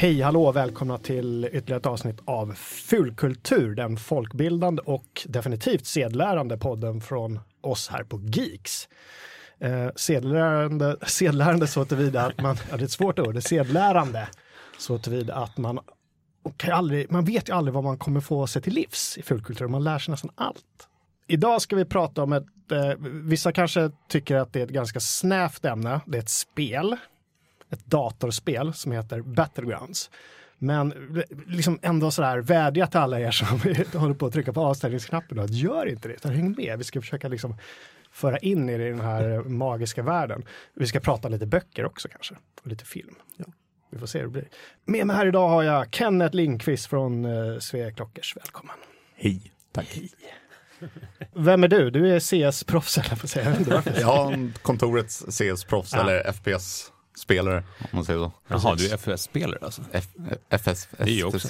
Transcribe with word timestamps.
Hej, 0.00 0.20
hallå, 0.20 0.52
välkomna 0.52 0.98
till 0.98 1.44
ytterligare 1.52 1.80
ett 1.80 1.86
avsnitt 1.86 2.20
av 2.24 2.54
Fulkultur, 2.54 3.74
den 3.74 3.96
folkbildande 3.96 4.82
och 4.82 5.26
definitivt 5.26 5.86
sedlärande 5.86 6.58
podden 6.58 7.00
från 7.00 7.40
oss 7.60 7.88
här 7.88 8.04
på 8.04 8.20
Geeks. 8.22 8.88
Eh, 9.58 9.88
sedlärande, 9.96 10.96
sedlärande 11.06 11.66
så 11.66 11.84
tillvida 11.84 12.26
att 12.26 12.40
man, 12.40 12.56
ja 12.70 12.76
det 12.76 12.82
är 12.82 12.84
ett 12.84 12.90
svårt 12.90 13.18
ord, 13.18 13.34
det 13.34 13.38
är 13.38 13.40
sedlärande 13.40 14.28
så 14.78 14.98
tillvida 14.98 15.34
att 15.34 15.56
man 15.58 15.80
kan 16.56 16.72
aldrig, 16.72 17.10
man 17.10 17.24
vet 17.24 17.48
ju 17.48 17.52
aldrig 17.52 17.74
vad 17.74 17.84
man 17.84 17.98
kommer 17.98 18.20
få 18.20 18.46
sig 18.46 18.62
till 18.62 18.74
livs 18.74 19.18
i 19.18 19.22
fulkultur, 19.22 19.66
man 19.66 19.84
lär 19.84 19.98
sig 19.98 20.12
nästan 20.12 20.30
allt. 20.34 20.88
Idag 21.26 21.62
ska 21.62 21.76
vi 21.76 21.84
prata 21.84 22.22
om 22.22 22.32
ett, 22.32 22.72
eh, 22.72 22.92
vissa 23.24 23.52
kanske 23.52 23.90
tycker 24.08 24.36
att 24.36 24.52
det 24.52 24.60
är 24.60 24.64
ett 24.64 24.70
ganska 24.70 25.00
snävt 25.00 25.64
ämne, 25.64 26.00
det 26.06 26.18
är 26.18 26.22
ett 26.22 26.28
spel 26.30 26.96
ett 27.70 27.86
datorspel 27.86 28.74
som 28.74 28.92
heter 28.92 29.20
Battlegrounds. 29.20 30.10
Men 30.58 30.94
liksom 31.46 31.78
ändå 31.82 32.10
sådär 32.10 32.38
vädja 32.38 32.86
till 32.86 33.00
alla 33.00 33.20
er 33.20 33.30
som 33.30 33.46
håller 34.00 34.14
på 34.14 34.26
att 34.26 34.32
trycka 34.32 34.52
på 34.52 34.60
avstängningsknappen 34.60 35.38
att 35.38 35.50
gör 35.50 35.86
inte 35.86 36.08
det, 36.08 36.14
utan 36.14 36.32
häng 36.32 36.54
med. 36.58 36.78
Vi 36.78 36.84
ska 36.84 37.00
försöka 37.00 37.28
liksom 37.28 37.56
föra 38.10 38.38
in 38.38 38.70
er 38.70 38.78
i 38.80 38.90
den 38.90 39.00
här 39.00 39.42
magiska 39.44 40.02
världen. 40.02 40.44
Vi 40.74 40.86
ska 40.86 41.00
prata 41.00 41.28
lite 41.28 41.46
böcker 41.46 41.84
också 41.84 42.08
kanske, 42.08 42.34
och 42.62 42.66
lite 42.66 42.84
film. 42.84 43.14
Ja, 43.36 43.44
vi 43.90 43.98
får 43.98 44.06
se 44.06 44.18
hur 44.18 44.26
det 44.26 44.32
blir. 44.32 44.48
Med 44.84 45.06
mig 45.06 45.16
här 45.16 45.26
idag 45.26 45.48
har 45.48 45.62
jag 45.62 45.94
Kenneth 45.94 46.36
Lindqvist 46.36 46.86
från 46.86 47.24
uh, 47.24 47.58
Svea 47.58 47.92
Klockers. 47.92 48.36
Välkommen! 48.36 48.76
Hej! 49.14 49.52
Tack! 49.72 49.86
Hej. 49.94 50.10
Vem 51.34 51.64
är 51.64 51.68
du? 51.68 51.90
Du 51.90 52.14
är 52.14 52.18
CS-proffs, 52.18 52.98
eller 52.98 53.16
på 53.16 53.28
säga. 53.28 53.82
Ja, 54.00 54.32
kontorets 54.62 55.24
CS-proffs 55.26 55.92
ja. 55.92 56.00
eller 56.00 56.32
FPS 56.32 56.92
spelare, 57.20 57.64
om 57.78 57.88
man 57.92 58.04
säger 58.04 58.18
så. 58.18 58.32
Jaha, 58.48 58.74
du 58.74 58.90
är 58.90 58.94
FS-spelare 58.94 59.58
alltså? 59.62 59.82
FS, 60.50 60.88
det 60.98 61.20
är 61.20 61.24
också. 61.24 61.48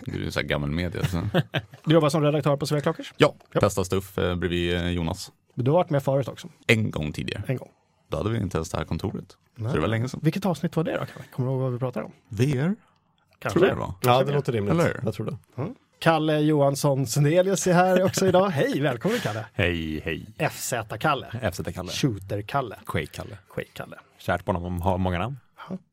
Du 0.00 0.26
är 0.26 0.30
så 0.30 0.40
här 0.40 0.46
gammal 0.46 0.70
media. 0.70 1.04
Så. 1.06 1.20
Du 1.84 1.94
jobbar 1.94 2.08
som 2.08 2.22
redaktör 2.22 2.56
på 2.56 2.66
Svea 2.66 2.80
Klockers? 2.80 3.14
Ja, 3.16 3.34
ja. 3.52 3.60
bästa 3.60 3.84
stuff 3.84 4.18
eh, 4.18 4.34
bredvid 4.34 4.74
eh, 4.76 4.88
Jonas. 4.88 5.32
Du 5.54 5.70
har 5.70 5.78
varit 5.78 5.90
med 5.90 6.02
förut 6.02 6.28
också? 6.28 6.48
En 6.66 6.90
gång 6.90 7.12
tidigare. 7.12 7.42
En 7.46 7.56
gång. 7.56 7.68
Då 8.08 8.16
hade 8.16 8.30
vi 8.30 8.38
inte 8.38 8.58
ens 8.58 8.70
det 8.70 8.78
här 8.78 8.84
kontoret. 8.84 9.36
Nej. 9.54 9.70
Så 9.70 9.74
det 9.76 9.80
var 9.80 9.88
länge 9.88 10.08
sedan. 10.08 10.20
Vilket 10.22 10.46
avsnitt 10.46 10.76
var 10.76 10.84
det 10.84 10.92
då? 10.92 11.22
Kommer 11.32 11.48
du 11.48 11.54
ihåg 11.54 11.62
vad 11.62 11.72
vi 11.72 11.78
pratade 11.78 12.06
om? 12.06 12.12
VR? 12.28 12.74
Kanske. 13.38 13.58
Tror 13.58 13.68
det 13.68 13.74
var. 13.74 13.94
Ja, 14.02 14.24
det 14.24 14.32
låter 14.32 14.52
rimligt. 14.52 14.72
Eller? 14.72 15.00
Jag 15.04 15.14
tror 15.14 15.26
det. 15.26 15.62
Mm. 15.62 15.74
Kalle 15.98 16.40
Johansson 16.40 17.06
Sundelius 17.06 17.66
är 17.66 17.72
här 17.72 18.04
också 18.04 18.26
idag. 18.26 18.48
Hej, 18.50 18.80
välkommen 18.80 19.18
Kalle! 19.18 19.44
Hej, 19.52 20.00
hej! 20.00 20.26
FZ-Kalle. 20.50 21.26
FZ-Kalle. 21.52 21.90
Shooter-Kalle. 21.90 22.76
Quake-Kalle. 22.86 23.38
Quake-Kalle. 23.54 23.96
Kärt 24.18 24.44
barn 24.44 24.80
har 24.82 24.98
många 24.98 25.18
namn. 25.18 25.38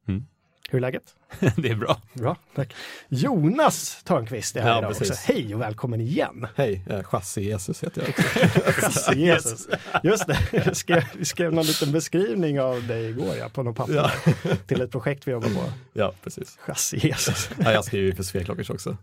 Mm. 0.07 0.25
Hur 0.69 0.79
är 0.79 0.81
läget? 0.81 1.03
det 1.55 1.69
är 1.69 1.75
bra. 1.75 2.01
Bra, 2.13 2.37
tack. 2.55 2.75
Jonas 3.09 4.03
Törnqvist 4.03 4.55
är 4.55 4.61
här 4.61 4.69
ja, 4.69 4.77
idag 4.77 4.89
precis. 4.89 5.09
också. 5.09 5.33
Hej 5.33 5.55
och 5.55 5.61
välkommen 5.61 6.01
igen. 6.01 6.47
Hej, 6.55 6.85
eh, 6.89 7.03
Chassi-Jesus 7.03 7.83
heter 7.83 8.01
jag 8.01 8.09
också. 8.09 8.81
Chassi-Jesus. 8.81 9.67
Just 10.03 10.27
det, 10.27 10.37
jag 10.51 10.77
skrev, 10.77 11.03
vi 11.17 11.25
skrev 11.25 11.53
någon 11.53 11.65
liten 11.65 11.91
beskrivning 11.91 12.61
av 12.61 12.87
dig 12.87 13.09
igår 13.09 13.35
ja, 13.39 13.49
på 13.49 13.63
något 13.63 13.75
papper 13.75 13.93
ja. 13.93 14.11
till 14.67 14.81
ett 14.81 14.91
projekt 14.91 15.27
vi 15.27 15.31
jobbar 15.31 15.49
på. 15.49 15.63
Ja, 15.93 16.13
precis. 16.23 16.57
Chassi-Jesus. 16.65 17.49
ja, 17.63 17.71
jag 17.71 17.85
skriver 17.85 18.05
ju 18.05 18.15
för 18.15 18.23
Sveklockers 18.23 18.69
också. 18.69 18.97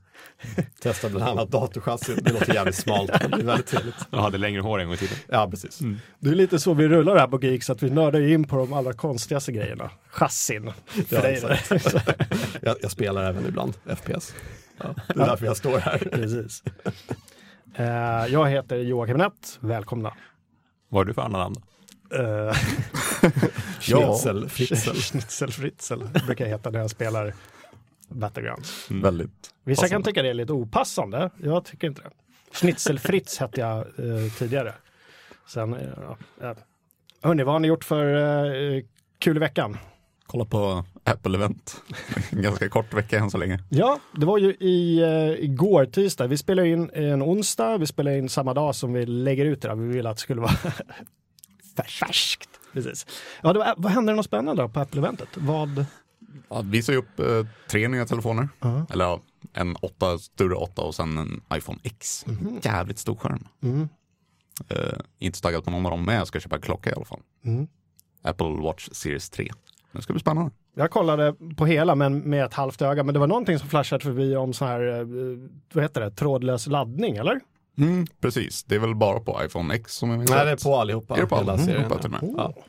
Testar 0.81 1.09
bland 1.09 1.31
annat 1.31 1.51
datorchassi, 1.51 2.15
det 2.15 2.33
låter 2.33 2.55
jävligt 2.55 2.75
smalt, 2.75 3.13
det 3.13 3.37
är 3.41 3.43
väldigt 3.43 3.67
trevligt. 3.67 3.95
Du 4.11 4.19
hade 4.19 4.39
längre 4.39 4.61
hår 4.61 4.81
en 4.81 4.87
gång 4.87 4.95
i 4.95 4.99
tiden. 4.99 5.17
Ja, 5.29 5.51
precis. 5.51 5.81
Mm. 5.81 6.01
Det 6.19 6.31
är 6.31 6.35
lite 6.35 6.59
så 6.59 6.75
vi 6.75 6.89
rullar 6.89 7.17
här 7.17 7.29
på 7.29 7.43
Geeks, 7.43 7.71
att 7.71 7.83
vi 7.83 7.91
nördar 7.91 8.21
in 8.21 8.45
på 8.45 8.57
de 8.57 8.73
allra 8.73 8.93
konstigaste 8.93 9.53
grejerna. 9.53 9.91
Chassin. 10.11 10.73
För 10.87 11.17
ja, 11.17 11.23
dig 11.23 11.41
jag, 12.63 12.77
jag, 12.83 12.91
spelar 12.91 13.25
även 13.25 13.47
ibland 13.47 13.75
FPS. 13.75 14.35
Ja, 14.79 14.95
det 15.09 15.23
är 15.23 15.27
därför 15.27 15.47
jag 15.47 15.57
står 15.57 15.79
här. 15.79 15.99
Precis. 16.13 16.63
Uh, 17.79 18.33
jag 18.33 18.51
heter 18.51 18.77
Joakim 18.77 19.17
Nett, 19.17 19.59
välkomna. 19.61 20.15
Vad 20.89 21.01
har 21.01 21.05
du 21.05 21.15
för 21.15 21.23
andra 21.23 21.39
namn? 21.39 21.57
Uh, 22.15 22.53
Schnitzel 23.81 24.49
Fritzl. 24.49 24.91
Schnitzel 24.91 25.53
Fritzl 25.53 26.03
brukar 26.27 26.45
jag 26.45 26.51
heta 26.51 26.71
när 26.71 26.79
jag 26.79 26.91
spelar 26.91 27.35
Battlegrounds. 28.09 28.91
Mm. 28.91 29.03
Väldigt 29.03 29.55
Vissa 29.65 29.83
passande. 29.83 29.95
kan 29.95 30.03
tycka 30.03 30.23
det 30.23 30.29
är 30.29 30.35
lite 30.35 30.53
opassande, 30.53 31.31
jag 31.43 31.65
tycker 31.65 31.87
inte 31.87 32.03
det. 32.03 32.11
Schnitzel 32.53 32.99
Fritz 32.99 33.39
hette 33.39 33.61
jag 33.61 33.87
uh, 33.99 34.33
tidigare. 34.39 34.75
Sen, 35.49 35.75
uh, 35.75 36.17
hörni, 37.23 37.43
vad 37.43 37.55
har 37.55 37.61
ni 37.61 37.69
gjort 37.69 37.85
för 37.85 38.07
uh, 38.15 38.83
kul 39.19 39.37
i 39.37 39.41
veckan? 39.41 39.79
Kolla 40.33 40.45
på 40.45 40.85
Apple-event. 41.05 41.83
En 42.31 42.43
ganska 42.43 42.69
kort 42.69 42.95
vecka 42.95 43.19
än 43.19 43.31
så 43.31 43.39
länge. 43.39 43.59
Ja, 43.69 44.01
det 44.17 44.27
var 44.27 44.39
ju 44.39 44.51
i, 44.51 45.03
uh, 45.03 45.45
igår 45.45 45.85
tisdag. 45.87 46.27
Vi 46.27 46.37
spelade 46.37 46.69
in 46.69 46.91
en 46.95 47.23
onsdag, 47.23 47.79
vi 47.79 47.87
spelade 47.87 48.19
in 48.19 48.29
samma 48.29 48.55
dag 48.55 48.75
som 48.75 48.93
vi 48.93 49.07
lägger 49.07 49.45
ut 49.45 49.63
det 49.63 49.69
där. 49.69 49.75
Vi 49.75 49.89
ville 49.89 50.11
att 50.11 50.17
det 50.17 50.21
skulle 50.21 50.41
vara 50.41 50.53
färskt. 52.01 52.49
Precis. 52.73 53.07
Ja, 53.43 53.53
var, 53.53 53.75
vad 53.77 53.93
hände 53.93 54.15
något 54.15 54.25
spännande 54.25 54.63
då 54.63 54.69
på 54.69 54.81
Apple-eventet? 54.81 55.29
Vad? 55.35 55.85
Ja, 56.49 56.63
vi 56.63 56.71
visade 56.71 56.99
upp 56.99 57.21
uh, 57.21 57.47
tre 57.71 57.89
nya 57.89 58.07
telefoner. 58.07 58.43
Uh 58.43 58.49
-huh. 58.61 58.93
Eller 58.93 59.05
ja, 59.05 59.21
en 59.53 59.77
8, 59.77 60.19
större 60.19 60.55
8 60.55 60.83
och 60.83 60.95
sen 60.95 61.19
en 61.19 61.43
iPhone 61.55 61.79
X. 61.83 62.25
Mm 62.29 62.41
-hmm. 62.41 62.67
Jävligt 62.67 62.99
stor 62.99 63.17
skärm. 63.17 63.49
Mm. 63.63 63.81
Uh, 63.81 64.99
inte 65.19 65.39
så 65.39 65.43
taggad 65.43 65.65
på 65.65 65.71
någon 65.71 65.87
av 65.87 65.91
dem, 65.91 66.05
men 66.05 66.15
jag 66.15 66.27
ska 66.27 66.41
köpa 66.41 66.59
klocka 66.59 66.91
i 66.91 66.93
alla 66.95 67.05
fall. 67.05 67.21
Mm. 67.45 67.67
Apple 68.23 68.63
Watch 68.63 68.89
Series 68.93 69.31
3. 69.31 69.49
Det 69.93 70.03
ska 70.03 70.13
bli 70.13 70.21
spännande. 70.21 70.51
Jag 70.75 70.91
kollade 70.91 71.35
på 71.57 71.67
hela 71.67 71.95
men 71.95 72.19
med 72.19 72.45
ett 72.45 72.55
halvt 72.55 72.83
öga, 72.83 73.03
men 73.03 73.15
det 73.15 73.21
var 73.21 73.27
någonting 73.27 73.59
som 73.59 73.69
flashade 73.69 74.05
förbi 74.05 74.37
om 74.37 74.53
sån 74.53 74.69
här, 74.69 75.01
eh, 75.01 75.07
vad 75.73 75.85
heter 75.85 76.01
det, 76.01 76.11
trådlös 76.11 76.67
laddning 76.67 77.17
eller? 77.17 77.41
Mm, 77.79 78.07
precis, 78.21 78.65
det 78.65 78.75
är 78.75 78.79
väl 78.79 78.95
bara 78.95 79.21
på 79.21 79.41
iPhone 79.45 79.75
X 79.75 79.95
som 79.95 80.11
jag 80.11 80.19
minns 80.19 80.31
Nej, 80.31 80.45
det 80.45 80.51
är 80.51 80.57
på 80.57 80.77
allihopa. 80.77 81.17
Är 81.17 81.21
det 81.21 81.27
på 81.27 81.37
alla? 81.37 81.53
Hela 81.53 81.65
serien, 81.65 81.93
mm, 81.93 82.35
ja. 82.37 82.55
Ja. 82.57 82.63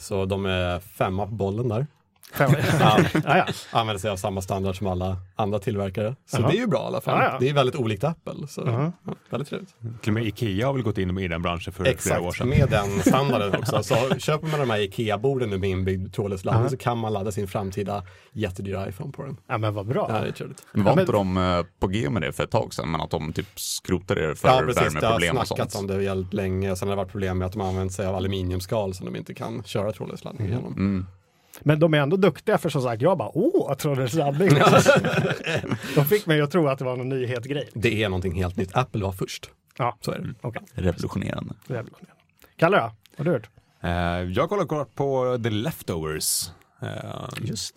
Så 0.00 0.24
de 0.24 0.46
är 0.46 0.80
femma 0.80 1.26
på 1.26 1.32
bollen 1.32 1.68
där. 1.68 1.86
ja, 2.38 2.98
ja. 3.24 3.46
Använder 3.70 4.00
sig 4.00 4.10
av 4.10 4.16
samma 4.16 4.42
standard 4.42 4.78
som 4.78 4.86
alla 4.86 5.16
andra 5.36 5.58
tillverkare. 5.58 6.16
Så 6.26 6.36
-huh. 6.36 6.50
det 6.50 6.56
är 6.56 6.60
ju 6.60 6.66
bra 6.66 6.82
i 6.82 6.86
alla 6.86 7.00
fall. 7.00 7.20
-huh. 7.20 7.36
Det 7.40 7.48
är 7.48 7.54
väldigt 7.54 7.76
olikt 7.76 8.04
Apple. 8.04 8.46
Så 8.48 8.62
ja, 8.66 9.14
väldigt 9.30 9.48
trevligt. 9.48 9.74
Till 10.02 10.10
och 10.10 10.14
med 10.14 10.26
Ikea 10.26 10.66
har 10.66 10.72
väl 10.74 10.82
gått 10.82 10.98
in 10.98 11.18
i 11.18 11.28
den 11.28 11.42
branschen 11.42 11.72
för 11.72 11.84
Exakt, 11.84 12.02
flera 12.02 12.20
år 12.20 12.32
sedan. 12.32 12.48
med 12.48 12.68
den 12.70 13.00
standarden 13.06 13.54
också. 13.54 13.82
Så 13.82 13.94
köper 14.18 14.46
man 14.46 14.60
de 14.60 14.70
här 14.70 14.78
Ikea-borden 14.78 15.50
nu 15.50 15.58
med 15.58 15.70
inbyggd 15.70 16.14
trådlös 16.14 16.44
laddning 16.44 16.70
så 16.70 16.76
kan 16.76 16.98
man 16.98 17.12
ladda 17.12 17.32
sin 17.32 17.48
framtida 17.48 18.04
jättedyra 18.32 18.88
iPhone 18.88 19.12
på 19.12 19.22
den. 19.22 19.36
Ja 19.46 19.58
men 19.58 19.74
vad 19.74 19.86
bra. 19.86 20.06
Ja, 20.08 20.20
det 20.20 20.28
är 20.28 20.32
trevligt. 20.32 20.66
Var 20.72 20.84
ja, 20.84 20.94
men... 20.94 21.00
inte 21.00 21.12
de 21.12 21.36
eh, 21.36 21.64
på 21.80 21.86
G 21.86 22.10
med 22.10 22.22
det 22.22 22.32
för 22.32 22.44
ett 22.44 22.50
tag 22.50 22.74
sedan, 22.74 22.90
men 22.90 23.00
att 23.00 23.10
de 23.10 23.32
typ 23.32 23.46
skrotade 23.54 24.28
det 24.28 24.36
för 24.36 24.48
ja, 24.48 24.60
precis, 24.66 24.82
värmeproblem 24.82 25.36
och 25.36 25.46
sånt? 25.46 25.58
Ja, 25.58 25.64
precis. 25.64 25.76
Det 25.76 25.76
har 25.76 25.76
snackats 25.76 25.76
om 25.76 25.86
det 25.86 25.98
väldigt 25.98 26.34
länge. 26.34 26.76
Sen 26.76 26.88
har 26.88 26.96
det 26.96 27.02
varit 27.02 27.12
problem 27.12 27.38
med 27.38 27.46
att 27.46 27.52
de 27.52 27.60
använt 27.60 27.92
sig 27.92 28.06
av 28.06 28.14
aluminiumskal 28.14 28.94
som 28.94 29.06
de 29.06 29.16
inte 29.16 29.34
kan 29.34 29.62
köra 29.64 29.92
trådlös 29.92 30.24
laddning 30.24 30.46
mm. 30.46 30.58
genom. 30.58 30.72
Mm. 30.72 31.06
Men 31.64 31.78
de 31.78 31.94
är 31.94 31.98
ändå 31.98 32.16
duktiga 32.16 32.58
för 32.58 32.68
som 32.68 32.82
sagt, 32.82 33.02
jag 33.02 33.18
bara 33.18 33.30
åh, 33.34 33.74
trådlös 33.74 34.14
laddning. 34.14 34.48
de 35.94 36.04
fick 36.04 36.26
mig 36.26 36.40
att 36.40 36.50
tro 36.50 36.68
att 36.68 36.78
det 36.78 36.84
var 36.84 36.96
någon 36.96 37.08
nyhetsgrej. 37.08 37.68
Det 37.74 38.02
är 38.02 38.08
någonting 38.08 38.34
helt 38.34 38.56
nytt. 38.56 38.76
Apple 38.76 39.02
var 39.02 39.12
först. 39.12 39.50
Ja, 39.78 39.98
så 40.00 40.10
är 40.10 40.18
det. 40.18 40.48
Okay. 40.48 40.62
Revolutionerande. 40.74 41.54
Revolutionerande. 41.66 42.22
Kalle 42.56 42.76
då? 42.76 42.82
Vad 42.82 42.92
har 43.16 43.24
du 43.24 43.30
hört? 43.30 43.48
Uh, 43.84 44.32
jag 44.32 44.48
har 44.48 44.66
kollat 44.66 44.94
på 44.94 45.38
The 45.42 45.50
Leftovers. 45.50 46.50
Uh, 46.82 47.28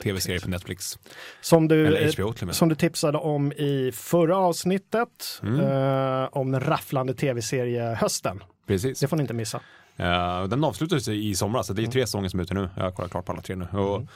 Tv-serie 0.04 0.40
på 0.40 0.50
Netflix. 0.50 1.00
Som 1.42 1.68
du, 1.68 2.12
HBO, 2.14 2.34
som 2.52 2.70
du 2.70 2.76
tipsade 2.76 3.18
om 3.18 3.52
i 3.52 3.92
förra 3.94 4.38
avsnittet. 4.38 5.42
Mm. 5.44 5.60
Uh, 5.60 6.30
om 6.32 6.52
den 6.52 6.62
rafflande 6.62 7.14
tv-serie 7.14 7.96
Hösten. 7.96 8.44
Precis. 8.68 9.00
Det 9.00 9.08
får 9.08 9.18
ni 9.18 9.22
inte 9.22 9.34
missa. 9.34 9.62
Uh, 10.00 10.44
den 10.44 10.64
avslutades 10.64 11.08
i 11.08 11.36
somras, 11.36 11.68
så 11.68 11.74
det 11.74 11.84
är 11.84 11.88
tre 11.88 12.02
säsonger 12.02 12.30
som 12.30 12.40
är 12.40 12.44
ute 12.44 12.54
nu. 12.54 12.70
Jag 12.76 12.84
har 12.84 12.92
kollat 12.92 13.12
klart 13.12 13.26
på 13.26 13.32
alla 13.32 13.42
tre 13.42 13.56
nu. 13.56 13.68
Och 13.72 13.96
mm. 13.96 14.08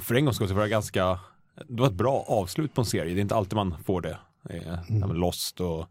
För 0.00 0.14
en 0.14 0.24
gångs 0.24 0.36
skull 0.36 0.48
så 0.48 0.54
var 0.54 0.62
det 0.62 0.68
ganska, 0.68 1.18
det 1.68 1.80
var 1.80 1.86
ett 1.86 1.94
bra 1.94 2.24
avslut 2.28 2.74
på 2.74 2.80
en 2.80 2.84
serie. 2.84 3.14
Det 3.14 3.20
är 3.20 3.22
inte 3.22 3.34
alltid 3.34 3.56
man 3.56 3.74
får 3.84 4.00
det. 4.00 4.18
Mm. 4.88 5.14
Lost 5.14 5.60
och 5.60 5.90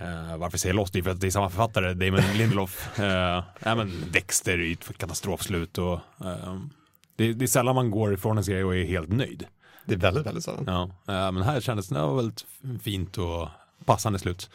Uh, 0.00 0.36
varför 0.36 0.58
säger 0.58 0.74
jag 0.74 0.80
Lost? 0.80 0.92
Det 0.92 0.98
är 0.98 1.02
för 1.02 1.10
att 1.10 1.20
det 1.20 1.26
är 1.26 1.30
samma 1.30 1.50
författare, 1.50 1.94
Damon 1.94 2.20
Lindelof. 2.36 2.90
uh, 2.98 3.04
ja, 3.04 3.74
men 3.74 4.04
Dexter 4.12 4.58
är 4.58 4.72
ett 4.72 4.98
katastrofslut 4.98 5.78
och 5.78 5.92
uh, 6.24 6.60
det, 7.16 7.32
det, 7.32 7.44
är 7.44 7.46
sällan 7.46 7.74
man 7.74 7.90
går 7.90 8.14
ifrån 8.14 8.38
en 8.38 8.44
serie 8.44 8.64
och 8.64 8.76
är 8.76 8.84
helt 8.84 9.08
nöjd. 9.08 9.46
Det 9.84 9.94
är 9.94 9.98
väldigt, 9.98 10.26
väldigt 10.26 10.44
sällan. 10.44 10.92
Ja, 11.06 11.30
men 11.30 11.42
här 11.42 11.60
kändes 11.60 11.88
det 11.88 12.14
väldigt 12.16 12.46
fint 12.82 13.18
och 13.18 13.48
passande 13.84 14.18
slut. 14.18 14.50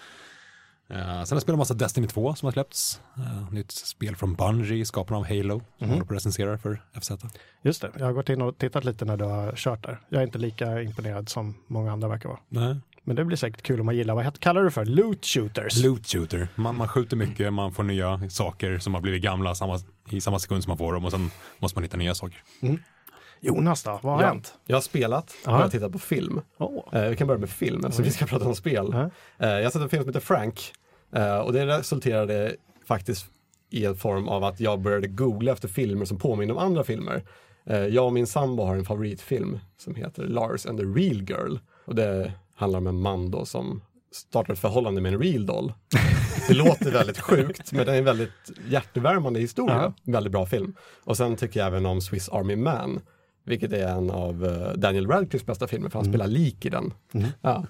Uh, 0.92 0.98
sen 0.98 1.08
har 1.08 1.26
jag 1.30 1.42
spelat 1.42 1.58
massa 1.58 1.74
Destiny 1.74 2.08
2 2.08 2.36
som 2.36 2.46
har 2.46 2.52
släppts. 2.52 3.02
Uh, 3.18 3.54
nytt 3.54 3.72
spel 3.72 4.16
från 4.16 4.36
Bungie, 4.36 4.86
skaparna 4.86 5.18
av 5.18 5.28
Halo, 5.28 5.62
som 5.78 5.86
mm. 5.86 5.90
håller 5.90 6.06
på 6.06 6.14
att 6.14 6.18
recensera 6.18 6.58
för 6.58 6.82
FZ. 7.02 7.12
Just 7.62 7.82
det, 7.82 7.92
jag 7.98 8.06
har 8.06 8.14
gått 8.14 8.30
in 8.30 8.42
och 8.42 8.58
tittat 8.58 8.84
lite 8.84 9.06
när 9.06 9.18
du 9.18 9.24
har 9.24 9.54
kört 9.56 9.84
där. 9.84 10.00
Jag 10.10 10.22
är 10.22 10.26
inte 10.26 10.38
lika 10.38 10.82
imponerad 10.82 11.30
som 11.30 11.56
många 11.68 11.92
andra 11.92 12.08
verkar 12.08 12.30
vara. 12.30 12.40
Nej. 12.50 12.76
Men 13.08 13.16
det 13.16 13.26
blir 13.26 13.38
säkert 13.38 13.62
kul 13.62 13.80
om 13.80 13.86
man 13.86 13.96
gillar, 13.96 14.16
vad 14.16 14.40
kallar 14.40 14.64
du 14.64 14.72
för? 14.72 14.86
Loot 14.86 15.26
shooters? 15.26 15.84
Loot 15.84 16.08
shooter. 16.08 16.48
Man, 16.56 16.78
man 16.78 16.88
skjuter 16.88 17.18
mycket, 17.18 17.54
man 17.54 17.72
får 17.72 17.84
nya 17.84 18.30
saker 18.30 18.80
som 18.80 18.94
har 18.94 19.02
blivit 19.02 19.22
gamla 19.22 19.56
samma, 19.56 19.80
i 20.10 20.22
samma 20.22 20.40
sekund 20.40 20.64
som 20.64 20.72
man 20.72 20.78
får 20.78 20.94
dem 20.94 21.06
och 21.06 21.12
sen 21.12 21.32
måste 21.60 21.78
man 21.78 21.84
hitta 21.84 21.98
nya 21.98 22.16
saker. 22.16 22.44
Mm. 22.62 22.80
Jonas 23.48 23.84
då, 23.84 24.00
vad 24.04 24.14
har 24.14 24.22
Ja. 24.22 24.28
hänt? 24.28 24.54
Jag 24.66 24.76
har 24.76 24.82
spelat 24.82 25.30
och 25.30 25.36
Ja. 25.46 25.52
jag 25.52 25.58
har 25.60 25.70
tittat 25.70 25.92
på 25.92 26.00
film. 26.00 26.42
Åh. 26.58 26.84
Eh, 26.96 27.10
vi 27.10 27.16
kan 27.16 27.28
börja 27.28 27.40
med 27.40 27.50
film 27.50 27.86
eftersom 27.86 28.06
vi 28.06 28.12
ska 28.12 28.26
prata 28.26 28.46
om 28.48 28.56
spel. 28.56 28.90
Ja. 28.94 29.10
Eh, 29.48 29.50
jag 29.54 29.64
har 29.64 29.70
sett 29.72 29.82
en 29.82 29.90
film 29.90 30.04
som 30.04 30.10
heter 30.10 30.20
Frank 30.20 30.74
eh, 31.16 31.38
och 31.38 31.54
det 31.54 31.66
resulterade 31.66 32.56
faktiskt 32.88 33.26
i 33.70 33.86
en 33.86 33.96
form 33.96 34.28
av 34.28 34.44
att 34.44 34.60
jag 34.60 34.80
började 34.82 35.08
googla 35.08 35.52
efter 35.52 35.68
filmer 35.68 36.06
som 36.06 36.18
påminner 36.20 36.54
om 36.54 36.60
andra 36.60 36.84
filmer. 36.84 37.24
Eh, 37.66 37.78
jag 37.78 38.06
och 38.06 38.14
min 38.14 38.28
sambo 38.28 38.64
har 38.64 38.76
en 38.76 38.86
favoritfilm 38.86 39.60
som 39.78 39.96
heter 39.96 40.24
Lars 40.24 40.66
and 40.66 40.80
the 40.80 40.86
Real 40.86 41.22
Girl 41.30 41.58
och 41.86 41.96
det 41.96 42.32
handlar 42.56 42.80
om 42.80 42.88
en 42.88 43.00
man 43.00 43.32
då 43.32 43.46
som 43.46 43.82
startar 44.12 44.54
ett 44.54 44.60
förhållande 44.60 45.02
med 45.02 45.14
en 45.14 45.22
real 45.22 45.46
doll. 45.46 45.74
Det 46.48 46.54
låter 46.54 46.92
väldigt 46.92 47.20
sjukt 47.20 47.72
men 47.72 47.86
det 47.86 47.94
är 47.94 47.98
en 47.98 48.04
väldigt 48.06 48.52
hjärtevärmande 48.70 49.40
historia. 49.40 49.94
Väldigt 50.04 50.32
bra 50.32 50.46
film. 50.46 50.76
Och 51.04 51.18
sen 51.18 51.36
tycker 51.36 51.60
jag 51.60 51.68
även 51.68 51.86
om 51.86 52.02
Swiss 52.02 52.30
Army 52.30 52.56
Man 52.56 53.02
vilket 53.46 53.74
är 53.74 53.88
en 53.88 54.12
av 54.12 54.46
eh, 54.46 54.74
Daniel 54.74 55.08
Radcliffes 55.08 55.46
bästa 55.46 55.68
filmer 55.68 55.90
för 55.90 56.00
han 56.00 56.06
spelar 56.06 56.28
lik 56.28 56.66
i 56.66 56.70
den. 56.70 56.94
Ja. 57.42 57.66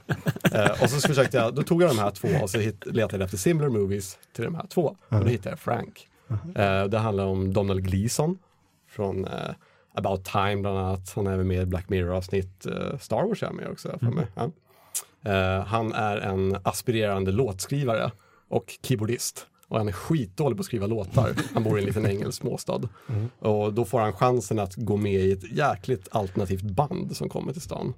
Eh, 0.52 0.84
och 0.84 0.90
så 0.90 1.08
försökte 1.08 1.38
jag, 1.38 1.56
då 1.56 1.64
tog 1.64 1.84
jag 1.84 1.90
de 1.90 2.00
här 2.00 2.12
två 2.12 2.28
och 2.44 2.50
så 2.50 2.60
hit, 2.60 2.86
letade 2.86 3.18
jag 3.18 3.26
efter 3.26 3.38
similar 3.38 3.70
movies 3.70 4.18
till 4.34 4.44
de 4.44 4.56
här 4.56 4.68
två. 4.68 4.96
Och 5.10 5.20
då 5.20 5.26
hittade 5.26 5.50
jag 5.50 5.60
Frank. 5.60 6.08
Eh, 6.56 6.86
det 6.86 6.98
handlar 6.98 7.26
om 7.26 7.54
Donald 7.54 7.84
Gleason 7.84 8.38
från 8.90 9.26
eh, 9.26 9.32
About 9.96 10.26
Time 10.26 10.56
bland 10.56 10.78
annat. 10.78 11.14
Han 11.16 11.28
är 11.28 11.34
även 11.34 11.48
med 11.48 11.62
i 11.62 11.66
Black 11.66 11.90
Mirror-avsnitt. 11.90 12.66
Star 13.00 13.28
Wars 13.28 13.44
är 13.44 13.52
med 13.52 13.68
också. 13.68 14.00
För 14.00 14.06
mig. 14.06 14.28
Ja. 14.36 14.52
Han 15.68 15.94
är 15.94 16.18
en 16.18 16.58
aspirerande 16.64 17.32
låtskrivare 17.32 18.12
och 18.50 18.74
keyboardist. 18.82 19.48
Och 19.68 19.78
han 19.78 19.88
är 19.88 19.92
skitdålig 19.92 20.58
på 20.58 20.62
att 20.62 20.66
skriva 20.66 20.88
låtar. 20.88 21.36
Han 21.54 21.64
bor 21.64 21.78
i 21.80 21.82
en 21.82 21.88
liten 21.88 22.06
engelsk 22.06 22.42
småstad. 22.42 22.82
Och 23.40 23.74
då 23.74 23.86
får 23.86 24.00
han 24.00 24.14
chansen 24.14 24.60
att 24.60 24.76
gå 24.76 24.98
med 24.98 25.22
i 25.26 25.32
ett 25.32 25.52
jäkligt 25.52 26.08
alternativt 26.12 26.62
band 26.62 27.18
som 27.18 27.30
kommer 27.30 27.54
till 27.54 27.62
stan. 27.62 27.94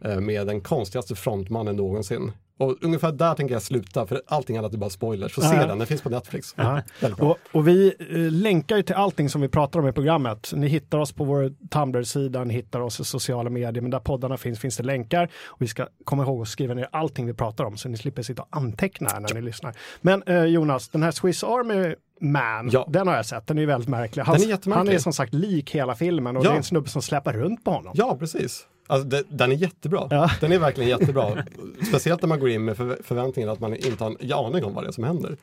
Eh, 0.00 0.20
med 0.20 0.46
den 0.46 0.60
konstigaste 0.60 1.14
frontmannen 1.14 1.76
någonsin. 1.76 2.32
Och 2.58 2.76
ungefär 2.80 3.12
där 3.12 3.34
tänker 3.34 3.54
jag 3.54 3.62
sluta, 3.62 4.06
för 4.06 4.22
allting 4.26 4.56
annat 4.56 4.74
är 4.74 4.78
bara 4.78 4.90
spoilers. 4.90 5.34
Så 5.34 5.40
se 5.40 5.54
Ja. 5.56 5.66
den, 5.66 5.78
den 5.78 5.86
finns 5.86 6.02
på 6.02 6.10
Netflix. 6.10 6.54
Ja. 6.56 6.82
Och, 7.18 7.38
och 7.52 7.68
vi 7.68 7.94
eh, 7.98 8.16
länkar 8.32 8.76
ju 8.76 8.82
till 8.82 8.94
allting 8.94 9.28
som 9.28 9.40
vi 9.40 9.48
pratar 9.48 9.80
om 9.80 9.88
i 9.88 9.92
programmet. 9.92 10.52
Ni 10.54 10.66
hittar 10.68 10.98
oss 10.98 11.12
på 11.12 11.24
vår 11.24 11.52
Tumblr-sida, 11.70 12.44
ni 12.44 12.54
hittar 12.54 12.80
oss 12.80 13.00
i 13.00 13.04
sociala 13.04 13.50
medier, 13.50 13.82
men 13.82 13.90
där 13.90 14.00
poddarna 14.00 14.36
finns 14.36 14.58
finns 14.60 14.76
det 14.76 14.82
länkar. 14.82 15.24
Och 15.46 15.62
vi 15.62 15.66
ska 15.66 15.86
komma 16.04 16.22
ihåg 16.22 16.42
att 16.42 16.48
skriva 16.48 16.74
ner 16.74 16.88
allting 16.92 17.26
vi 17.26 17.34
pratar 17.34 17.64
om 17.64 17.76
så 17.76 17.88
ni 17.88 17.96
slipper 17.96 18.22
sitta 18.22 18.42
och 18.42 18.48
anteckna 18.56 19.18
när 19.18 19.34
ni 19.34 19.40
lyssnar. 19.42 19.74
Men 20.00 20.22
eh, 20.22 20.44
Jonas, 20.44 20.88
den 20.88 21.02
här 21.02 21.10
Swiss 21.10 21.44
Army 21.44 21.94
Man, 22.20 22.70
Ja. 22.72 22.86
den 22.88 23.08
har 23.08 23.16
jag 23.16 23.26
sett, 23.26 23.46
den 23.46 23.58
är 23.58 23.66
väldigt 23.66 23.88
märklig. 23.88 24.22
Han, 24.22 24.34
Den 24.34 24.44
är 24.44 24.48
jättemärklig. 24.48 24.86
han 24.86 24.94
är 24.94 24.98
som 24.98 25.12
sagt 25.12 25.34
lik 25.34 25.70
hela 25.74 25.94
filmen 25.94 26.36
och 26.36 26.44
det 26.44 26.50
är 26.50 26.54
en 26.56 26.62
snubbe 26.62 26.88
som 26.88 27.02
släpar 27.02 27.32
runt 27.32 27.64
på 27.64 27.70
honom. 27.70 27.92
Ja, 27.96 28.16
precis. 28.18 28.66
Alltså, 28.90 29.08
det, 29.08 29.22
den 29.28 29.52
är 29.52 29.56
jättebra. 29.56 30.06
Ja. 30.10 30.30
Den 30.40 30.52
är 30.52 30.58
verkligen 30.58 30.90
jättebra. 30.90 31.44
Speciellt 31.88 32.22
när 32.22 32.28
man 32.28 32.40
går 32.40 32.48
in 32.48 32.64
med 32.64 32.76
för, 32.76 32.98
förväntningen 33.04 33.50
att 33.50 33.60
man 33.60 33.76
inte 33.76 34.04
har 34.04 34.16
en 34.20 34.32
aning 34.32 34.64
om 34.64 34.74
vad 34.74 34.84
det 34.84 34.88
är 34.88 34.92
som 34.92 35.04
händer. 35.04 35.36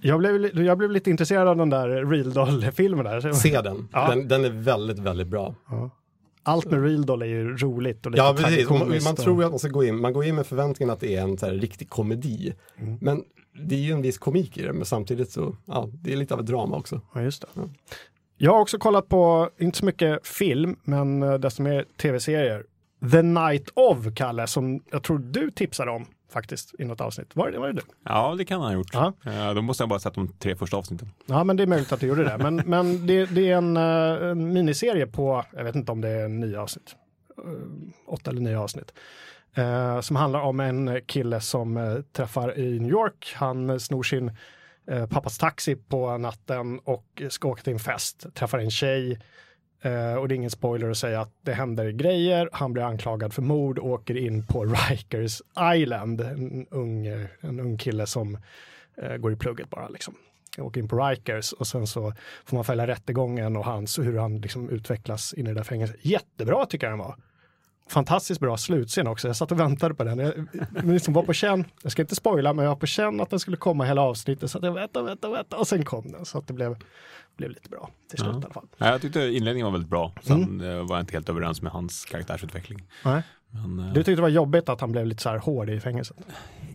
Jag, 0.00 0.18
blev, 0.18 0.62
jag 0.62 0.78
blev 0.78 0.90
lite 0.90 1.10
intresserad 1.10 1.48
av 1.48 1.56
den 1.56 1.70
där 1.70 1.88
Real 1.88 2.32
Doll-filmen 2.32 3.04
där. 3.04 3.32
Se 3.32 3.60
den. 3.60 3.88
Ja. 3.92 4.08
den. 4.08 4.28
Den 4.28 4.44
är 4.44 4.50
väldigt, 4.50 4.98
väldigt 4.98 5.28
bra. 5.28 5.54
Allt 6.42 6.70
med 6.70 6.84
Real 6.84 7.06
Doll 7.06 7.22
är 7.22 7.26
ju 7.26 7.56
roligt 7.56 8.06
och 8.06 8.12
lite 8.12 8.22
Ja, 8.22 8.34
precis. 8.38 8.70
Man, 8.70 8.78
man 8.78 8.96
och- 9.12 9.16
tror 9.16 9.40
ju 9.40 9.44
att 9.44 9.52
man 9.52 9.58
ska 9.58 9.68
gå 9.68 9.84
in, 9.84 10.00
man 10.00 10.12
går 10.12 10.24
in 10.24 10.34
med 10.34 10.46
förväntningen 10.46 10.92
att 10.92 11.00
det 11.00 11.14
är 11.16 11.22
en 11.22 11.38
så 11.38 11.46
här, 11.46 11.52
riktig 11.52 11.90
komedi. 11.90 12.54
Mm. 12.76 12.98
Men 13.00 13.24
det 13.68 13.74
är 13.74 13.78
ju 13.80 13.92
en 13.92 14.02
viss 14.02 14.18
komik 14.18 14.58
i 14.58 14.62
det, 14.62 14.72
men 14.72 14.84
samtidigt 14.84 15.30
så, 15.30 15.56
ja, 15.64 15.88
det 15.92 16.12
är 16.12 16.16
lite 16.16 16.34
av 16.34 16.40
ett 16.40 16.46
drama 16.46 16.76
också. 16.76 17.00
Ja, 17.14 17.22
just 17.22 17.42
det. 17.42 17.48
Jag 18.38 18.52
har 18.52 18.60
också 18.60 18.78
kollat 18.78 19.08
på, 19.08 19.50
inte 19.58 19.78
så 19.78 19.84
mycket 19.84 20.26
film, 20.26 20.76
men 20.84 21.22
eh, 21.22 21.34
desto 21.34 21.62
mer 21.62 21.84
tv-serier. 22.02 22.64
The 23.12 23.22
Night 23.22 23.68
of, 23.74 23.98
Kalle, 24.14 24.46
som 24.46 24.82
jag 24.90 25.02
tror 25.02 25.18
du 25.18 25.50
tipsade 25.50 25.90
om 25.90 26.06
faktiskt 26.32 26.74
i 26.78 26.84
något 26.84 27.00
avsnitt. 27.00 27.36
Var 27.36 27.50
det, 27.50 27.58
var 27.58 27.66
det 27.66 27.72
du? 27.72 27.80
Ja, 28.04 28.34
det 28.38 28.44
kan 28.44 28.60
han 28.60 28.70
ha 28.70 28.74
gjort. 28.74 28.90
Ja. 28.92 29.12
Eh, 29.26 29.54
Då 29.54 29.62
måste 29.62 29.82
jag 29.82 29.88
bara 29.88 29.98
sett 29.98 30.14
de 30.14 30.28
tre 30.28 30.56
första 30.56 30.76
avsnitten. 30.76 31.08
Ja, 31.26 31.44
men 31.44 31.56
det 31.56 31.62
är 31.62 31.66
möjligt 31.66 31.92
att 31.92 32.00
du 32.00 32.06
gjorde 32.06 32.24
det. 32.24 32.38
Men, 32.38 32.56
men 32.66 33.06
det, 33.06 33.26
det 33.26 33.50
är 33.50 33.56
en, 33.56 33.76
eh, 33.76 34.28
en 34.30 34.52
miniserie 34.52 35.06
på, 35.06 35.44
jag 35.52 35.64
vet 35.64 35.74
inte 35.74 35.92
om 35.92 36.00
det 36.00 36.08
är 36.08 36.28
nio 36.28 36.60
avsnitt, 36.60 36.96
åtta 38.06 38.30
eller 38.30 38.40
nio 38.40 38.58
avsnitt. 38.58 38.92
Som 40.02 40.16
handlar 40.16 40.40
om 40.40 40.60
en 40.60 41.00
kille 41.06 41.40
som 41.40 42.02
träffar 42.12 42.58
i 42.58 42.80
New 42.80 42.90
York. 42.90 43.32
Han 43.36 43.80
snor 43.80 44.02
sin 44.02 44.30
eh, 44.86 45.06
pappas 45.06 45.38
taxi 45.38 45.76
på 45.76 46.18
natten 46.18 46.78
och 46.78 47.22
ska 47.28 47.48
åka 47.48 47.62
till 47.62 47.72
en 47.72 47.78
fest. 47.78 48.26
Träffar 48.34 48.58
en 48.58 48.70
tjej 48.70 49.20
eh, 49.82 50.14
och 50.14 50.28
det 50.28 50.34
är 50.34 50.36
ingen 50.36 50.50
spoiler 50.50 50.90
att 50.90 50.96
säga 50.96 51.20
att 51.20 51.32
det 51.42 51.52
händer 51.52 51.90
grejer. 51.90 52.48
Han 52.52 52.72
blir 52.72 52.82
anklagad 52.82 53.32
för 53.32 53.42
mord 53.42 53.78
och 53.78 53.90
åker 53.90 54.16
in 54.16 54.46
på 54.46 54.64
Rikers 54.90 55.42
Island. 55.74 56.20
En 56.20 56.66
ung, 56.70 57.06
eh, 57.06 57.26
en 57.40 57.60
ung 57.60 57.78
kille 57.78 58.06
som 58.06 58.38
eh, 58.96 59.16
går 59.16 59.32
i 59.32 59.36
plugget 59.36 59.70
bara 59.70 59.88
liksom. 59.88 60.14
Åker 60.58 60.80
in 60.80 60.88
på 60.88 61.06
Rikers 61.06 61.52
och 61.52 61.66
sen 61.66 61.86
så 61.86 62.12
får 62.44 62.56
man 62.56 62.64
följa 62.64 62.86
rättegången 62.86 63.56
och 63.56 63.64
hans, 63.64 63.98
hur 63.98 64.18
han 64.18 64.40
liksom 64.40 64.70
utvecklas 64.70 65.34
in 65.34 65.46
i 65.46 65.48
det 65.48 65.54
där 65.54 65.62
fängelset. 65.62 65.96
Jättebra 66.02 66.66
tycker 66.66 66.86
jag 66.86 66.92
den 66.92 66.98
var. 66.98 67.16
Fantastiskt 67.88 68.40
bra 68.40 68.56
slutscen 68.56 69.06
också. 69.06 69.26
Jag 69.28 69.36
satt 69.36 69.52
och 69.52 69.60
väntade 69.60 69.94
på 69.94 70.04
den. 70.04 70.18
Jag 70.18 70.32
jag 70.74 70.84
liksom 70.86 71.14
var 71.14 71.22
på 71.22 71.32
känn, 71.32 71.64
jag 71.82 71.92
ska 71.92 72.02
inte 72.02 72.14
spoila, 72.14 72.52
men 72.52 72.64
jag 72.64 72.70
var 72.70 72.76
på 72.76 72.86
känn 72.86 73.20
att 73.20 73.30
den 73.30 73.40
skulle 73.40 73.56
komma 73.56 73.84
hela 73.84 74.02
avsnittet. 74.02 74.50
Så 74.50 74.58
att 74.58 74.64
jag 74.64 74.72
väntade, 74.72 75.04
väntade, 75.06 75.32
väntade 75.34 75.60
och 75.60 75.68
sen 75.68 75.84
kom 75.84 76.12
den. 76.12 76.24
Så 76.24 76.38
att 76.38 76.46
det 76.46 76.52
blev, 76.52 76.76
blev 77.36 77.50
lite 77.50 77.68
bra 77.68 77.90
till 78.10 78.18
slut 78.18 78.30
Ja. 78.34 78.40
i 78.40 78.44
alla 78.44 78.52
fall. 78.54 78.66
Ja, 78.78 78.86
jag 78.90 79.00
tyckte 79.02 79.20
inledningen 79.20 79.64
var 79.64 79.72
väldigt 79.72 79.90
bra. 79.90 80.12
Sen 80.22 80.42
Mm. 80.42 80.70
eh, 80.70 80.86
var 80.86 80.96
jag 80.96 81.02
inte 81.02 81.12
helt 81.12 81.28
överens 81.28 81.62
med 81.62 81.72
hans 81.72 82.04
karaktärsutveckling. 82.04 82.82
Nej. 83.04 83.22
Men, 83.50 83.78
eh, 83.78 83.86
Du 83.92 84.00
tyckte 84.00 84.12
det 84.14 84.22
var 84.22 84.28
jobbigt 84.28 84.68
att 84.68 84.80
han 84.80 84.92
blev 84.92 85.06
lite 85.06 85.22
så 85.22 85.28
här 85.28 85.38
hård 85.38 85.70
i 85.70 85.80
fängelset? 85.80 86.16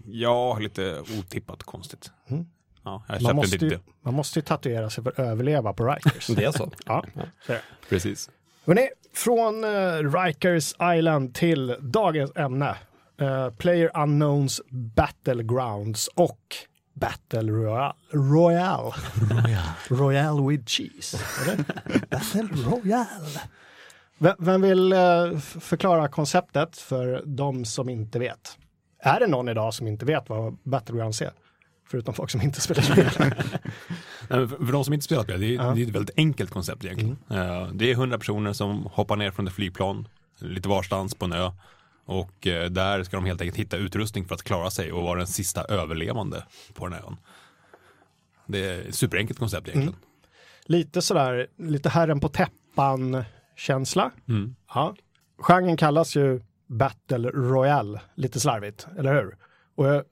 Ja, 0.05 0.57
lite 0.59 0.99
otippat 1.19 1.63
konstigt. 1.63 2.11
Mm. 2.29 2.45
Ja, 2.83 3.03
jag 3.09 3.21
Man 3.21 3.35
måste, 3.35 3.65
ju, 3.65 3.79
man 4.01 4.13
måste 4.13 4.39
ju 4.39 4.43
tatuera 4.43 4.89
sig 4.89 5.03
för 5.03 5.11
att 5.11 5.19
överleva 5.19 5.73
på 5.73 5.85
Rikers. 5.87 6.27
Det 6.35 6.43
är 6.43 6.51
så. 6.51 6.71
ja, 6.85 7.05
så 7.45 7.51
är 7.51 7.55
det. 7.55 7.61
Precis. 7.89 8.29
Hörrni, 8.65 8.89
från 9.13 9.63
uh, 9.63 10.11
Rikers 10.21 10.73
Island 10.97 11.35
till 11.35 11.75
dagens 11.79 12.31
ämne. 12.35 12.75
Eh, 13.21 13.49
Player 13.49 13.91
Unknowns 13.97 14.61
Battlegrounds 14.69 16.07
och 16.07 16.39
Battle 16.93 17.41
Royale. 17.51 17.93
Royale. 18.13 18.93
Royale 19.89 20.41
with 20.49 20.65
cheese. 20.65 21.17
Battle 22.09 22.47
Royale. 22.65 23.39
Vem, 24.17 24.35
vem 24.39 24.61
vill 24.61 24.93
eh, 24.93 25.23
f- 25.37 25.55
förklara 25.59 26.07
konceptet 26.07 26.77
för 26.77 27.23
de 27.25 27.65
som 27.65 27.89
inte 27.89 28.19
vet? 28.19 28.57
Är 28.99 29.19
det 29.19 29.27
någon 29.27 29.49
idag 29.49 29.73
som 29.73 29.87
inte 29.87 30.05
vet 30.05 30.29
vad 30.29 30.57
Battlegrounds 30.63 31.21
är? 31.21 31.31
Förutom 31.91 32.13
folk 32.13 32.29
som 32.29 32.41
inte 32.41 32.61
spelar 32.61 32.81
spel. 32.81 33.09
För, 34.27 34.71
de 34.71 34.83
som 34.85 34.93
inte 34.93 35.03
spelar 35.05 35.23
spel, 35.23 35.39
det 35.41 35.45
är, 35.47 35.53
Ja. 35.53 35.61
Mm. 35.63 35.75
det 35.75 35.81
är 35.81 35.87
ett 35.87 35.95
väldigt 35.95 36.17
enkelt 36.17 36.51
koncept 36.51 36.85
egentligen. 36.85 37.17
Eh, 37.29 37.67
Det 37.73 37.91
är 37.91 37.95
hundra 37.95 38.17
personer 38.17 38.53
som 38.53 38.85
hoppar 38.93 39.15
ner 39.15 39.31
från 39.31 39.47
ett 39.47 39.53
flygplan, 39.53 40.07
lite 40.39 40.69
varstans 40.69 41.15
på 41.15 41.25
en 41.25 41.33
ö. 41.33 41.51
Och 42.05 42.47
eh, 42.47 42.69
där 42.69 43.03
ska 43.03 43.17
de 43.17 43.25
helt 43.25 43.41
enkelt 43.41 43.57
hitta 43.59 43.77
utrustning 43.77 44.25
för 44.25 44.35
att 44.35 44.43
klara 44.43 44.69
sig 44.71 44.91
och 44.91 45.03
vara 45.03 45.17
den 45.17 45.27
sista 45.27 45.63
överlevande 45.63 46.43
på 46.73 46.85
den 46.87 46.93
här 46.93 47.07
ön. 47.07 47.17
Det 48.45 48.65
är 48.69 48.81
ett 48.89 48.95
superenkelt 48.95 49.39
koncept 49.39 49.67
egentligen. 49.67 49.99
lite 50.65 51.01
sådär, 51.01 51.47
lite 51.57 51.89
herren 51.89 52.19
på 52.19 52.29
täppan 52.29 53.23
känsla. 53.55 54.11
Mm. 54.27 54.55
Ja. 54.73 54.95
Genren 55.37 55.77
kallas 55.77 56.15
ju 56.15 56.41
Battle 56.67 57.29
Royale, 57.29 58.01
lite 58.15 58.39
slarvigt, 58.39 58.87
eller 58.97 59.13
hur? 59.13 59.35
Och 59.75 60.03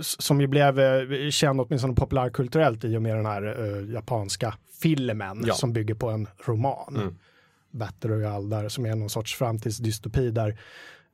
som 0.00 0.40
ju 0.40 0.46
blev 0.46 0.80
eh, 0.80 1.30
känd 1.30 1.60
åtminstone 1.60 1.94
populärkulturellt 1.94 2.84
i 2.84 2.96
och 2.96 3.02
med 3.02 3.16
den 3.16 3.26
här 3.26 3.42
eh, 3.42 3.90
japanska 3.94 4.54
filmen 4.82 5.42
Ja. 5.46 5.54
som 5.54 5.72
bygger 5.72 5.94
på 5.94 6.10
en 6.10 6.28
roman. 6.44 6.96
Mm. 6.96 7.14
Battle 7.70 8.10
Royale 8.10 8.56
där 8.56 8.68
som 8.68 8.86
är 8.86 8.94
någon 8.94 9.10
sorts 9.10 9.34
framtidsdystopi 9.34 10.30
där 10.30 10.58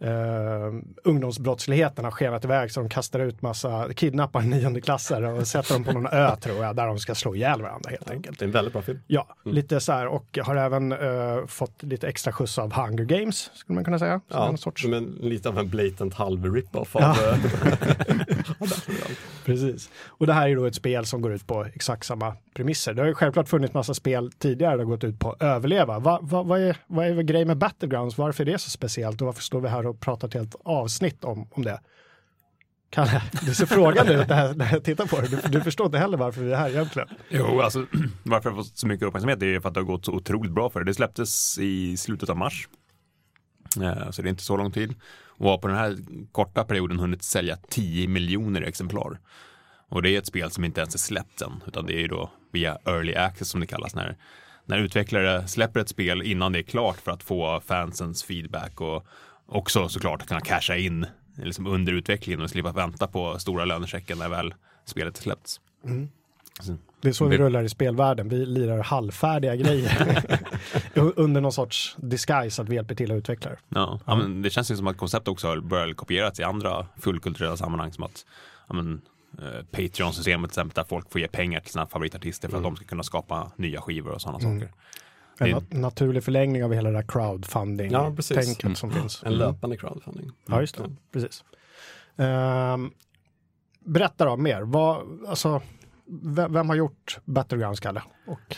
Uh, 0.04 0.80
ungdomsbrottsligheten 1.04 2.04
har 2.04 2.12
skenat 2.12 2.44
iväg 2.44 2.72
så 2.72 2.80
de 2.80 2.88
kastar 2.88 3.20
ut 3.20 3.42
massa, 3.42 3.94
kidnappar 3.94 4.42
niondeklassare 4.42 5.32
och 5.32 5.46
sätter 5.46 5.74
dem 5.74 5.84
på 5.84 5.92
någon 5.92 6.06
ö 6.06 6.36
tror 6.36 6.64
jag, 6.64 6.76
där 6.76 6.86
de 6.86 6.98
ska 6.98 7.14
slå 7.14 7.34
ihjäl 7.34 7.62
varandra 7.62 7.90
helt 7.90 8.10
enkelt. 8.10 8.38
Det 8.38 8.44
är 8.44 8.46
en 8.46 8.52
väldigt 8.52 8.72
bra 8.72 8.82
film. 8.82 9.00
Ja, 9.06 9.26
lite 9.44 9.80
så 9.80 9.92
här 9.92 10.06
och 10.06 10.38
har 10.42 10.56
även 10.56 10.92
eh, 10.92 11.46
fått 11.46 11.82
lite 11.82 12.08
extra 12.08 12.32
skjuts 12.32 12.58
av 12.58 12.72
Hunger 12.72 13.04
Games, 13.04 13.50
skulle 13.54 13.74
man 13.74 13.84
kunna 13.84 13.98
säga. 13.98 14.20
Som 14.28 14.50
Ja, 14.50 14.56
sorts... 14.56 14.82
som 14.82 14.92
en, 14.94 15.18
lite 15.20 15.48
av 15.48 15.58
en 15.58 15.68
blatant 15.68 16.14
halv 16.14 16.54
rip-off 16.54 16.96
av 16.96 17.02
Ja. 17.02 17.16
Precis. 19.48 19.90
Och 20.06 20.26
det 20.26 20.32
här 20.32 20.48
är 20.48 20.56
då 20.56 20.64
ett 20.64 20.74
spel 20.74 21.06
som 21.06 21.20
går 21.20 21.32
ut 21.32 21.46
på 21.46 21.64
exakt 21.64 22.06
samma 22.06 22.36
premisser. 22.54 22.94
Det 22.94 23.02
har 23.02 23.08
ju 23.08 23.14
självklart 23.14 23.48
funnits 23.48 23.74
massa 23.74 23.94
spel 23.94 24.32
tidigare 24.32 24.78
som 24.78 24.90
gått 24.90 25.04
ut 25.04 25.18
på 25.18 25.30
att 25.30 25.42
överleva. 25.42 25.98
Va, 25.98 26.18
va, 26.22 26.42
vad, 26.42 26.60
är, 26.60 26.76
vad 26.86 27.06
är 27.06 27.22
grejen 27.22 27.48
med 27.48 27.58
Battlegrounds? 27.58 28.18
Varför 28.18 28.48
är 28.48 28.52
det 28.52 28.58
så 28.58 28.70
speciellt 28.70 29.20
och 29.20 29.26
varför 29.26 29.42
står 29.42 29.60
vi 29.60 29.68
här 29.68 29.86
och 29.86 30.00
pratar 30.00 30.28
ett 30.28 30.34
helt 30.34 30.54
avsnitt 30.64 31.24
om, 31.24 31.48
om 31.50 31.64
det? 31.64 31.80
Kalle, 32.90 33.22
du 33.42 33.54
ser 33.54 33.66
frågande 33.66 34.14
ut 34.14 34.28
när 34.28 34.72
jag 34.72 34.84
tittar 34.84 35.06
på 35.06 35.20
det. 35.20 35.28
Du, 35.28 35.48
du 35.48 35.60
förstår 35.60 35.86
inte 35.86 35.98
heller 35.98 36.18
varför 36.18 36.40
vi 36.40 36.52
är 36.52 36.56
här 36.56 36.70
egentligen. 36.70 37.08
Jo, 37.28 37.60
alltså 37.60 37.86
varför 38.22 38.50
det 38.50 38.56
har 38.56 38.62
fått 38.62 38.78
så 38.78 38.86
mycket 38.86 39.06
uppmärksamhet 39.06 39.42
är 39.42 39.60
för 39.60 39.68
att 39.68 39.74
det 39.74 39.80
har 39.80 39.84
gått 39.84 40.04
så 40.04 40.12
otroligt 40.12 40.52
bra 40.52 40.70
för 40.70 40.80
det. 40.80 40.86
Det 40.86 40.94
släpptes 40.94 41.58
i 41.58 41.96
slutet 41.96 42.28
av 42.30 42.36
mars. 42.36 42.68
Eh, 43.76 44.10
så 44.10 44.22
det 44.22 44.28
är 44.28 44.30
inte 44.30 44.42
så 44.42 44.56
lång 44.56 44.72
tid. 44.72 44.94
Och 45.26 45.50
har 45.50 45.58
på 45.58 45.68
den 45.68 45.76
här 45.76 45.96
korta 46.32 46.64
perioden 46.64 46.98
hunnit 46.98 47.22
sälja 47.22 47.56
10 47.56 48.08
miljoner 48.08 48.62
exemplar. 48.62 49.18
Och 49.88 50.02
det 50.02 50.10
är 50.10 50.18
ett 50.18 50.26
spel 50.26 50.50
som 50.50 50.64
inte 50.64 50.80
ens 50.80 50.94
är 50.94 50.98
släppt 50.98 51.42
än, 51.42 51.62
utan 51.66 51.86
det 51.86 51.94
är 51.94 52.00
ju 52.00 52.08
då 52.08 52.30
via 52.52 52.78
early 52.84 53.14
access 53.14 53.48
som 53.48 53.60
det 53.60 53.66
kallas 53.66 53.94
när, 53.94 54.16
när 54.64 54.78
utvecklare 54.78 55.48
släpper 55.48 55.80
ett 55.80 55.88
spel 55.88 56.22
innan 56.22 56.52
det 56.52 56.58
är 56.58 56.62
klart 56.62 57.00
för 57.00 57.10
att 57.10 57.22
få 57.22 57.60
fansens 57.60 58.24
feedback 58.24 58.80
och 58.80 59.06
också 59.46 59.88
såklart 59.88 60.26
kunna 60.26 60.40
casha 60.40 60.76
in 60.76 61.06
liksom 61.36 61.66
under 61.66 61.92
utvecklingen 61.92 62.42
och 62.42 62.50
slippa 62.50 62.72
vänta 62.72 63.06
på 63.06 63.38
stora 63.38 63.64
lönechecken 63.64 64.18
när 64.18 64.28
väl 64.28 64.54
spelet 64.84 65.18
är 65.18 65.22
släppts. 65.22 65.60
Mm. 65.84 66.08
Det 67.00 67.08
är 67.08 67.12
så 67.12 67.26
vi 67.26 67.38
rullar 67.38 67.62
i 67.62 67.68
spelvärlden. 67.68 68.28
Vi 68.28 68.46
lirar 68.46 68.82
halvfärdiga 68.82 69.56
grejer 69.56 70.38
under 71.16 71.40
någon 71.40 71.52
sorts 71.52 71.96
disguise 71.98 72.62
att 72.62 72.68
vi 72.68 72.74
hjälper 72.74 72.94
till 72.94 73.12
att 73.12 73.16
utveckla 73.16 73.50
det. 73.50 73.58
Ja, 73.68 74.00
ja 74.06 74.16
men 74.16 74.42
det 74.42 74.50
känns 74.50 74.70
ju 74.70 74.76
som 74.76 74.86
att 74.86 74.96
konceptet 74.96 75.28
också 75.28 75.46
har 75.48 75.60
börjat 75.60 75.96
kopierats 75.96 76.40
i 76.40 76.42
andra 76.42 76.86
fullkulturella 76.96 77.56
sammanhang 77.56 77.92
som 77.92 78.04
att 78.04 78.26
ja, 78.68 78.74
men, 78.74 79.00
eh, 79.38 79.64
Patreon-systemet 79.70 80.50
till 80.50 80.60
exempel 80.60 80.74
där 80.74 80.88
folk 80.88 81.12
får 81.12 81.20
ge 81.20 81.28
pengar 81.28 81.60
till 81.60 81.72
sina 81.72 81.86
favoritartister 81.86 82.48
för 82.48 82.56
att 82.56 82.60
mm. 82.60 82.72
de 82.72 82.76
ska 82.76 82.86
kunna 82.86 83.02
skapa 83.02 83.52
nya 83.56 83.80
skivor 83.80 84.10
och 84.10 84.22
sådana 84.22 84.38
mm. 84.38 84.60
saker. 84.60 84.74
En 85.40 85.50
nat 85.50 85.72
naturlig 85.72 86.24
förlängning 86.24 86.64
av 86.64 86.72
hela 86.74 86.90
det 86.90 86.96
där 86.96 87.02
crowdfunding-tänket 87.08 88.64
ja, 88.64 88.74
som 88.74 88.90
mm. 88.90 89.02
finns. 89.02 89.22
En 89.22 89.32
löpande 89.34 89.76
crowdfunding. 89.76 90.30
Ja, 90.46 90.60
just 90.60 90.76
det. 90.76 90.90
Precis. 91.12 91.44
Um, 92.16 92.90
berätta 93.80 94.24
då 94.24 94.36
mer. 94.36 94.62
Vad, 94.62 95.06
alltså, 95.28 95.62
vem, 96.08 96.52
vem 96.52 96.68
har 96.68 96.76
gjort 96.76 97.18
Battlegrounds, 97.24 97.80
Kalle? 97.80 98.02
Och... 98.26 98.56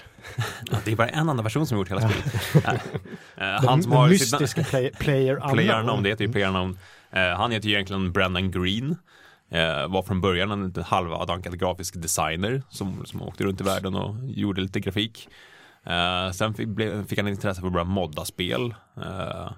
det 0.85 0.93
är 0.93 0.97
bara 0.97 1.09
en 1.09 1.29
annan 1.29 1.45
version 1.45 1.67
som 1.67 1.77
har 1.77 1.81
gjort 1.81 1.91
hela 1.91 2.09
spelet. 2.09 2.83
han 3.37 3.83
som 3.83 3.93
har 3.93 4.09
mystiska 4.09 4.65
play, 4.65 4.91
player. 4.91 5.37
Player 5.53 5.79
unknown, 5.79 6.03
det 6.03 6.09
heter 6.09 6.25
ju 6.25 6.33
player 6.33 6.49
unknown. 6.49 6.79
Uh, 7.17 7.37
han 7.37 7.51
heter 7.51 7.69
ju 7.69 7.75
egentligen 7.75 8.13
Brendan 8.13 8.51
Green. 8.51 8.97
Uh, 9.53 9.89
var 9.89 10.03
från 10.03 10.21
början 10.21 10.51
en 10.51 10.83
halvadankad 10.83 11.59
grafisk 11.59 12.03
designer 12.03 12.63
som, 12.69 13.07
som 13.07 13.23
åkte 13.23 13.45
runt 13.45 13.61
i 13.61 13.65
världen 13.65 13.95
och 13.95 14.17
gjorde 14.25 14.61
lite 14.61 14.81
grafik. 14.81 15.29
Uh, 15.87 16.33
sen 16.33 16.55
fick, 16.55 16.69
ble, 16.69 17.05
fick 17.05 17.19
han 17.19 17.29
intresse 17.29 17.61
för 17.61 17.67
att 17.67 17.73
börja 17.73 17.85
modda 17.85 18.25
spel. 18.25 18.75
Uh, 18.99 19.53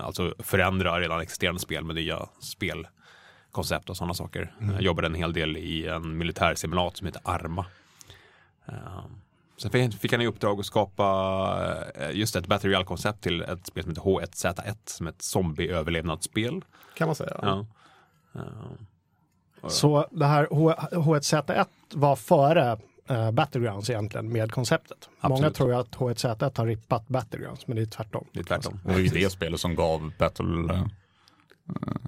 alltså 0.00 0.34
förändra 0.38 1.00
redan 1.00 1.20
existerande 1.20 1.60
spel 1.60 1.84
med 1.84 1.96
nya 1.96 2.28
spel 2.40 2.86
koncept 3.54 3.90
och 3.90 3.96
sådana 3.96 4.14
saker. 4.14 4.54
Mm. 4.60 4.74
Jag 4.74 4.82
jobbade 4.82 5.06
en 5.06 5.14
hel 5.14 5.32
del 5.32 5.56
i 5.56 5.86
en 5.86 6.18
militär 6.18 6.54
simulator 6.54 6.96
som 6.96 7.06
heter 7.06 7.22
Arma. 7.24 7.66
Uh, 8.68 9.06
sen 9.62 9.92
fick 9.92 10.12
han 10.12 10.20
i 10.20 10.26
uppdrag 10.26 10.60
att 10.60 10.66
skapa 10.66 11.04
uh, 12.00 12.16
just 12.16 12.36
ett 12.36 12.46
Battle 12.46 12.70
Royale-koncept 12.70 13.22
till 13.22 13.42
ett 13.42 13.66
spel 13.66 13.82
som 13.82 13.90
heter 13.90 14.02
H1Z1 14.02 14.76
som 14.84 15.06
är 15.06 15.10
ett 15.10 15.22
zombie-överlevnadsspel. 15.22 16.64
Kan 16.96 17.08
man 17.08 17.14
säga. 17.14 17.38
Ja. 17.42 17.66
Uh, 18.36 19.68
så 19.68 20.06
det 20.10 20.26
här 20.26 20.48
H 20.50 20.72
H1Z1 20.92 21.66
var 21.92 22.16
före 22.16 22.78
uh, 23.10 23.30
Battlegrounds 23.30 23.90
egentligen 23.90 24.32
med 24.32 24.52
konceptet. 24.52 25.08
Absolut. 25.20 25.40
Många 25.40 25.50
tror 25.50 25.70
ju 25.70 25.76
att 25.76 25.96
H1Z1 25.96 26.58
har 26.58 26.66
rippat 26.66 27.08
Battlegrounds 27.08 27.66
men 27.66 27.76
det 27.76 27.82
är 27.82 27.86
tvärtom. 27.86 28.26
Det 28.32 28.40
är 28.40 28.44
tvärtom. 28.44 28.80
Det 28.84 28.92
var 28.92 28.98
ju 28.98 29.08
det 29.08 29.30
spelet 29.30 29.60
som 29.60 29.74
gav 29.74 30.12
Battle 30.18 30.74
Eh, 30.74 30.86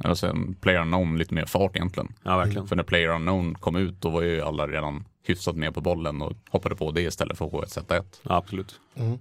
alltså 0.05 0.27
en 0.27 0.55
Player 0.55 0.81
Unknown 0.81 1.19
lite 1.19 1.35
mer 1.35 1.47
fart 1.47 1.77
egentligen. 1.77 2.13
Ja, 2.23 2.37
verkligen. 2.37 2.67
För 2.67 2.77
när 2.77 2.83
Player 2.83 3.09
Unknown 3.09 3.55
kom 3.55 3.77
ut 3.77 4.01
då 4.01 4.11
var 4.11 4.23
ju 4.23 4.41
alla 4.41 4.67
redan 4.67 5.05
hyfsat 5.23 5.57
med 5.57 5.75
på 5.75 5.81
bollen 5.81 6.23
och 6.23 6.33
hoppade 6.51 6.77
på 6.77 6.91
det 6.91 7.03
istället 7.03 7.39
för 7.39 7.45
H1Z1. 7.45 8.05
Ja, 8.23 8.37
absolut. 8.37 8.81
Mm. 8.95 9.19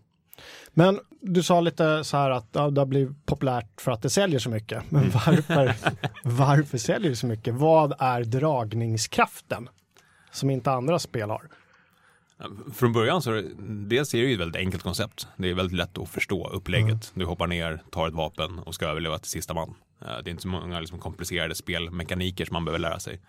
Men 0.73 0.99
du 1.21 1.43
sa 1.43 1.61
lite 1.61 2.03
så 2.03 2.17
här 2.17 2.31
att 2.31 2.47
ja, 2.51 2.69
det 2.69 2.81
har 2.81 2.85
blivit 2.85 3.25
populärt 3.25 3.81
för 3.81 3.91
att 3.91 4.01
det 4.01 4.09
säljer 4.09 4.39
så 4.39 4.49
mycket. 4.49 4.91
Men 4.91 5.01
mm. 5.01 5.13
varför, 5.13 5.75
varför 6.23 6.77
säljer 6.77 7.09
det 7.09 7.15
så 7.15 7.27
mycket? 7.27 7.53
Vad 7.53 7.93
är 7.99 8.23
dragningskraften 8.23 9.69
som 10.31 10.49
inte 10.49 10.71
andra 10.71 10.99
spel 10.99 11.29
har? 11.29 11.49
Från 12.73 12.93
början 12.93 13.21
så 13.21 13.43
dels 13.59 14.13
är 14.13 14.17
det 14.17 14.27
ju 14.27 14.33
ett 14.33 14.39
väldigt 14.39 14.61
enkelt 14.61 14.83
koncept. 14.83 15.27
Det 15.37 15.49
är 15.49 15.53
väldigt 15.53 15.77
lätt 15.77 15.97
att 15.97 16.09
förstå 16.09 16.47
upplägget. 16.47 16.87
Mm. 16.87 16.99
Du 17.13 17.25
hoppar 17.25 17.47
ner, 17.47 17.83
tar 17.91 18.07
ett 18.07 18.13
vapen 18.13 18.59
och 18.59 18.75
ska 18.75 18.85
överleva 18.85 19.17
till 19.17 19.31
sista 19.31 19.53
man. 19.53 19.75
Eh, 20.01 20.17
det 20.23 20.29
är 20.29 20.31
inte 20.31 20.41
så 20.41 20.47
många 20.47 20.79
liksom 20.79 20.99
komplicerade 20.99 21.55
spelmekaniker 21.55 22.45
som 22.45 22.53
man 22.53 22.65
behöver 22.65 22.79
lära 22.79 22.99
sig. 22.99 23.21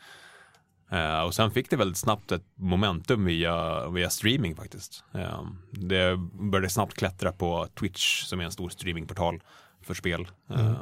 Uh, 0.93 1.21
och 1.21 1.35
sen 1.35 1.51
fick 1.51 1.71
det 1.71 1.77
väldigt 1.77 1.97
snabbt 1.97 2.33
ett 2.33 2.45
momentum 2.55 3.25
via, 3.25 3.89
via 3.89 4.11
streaming 4.11 4.57
faktiskt. 4.57 5.05
Uh, 5.15 5.51
det 5.71 6.17
började 6.33 6.69
snabbt 6.69 6.95
klättra 6.95 7.33
på 7.33 7.67
Twitch 7.67 8.23
som 8.23 8.41
är 8.41 8.45
en 8.45 8.53
stor 8.53 8.69
streamingportal 8.69 9.43
för 9.81 9.95
spel. 9.95 10.29
Mm. 10.51 10.75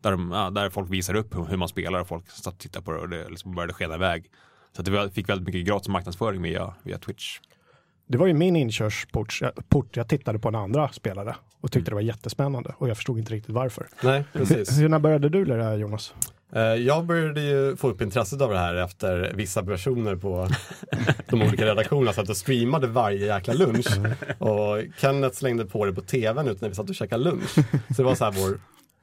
där, 0.00 0.10
de, 0.10 0.30
där 0.54 0.70
folk 0.70 0.90
visar 0.90 1.14
upp 1.14 1.34
hur 1.34 1.56
man 1.56 1.68
spelar 1.68 2.00
och 2.00 2.08
folk 2.08 2.30
satt 2.30 2.54
och 2.54 2.60
tittade 2.60 2.84
på 2.84 2.92
det 2.92 2.98
och 2.98 3.08
det 3.08 3.28
liksom 3.28 3.54
började 3.54 3.72
skena 3.72 3.94
iväg. 3.94 4.30
Så 4.72 4.82
det 4.82 5.10
fick 5.10 5.28
väldigt 5.28 5.46
mycket 5.46 5.66
gratis 5.66 5.88
marknadsföring 5.88 6.42
via, 6.42 6.74
via 6.82 6.98
Twitch. 6.98 7.40
Det 8.10 8.18
var 8.18 8.26
ju 8.26 8.34
min 8.34 8.56
inkörsport. 8.56 9.38
Jag, 9.40 9.68
port, 9.68 9.96
jag 9.96 10.08
tittade 10.08 10.38
på 10.38 10.48
en 10.48 10.54
andra 10.54 10.88
spelare 10.88 11.36
och 11.60 11.72
tyckte 11.72 11.90
mm. 11.90 11.90
det 11.90 11.94
var 11.94 12.14
jättespännande 12.14 12.74
och 12.78 12.88
jag 12.88 12.96
förstod 12.96 13.18
inte 13.18 13.32
riktigt 13.32 13.54
varför. 13.54 13.86
Nej, 14.02 14.24
precis. 14.32 14.78
Hur, 14.80 14.88
när 14.88 14.98
började 14.98 15.28
du 15.28 15.44
lära 15.44 15.70
dig 15.70 15.80
Jonas? 15.80 16.14
Eh, 16.52 16.62
jag 16.62 17.04
började 17.04 17.40
ju 17.40 17.76
få 17.76 17.88
upp 17.88 18.02
intresset 18.02 18.40
av 18.40 18.50
det 18.50 18.58
här 18.58 18.74
efter 18.74 19.32
vissa 19.34 19.62
personer 19.62 20.16
på 20.16 20.48
de 21.28 21.42
olika 21.42 21.66
redaktionerna 21.66 22.12
satt 22.12 22.28
och 22.28 22.36
streamade 22.36 22.86
varje 22.86 23.26
jäkla 23.26 23.54
lunch. 23.54 23.88
Och 24.38 24.84
Kenneth 24.98 25.36
slängde 25.36 25.64
på 25.64 25.84
det 25.86 25.92
på 25.92 26.00
tvn 26.00 26.48
ut 26.48 26.60
när 26.60 26.68
vi 26.68 26.74
satt 26.74 26.88
och 26.88 26.94
käkade 26.94 27.24
lunch. 27.24 27.54
Så 27.88 27.96
det 27.96 28.02
var 28.02 28.14
så 28.14 28.24
här 28.24 28.32
vår, 28.32 28.60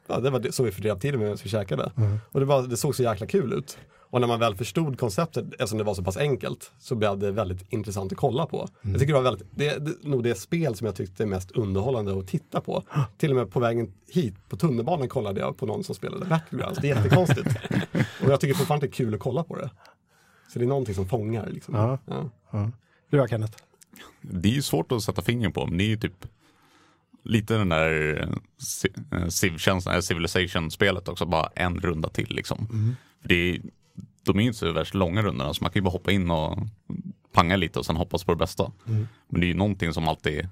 ja, 0.08 0.20
det 0.20 0.30
var 0.30 0.52
så 0.52 0.64
vi 0.64 0.72
fördrev 0.72 1.00
tiden 1.00 1.20
medan 1.20 1.38
vi 1.44 1.50
käkade. 1.50 1.92
Mm. 1.98 2.20
Och 2.32 2.40
det, 2.40 2.46
var, 2.46 2.62
det 2.62 2.78
såg 2.78 2.96
så 2.96 3.04
jäkla 3.04 3.28
kul 3.28 3.54
ut. 3.54 3.78
Och 4.18 4.22
när 4.22 4.28
man 4.28 4.40
väl 4.40 4.56
förstod 4.56 5.00
konceptet, 5.00 5.46
eftersom 5.52 5.78
det 5.78 5.84
var 5.84 5.94
så 5.94 6.04
pass 6.04 6.18
enkelt, 6.18 6.72
så 6.80 6.96
blev 6.96 7.18
det 7.18 7.32
väldigt 7.32 7.74
intressant 7.74 8.12
att 8.12 8.18
kolla 8.18 8.46
på. 8.46 8.58
Mm. 8.58 8.94
Jag 8.94 9.00
tycker 9.00 9.14
det 9.14 9.20
var 9.20 9.32
väldigt, 9.32 9.48
det 9.52 9.68
är 9.68 9.94
nog 10.04 10.24
det 10.24 10.36
spel 10.36 10.76
som 10.76 10.86
jag 10.86 10.96
tyckte 10.96 11.24
är 11.24 11.28
mest 11.28 11.52
underhållande 11.52 12.20
att 12.20 12.28
titta 12.28 12.62
på. 12.62 12.84
Till 13.18 13.30
och 13.30 13.36
med 13.36 13.52
på 13.52 13.60
vägen 13.60 13.94
hit 14.08 14.36
på 14.50 14.58
tunnelbanan 14.58 15.10
kollade 15.10 15.40
jag 15.40 15.58
på 15.58 15.66
någon 15.66 15.84
som 15.84 15.96
spelade 15.96 16.26
Battlegrounds. 16.26 16.80
Det 16.82 16.90
är 16.90 16.96
jättekonstigt. 17.04 17.48
och 18.24 18.32
jag 18.32 18.40
tycker 18.40 18.54
fortfarande 18.54 18.88
det 18.88 18.90
är 18.90 18.94
kul 18.94 19.14
att 19.14 19.20
kolla 19.20 19.44
på 19.44 19.56
det. 19.56 19.70
Så 20.54 20.60
det 20.60 20.66
är 20.66 20.70
någonting 20.70 20.96
som 20.96 21.08
fångar. 21.10 21.50
Liksom. 21.50 21.76
Ja. 21.76 22.00
Ja. 22.06 22.30
Ja. 22.52 22.72
Du 23.10 23.18
då 23.18 23.28
Kenneth? 23.28 23.58
Det 24.22 24.50
är 24.50 24.54
ju 24.54 24.62
svårt 24.62 24.92
att 24.92 25.04
sätta 25.04 25.22
fingret 25.22 25.54
på, 25.54 25.66
men 25.66 25.78
det 25.78 25.84
är 25.84 25.90
ju 25.90 25.98
typ 25.98 26.28
lite 27.24 27.54
den 27.54 27.70
där 27.70 28.30
eh, 29.12 29.28
Civilization-spelet 30.00 31.08
också, 31.08 31.26
bara 31.26 31.50
en 31.56 31.80
runda 31.80 32.10
till 32.10 32.36
liksom. 32.36 32.68
Mm. 32.72 32.96
För 33.22 33.30
det 33.30 33.36
är, 33.36 33.62
de 34.28 34.40
är 34.40 34.44
inte 34.44 34.58
så 34.58 34.72
värst 34.72 34.94
långa 34.94 35.22
rundorna 35.22 35.54
så 35.54 35.64
man 35.64 35.72
kan 35.72 35.80
ju 35.80 35.84
bara 35.84 35.92
hoppa 35.92 36.12
in 36.12 36.32
och 36.32 36.58
panga 37.34 37.56
lite 37.56 37.80
och 37.80 37.86
sen 37.86 37.96
hoppas 37.96 38.24
på 38.24 38.32
det 38.32 38.38
bästa. 38.38 38.72
Mm. 38.88 39.08
Men 39.30 39.42
det 39.42 39.48
är 39.48 39.50
ju 39.50 39.54
någonting 39.54 39.94
som 39.94 40.08
alltid 40.08 40.48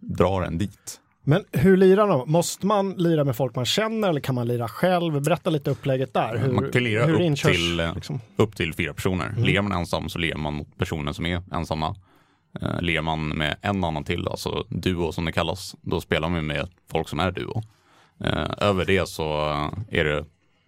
drar 0.00 0.42
en 0.42 0.58
dit. 0.58 1.00
Men 1.26 1.44
hur 1.52 1.76
lirar 1.76 2.08
de? 2.08 2.32
Måste 2.32 2.66
man 2.66 2.92
lira 2.92 3.24
med 3.24 3.36
folk 3.36 3.54
man 3.54 3.64
känner 3.64 4.08
eller 4.08 4.20
kan 4.20 4.34
man 4.34 4.48
lira 4.48 4.68
själv? 4.68 5.22
Berätta 5.22 5.50
lite 5.50 5.70
upplägget 5.70 6.14
där. 6.14 6.36
Hur, 6.36 6.52
man 6.52 6.70
kan 6.70 6.84
lira 6.84 7.12
upp, 7.12 7.20
inkörs, 7.20 7.56
till, 7.56 7.92
liksom? 7.94 8.20
upp 8.36 8.56
till 8.56 8.74
fyra 8.74 8.94
personer. 8.94 9.26
Mm. 9.26 9.44
Lirar 9.44 9.62
man 9.62 9.72
ensam 9.72 10.08
så 10.08 10.18
lirar 10.18 10.38
man 10.38 10.54
mot 10.54 10.78
personer 10.78 11.12
som 11.12 11.26
är 11.26 11.42
ensamma. 11.52 11.96
Uh, 12.62 12.80
lirar 12.80 13.02
man 13.02 13.28
med 13.28 13.56
en 13.62 13.84
annan 13.84 14.04
till, 14.04 14.28
alltså 14.28 14.66
duo 14.68 15.12
som 15.12 15.24
det 15.24 15.32
kallas, 15.32 15.76
då 15.80 16.00
spelar 16.00 16.28
man 16.28 16.46
med 16.46 16.68
folk 16.90 17.08
som 17.08 17.20
är 17.20 17.30
duo. 17.30 17.62
Uh, 18.24 18.50
över 18.58 18.84
det 18.84 19.08
så 19.08 19.48
är 19.90 20.04
det 20.04 20.24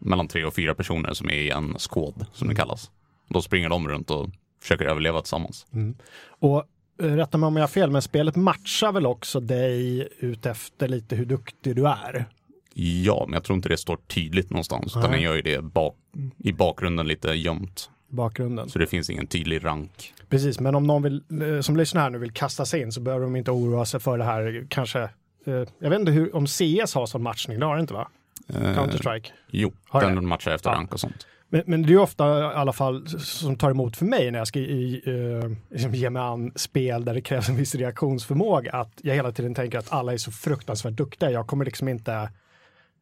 mellan 0.07 0.29
tre 0.29 0.45
och 0.45 0.55
fyra 0.55 0.75
personer 0.75 1.13
som 1.13 1.31
är 1.31 1.35
i 1.35 1.51
en 1.51 1.79
skåd 1.79 2.27
som 2.33 2.49
det 2.49 2.53
mm. 2.53 2.57
kallas. 2.57 2.91
Då 3.29 3.43
springer 3.43 3.69
de 3.69 3.89
runt 3.89 4.11
och 4.11 4.29
försöker 4.61 4.85
överleva 4.85 5.21
tillsammans. 5.21 5.67
Mm. 5.73 5.97
Och 6.29 6.65
eh, 7.03 7.07
rätta 7.07 7.39
mig 7.39 7.47
om 7.47 7.57
jag 7.57 7.63
har 7.63 7.69
fel, 7.69 7.91
men 7.91 8.03
spelet 8.03 8.37
matchar 8.37 8.93
väl 8.93 9.07
också 9.07 9.41
dig 9.41 10.09
utefter 10.19 10.89
lite 10.89 11.17
hur 11.17 11.27
duktig 11.27 11.77
du 11.77 11.89
är? 11.89 12.27
Ja, 12.75 13.25
men 13.27 13.33
jag 13.33 13.45
tror 13.45 13.57
inte 13.57 13.69
det 13.69 13.77
står 13.77 13.97
tydligt 13.97 14.51
någonstans, 14.51 14.97
utan 14.97 15.11
den 15.11 15.21
gör 15.21 15.35
ju 15.35 15.43
det 15.43 15.63
bak, 15.63 15.97
i 16.39 16.53
bakgrunden 16.53 17.07
lite 17.07 17.29
gömt. 17.29 17.91
Bakgrunden. 18.09 18.69
Så 18.69 18.79
det 18.79 18.87
finns 18.87 19.11
ingen 19.11 19.27
tydlig 19.27 19.65
rank. 19.65 20.15
Precis, 20.29 20.61
men 20.61 20.75
om 20.75 20.87
någon 20.87 21.03
vill, 21.03 21.23
eh, 21.43 21.61
som 21.61 21.77
lyssnar 21.77 22.03
här 22.03 22.11
nu 22.11 22.19
vill 22.19 22.33
kasta 22.33 22.65
sig 22.65 22.81
in 22.81 22.93
så 22.93 23.01
behöver 23.01 23.25
de 23.25 23.37
inte 23.37 23.51
oroa 23.51 23.85
sig 23.85 24.01
för 24.01 24.19
det 24.19 24.25
här 24.25 24.67
kanske. 24.71 25.03
Eh, 25.47 25.55
jag 25.79 25.91
vet 25.91 26.01
inte 26.01 26.13
hur, 26.13 26.37
om 26.37 26.47
CS 26.47 26.95
har 26.95 27.07
sån 27.07 27.23
matchning, 27.23 27.61
det 27.61 27.67
har 27.67 27.77
det 27.77 27.81
inte 27.81 27.95
va? 27.95 28.09
Counter-Strike? 28.49 29.29
Jo, 29.51 29.73
har 29.89 30.01
den 30.01 30.27
matchar 30.27 30.51
efter 30.51 30.71
ja. 30.71 30.77
rank 30.77 30.93
och 30.95 31.01
sånt. 31.01 31.27
Men, 31.49 31.63
men, 31.67 31.83
det 31.83 31.93
är 31.93 31.99
ofta 31.99 32.39
i 32.39 32.43
alla 32.43 32.73
fall 32.73 33.09
som 33.19 33.57
tar 33.57 33.71
emot 33.71 33.97
för 33.97 34.05
mig 34.05 34.31
när 34.31 34.39
jag 34.39 34.49
ska 34.49 34.59
i, 34.59 35.03
uh, 35.07 35.57
liksom 35.71 35.95
ge 35.95 36.11
mig 36.11 36.23
an 36.23 36.53
spel 36.57 37.05
där 37.05 37.15
det 37.15 37.21
krävs 37.21 37.49
en 37.49 37.57
viss 37.57 37.75
reaktionsförmåga. 37.75 38.73
Att 38.73 38.93
jag 39.03 39.15
hela 39.15 39.33
tiden 39.33 39.55
tänker 39.55 39.79
att 39.79 39.93
alla 39.93 40.13
är 40.13 40.17
så 40.17 40.31
fruktansvärt 40.33 40.93
duktiga. 40.93 41.31
Jag 41.31 41.47
kommer 41.47 41.65
liksom 41.65 41.89
inte, 41.89 42.31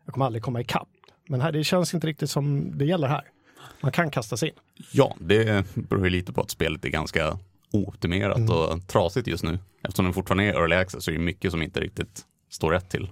jag 0.05 0.15
kommer 0.15 0.27
aldrig 0.27 0.43
komma 0.43 0.61
ikapp. 0.61 0.89
Men 1.29 1.41
här, 1.41 1.53
det 1.53 1.65
känns 1.65 1.95
inte 1.95 2.07
riktigt 2.07 2.31
som 2.31 2.79
det 2.79 2.85
gäller 2.85 3.09
här. 3.09 3.23
Man 3.81 3.93
kan 3.93 4.11
kasta 4.11 4.37
sig 4.37 4.49
in. 4.49 4.55
Ja, 4.93 5.17
det 5.21 5.67
beror 5.75 6.05
ju 6.05 6.11
lite 6.11 6.33
på 6.33 6.41
att 6.41 6.51
spelet 6.51 6.85
är 6.85 6.89
ganska 6.89 7.39
ooptimerat 7.73 8.37
mm. 8.37 8.51
och 8.51 8.87
trasigt 8.89 9.27
just 9.27 9.45
nu. 9.45 9.59
Eftersom 9.83 10.05
den 10.05 10.15
fortfarande 10.15 10.45
är 10.45 10.55
early 10.55 10.77
access 10.77 11.05
så 11.05 11.11
är 11.11 11.15
det 11.15 11.21
mycket 11.21 11.51
som 11.51 11.63
inte 11.63 11.81
riktigt 11.81 12.23
står 12.51 12.71
rätt 12.71 12.91
till. 12.91 13.11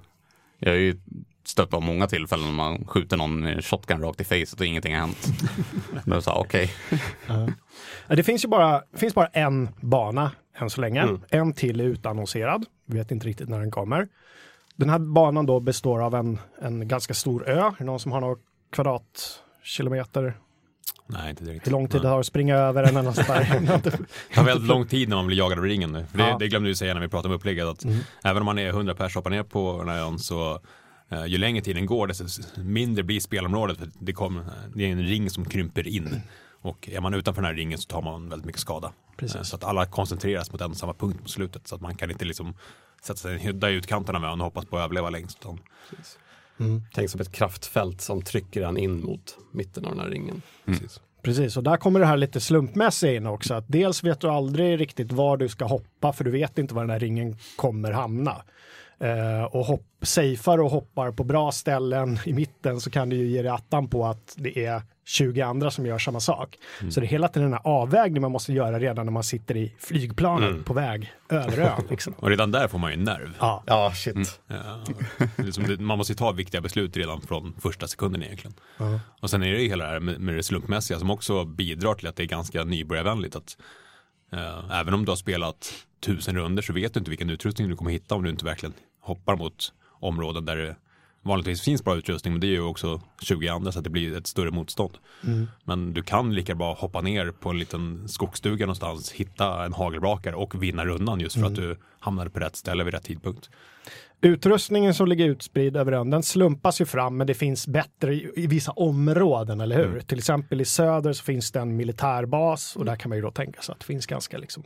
Jag 0.59 0.71
har 0.71 0.77
ju 0.77 1.01
stött 1.45 1.71
på 1.71 1.81
många 1.81 2.07
tillfällen 2.07 2.47
när 2.47 2.53
man 2.53 2.87
skjuter 2.87 3.17
någon 3.17 3.41
med 3.41 3.65
shotgun 3.65 4.01
rakt 4.01 4.21
i 4.21 4.25
facet 4.25 4.61
och 4.61 4.67
ingenting 4.67 4.95
har 4.95 5.01
hänt. 5.01 5.27
Men 6.05 6.23
så 6.23 6.33
okej. 6.33 6.71
Okay. 7.27 7.37
Uh. 7.37 7.49
Det 8.09 8.23
finns 8.23 8.45
ju 8.45 8.49
bara, 8.49 8.83
finns 8.97 9.15
bara 9.15 9.27
en 9.27 9.69
bana 9.81 10.31
än 10.59 10.71
så 10.71 10.81
länge. 10.81 11.03
Mm. 11.03 11.21
En 11.29 11.53
till 11.53 11.81
är 11.81 11.85
utannonserad. 11.85 12.67
Vi 12.87 12.99
vet 12.99 13.11
inte 13.11 13.27
riktigt 13.27 13.49
när 13.49 13.61
den 13.61 13.71
kommer. 13.71 14.09
Den 14.77 14.91
här 14.91 14.99
banan 14.99 15.47
då 15.47 15.61
består 15.61 16.03
av 16.03 16.15
en, 16.15 16.39
en 16.63 16.89
ganska 16.89 17.15
stor 17.15 17.49
ö. 17.49 17.59
Är 17.59 17.75
det 17.79 17.85
någon 17.85 18.01
som 18.01 18.13
har 18.13 18.21
några 18.21 18.37
kvadratkilometer 18.73 20.35
Nej, 21.07 21.31
inte 21.31 21.45
direkt. 21.45 21.67
Hur 21.67 21.73
lång 21.73 21.89
tid 21.89 22.03
det 22.03 22.09
har 22.09 22.21
att 22.21 22.27
springa 22.27 22.57
över 22.57 22.83
en 22.83 22.97
annan 22.97 23.13
Det 23.15 24.35
tar 24.35 24.45
väldigt 24.45 24.69
lång 24.69 24.87
tid 24.87 25.09
när 25.09 25.17
man 25.17 25.27
blir 25.27 25.39
jagad 25.39 25.59
av 25.59 25.65
ringen 25.65 25.93
nu. 25.93 26.07
Det, 26.13 26.23
ja. 26.23 26.37
det 26.39 26.49
glömde 26.49 26.69
vi 26.69 26.75
säga 26.75 26.95
när 26.95 27.01
vi 27.01 27.09
pratade 27.09 27.29
om 27.29 27.35
upplägget. 27.35 27.67
Att 27.67 27.85
mm. 27.85 27.99
Även 28.25 28.43
om 28.43 28.47
man 28.47 28.59
är 28.59 28.69
100 28.69 28.95
pers 28.95 29.15
hoppar 29.15 29.31
ner 29.31 29.43
på 29.43 29.79
den 29.79 29.89
här 29.89 29.99
ön 29.99 30.19
så 30.19 30.61
ju 31.27 31.39
längre 31.39 31.63
tiden 31.63 31.87
går 31.87 32.07
desto 32.07 32.25
mindre 32.63 33.05
blir 33.05 33.21
spelområdet. 33.21 33.79
För 33.79 33.89
det, 33.99 34.13
kommer, 34.13 34.45
det 34.75 34.85
är 34.85 34.89
en 34.93 35.03
ring 35.03 35.31
som 35.31 35.45
krymper 35.45 35.87
in. 35.87 36.21
Och 36.63 36.89
är 36.93 37.01
man 37.01 37.15
utanför 37.15 37.43
den 37.43 37.49
här 37.49 37.55
ringen 37.55 37.79
så 37.79 37.89
tar 37.89 38.03
man 38.03 38.29
väldigt 38.29 38.47
mycket 38.47 38.61
skada. 38.61 38.93
Uh, 39.23 39.43
så 39.43 39.57
att 39.57 39.65
alla 39.65 39.87
koncentreras 39.87 40.53
mot 40.53 40.61
en 40.61 40.75
samma 40.75 40.95
punkt 40.95 41.23
på 41.23 41.29
slutet. 41.29 41.67
Så 41.67 41.75
att 41.75 41.81
man 41.81 41.95
kan 41.95 42.11
inte 42.11 42.25
liksom 42.25 42.55
sätta 43.03 43.17
sig 43.17 43.33
i 43.33 43.35
en 43.35 43.41
hydda 43.41 43.71
i 43.71 43.75
utkanten 43.75 44.17
av 44.17 44.25
ön 44.25 44.41
och 44.41 44.45
hoppas 44.45 44.65
på 44.65 44.79
att 44.79 44.85
överleva 44.85 45.11
längst. 45.11 45.47
Mm. 46.61 46.83
Tänk 46.95 47.11
som 47.11 47.21
ett 47.21 47.33
kraftfält 47.33 48.01
som 48.01 48.23
trycker 48.23 48.63
en 48.63 48.77
in 48.77 49.01
mot 49.05 49.39
mitten 49.53 49.85
av 49.85 49.91
den 49.91 50.01
här 50.01 50.11
ringen. 50.11 50.43
Mm. 50.67 50.79
Precis. 50.79 51.01
Precis, 51.23 51.57
och 51.57 51.63
där 51.63 51.77
kommer 51.77 52.01
det 52.01 52.07
här 52.07 52.17
lite 52.17 52.41
slumpmässiga 52.41 53.15
in 53.15 53.27
också. 53.27 53.55
Att 53.55 53.65
dels 53.69 54.05
vet 54.05 54.21
du 54.21 54.29
aldrig 54.29 54.81
riktigt 54.81 55.13
var 55.13 55.37
du 55.37 55.49
ska 55.49 55.65
hoppa 55.65 56.13
för 56.13 56.25
du 56.25 56.31
vet 56.31 56.59
inte 56.59 56.75
var 56.75 56.83
den 56.83 56.91
här 56.91 57.01
ringen 57.01 57.37
kommer 57.57 57.93
hamna. 57.93 58.43
Uh, 59.03 59.45
och 59.45 59.65
hopp, 59.65 59.87
safear 60.03 60.59
och 60.59 60.71
hoppar 60.71 61.11
på 61.13 61.25
bra 61.25 61.53
ställen 61.53 62.19
i 62.25 62.33
mitten 62.33 62.81
så 62.81 62.91
kan 62.91 63.09
du 63.09 63.17
ju 63.17 63.27
ge 63.27 63.43
dig 63.43 63.51
attan 63.51 63.89
på 63.89 64.07
att 64.07 64.35
det 64.37 64.65
är 64.67 64.83
20 65.05 65.41
andra 65.43 65.71
som 65.71 65.87
gör 65.87 65.99
samma 65.99 66.21
sak. 66.21 66.59
Mm. 66.81 66.93
Så 66.93 67.01
det 67.01 67.07
är 67.07 67.09
hela 67.09 67.29
tiden 67.29 67.43
den 67.43 67.53
här 67.53 67.67
avvägningen 67.73 68.23
man 68.23 68.33
måste 68.33 68.53
göra 68.53 68.79
redan 68.79 69.07
när 69.07 69.13
man 69.13 69.25
sitter 69.25 69.57
i 69.57 69.75
flygplanet 69.79 70.51
mm. 70.51 70.65
på 70.65 70.75
väg 70.75 71.13
över 71.29 71.59
ön. 71.59 71.83
Liksom. 71.91 72.13
och 72.17 72.29
redan 72.29 72.51
där 72.51 72.69
får 72.69 72.79
man 72.79 72.91
ju 72.91 72.97
nerv. 72.97 73.37
Ja, 73.41 73.63
ja 73.67 73.93
shit. 73.95 74.15
Mm. 74.15 74.27
Ja, 74.47 74.85
liksom 75.37 75.77
man 75.79 75.99
måste 75.99 76.15
ta 76.15 76.33
viktiga 76.33 76.61
beslut 76.61 76.97
redan 76.97 77.21
från 77.21 77.55
första 77.61 77.89
sekunden 77.89 78.23
egentligen. 78.23 78.55
Uh 78.81 78.97
Och 79.21 79.31
sen 79.31 79.43
är 79.43 79.53
det 79.53 79.63
ju 79.63 79.69
hela 79.69 79.85
det 79.85 79.91
här 79.91 80.01
med, 80.01 80.21
med 80.21 80.35
det 80.35 80.43
slumpmässiga 80.43 80.99
som 80.99 81.11
också 81.11 81.45
bidrar 81.45 81.95
till 81.95 82.09
att 82.09 82.17
det 82.17 82.23
är 82.23 82.27
ganska 82.27 82.65
nybörjarvänligt. 82.65 83.37
Att, 83.37 83.57
uh, 84.35 84.81
även 84.81 84.95
om 84.95 85.05
du 85.05 85.11
har 85.11 85.17
spelat 85.17 85.73
tusen 86.01 86.37
runder 86.37 86.63
så 86.63 86.73
vet 86.73 86.95
du 86.95 86.99
inte 86.99 87.11
vilken 87.11 87.31
utrustning 87.31 87.69
du 87.69 87.77
kommer 87.77 87.91
hitta 87.91 88.15
om 88.15 88.23
du 88.23 88.31
inte 88.31 88.45
verkligen 88.45 88.75
hoppar 89.03 89.37
mot 89.37 89.73
områden 90.01 90.45
där 90.45 90.57
det 90.57 90.77
vanligtvis 91.23 91.63
finns 91.63 91.85
bra 91.85 91.97
utrustning 91.97 92.35
men 92.35 92.41
det 92.41 92.47
är 92.47 92.51
ju 92.51 92.63
också 92.63 93.01
20 93.21 93.49
andra 93.49 93.73
så 93.73 93.79
att 93.79 93.85
det 93.85 93.91
blir 93.91 94.17
ett 94.17 94.27
större 94.27 94.51
motstånd. 94.51 94.99
Mm. 95.25 95.49
Men 95.65 95.95
du 95.95 96.03
kan 96.03 96.35
lika 96.35 96.55
bra 96.55 96.75
hoppa 96.75 97.01
ner 97.01 97.31
på 97.31 97.51
en 97.51 97.59
liten 97.59 98.09
skogsstuga 98.09 98.67
någonstans, 98.67 99.13
hitta 99.13 99.65
en 99.65 99.73
hagelbrakare 99.73 100.35
och 100.35 100.63
vinna 100.63 100.85
rundan 100.85 101.21
just 101.21 101.35
för 101.35 101.41
mm. 101.41 101.53
att 101.53 101.57
du 101.57 101.77
hamnade 101.99 102.31
på 102.31 102.41
rätt 102.41 102.57
ställe 102.57 102.85
vid 102.85 102.95
rätt 102.95 103.05
tidpunkt. 103.05 103.51
Utrustningen 104.21 104.95
som 104.95 105.09
ligger 105.09 105.27
utspridd 105.27 105.77
över 105.77 105.93
ön, 105.93 106.11
den 106.11 106.23
slumpas 106.23 106.81
ju 106.81 106.85
fram, 106.85 107.17
men 107.17 107.27
det 107.27 107.35
finns 107.35 107.67
bättre 107.67 108.15
i, 108.15 108.31
i 108.37 108.47
vissa 108.47 108.73
områden, 108.73 109.61
eller 109.61 109.77
hur? 109.77 109.87
Mm. 109.87 110.05
Till 110.05 110.19
exempel 110.19 110.61
i 110.61 110.65
söder 110.65 111.13
så 111.13 111.25
finns 111.25 111.53
det 111.53 111.61
en 111.61 111.77
militärbas 111.77 112.77
och 112.77 112.85
där 112.85 112.97
kan 112.97 113.09
man 113.09 113.19
ju 113.19 113.23
då 113.23 113.31
tänka 113.31 113.63
sig 113.63 113.73
att 113.73 113.81
det 113.81 113.87
finns 113.87 114.07
ganska 114.07 114.39
liksom 114.39 114.65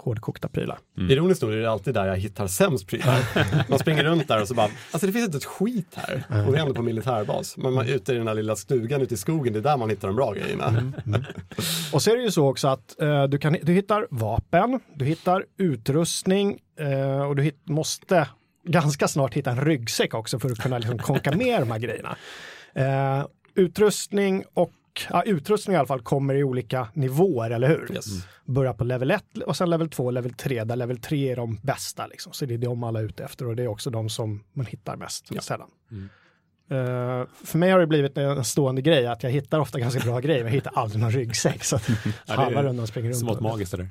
hårdkokta 0.00 0.48
prylar. 0.48 0.78
Mm. 0.98 1.10
Ironiskt 1.10 1.42
nog 1.42 1.52
är 1.52 1.56
det 1.56 1.70
alltid 1.70 1.94
där 1.94 2.06
jag 2.06 2.16
hittar 2.16 2.46
sämst 2.46 2.86
prylar. 2.86 3.18
Man 3.70 3.78
springer 3.78 4.04
runt 4.04 4.28
där 4.28 4.42
och 4.42 4.48
så 4.48 4.54
bara, 4.54 4.68
alltså 4.92 5.06
det 5.06 5.12
finns 5.12 5.24
inte 5.24 5.38
ett 5.38 5.44
skit 5.44 5.94
här. 5.94 6.44
Och 6.46 6.54
vi 6.54 6.58
är 6.58 6.62
ändå 6.62 6.74
på 6.74 6.82
militärbas. 6.82 7.56
Men 7.56 7.72
man 7.72 7.86
är 7.86 7.94
ute 7.94 8.12
i 8.12 8.16
den 8.16 8.28
här 8.28 8.34
lilla 8.34 8.56
stugan 8.56 9.02
ute 9.02 9.14
i 9.14 9.16
skogen, 9.16 9.52
det 9.52 9.58
är 9.58 9.62
där 9.62 9.76
man 9.76 9.90
hittar 9.90 10.08
de 10.08 10.16
bra 10.16 10.32
grejerna. 10.32 10.68
Mm. 10.68 10.94
Mm. 11.06 11.24
Och 11.92 12.02
så 12.02 12.10
är 12.10 12.16
det 12.16 12.22
ju 12.22 12.30
så 12.30 12.48
också 12.48 12.68
att 12.68 12.96
uh, 13.02 13.24
du, 13.24 13.38
kan, 13.38 13.56
du 13.62 13.72
hittar 13.72 14.06
vapen, 14.10 14.80
du 14.94 15.04
hittar 15.04 15.44
utrustning 15.58 16.58
uh, 16.80 17.22
och 17.22 17.36
du 17.36 17.42
hit, 17.42 17.60
måste 17.64 18.28
ganska 18.64 19.08
snart 19.08 19.34
hitta 19.34 19.50
en 19.50 19.64
ryggsäck 19.64 20.14
också 20.14 20.38
för 20.38 20.50
att 20.50 20.58
kunna 20.58 20.78
liksom 20.78 20.98
konka 20.98 21.32
med 21.32 21.62
de 21.62 21.70
här 21.70 21.78
grejerna. 21.78 22.16
Uh, 22.76 23.26
utrustning 23.54 24.44
och 24.54 24.72
ja, 25.10 25.22
utrustning 25.22 25.74
i 25.74 25.78
alla 25.78 25.86
fall 25.86 26.00
kommer 26.00 26.34
i 26.34 26.44
olika 26.44 26.88
nivåer, 26.94 27.50
eller 27.50 27.68
hur? 27.68 27.92
Yes. 27.92 28.06
Mm. 28.06 28.22
Börjar 28.44 28.72
på 28.72 28.84
level 28.84 29.10
1 29.10 29.24
och 29.46 29.56
sen 29.56 29.70
level 29.70 29.90
2 29.90 30.04
och 30.04 30.12
level 30.12 30.32
3, 30.32 30.64
där 30.64 30.76
level 30.76 30.98
3 30.98 31.32
är 31.32 31.36
de 31.36 31.58
bästa. 31.62 32.06
Liksom. 32.06 32.32
Så 32.32 32.46
det 32.46 32.54
är 32.54 32.58
de 32.58 32.84
alla 32.84 33.00
är 33.00 33.04
ute 33.04 33.24
efter 33.24 33.46
och 33.46 33.56
det 33.56 33.62
är 33.62 33.68
också 33.68 33.90
de 33.90 34.08
som 34.08 34.44
man 34.52 34.66
hittar 34.66 34.96
mest 34.96 35.26
ja. 35.30 35.40
sällan. 35.40 35.68
Mm. 35.90 36.08
Uh, 36.72 37.26
för 37.44 37.58
mig 37.58 37.70
har 37.70 37.78
det 37.78 37.86
blivit 37.86 38.18
en 38.18 38.44
stående 38.44 38.82
grej 38.82 39.06
att 39.06 39.22
jag 39.22 39.30
hittar 39.30 39.58
ofta 39.58 39.78
ganska 39.78 40.00
bra 40.00 40.20
grejer, 40.20 40.44
men 40.44 40.52
jag 40.52 40.54
hittar 40.54 40.72
aldrig 40.74 41.02
någon 41.02 41.10
ryggsäck. 41.10 41.64
Så 41.64 41.76
att 41.76 41.88
ja, 42.26 42.86
springer 42.86 43.08
runt. 43.08 43.18
Smått 43.18 43.40
magiskt 43.40 43.76
det. 43.76 43.88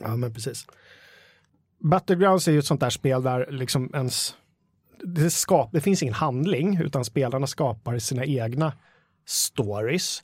Ja, 0.00 0.16
men 0.16 0.34
precis. 0.34 0.66
Battlegrounds 1.78 2.48
är 2.48 2.52
ju 2.52 2.58
ett 2.58 2.66
sånt 2.66 2.80
där 2.80 2.90
spel 2.90 3.22
där 3.22 3.46
liksom 3.50 3.90
ens 3.94 4.34
det, 5.04 5.30
skap, 5.30 5.72
det 5.72 5.80
finns 5.80 6.02
ingen 6.02 6.14
handling 6.14 6.80
utan 6.82 7.04
spelarna 7.04 7.46
skapar 7.46 7.98
sina 7.98 8.24
egna 8.24 8.72
stories. 9.26 10.22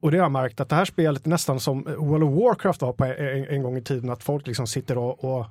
Och 0.00 0.10
det 0.10 0.16
har 0.16 0.24
jag 0.24 0.32
märkt 0.32 0.60
att 0.60 0.68
det 0.68 0.76
här 0.76 0.84
spelet 0.84 1.26
är 1.26 1.30
nästan 1.30 1.60
som 1.60 1.82
World 1.82 2.24
of 2.24 2.42
Warcraft 2.42 2.82
var 2.82 2.92
på 2.92 3.04
en, 3.04 3.44
en 3.44 3.62
gång 3.62 3.76
i 3.76 3.82
tiden, 3.82 4.10
att 4.10 4.22
folk 4.22 4.46
liksom 4.46 4.66
sitter 4.66 4.98
och, 4.98 5.24
och 5.24 5.46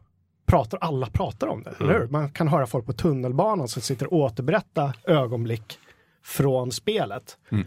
pratar, 0.45 0.77
alla 0.81 1.07
pratar 1.07 1.47
om 1.47 1.63
det, 1.63 1.69
mm. 1.69 1.81
eller 1.81 1.99
hur? 1.99 2.07
Man 2.07 2.31
kan 2.31 2.47
höra 2.47 2.67
folk 2.67 2.85
på 2.85 2.93
tunnelbanan 2.93 3.67
som 3.67 3.81
sitter 3.81 4.13
och 4.13 4.19
återberätta 4.19 4.93
ögonblick 5.03 5.79
från 6.23 6.71
spelet. 6.71 7.37
Mm. 7.51 7.65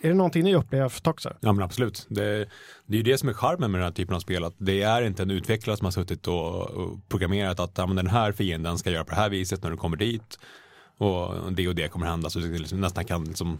Är 0.00 0.08
det 0.08 0.14
någonting 0.14 0.44
ni 0.44 0.54
upplever 0.54 0.92
också? 1.04 1.32
Ja 1.40 1.52
men 1.52 1.64
absolut. 1.64 2.06
Det, 2.08 2.48
det 2.86 2.94
är 2.94 2.98
ju 2.98 3.02
det 3.02 3.18
som 3.18 3.28
är 3.28 3.32
charmen 3.32 3.70
med 3.70 3.80
den 3.80 3.84
här 3.84 3.92
typen 3.92 4.16
av 4.16 4.20
spel. 4.20 4.44
Att 4.44 4.54
det 4.58 4.82
är 4.82 5.02
inte 5.02 5.22
en 5.22 5.30
utvecklare 5.30 5.76
som 5.76 5.84
har 5.84 5.92
suttit 5.92 6.28
och, 6.28 6.70
och 6.70 7.08
programmerat 7.08 7.60
att 7.60 7.78
ja, 7.78 7.86
men 7.86 7.96
den 7.96 8.06
här 8.06 8.32
fienden 8.32 8.78
ska 8.78 8.90
göra 8.90 9.04
på 9.04 9.10
det 9.10 9.16
här 9.16 9.30
viset 9.30 9.62
när 9.62 9.70
du 9.70 9.76
kommer 9.76 9.96
dit 9.96 10.38
och 11.02 11.52
det 11.52 11.68
och 11.68 11.74
det 11.74 11.88
kommer 11.88 12.06
hända 12.06 12.30
så 12.30 12.38
du 12.38 12.58
liksom 12.58 12.80
nästan 12.80 13.04
kan 13.04 13.24
liksom, 13.24 13.58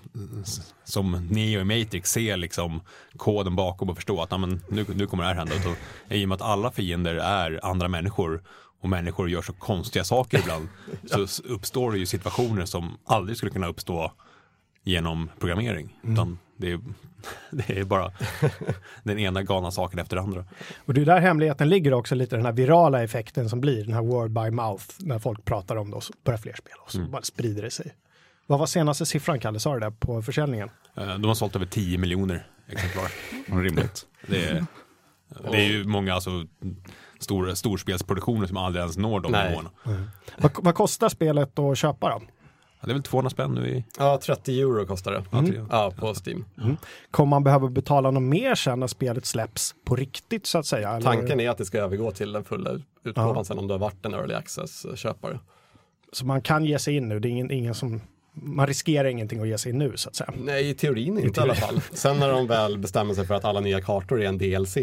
som 0.84 1.28
Neo 1.30 1.60
i 1.60 1.64
Matrix 1.64 2.12
se 2.12 2.36
liksom 2.36 2.80
koden 3.16 3.56
bakom 3.56 3.88
och 3.90 3.96
förstå 3.96 4.22
att 4.22 4.40
men, 4.40 4.60
nu, 4.68 4.86
nu 4.94 5.06
kommer 5.06 5.22
det 5.22 5.28
här 5.28 5.36
hända. 5.36 5.54
Och 5.54 6.12
I 6.12 6.24
och 6.24 6.28
med 6.28 6.36
att 6.36 6.42
alla 6.42 6.70
fiender 6.70 7.14
är 7.14 7.60
andra 7.62 7.88
människor 7.88 8.42
och 8.80 8.88
människor 8.88 9.30
gör 9.30 9.42
så 9.42 9.52
konstiga 9.52 10.04
saker 10.04 10.38
ibland 10.38 10.68
ja. 11.02 11.26
så 11.26 11.42
uppstår 11.42 11.92
det 11.92 11.98
ju 11.98 12.06
situationer 12.06 12.64
som 12.64 12.98
aldrig 13.04 13.36
skulle 13.36 13.52
kunna 13.52 13.66
uppstå 13.66 14.12
genom 14.84 15.30
programmering. 15.38 15.98
Mm. 16.02 16.12
Utan 16.12 16.38
det 16.62 16.72
är, 16.72 16.80
det 17.50 17.78
är 17.78 17.84
bara 17.84 18.12
den 19.02 19.18
ena 19.18 19.42
galna 19.42 19.70
saken 19.70 19.98
efter 19.98 20.16
den 20.16 20.24
andra. 20.24 20.44
Och 20.84 20.94
det 20.94 21.00
är 21.00 21.04
där 21.04 21.20
hemligheten 21.20 21.68
ligger 21.68 21.94
också, 21.94 22.14
lite 22.14 22.36
den 22.36 22.44
här 22.44 22.52
virala 22.52 23.02
effekten 23.02 23.48
som 23.48 23.60
blir, 23.60 23.84
den 23.84 23.94
här 23.94 24.02
word 24.02 24.30
by 24.30 24.50
mouth, 24.50 24.84
när 24.98 25.18
folk 25.18 25.44
pratar 25.44 25.76
om 25.76 25.90
det 25.90 25.96
och 25.96 26.04
så 26.04 26.12
börjar 26.24 26.38
fler 26.38 26.54
spela 26.54 26.82
och 26.84 26.92
så 26.92 26.98
mm. 26.98 27.10
bara 27.10 27.22
sprider 27.22 27.62
det 27.62 27.70
sig. 27.70 27.94
Vad 28.46 28.58
var 28.58 28.66
senaste 28.66 29.06
siffran, 29.06 29.40
Kalle, 29.40 29.60
sa 29.60 29.74
du 29.74 29.80
det 29.80 29.90
på 29.90 30.22
försäljningen? 30.22 30.70
Eh, 30.96 31.06
de 31.06 31.24
har 31.24 31.34
sålt 31.34 31.56
över 31.56 31.66
10 31.66 31.98
miljoner 31.98 32.46
exemplar. 32.66 33.10
Rimligt. 33.62 34.06
Det 34.26 34.44
är, 34.44 34.66
det 35.50 35.56
är 35.56 35.68
ju 35.68 35.84
många 35.84 36.14
alltså, 36.14 36.46
stor, 37.18 37.54
storspelsproduktioner 37.54 38.46
som 38.46 38.56
aldrig 38.56 38.80
ens 38.80 38.96
når 38.96 39.20
de 39.20 39.32
nivåerna. 39.32 39.70
Mm. 39.86 40.10
Vad, 40.38 40.52
vad 40.54 40.74
kostar 40.74 41.08
spelet 41.08 41.58
att 41.58 41.78
köpa 41.78 42.08
då? 42.08 42.22
Ja, 42.82 42.86
det 42.86 42.92
är 42.92 42.94
väl 42.94 43.02
200 43.02 43.30
spänn 43.30 43.54
nu 43.54 43.68
i... 43.68 43.84
Ja, 43.98 44.20
30 44.22 44.60
euro 44.60 44.86
kostar 44.86 45.12
det. 45.12 45.38
Mm. 45.38 45.66
Ja, 45.70 45.92
på 45.98 46.14
Steam. 46.26 46.44
Mm. 46.62 46.76
Kommer 47.10 47.30
man 47.30 47.44
behöva 47.44 47.68
betala 47.68 48.10
något 48.10 48.22
mer 48.22 48.54
sen 48.54 48.80
när 48.80 48.86
spelet 48.86 49.26
släpps 49.26 49.74
på 49.84 49.96
riktigt 49.96 50.46
så 50.46 50.58
att 50.58 50.66
säga? 50.66 50.90
Eller? 50.90 51.00
Tanken 51.00 51.40
är 51.40 51.50
att 51.50 51.58
det 51.58 51.64
ska 51.64 51.78
övergå 51.78 52.10
till 52.10 52.32
den 52.32 52.44
fulla 52.44 52.70
utgåvan 53.04 53.36
ja. 53.36 53.44
sen 53.44 53.58
om 53.58 53.66
du 53.66 53.74
har 53.74 53.78
varit 53.78 54.06
en 54.06 54.14
early 54.14 54.34
access-köpare. 54.34 55.38
Så 56.12 56.26
man 56.26 56.42
kan 56.42 56.64
ge 56.64 56.78
sig 56.78 56.96
in 56.96 57.08
nu, 57.08 57.20
det 57.20 57.28
är 57.28 57.30
ingen, 57.30 57.50
ingen 57.50 57.74
som 57.74 58.00
man 58.32 58.66
riskerar 58.66 59.08
ingenting 59.08 59.40
att 59.40 59.48
ge 59.48 59.58
sig 59.58 59.72
in 59.72 59.78
nu 59.78 59.96
så 59.96 60.08
att 60.08 60.14
säga. 60.14 60.32
Nej, 60.36 60.68
i 60.68 60.74
teorin 60.74 61.18
inte 61.18 61.28
i, 61.28 61.32
teorin. 61.32 61.48
i 61.48 61.50
alla 61.50 61.54
fall. 61.54 61.80
Sen 61.92 62.18
när 62.18 62.28
de 62.28 62.46
väl 62.46 62.78
bestämmer 62.78 63.14
sig 63.14 63.26
för 63.26 63.34
att 63.34 63.44
alla 63.44 63.60
nya 63.60 63.80
kartor 63.80 64.22
är 64.22 64.28
en 64.28 64.38
DLC, 64.38 64.76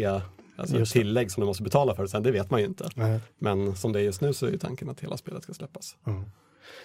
alltså 0.56 0.80
ett 0.80 0.90
tillägg 0.90 1.30
som 1.30 1.40
du 1.40 1.46
måste 1.46 1.62
betala 1.62 1.94
för 1.94 2.06
sen, 2.06 2.22
det 2.22 2.30
vet 2.30 2.50
man 2.50 2.60
ju 2.60 2.66
inte. 2.66 2.88
Nej. 2.94 3.20
Men 3.38 3.76
som 3.76 3.92
det 3.92 4.00
är 4.00 4.04
just 4.04 4.20
nu 4.20 4.32
så 4.32 4.46
är 4.46 4.56
tanken 4.56 4.90
att 4.90 5.00
hela 5.00 5.16
spelet 5.16 5.42
ska 5.42 5.54
släppas. 5.54 5.96
Mm. 6.06 6.24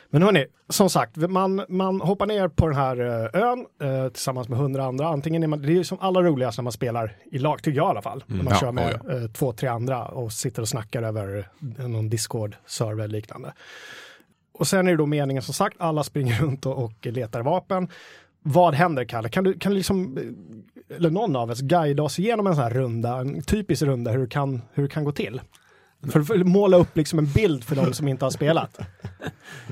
Men 0.09 0.21
hörni, 0.21 0.45
som 0.69 0.89
sagt, 0.89 1.15
man, 1.17 1.65
man 1.69 2.01
hoppar 2.01 2.25
ner 2.25 2.47
på 2.47 2.67
den 2.67 2.75
här 2.75 2.99
eh, 2.99 3.41
ön 3.41 3.65
eh, 3.81 4.09
tillsammans 4.09 4.49
med 4.49 4.59
hundra 4.59 4.85
andra. 4.85 5.07
Antingen 5.07 5.43
är 5.43 5.47
man, 5.47 5.61
det 5.61 5.77
är 5.77 5.83
som 5.83 5.97
allra 6.01 6.21
roligast 6.21 6.57
när 6.57 6.63
man 6.63 6.71
spelar 6.71 7.17
i 7.31 7.37
lag, 7.37 7.63
tycker 7.63 7.77
jag 7.77 7.87
i 7.87 7.89
alla 7.89 8.01
fall. 8.01 8.23
Mm. 8.27 8.37
När 8.37 8.43
man 8.43 8.53
ja, 8.53 8.59
kör 8.59 8.71
med 8.71 8.99
ja. 9.07 9.13
eh, 9.13 9.27
två, 9.31 9.53
tre 9.53 9.69
andra 9.69 10.05
och 10.05 10.31
sitter 10.31 10.61
och 10.61 10.67
snackar 10.67 11.03
över 11.03 11.49
någon 11.87 12.09
Discord-server 12.09 13.07
liknande. 13.07 13.53
och 14.53 14.67
sen 14.67 14.87
är 14.87 14.91
det 14.91 14.97
då 14.97 15.05
meningen 15.05 15.43
som 15.43 15.53
sagt, 15.53 15.75
alla 15.79 16.03
springer 16.03 16.35
runt 16.41 16.65
och, 16.65 16.83
och 16.83 17.05
letar 17.05 17.41
vapen. 17.41 17.87
Vad 18.41 18.73
händer 18.73 19.05
Kalle? 19.05 19.29
Kan 19.29 19.43
du, 19.43 19.59
kan 19.59 19.71
du 19.71 19.77
liksom, 19.77 20.17
eh, 20.17 20.95
eller 20.95 21.09
någon 21.09 21.35
av 21.35 21.51
oss, 21.51 21.61
guida 21.61 22.03
oss 22.03 22.19
igenom 22.19 22.47
en 22.47 22.55
sån 22.55 22.63
här 22.63 22.71
runda, 22.71 23.17
en 23.17 23.41
typisk 23.41 23.81
runda, 23.81 24.11
hur 24.11 24.19
det 24.21 24.29
kan, 24.29 24.61
hur 24.73 24.83
det 24.83 24.89
kan 24.89 25.03
gå 25.03 25.11
till? 25.11 25.41
För 26.11 26.19
att 26.19 26.47
måla 26.47 26.77
upp 26.77 26.97
liksom 26.97 27.19
en 27.19 27.31
bild 27.31 27.63
för 27.63 27.75
de 27.75 27.93
som 27.93 28.07
inte 28.07 28.25
har 28.25 28.29
spelat. 28.29 28.79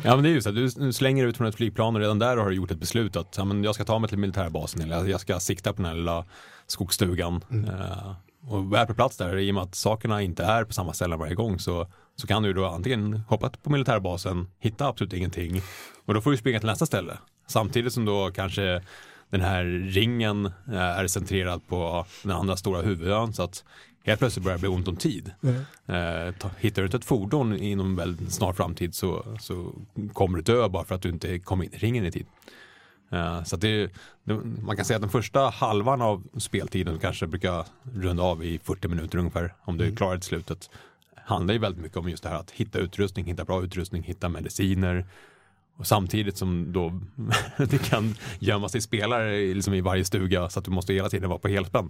Ja 0.03 0.15
men 0.15 0.23
det 0.23 0.29
är 0.29 0.33
ju 0.33 0.41
så 0.41 0.49
att 0.49 0.55
du, 0.55 0.93
slänger 0.93 1.25
ut 1.25 1.37
från 1.37 1.47
ett 1.47 1.55
flygplan 1.55 1.95
och 1.95 2.01
redan 2.01 2.19
där 2.19 2.37
har 2.37 2.49
du 2.49 2.55
gjort 2.55 2.71
ett 2.71 2.79
beslut 2.79 3.15
att 3.15 3.35
ja, 3.37 3.45
men 3.45 3.63
jag 3.63 3.75
ska 3.75 3.85
ta 3.85 3.99
mig 3.99 4.09
till 4.09 4.17
militärbasen 4.17 4.81
eller 4.81 5.05
jag 5.05 5.19
ska 5.19 5.39
sikta 5.39 5.73
på 5.73 5.81
den 5.81 5.85
här 5.85 5.95
lilla 5.95 6.25
skogsstugan. 6.67 7.43
Mm. 7.51 7.69
Eh, 7.69 8.13
och 8.47 8.73
väl 8.73 8.87
på 8.87 8.93
plats 8.93 9.17
där, 9.17 9.37
i 9.37 9.51
och 9.51 9.55
med 9.55 9.63
att 9.63 9.75
sakerna 9.75 10.21
inte 10.21 10.43
är 10.43 10.63
på 10.63 10.73
samma 10.73 10.93
ställe 10.93 11.15
varje 11.15 11.35
gång 11.35 11.59
så, 11.59 11.87
så 12.15 12.27
kan 12.27 12.43
du 12.43 12.53
då 12.53 12.65
antingen 12.65 13.23
hoppa 13.27 13.49
på 13.49 13.69
militärbasen, 13.69 14.47
hitta 14.59 14.87
absolut 14.87 15.13
ingenting 15.13 15.61
och 16.05 16.13
då 16.13 16.21
får 16.21 16.31
du 16.31 16.37
springa 16.37 16.59
till 16.59 16.69
nästa 16.69 16.85
ställe. 16.85 17.17
Samtidigt 17.47 17.93
som 17.93 18.05
då 18.05 18.31
kanske 18.31 18.81
den 19.29 19.41
här 19.41 19.63
ringen 19.91 20.45
eh, 20.45 20.81
är 20.81 21.07
centrerad 21.07 21.67
på 21.67 22.05
den 22.23 22.31
andra 22.31 22.55
stora 22.55 22.81
huvudön 22.81 23.33
så 23.33 23.43
att 23.43 23.63
helt 24.03 24.19
plötsligt 24.19 24.43
börjar 24.43 24.57
det 24.57 24.61
bli 24.61 24.69
ont 24.69 24.87
om 24.87 24.95
tid. 24.95 25.31
Eh, 25.85 26.35
ta- 26.39 26.49
hittar 26.59 26.81
du 26.81 26.85
inte 26.85 26.97
ett 26.97 27.05
fordon 27.05 27.55
inom 27.57 27.85
en 27.85 27.95
väldigt 27.95 28.31
snar 28.33 28.53
framtid 28.53 28.95
så, 28.95 29.37
så 29.39 29.73
kommer 30.13 30.37
du 30.37 30.43
dö 30.43 30.69
bara 30.69 30.83
för 30.85 30.95
att 30.95 31.01
du 31.01 31.09
inte 31.09 31.39
kom 31.39 31.63
in 31.63 31.73
i 31.73 31.77
ringen 31.77 32.05
i 32.05 32.11
tid. 32.11 32.25
Eh, 33.11 33.43
så 33.43 33.55
det, 33.55 33.91
det, 34.23 34.33
man 34.63 34.75
kan 34.75 34.85
säga 34.85 34.95
att 34.97 35.01
den 35.01 35.11
första 35.11 35.49
halvan 35.49 36.01
av 36.01 36.23
speltiden 36.37 36.99
kanske 36.99 37.27
brukar 37.27 37.65
runda 37.93 38.23
av 38.23 38.43
i 38.43 38.59
40 38.63 38.87
minuter 38.87 39.17
ungefär 39.17 39.53
om 39.61 39.77
du 39.77 39.95
klarar 39.95 40.13
det 40.13 40.19
till 40.19 40.27
slutet. 40.27 40.69
Handlar 41.25 41.53
ju 41.53 41.59
väldigt 41.59 41.81
mycket 41.83 41.97
om 41.97 42.09
just 42.09 42.23
det 42.23 42.29
här 42.29 42.39
att 42.39 42.51
hitta 42.51 42.79
utrustning, 42.79 43.25
hitta 43.25 43.45
bra 43.45 43.63
utrustning, 43.63 44.03
hitta 44.03 44.29
mediciner. 44.29 45.05
Och 45.77 45.87
samtidigt 45.87 46.37
som 46.37 46.73
då 46.73 46.99
det 47.57 47.77
kan 47.89 48.15
gömma 48.39 48.69
sig 48.69 48.81
spelare 48.81 49.53
liksom 49.53 49.73
i 49.73 49.81
varje 49.81 50.05
stuga 50.05 50.49
så 50.49 50.59
att 50.59 50.65
du 50.65 50.71
måste 50.71 50.93
hela 50.93 51.09
tiden 51.09 51.29
vara 51.29 51.39
på 51.39 51.47
helspänn. 51.47 51.89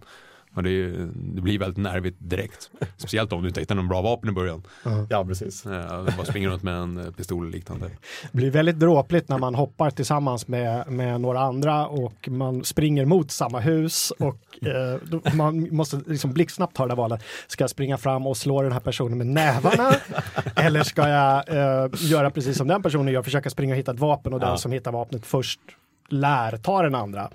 Och 0.56 0.64
det, 0.64 0.70
är- 0.70 1.10
det 1.16 1.42
blir 1.42 1.60
väldigt 1.60 1.78
nervigt 1.78 2.18
direkt. 2.20 2.72
Speciellt 2.98 3.34
om 3.34 3.42
du 3.42 3.48
inte 3.48 3.60
hittar 3.60 3.76
någon 3.76 3.88
bra 3.88 4.02
vapen 4.02 4.30
i 4.30 4.32
början. 4.32 4.64
Ja, 5.10 5.26
precis. 5.26 5.66
Eh, 5.66 6.06
bara 6.18 6.26
springer 6.26 6.50
runt 6.50 6.64
med 6.64 6.76
en 6.76 6.98
eh, 6.98 7.12
pistol 7.12 7.46
och 7.46 7.52
liknande. 7.52 7.86
Det 8.32 8.38
blir 8.38 8.52
väldigt 8.52 8.80
dråpligt 8.80 9.30
när 9.30 9.38
man 9.38 9.56
hoppar 9.56 9.90
tillsammans 9.90 10.48
med, 10.48 10.92
med 10.92 11.22
några 11.22 11.40
andra 11.42 11.88
och 11.88 12.30
man 12.30 12.64
springer 12.64 13.06
mot 13.06 13.32
samma 13.32 13.60
hus 13.60 14.12
och 14.12 14.68
eh, 14.68 15.00
då, 15.04 15.22
man 15.34 15.68
måste 15.76 16.02
liksom 16.08 16.34
blixtsnabbt 16.34 16.76
ta 16.76 16.84
det 16.84 16.90
där 16.90 16.96
valet. 16.96 17.22
Ska 17.48 17.64
jag 17.64 17.70
springa 17.70 17.98
fram 17.98 18.28
och 18.28 18.38
slå 18.38 18.62
den 18.62 18.72
här 18.72 18.80
personen 18.80 19.18
med 19.18 19.28
nävarna? 19.28 19.94
eller 20.56 20.84
ska 20.84 21.08
jag 21.10 21.50
eh, 21.50 21.90
göra 22.00 22.30
precis 22.32 22.58
som 22.58 22.68
den 22.68 22.84
personen 22.84 23.14
gör, 23.14 23.22
försöka 23.24 23.50
springa 23.50 23.74
och 23.74 23.80
hitta 23.80 23.92
ett 23.92 24.00
vapen 24.00 24.34
och 24.34 24.40
den 24.40 24.50
Ja. 24.50 24.58
som 24.58 24.72
hittar 24.72 24.92
vapnet 24.92 25.26
först 25.26 25.60
lär 26.10 26.58
ta 26.58 26.82
den 26.82 26.96
andra? 26.96 27.30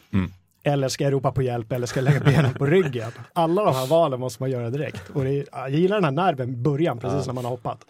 Eller 0.68 0.88
ska 0.88 1.04
jag 1.04 1.12
ropa 1.12 1.32
på 1.32 1.42
hjälp 1.42 1.72
eller 1.72 1.86
ska 1.86 2.00
jag 2.00 2.04
lägga 2.04 2.20
benen 2.20 2.54
på 2.54 2.66
ryggen? 2.66 3.10
Alla 3.32 3.64
de 3.64 3.74
här 3.74 3.86
valen 3.86 4.20
måste 4.20 4.42
man 4.42 4.50
göra 4.50 4.70
direkt. 4.70 5.10
Och 5.10 5.24
det 5.24 5.44
jag 5.52 5.70
gillar 5.70 5.96
den 5.96 6.04
här 6.04 6.26
nerven 6.26 6.48
i 6.48 6.56
början, 6.56 6.98
precis 6.98 7.26
när 7.26 7.34
man 7.34 7.44
har 7.44 7.50
hoppat. 7.50 7.84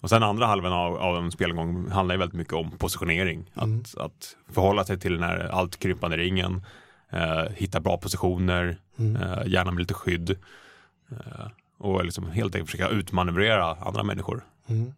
Och 0.00 0.10
sen 0.10 0.22
andra 0.22 0.46
halvan 0.46 0.72
av, 0.72 0.96
av 0.96 1.16
en 1.16 1.30
spelgång 1.30 1.90
handlar 1.90 2.14
ju 2.14 2.18
väldigt 2.18 2.36
mycket 2.36 2.54
om 2.54 2.70
positionering. 2.70 3.50
Att, 3.54 3.98
att 3.98 4.36
förhålla 4.52 4.84
sig 4.84 5.00
till 5.00 5.12
den 5.12 5.22
här 5.22 5.48
allt 5.52 5.76
krympande 5.78 6.16
ringen, 6.16 6.62
eh, 7.10 7.44
hitta 7.54 7.80
bra 7.80 7.96
positioner, 7.96 8.76
eh, 8.98 9.46
gärna 9.46 9.70
med 9.70 9.80
lite 9.80 9.94
skydd. 9.94 10.30
Eh, 11.10 11.46
och 11.78 12.04
liksom 12.04 12.30
helt 12.30 12.54
enkelt 12.54 12.70
försöka 12.70 12.88
utmanövrera 12.88 13.76
andra 13.80 14.02
människor. 14.02 14.44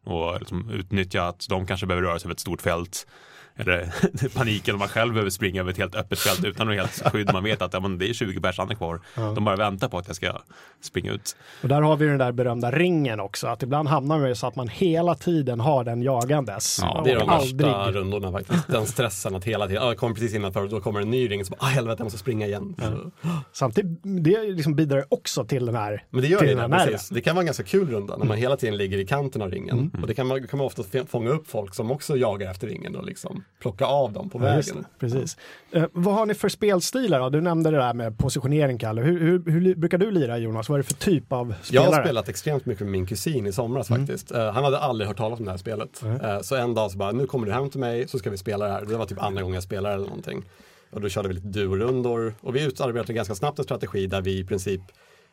Och 0.04 0.38
liksom 0.38 0.70
utnyttja 0.70 1.28
att 1.28 1.46
de 1.48 1.66
kanske 1.66 1.86
behöver 1.86 2.06
röra 2.06 2.18
sig 2.18 2.26
över 2.26 2.34
ett 2.34 2.40
stort 2.40 2.62
fält. 2.62 3.06
Eller 3.56 3.94
paniken 4.34 4.74
om 4.74 4.78
man 4.78 4.88
själv 4.88 5.12
behöver 5.12 5.30
springa 5.30 5.60
över 5.60 5.70
ett 5.70 5.78
helt 5.78 5.94
öppet 5.94 6.18
fält 6.18 6.44
utan 6.44 6.66
något 6.66 6.76
helt 6.76 7.12
skydd. 7.12 7.32
Man 7.32 7.44
vet 7.44 7.62
att 7.62 7.72
ja, 7.72 7.80
men 7.80 7.98
det 7.98 8.08
är 8.10 8.12
20 8.14 8.40
pers 8.40 8.58
andra 8.58 8.74
kvar. 8.74 9.00
De 9.34 9.44
bara 9.44 9.56
väntar 9.56 9.88
på 9.88 9.98
att 9.98 10.06
jag 10.06 10.16
ska 10.16 10.32
springa 10.80 11.12
ut. 11.12 11.36
Och 11.62 11.68
där 11.68 11.82
har 11.82 11.96
vi 11.96 12.06
den 12.06 12.18
där 12.18 12.32
berömda 12.32 12.70
ringen 12.70 13.20
också, 13.20 13.46
att 13.46 13.62
ibland 13.62 13.88
hamnar 13.88 14.18
man 14.18 14.28
ju 14.28 14.34
så 14.34 14.46
att 14.46 14.56
man 14.56 14.68
hela 14.68 15.14
tiden 15.14 15.60
har 15.60 15.84
den 15.84 16.02
jagandes. 16.02 16.78
Ja, 16.82 17.02
Det 17.04 17.10
är 17.10 17.18
de 17.18 17.28
värsta 17.28 17.74
aldrig- 17.74 17.96
rundorna 18.02 18.32
faktiskt. 18.32 18.68
Den 18.68 18.86
stressen 18.86 19.34
att 19.34 19.44
hela 19.44 19.66
tiden, 19.66 19.82
ja, 19.82 19.88
jag 19.88 19.96
kommer 19.96 20.14
precis 20.14 20.34
innanför 20.34 20.62
och 20.62 20.68
då 20.68 20.80
kommer 20.80 21.00
en 21.00 21.10
ny 21.10 21.30
ring 21.30 21.44
så 21.44 21.50
bara, 21.50 21.56
ah, 21.60 21.66
helvete 21.68 21.96
jag 22.00 22.04
måste 22.04 22.18
springa 22.18 22.46
igen. 22.46 22.74
Så. 22.78 23.10
Samtidigt, 23.52 24.00
det 24.02 24.42
liksom 24.42 24.74
bidrar 24.74 25.04
också 25.08 25.44
till 25.44 25.66
den 25.66 25.74
här, 25.74 26.04
Men 26.10 26.22
det 26.22 26.28
gör 26.28 26.40
den 26.40 26.56
det, 26.56 26.60
här 26.60 26.68
nerven. 26.68 26.86
precis. 26.88 27.08
Det 27.08 27.20
kan 27.20 27.34
vara 27.36 27.42
en 27.42 27.46
ganska 27.46 27.62
kul 27.64 27.90
runda 27.90 28.16
när 28.16 28.26
man 28.26 28.36
hela 28.36 28.56
tiden 28.56 28.76
ligger 28.76 28.98
i 28.98 29.06
kanten 29.06 29.42
av 29.42 29.50
ringen. 29.50 29.90
Och 30.00 30.06
det 30.06 30.14
kan 30.14 30.26
man, 30.26 30.46
kan 30.46 30.58
man 30.58 30.66
ofta 30.66 30.82
fånga 31.08 31.30
upp 31.30 31.48
folk 31.50 31.74
som 31.74 31.90
också 31.90 32.16
jagar 32.16 32.50
efter 32.50 32.66
ringen 32.66 32.96
och 32.96 33.04
liksom 33.04 33.44
plocka 33.60 33.84
av 33.86 34.12
dem 34.12 34.30
på 34.30 34.38
Ja, 34.38 34.42
vägen. 34.42 34.76
det, 34.76 34.84
precis. 34.98 35.36
Eh, 35.72 35.84
vad 35.92 36.14
har 36.14 36.26
ni 36.26 36.34
för 36.34 36.48
spelstilar 36.48 37.20
då? 37.20 37.28
Du 37.30 37.40
nämnde 37.40 37.70
det 37.70 37.76
där 37.76 37.94
med 37.94 38.18
positionering, 38.18 38.78
Kalle. 38.78 39.02
Hur, 39.02 39.20
hur, 39.20 39.50
hur 39.50 39.74
brukar 39.74 39.98
du 39.98 40.10
lira 40.10 40.38
Jonas? 40.38 40.68
Vad 40.68 40.78
är 40.78 40.82
det 40.82 40.88
för 40.88 40.94
typ 40.94 41.32
av 41.32 41.48
Jag 41.58 41.64
spelare? 41.66 41.94
har 41.94 42.02
spelat 42.04 42.28
extremt 42.28 42.66
mycket 42.66 42.80
med 42.82 42.90
min 42.92 43.06
kusin 43.06 43.46
i 43.46 43.52
somras 43.52 43.88
faktiskt. 43.88 44.32
Eh, 44.32 44.50
han 44.52 44.64
hade 44.64 44.78
aldrig 44.78 45.08
hört 45.08 45.16
talas 45.16 45.38
om 45.38 45.44
det 45.44 45.50
här 45.50 45.58
spelet. 45.58 46.02
Eh, 46.22 46.40
så 46.40 46.56
en 46.56 46.74
dag 46.74 46.90
så 46.90 46.98
bara, 46.98 47.12
nu 47.12 47.26
kommer 47.26 47.46
du 47.46 47.52
hem 47.52 47.70
till 47.70 47.80
mig 47.80 48.08
så 48.08 48.18
ska 48.18 48.30
vi 48.30 48.36
spela 48.38 48.64
det 48.66 48.72
här. 48.72 48.84
Det 48.84 48.96
var 48.96 49.06
typ 49.06 49.22
andra 49.22 49.42
gången 49.42 49.54
jag 49.54 49.62
spelade 49.62 49.94
eller 49.94 50.06
någonting. 50.06 50.42
Och 50.90 51.00
då 51.00 51.08
körde 51.08 51.28
vi 51.28 51.34
lite 51.34 51.48
duorundor 51.48 52.34
och 52.40 52.56
vi 52.56 52.64
utarbetade 52.64 53.12
ganska 53.12 53.34
snabbt 53.34 53.58
en 53.58 53.64
strategi 53.64 54.06
där 54.06 54.20
vi 54.22 54.38
i 54.38 54.44
princip, 54.44 54.80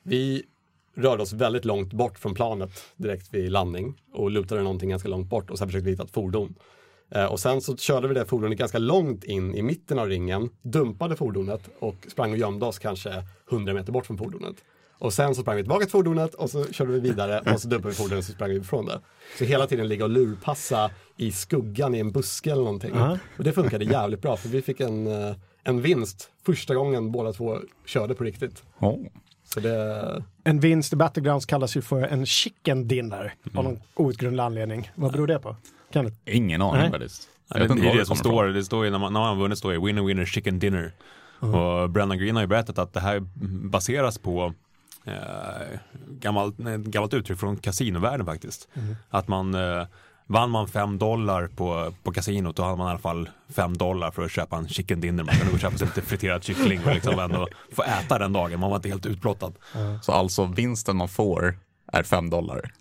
vi 0.03 0.43
rörde 0.95 1.23
oss 1.23 1.33
väldigt 1.33 1.65
långt 1.65 1.93
bort 1.93 2.19
från 2.19 2.33
planet 2.33 2.69
direkt 2.97 3.33
vid 3.33 3.51
landning 3.51 3.95
och 4.13 4.31
lutade 4.31 4.61
någonting 4.61 4.89
ganska 4.89 5.09
långt 5.09 5.29
bort 5.29 5.49
och 5.49 5.57
sen 5.57 5.67
försökte 5.67 5.85
vi 5.85 5.91
hitta 5.91 6.03
ett 6.03 6.11
fordon. 6.11 6.55
Eh, 7.15 7.25
Och 7.25 7.39
sen 7.39 7.61
så 7.61 7.77
körde 7.77 8.07
vi 8.07 8.13
det 8.13 8.25
fordonet 8.25 8.57
ganska 8.57 8.77
långt 8.79 9.23
in 9.23 9.55
i 9.55 9.61
mitten 9.61 9.99
av 9.99 10.07
ringen, 10.07 10.49
dumpade 10.61 11.15
fordonet 11.15 11.61
och 11.79 11.95
sprang 12.11 12.31
och 12.31 12.37
gömde 12.37 12.65
oss 12.65 12.79
kanske 12.79 13.23
100 13.51 13.73
meter 13.73 13.91
bort 13.91 14.05
från 14.05 14.17
fordonet. 14.17 14.55
Och 14.97 15.13
sen 15.13 15.35
så 15.35 15.41
sprang 15.41 15.55
vi 15.55 15.63
tillbaka 15.63 15.85
till 15.85 15.91
fordonet 15.91 16.33
och 16.33 16.49
så 16.49 16.65
körde 16.65 16.91
vi 16.91 16.99
vidare 16.99 17.53
och 17.53 17.61
så 17.61 17.67
dumpade 17.67 17.89
vi 17.89 17.95
fordonet 17.95 18.19
och 18.19 18.25
så 18.25 18.31
sprang 18.31 18.49
vi 18.49 18.55
ifrån 18.57 18.85
det. 18.85 18.99
Så 19.37 19.43
hela 19.45 19.67
tiden 19.67 19.87
ligga 19.87 20.03
och 20.03 20.09
lurpassa 20.09 20.91
i 21.17 21.31
skuggan 21.31 21.95
i 21.95 21.99
en 21.99 22.11
buske 22.11 22.51
eller 22.51 22.63
någonting. 22.63 22.91
Ja. 22.95 23.17
Och 23.37 23.43
det 23.43 23.53
funkade 23.53 23.85
jävligt 23.85 24.21
bra 24.21 24.37
för 24.37 24.49
vi 24.49 24.61
fick 24.61 24.79
en, 24.79 25.07
eh, 25.07 25.35
en 25.63 25.81
vinst 25.81 26.29
första 26.45 26.75
gången 26.75 27.11
båda 27.11 27.33
två 27.33 27.57
körde 27.85 28.15
på 28.15 28.23
riktigt. 28.23 28.63
Oh. 28.79 28.99
Så 29.45 29.59
det, 29.59 30.23
En 30.43 30.59
vinst 30.59 30.93
i 30.93 30.95
Battlegrounds 30.95 31.45
kallas 31.45 31.77
ju 31.77 31.81
för 31.81 32.01
en 32.01 32.25
chicken 32.25 32.87
dinner 32.87 33.33
av 33.55 33.63
någon 33.63 33.79
outgrundlig 33.95 34.43
anledning. 34.43 34.91
Vad 34.95 35.11
beror 35.11 35.27
det 35.27 35.39
på? 35.39 35.55
Du? 35.93 36.11
Ingen 36.25 36.61
aning 36.61 36.81
Nej. 36.81 36.91
faktiskt. 36.91 37.29
Ja, 37.47 37.59
det, 37.59 37.63
inte 37.63 37.75
det 37.75 37.97
det 37.97 38.05
som 38.05 38.15
står, 38.15 38.45
det 38.45 38.63
står 38.63 38.85
ju 38.85 38.91
när 38.91 38.99
man, 38.99 39.13
när 39.13 39.19
man 39.19 39.39
vunnit 39.39 39.57
står 39.57 39.71
det 39.71 39.79
winner 39.79 40.01
winner 40.01 40.25
chicken 40.25 40.59
dinner. 40.59 40.91
Och 41.39 41.89
Brennan 41.89 42.17
Green 42.17 42.35
har 42.35 42.43
ju 42.43 42.47
berättat 42.47 42.77
att 42.77 42.93
det 42.93 42.99
här 42.99 43.19
baseras 43.69 44.17
på 44.17 44.53
eh, 45.05 45.13
gammalt, 46.09 46.57
gammalt 46.57 47.13
uttryck 47.13 47.39
från 47.39 47.57
kasinovärlden 47.57 48.25
faktiskt. 48.25 48.67
Att 49.09 49.27
man 49.27 49.55
eh, 49.55 49.85
Vann 50.27 50.49
man 50.49 50.67
fem 50.67 50.97
dollar 50.97 51.47
på, 51.47 51.93
på 52.03 52.11
kasinot 52.11 52.55
då 52.55 52.63
hade 52.63 52.77
man 52.77 52.87
i 52.87 52.89
alla 52.89 52.99
fall 52.99 53.29
fem 53.49 53.77
dollar 53.77 54.11
för 54.11 54.25
att 54.25 54.31
köpa 54.31 54.57
en 54.57 54.67
chicken 54.67 55.01
dinner. 55.01 55.23
Man 55.23 55.35
kunde 55.35 55.51
gå 55.51 55.55
och 55.55 55.59
köpa 55.59 55.77
sig 55.77 55.87
lite 55.87 56.01
friterad 56.01 56.43
kyckling 56.43 56.79
och 56.85 56.93
liksom 56.93 57.19
ändå 57.19 57.47
få 57.71 57.83
äta 57.83 58.19
den 58.19 58.33
dagen. 58.33 58.59
Man 58.59 58.69
var 58.69 58.75
inte 58.77 58.89
helt 58.89 59.05
utblottad. 59.05 59.51
Så 60.01 60.11
alltså 60.11 60.45
vinsten 60.45 60.97
man 60.97 61.09
får 61.09 61.57
är 61.93 62.03
fem 62.03 62.29
dollar. 62.29 62.71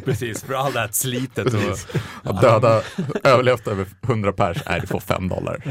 Precis, 0.04 0.42
för 0.42 0.54
all 0.54 0.72
det 0.72 0.80
här 0.80 0.88
slitet. 0.92 1.46
Och, 1.46 2.00
Att 2.30 2.40
döda 2.40 2.82
överlevt 3.24 3.68
över 3.68 3.86
100 4.02 4.32
pers 4.32 4.62
är 4.66 4.80
det 4.80 4.86
får 4.86 5.00
fem 5.00 5.28
dollar. 5.28 5.62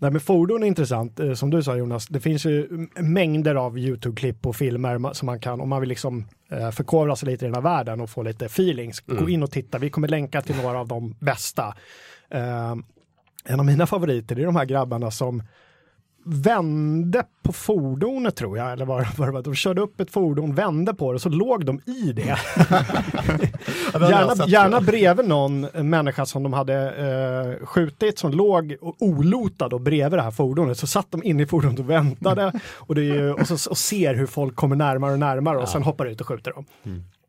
Nej, 0.00 0.10
men 0.10 0.20
fordon 0.20 0.62
är 0.62 0.66
intressant, 0.66 1.20
eh, 1.20 1.34
som 1.34 1.50
du 1.50 1.62
sa 1.62 1.76
Jonas. 1.76 2.06
Det 2.06 2.20
finns 2.20 2.44
ju 2.44 2.86
mängder 2.96 3.54
av 3.54 3.78
YouTube-klipp 3.78 4.46
och 4.46 4.56
filmer 4.56 5.12
som 5.12 5.26
man 5.26 5.40
kan, 5.40 5.60
om 5.60 5.68
man 5.68 5.80
vill 5.80 5.88
liksom 5.88 6.28
eh, 6.50 6.70
förkovra 6.70 7.16
sig 7.16 7.28
lite 7.28 7.44
i 7.44 7.48
den 7.48 7.54
här 7.54 7.62
världen 7.62 8.00
och 8.00 8.10
få 8.10 8.22
lite 8.22 8.44
feelings, 8.44 9.00
gå 9.00 9.28
in 9.28 9.42
och 9.42 9.50
titta. 9.50 9.78
Vi 9.78 9.90
kommer 9.90 10.08
länka 10.08 10.42
till 10.42 10.56
några 10.56 10.78
av 10.78 10.88
de 10.88 11.14
bästa. 11.20 11.74
Eh, 12.30 12.74
en 13.44 13.60
av 13.60 13.66
mina 13.66 13.86
favoriter 13.86 14.38
är 14.38 14.44
de 14.44 14.56
här 14.56 14.64
grabbarna 14.64 15.10
som 15.10 15.42
vände 16.24 17.24
på 17.42 17.52
fordonet 17.52 18.36
tror 18.36 18.58
jag, 18.58 18.72
eller 18.72 18.84
vad 19.16 19.28
det 19.28 19.32
var. 19.32 19.42
De 19.42 19.54
körde 19.54 19.80
upp 19.80 20.00
ett 20.00 20.10
fordon, 20.10 20.54
vände 20.54 20.94
på 20.94 21.12
det 21.12 21.14
och 21.14 21.22
så 21.22 21.28
låg 21.28 21.64
de 21.64 21.80
i 21.86 22.12
det. 22.12 22.38
Ja, 23.92 24.00
jag 24.00 24.10
Gärna, 24.10 24.46
gärna 24.46 24.76
ja. 24.76 24.80
bredvid 24.80 25.28
någon 25.28 25.60
människa 25.60 26.26
som 26.26 26.42
de 26.42 26.52
hade 26.52 26.74
eh, 27.60 27.66
skjutit 27.66 28.18
som 28.18 28.30
låg 28.30 28.76
olotad 28.80 29.72
och 29.72 29.80
bredvid 29.80 30.18
det 30.18 30.22
här 30.22 30.30
fordonet. 30.30 30.78
Så 30.78 30.86
satt 30.86 31.10
de 31.10 31.22
inne 31.22 31.42
i 31.42 31.46
fordonet 31.46 31.78
och 31.78 31.90
väntade 31.90 32.52
och, 32.76 32.94
det 32.94 33.30
och, 33.30 33.46
så, 33.46 33.70
och 33.70 33.78
ser 33.78 34.14
hur 34.14 34.26
folk 34.26 34.56
kommer 34.56 34.76
närmare 34.76 35.12
och 35.12 35.18
närmare 35.18 35.58
och 35.58 35.68
sen 35.68 35.82
hoppar 35.82 36.06
ut 36.06 36.20
och 36.20 36.26
skjuter 36.26 36.52
dem. 36.52 36.64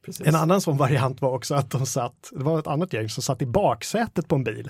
Precis. 0.06 0.28
En 0.28 0.36
annan 0.36 0.62
sån 0.62 0.78
variant 0.78 1.22
var 1.22 1.32
också 1.32 1.56
att 1.56 1.72
de 1.72 1.86
satt, 1.86 2.30
det 2.32 2.44
var 2.44 2.60
ett 2.60 2.68
annat 2.68 2.94
gäng 2.94 3.10
som 3.10 3.24
satt 3.24 3.42
i 3.42 3.46
baksätet 3.46 4.28
på 4.28 4.36
en 4.36 4.44
bil 4.44 4.70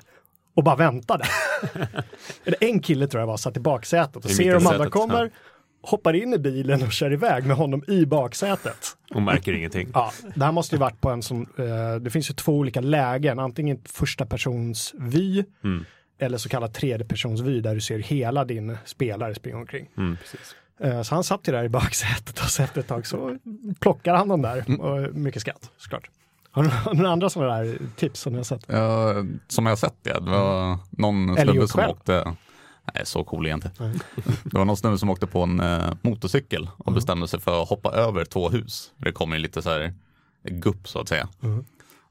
och 0.54 0.64
bara 0.64 0.76
väntade. 0.76 1.26
Eller 2.46 2.64
en 2.64 2.80
kille 2.80 3.08
tror 3.08 3.20
jag 3.22 3.28
var, 3.28 3.38
satt 3.38 3.58
i 3.58 3.60
baksätet 3.60 4.16
och 4.26 4.32
I 4.32 4.34
ser 4.34 4.54
de 4.54 4.68
andra 4.68 4.90
kommer 4.90 5.32
hoppar 5.82 6.14
in 6.14 6.34
i 6.34 6.38
bilen 6.38 6.84
och 6.84 6.92
kör 6.92 7.14
iväg 7.14 7.46
med 7.46 7.56
honom 7.58 7.84
i 7.88 8.06
baksätet. 8.06 8.98
Och 9.16 9.22
märker 9.22 9.54
ingenting. 9.54 9.90
Ja, 9.94 10.12
det 10.36 10.46
här 10.46 10.52
måste 10.52 10.76
ju 10.76 10.80
varit 10.80 11.02
på 11.02 11.10
en 11.10 11.24
som, 11.24 11.42
eh, 11.58 11.96
det 12.02 12.10
finns 12.10 12.30
ju 12.30 12.34
två 12.34 12.54
olika 12.54 12.82
lägen, 12.82 13.40
antingen 13.40 13.82
första 13.86 14.26
persons 14.26 14.94
vy 14.98 15.44
Mm. 15.64 15.86
eller 16.20 16.38
så 16.38 16.50
kallad 16.50 16.74
tredje 16.74 17.06
persons 17.08 17.42
vy 17.42 17.62
där 17.62 17.76
du 17.76 17.82
ser 17.82 18.00
hela 18.00 18.46
din 18.46 18.78
spelare 18.86 19.36
springa 19.36 19.58
omkring. 19.58 19.90
Mm. 19.98 20.18
Eh, 20.80 21.02
Så 21.02 21.16
han 21.16 21.24
satt 21.24 21.48
ju 21.48 21.52
där 21.52 21.64
i 21.64 21.70
baksätet 21.70 22.40
och 22.40 22.46
så 22.50 22.64
efter 22.64 22.80
ett 22.82 22.88
tag 22.88 23.08
så 23.08 23.38
plockar 23.80 24.14
han 24.16 24.28
dem 24.28 24.42
där. 24.42 24.82
Och 24.82 25.16
mycket 25.16 25.42
skatt 25.42 25.72
såklart. 25.78 26.10
Har 26.52 26.64
du 26.64 26.70
har 26.70 26.92
du 26.92 26.98
några 26.98 27.12
andra 27.12 27.30
sådana 27.30 27.58
där 27.58 27.78
tips 27.96 28.20
som 28.20 28.34
ni 28.34 28.40
har 28.40 28.44
sett? 28.44 28.66
Ja, 28.68 29.14
som 29.48 29.66
jag 29.66 29.72
har 29.72 29.78
sett 29.78 29.96
det, 30.04 30.14
det 30.14 30.32
var 30.32 30.78
någon 30.90 31.38
Eller 31.38 31.54
snubbe 31.54 31.68
som 31.68 31.82
själv. 31.82 31.92
åkte, 31.92 32.36
nej 32.94 33.06
så 33.06 33.24
cool 33.24 33.46
egentligen. 33.46 33.76
Det 34.44 34.58
var 34.58 34.66
någon 34.66 34.78
snubbe 34.78 34.98
som 34.98 35.10
åkte 35.10 35.28
på 35.28 35.44
en 35.44 35.60
eh, 35.60 35.94
motorcykel 36.02 36.70
och 36.78 36.92
bestämde 36.94 37.28
sig 37.28 37.40
för 37.40 37.62
att 37.62 37.70
hoppa 37.70 37.92
över 37.92 38.26
två 38.26 38.50
hus. 38.50 38.92
Det 38.98 39.12
kommer 39.12 39.40
lite 39.40 39.62
så 39.62 39.70
här 39.70 39.94
gupp 40.44 40.88
så 40.88 41.00
att 41.00 41.08
säga. 41.10 41.28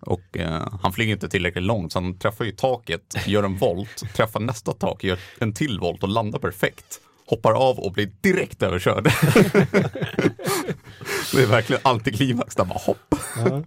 Och 0.01 0.37
eh, 0.39 0.69
han 0.83 0.93
flyger 0.93 1.13
inte 1.13 1.29
tillräckligt 1.29 1.65
långt 1.65 1.93
så 1.93 2.01
han 2.01 2.19
träffar 2.19 2.45
ju 2.45 2.53
taket, 2.53 3.15
gör 3.27 3.43
en 3.43 3.57
volt, 3.57 4.03
träffar 4.15 4.41
nästa 4.41 4.73
tak, 4.73 5.05
gör 5.05 5.19
en 5.39 5.55
till 5.55 5.81
volt 5.81 6.03
och 6.03 6.09
landar 6.09 6.39
perfekt. 6.39 7.01
Hoppar 7.27 7.53
av 7.53 7.79
och 7.79 7.93
blir 7.93 8.11
direkt 8.21 8.63
överkörd. 8.63 9.05
det 11.33 11.43
är 11.43 11.47
verkligen 11.47 11.83
antiklimax 11.85 12.55
där 12.55 12.65
bara 12.65 12.79
hopp. 12.79 13.15
Ja, 13.37 13.63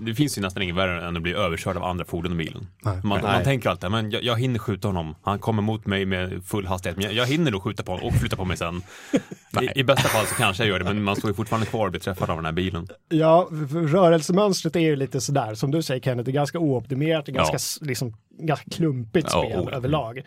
det- 0.00 0.14
finns 0.14 0.38
ju 0.38 0.42
nästan 0.42 0.62
inget 0.62 0.76
värre 0.76 1.06
än 1.08 1.16
att 1.16 1.22
bli 1.22 1.32
överkörd 1.34 1.76
av 1.76 1.84
andra 1.84 2.04
fordon 2.04 2.32
i 2.32 2.34
bilen. 2.34 2.66
Nej. 2.82 3.00
Man, 3.04 3.20
Nej. 3.22 3.32
man 3.32 3.44
tänker 3.44 3.70
alltid, 3.70 3.90
men 3.90 4.10
jag, 4.10 4.22
jag 4.22 4.40
hinner 4.40 4.58
skjuta 4.58 4.88
honom. 4.88 5.14
Han 5.22 5.38
kommer 5.38 5.62
mot 5.62 5.86
mig 5.86 6.04
med 6.06 6.44
full 6.44 6.66
hastighet, 6.66 6.96
men 6.96 7.04
jag, 7.04 7.14
jag 7.14 7.26
hinner 7.26 7.50
nog 7.50 7.62
skjuta 7.62 7.82
på 7.82 7.92
honom 7.92 8.06
och 8.06 8.14
flytta 8.14 8.36
på 8.36 8.44
mig 8.44 8.56
sen. 8.56 8.82
I, 9.62 9.80
I 9.80 9.84
bästa 9.84 10.08
fall 10.08 10.26
så 10.26 10.34
kanske 10.34 10.62
jag 10.62 10.68
gör 10.70 10.78
det, 10.78 10.84
men 10.84 11.02
man 11.02 11.16
står 11.16 11.30
ju 11.30 11.34
fortfarande 11.34 11.66
kvar 11.66 11.84
och 11.86 11.90
blir 11.90 12.00
träffad 12.00 12.30
av 12.30 12.36
den 12.36 12.44
här 12.44 12.52
bilen. 12.52 12.88
Ja, 13.08 13.48
rörelsemönstret 13.72 14.76
är 14.76 14.80
ju 14.80 14.96
lite 14.96 15.20
sådär, 15.20 15.54
som 15.54 15.70
du 15.70 15.82
säger 15.82 16.00
Kenneth, 16.00 16.24
det 16.24 16.30
är 16.30 16.32
ganska 16.32 16.58
ooptimerat, 16.58 17.26
det 17.26 17.32
är 17.32 17.34
ganska, 17.34 17.56
Ja. 17.80 17.86
liksom, 17.88 18.14
ganska 18.40 18.70
klumpigt 18.70 19.30
spel 19.30 19.50
ja. 19.66 19.70
överlag. 19.70 20.22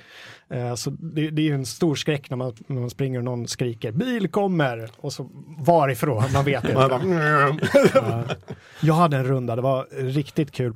Eh, 0.54 0.76
så 0.76 0.90
det, 0.90 1.30
det 1.30 1.42
är 1.42 1.44
ju 1.44 1.54
en 1.56 1.66
stor 1.66 1.96
skräck 1.96 2.30
när 2.30 2.38
man, 2.38 2.54
när 2.68 2.80
man 2.82 2.90
springer 2.90 3.18
och 3.20 3.24
någon 3.26 3.48
skriker 3.48 3.92
bil 3.92 4.28
kommer 4.28 4.90
och 4.98 5.14
så 5.14 5.30
varifrån, 5.58 6.24
man 6.34 6.46
vet 6.46 6.64
inte. 6.64 6.74
Ja. 7.94 8.24
Jag 8.82 8.94
hade 8.94 9.09
en 9.18 9.24
runda, 9.24 9.56
det 9.56 9.62
var 9.62 9.88
riktigt 9.92 10.52
kul. 10.52 10.74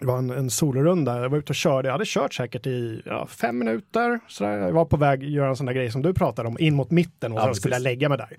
Det 0.00 0.06
var 0.06 0.18
en, 0.18 0.30
en 0.30 0.50
solorunda, 0.50 1.22
jag 1.22 1.28
var 1.28 1.38
ute 1.38 1.52
och 1.52 1.56
körde, 1.56 1.88
jag 1.88 1.92
hade 1.92 2.04
kört 2.06 2.34
säkert 2.34 2.66
i 2.66 3.02
ja, 3.06 3.26
fem 3.26 3.58
minuter. 3.58 4.20
Sådär. 4.28 4.58
Jag 4.58 4.72
var 4.72 4.84
på 4.84 4.96
väg 4.96 5.24
att 5.24 5.30
göra 5.30 5.48
en 5.48 5.56
sån 5.56 5.66
där 5.66 5.72
grej 5.72 5.90
som 5.90 6.02
du 6.02 6.14
pratade 6.14 6.48
om, 6.48 6.56
in 6.60 6.74
mot 6.74 6.90
mitten 6.90 7.32
och 7.32 7.38
Ja, 7.38 7.42
så 7.42 7.48
precis. 7.48 7.60
skulle 7.60 7.74
jag 7.74 7.82
lägga 7.82 8.08
mig 8.08 8.18
där. 8.18 8.36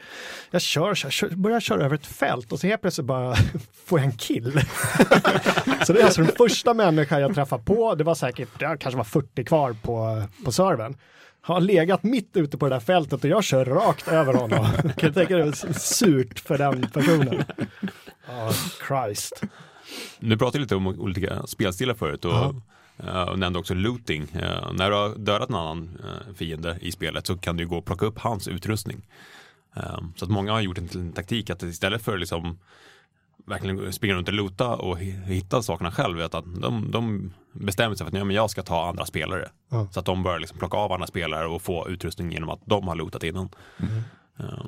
Jag 0.51 0.61
kör, 0.61 0.95
kör, 0.95 1.09
kör 1.09 1.29
börjar 1.29 1.59
köra 1.59 1.85
över 1.85 1.95
ett 1.95 2.05
fält 2.05 2.51
och 2.51 2.59
så 2.59 2.67
helt 2.67 2.81
plötsligt 2.81 3.07
bara 3.07 3.35
får 3.85 3.99
jag 3.99 4.05
en 4.05 4.17
kill. 4.17 4.51
så 5.85 5.93
det 5.93 5.99
är 6.01 6.05
alltså 6.05 6.21
den 6.21 6.31
första 6.37 6.73
människan 6.73 7.21
jag 7.21 7.35
träffar 7.35 7.57
på, 7.57 7.95
det 7.95 8.03
var 8.03 8.15
säkert, 8.15 8.59
det 8.59 8.77
kanske 8.79 8.97
var 8.97 9.03
40 9.03 9.43
kvar 9.43 9.75
på, 9.81 10.23
på 10.45 10.51
servern. 10.51 10.97
Har 11.43 11.61
legat 11.61 12.03
mitt 12.03 12.37
ute 12.37 12.57
på 12.57 12.69
det 12.69 12.75
där 12.75 12.79
fältet 12.79 13.23
och 13.23 13.29
jag 13.29 13.43
kör 13.43 13.65
rakt 13.65 14.07
över 14.07 14.33
honom. 14.33 14.67
kan 14.97 15.09
du 15.09 15.13
tänka 15.13 15.37
dig 15.37 15.53
surt 15.73 16.39
för 16.39 16.57
den 16.57 16.87
personen? 16.93 17.43
Oh, 18.31 18.53
Christ. 18.87 19.41
Nu 20.19 20.37
pratade 20.37 20.57
vi 20.57 20.63
lite 20.63 20.75
om 20.75 20.87
olika 20.87 21.47
spelstilar 21.47 21.93
förut 21.93 22.25
och, 22.25 22.55
eh, 23.07 23.21
och 23.23 23.39
nämnde 23.39 23.59
också 23.59 23.73
looting. 23.73 24.27
Eh, 24.33 24.73
när 24.73 24.89
du 24.89 24.95
har 24.95 25.15
dödat 25.15 25.49
en 25.49 25.55
annan 25.55 25.99
eh, 26.03 26.33
fiende 26.35 26.77
i 26.81 26.91
spelet 26.91 27.27
så 27.27 27.37
kan 27.37 27.57
du 27.57 27.67
gå 27.67 27.77
och 27.77 27.85
plocka 27.85 28.05
upp 28.05 28.19
hans 28.19 28.47
utrustning. 28.47 29.01
Eh, 29.75 29.99
så 30.15 30.25
att 30.25 30.31
många 30.31 30.51
har 30.51 30.61
gjort 30.61 30.77
en, 30.77 31.13
taktik 31.13 31.49
att 31.49 31.63
istället 31.63 32.01
för 32.01 32.17
liksom 32.17 32.59
verkligen 33.45 33.93
springa 33.93 34.13
runt 34.15 34.27
och 34.27 34.33
loota 34.33 34.75
och 34.75 34.97
hi- 34.99 35.23
hitta 35.25 35.61
sakerna 35.61 35.91
själv, 35.91 36.17
vet 36.17 36.35
att 36.35 36.45
de, 36.61 36.91
de 36.91 37.33
bestämmer 37.53 37.95
sig 37.95 38.05
för 38.05 38.11
att 38.11 38.17
ja, 38.19 38.23
men 38.25 38.35
jag 38.35 38.49
ska 38.49 38.63
ta 38.63 38.89
andra 38.89 39.05
spelare. 39.05 39.49
Ja. 39.69 39.87
Så 39.91 39.99
att 39.99 40.05
de 40.05 40.23
börjar 40.23 40.39
liksom 40.39 40.57
plocka 40.57 40.77
av 40.77 40.91
andra 40.91 41.07
spelare 41.07 41.47
och 41.47 41.61
få 41.61 41.89
utrustning 41.89 42.31
genom 42.31 42.49
att 42.49 42.59
de 42.65 42.87
har 42.87 42.95
lootat 42.95 43.23
innan. 43.23 43.49
Eh, 44.39 44.65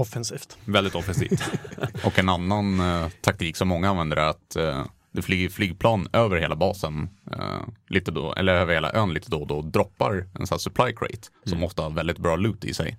Offensivt. 0.00 0.58
väldigt 0.64 0.94
offensivt. 0.94 1.42
Och 2.04 2.18
en 2.18 2.28
annan 2.28 2.80
eh, 2.80 3.08
taktik 3.20 3.56
som 3.56 3.68
många 3.68 3.90
använder 3.90 4.16
är 4.16 4.28
att 4.28 4.56
eh, 4.56 4.84
det 5.12 5.22
flyger 5.22 5.48
flygplan 5.48 6.08
över 6.12 6.36
hela 6.36 6.56
basen 6.56 7.08
eh, 7.32 7.60
lite 7.88 8.10
då, 8.10 8.34
eller 8.34 8.54
över 8.54 8.74
hela 8.74 8.92
ön 8.92 9.14
lite 9.14 9.30
då 9.30 9.40
och 9.40 9.46
då 9.46 9.56
och 9.56 9.64
droppar 9.64 10.26
en 10.34 10.46
sån 10.46 10.54
här 10.54 10.58
supply 10.58 10.94
crate 10.94 11.28
som 11.44 11.64
ofta 11.64 11.82
har 11.82 11.90
väldigt 11.90 12.18
bra 12.18 12.36
loot 12.36 12.64
i 12.64 12.74
sig. 12.74 12.98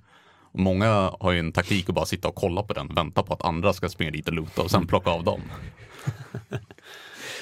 Och 0.51 0.59
många 0.59 1.11
har 1.19 1.31
ju 1.31 1.39
en 1.39 1.51
taktik 1.51 1.89
att 1.89 1.95
bara 1.95 2.05
sitta 2.05 2.27
och 2.27 2.35
kolla 2.35 2.63
på 2.63 2.73
den, 2.73 2.95
vänta 2.95 3.23
på 3.23 3.33
att 3.33 3.41
andra 3.41 3.73
ska 3.73 3.89
springa 3.89 4.11
dit 4.11 4.27
och 4.27 4.33
loota 4.33 4.61
och 4.61 4.71
sen 4.71 4.87
plocka 4.87 5.09
av 5.09 5.23
dem. 5.23 5.41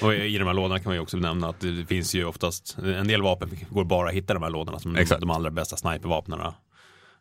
Och 0.02 0.14
i 0.14 0.38
de 0.38 0.44
här 0.44 0.54
lådorna 0.54 0.78
kan 0.78 0.84
man 0.90 0.94
ju 0.94 1.00
också 1.00 1.16
nämna 1.16 1.48
att 1.48 1.60
det 1.60 1.86
finns 1.86 2.14
ju 2.14 2.24
oftast, 2.24 2.78
en 2.78 3.08
del 3.08 3.22
vapen 3.22 3.50
går 3.70 3.84
bara 3.84 4.08
att 4.08 4.14
hitta 4.14 4.32
i 4.32 4.34
de 4.34 4.42
här 4.42 4.50
lådorna 4.50 4.78
som 4.78 4.96
Exakt. 4.96 5.20
de 5.20 5.30
allra 5.30 5.50
bästa 5.50 5.76
snipervapnen. 5.76 6.52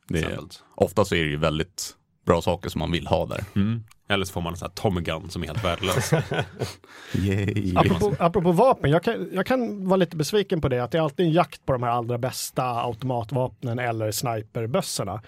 Det 0.08 0.20
är, 0.20 0.40
ofta 0.76 1.06
så 1.06 1.16
är 1.16 1.24
det 1.24 1.30
ju 1.30 1.38
väldigt 1.38 1.96
bra 2.26 2.42
saker 2.42 2.70
som 2.70 2.80
man 2.80 2.92
vill 2.92 3.08
ha 3.08 3.26
där. 3.26 3.44
Mm. 3.56 3.84
Eller 4.10 4.26
så 4.26 4.34
får 4.34 4.42
man 4.42 4.54
en 4.54 4.58
sån 4.58 4.66
här 4.66 4.74
Tommy 4.76 5.02
Gun 5.02 5.30
som 5.30 5.44
är 5.44 5.48
helt 5.48 5.64
värdelös. 5.64 6.14
Apropå, 7.76 8.16
apropå 8.20 8.52
vapen, 8.52 8.92
jag 8.92 9.04
kan, 9.04 9.30
jag 9.34 9.46
kan 9.46 9.88
vara 9.88 9.98
lite 9.98 10.16
besviken 10.16 10.62
på 10.62 10.70
det, 10.70 10.84
att 10.84 10.92
det 10.92 10.98
är 10.98 11.02
alltid 11.02 11.26
en 11.26 11.32
jakt 11.32 11.66
på 11.66 11.74
de 11.74 11.84
här 11.84 11.92
allra 11.92 12.18
bästa 12.18 12.64
automatvapnen 12.64 13.80
eller 13.80 14.12
sniperbössorna. 14.12 15.22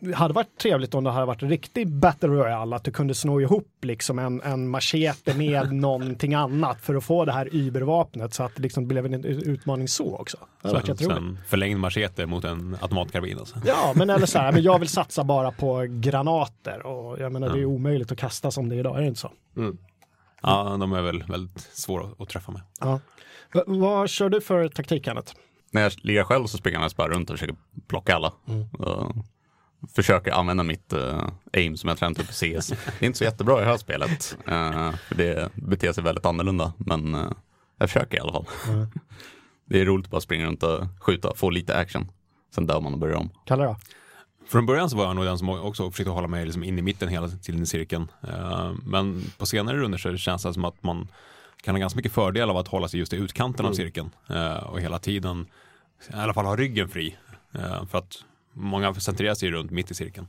Det 0.00 0.14
hade 0.14 0.34
varit 0.34 0.58
trevligt 0.58 0.94
om 0.94 1.04
det 1.04 1.10
hade 1.10 1.26
varit 1.26 1.42
en 1.42 1.48
riktig 1.48 1.88
Battle 1.88 2.28
Royale, 2.28 2.76
att 2.76 2.84
du 2.84 2.90
kunde 2.90 3.14
sno 3.14 3.40
ihop 3.40 3.68
liksom 3.82 4.18
en, 4.18 4.42
en 4.42 4.68
machete 4.68 5.34
med 5.34 5.72
någonting 5.80 6.34
annat 6.34 6.80
för 6.80 6.94
att 6.94 7.04
få 7.04 7.24
det 7.24 7.32
här 7.32 7.48
übervapnet 7.52 8.34
så 8.34 8.42
att 8.42 8.56
det 8.56 8.62
liksom 8.62 8.88
blev 8.88 9.06
en 9.06 9.24
utmaning 9.24 9.88
så 9.88 10.16
också. 10.16 10.36
Så 10.62 10.68
jätteroligt. 10.76 11.10
en 11.10 11.38
förlängd 11.46 11.80
machete 11.80 12.26
mot 12.26 12.44
en 12.44 12.76
automatkarbin. 12.80 13.38
Alltså. 13.38 13.56
Ja, 13.66 13.92
men 13.96 14.10
eller 14.10 14.26
så 14.26 14.38
här, 14.38 14.52
men 14.52 14.62
jag 14.62 14.78
vill 14.78 14.88
satsa 14.98 15.24
bara 15.24 15.50
på 15.52 15.86
granater 15.88 16.86
och 16.86 17.18
jag 17.20 17.32
menar 17.32 17.48
det 17.48 17.60
är 17.60 17.64
omöjligt 17.64 18.12
att 18.12 18.18
kasta 18.18 18.50
som 18.50 18.68
det 18.68 18.74
är 18.76 18.78
idag, 18.78 18.96
är 18.96 19.00
det 19.00 19.08
inte 19.08 19.20
så? 19.20 19.30
Ja, 20.42 20.76
de 20.80 20.92
är 20.92 21.02
väl 21.02 21.22
väldigt 21.28 21.60
svåra 21.60 22.06
att 22.18 22.28
träffa 22.28 22.52
med. 22.52 22.62
Ja. 22.80 23.00
V- 23.54 23.62
vad 23.66 24.10
kör 24.10 24.28
du 24.28 24.40
för 24.40 24.68
taktik, 24.68 25.04
Kenneth? 25.04 25.32
När 25.70 25.82
jag 25.82 25.92
lirar 26.02 26.24
själv 26.24 26.46
så 26.46 26.58
springer 26.58 26.78
jag 26.78 26.82
mest 26.82 26.96
bara 26.96 27.08
runt 27.08 27.30
och 27.30 27.34
försöker 27.38 27.56
plocka 27.88 28.16
alla. 28.16 28.32
Och 28.78 29.14
försöker 29.94 30.32
använda 30.32 30.62
mitt 30.62 30.92
eh, 30.92 31.28
aim 31.52 31.76
som 31.76 31.88
jag 31.88 31.98
tränat 31.98 32.18
upp 32.18 32.30
i 32.30 32.32
CS. 32.32 32.68
Det 32.68 32.76
är 33.00 33.04
inte 33.06 33.18
så 33.18 33.24
jättebra 33.24 33.58
i 33.58 33.64
det 33.64 33.70
här 33.70 33.76
spelet. 33.76 34.36
eh, 34.46 34.92
för 34.92 35.14
det 35.14 35.50
beter 35.54 35.92
sig 35.92 36.04
väldigt 36.04 36.26
annorlunda. 36.26 36.72
Men 36.78 37.14
eh, 37.14 37.30
jag 37.78 37.90
försöker 37.90 38.16
i 38.16 38.20
alla 38.20 38.32
fall. 38.32 38.46
Det 39.64 39.80
är 39.80 39.84
roligt 39.84 40.06
att 40.06 40.10
bara 40.10 40.20
springa 40.20 40.46
runt 40.46 40.62
och 40.62 40.84
skjuta, 41.00 41.34
få 41.34 41.50
lite 41.50 41.76
action. 41.76 42.10
Sen 42.54 42.66
dör 42.66 42.80
man 42.80 42.92
och 42.92 42.98
börjar 42.98 43.16
om. 43.16 43.30
Kalle 43.46 43.64
då? 43.64 43.76
Från 44.48 44.66
början 44.66 44.90
så 44.90 44.96
var 44.96 45.04
jag 45.04 45.16
nog 45.16 45.24
den 45.24 45.38
som 45.38 45.48
också 45.48 45.90
försökte 45.90 46.10
hålla 46.10 46.28
mig 46.28 46.44
liksom 46.44 46.64
in 46.64 46.78
i 46.78 46.82
mitten 46.82 47.08
hela 47.08 47.28
tiden 47.28 47.62
i 47.62 47.66
cirkeln. 47.66 48.10
Men 48.82 49.24
på 49.38 49.46
senare 49.46 49.76
runder 49.76 49.98
så 49.98 50.16
känns 50.16 50.42
det 50.42 50.54
som 50.54 50.64
att 50.64 50.82
man 50.82 51.08
kan 51.62 51.74
ha 51.74 51.80
ganska 51.80 51.96
mycket 51.96 52.12
fördel 52.12 52.50
av 52.50 52.56
att 52.56 52.68
hålla 52.68 52.88
sig 52.88 53.00
just 53.00 53.12
i 53.12 53.16
utkanten 53.16 53.66
av 53.66 53.72
cirkeln 53.72 54.10
och 54.66 54.80
hela 54.80 54.98
tiden 54.98 55.46
i 56.10 56.12
alla 56.14 56.34
fall 56.34 56.44
ha 56.46 56.56
ryggen 56.56 56.88
fri. 56.88 57.16
För 57.90 57.98
att 57.98 58.24
många 58.58 58.94
centrerar 58.94 59.34
sig 59.34 59.50
runt 59.50 59.70
mitt 59.70 59.90
i 59.90 59.94
cirkeln 59.94 60.26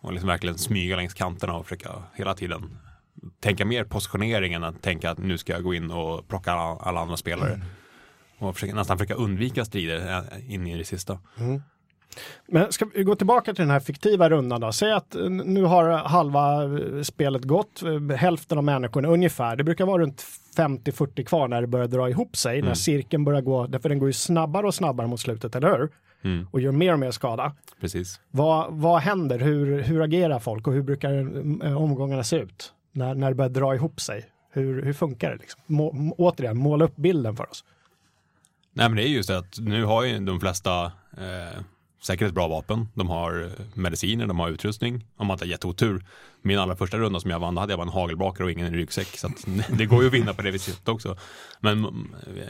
och 0.00 0.12
liksom 0.12 0.28
verkligen 0.28 0.58
smyga 0.58 0.96
längs 0.96 1.14
kanterna 1.14 1.54
och 1.54 1.66
försöka 1.66 1.90
hela 2.14 2.34
tiden 2.34 2.78
tänka 3.40 3.64
mer 3.64 3.84
positionering 3.84 4.52
än 4.52 4.64
att 4.64 4.82
tänka 4.82 5.10
att 5.10 5.18
nu 5.18 5.38
ska 5.38 5.52
jag 5.52 5.62
gå 5.62 5.74
in 5.74 5.90
och 5.90 6.28
plocka 6.28 6.52
alla, 6.52 6.80
alla 6.80 7.00
andra 7.00 7.16
spelare. 7.16 7.60
Och 8.38 8.54
försöka, 8.54 8.74
nästan 8.74 8.98
försöka 8.98 9.14
undvika 9.14 9.64
strider 9.64 10.24
eh, 10.32 10.54
in 10.54 10.66
i 10.66 10.78
det 10.78 10.84
sista. 10.84 11.18
Men 12.46 12.72
ska 12.72 12.86
vi 12.94 13.02
gå 13.04 13.14
tillbaka 13.16 13.54
till 13.54 13.62
den 13.62 13.70
här 13.70 13.80
fiktiva 13.80 14.30
rundan 14.30 14.60
då? 14.60 14.72
Säg 14.72 14.92
att 14.92 15.16
nu 15.44 15.62
har 15.62 15.90
halva 15.90 16.64
eh, 16.64 17.02
spelet 17.02 17.44
gått, 17.44 17.82
eh, 17.82 18.16
hälften 18.16 18.58
av 18.58 18.64
människorna 18.64 19.08
ungefär. 19.08 19.56
Det 19.56 19.64
brukar 19.64 19.86
vara 19.86 20.02
runt 20.02 20.24
50-40 20.56 21.24
kvar 21.24 21.48
när 21.48 21.60
det 21.60 21.66
börjar 21.66 21.86
dra 21.86 22.10
ihop 22.10 22.36
sig, 22.36 22.62
när 22.62 22.74
cirkeln 22.74 23.24
börjar 23.24 23.40
gå, 23.40 23.66
därför 23.66 23.88
den 23.88 23.98
går 23.98 24.08
ju 24.08 24.12
snabbare 24.12 24.66
och 24.66 24.74
snabbare 24.74 25.06
mot 25.06 25.20
slutet, 25.20 25.54
eller 25.54 25.78
hur? 25.78 25.90
Mm, 26.24 26.46
Och 26.50 26.60
gör 26.60 26.72
mer 26.72 26.92
och 26.92 26.98
mer 26.98 27.10
skada. 27.10 27.52
precis. 27.80 28.20
Vad, 28.30 28.72
vad 28.72 29.00
händer? 29.00 29.38
Hur, 29.38 29.82
hur 29.82 30.02
agerar 30.02 30.38
folk 30.38 30.66
och 30.66 30.72
hur 30.72 30.82
brukar 30.82 31.12
eh, 31.66 31.82
omgångarna 31.82 32.24
se 32.24 32.36
ut? 32.36 32.72
När, 32.92 33.14
när 33.14 33.28
det 33.28 33.34
börjar 33.34 33.50
dra 33.50 33.74
ihop 33.74 34.00
sig? 34.00 34.30
Hur, 34.52 34.82
hur 34.82 34.92
funkar 34.92 35.30
det? 35.30 35.36
Liksom? 35.36 35.60
Må, 35.66 36.14
återigen, 36.18 36.58
måla 36.58 36.84
upp 36.84 36.96
bilden 36.96 37.36
för 37.36 37.50
oss. 37.50 37.64
Nej 38.72 38.88
men 38.88 38.96
det 38.96 39.02
är 39.02 39.08
just 39.08 39.28
det 39.28 39.38
att 39.38 39.58
nu 39.58 39.84
har 39.84 40.04
ju 40.04 40.18
de 40.18 40.40
flesta 40.40 40.84
eh, 41.18 41.60
säkert 42.02 42.28
ett 42.28 42.34
bra 42.34 42.48
vapen. 42.48 42.88
De 42.94 43.08
har 43.08 43.42
eh, 43.42 43.64
mediciner, 43.74 44.26
de 44.26 44.38
har 44.38 44.48
utrustning. 44.48 45.04
Om 45.16 45.26
man 45.26 45.34
inte 45.34 45.44
har 45.44 45.50
jätteotur. 45.50 46.04
Min 46.42 46.58
allra 46.58 46.76
första 46.76 46.98
runda 46.98 47.20
som 47.20 47.30
jag 47.30 47.38
vann, 47.40 47.54
då 47.54 47.60
hade 47.60 47.72
jag 47.72 47.78
bara 47.78 47.86
en 47.86 47.92
hagelbrakare 47.92 48.44
och 48.44 48.50
ingen 48.50 48.74
ryggsäck. 48.74 49.06
Så 49.06 49.26
att 49.26 49.46
det 49.78 49.86
går 49.86 50.00
ju 50.02 50.06
att 50.08 50.14
vinna 50.14 50.34
på 50.34 50.42
det 50.42 50.50
viset 50.50 50.88
också. 50.88 51.16
Men 51.60 51.82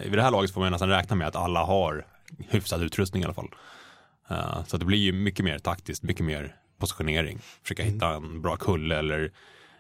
vid 0.05 0.13
det 0.13 0.23
här 0.23 0.31
laget 0.31 0.51
får 0.51 0.61
man 0.61 0.73
nästan 0.73 0.89
räkna 0.89 1.17
med 1.17 1.29
att 1.29 1.37
alla 1.37 1.65
har 1.65 2.07
hyfsad 2.49 2.83
utrustning 2.83 3.23
i 3.23 3.25
alla 3.25 3.35
fall. 3.35 3.51
Eh, 4.29 4.65
så 4.67 4.77
det 4.77 4.85
blir 4.85 4.99
ju 4.99 5.13
mycket 5.13 5.45
mer 5.45 5.59
taktiskt, 5.59 6.03
mycket 6.03 6.25
mer 6.25 6.57
positionering. 6.79 7.39
Försöka 7.63 7.83
hitta 7.83 8.15
en 8.15 8.43
bra 8.43 8.57
kulle 8.57 8.99
eller 8.99 9.33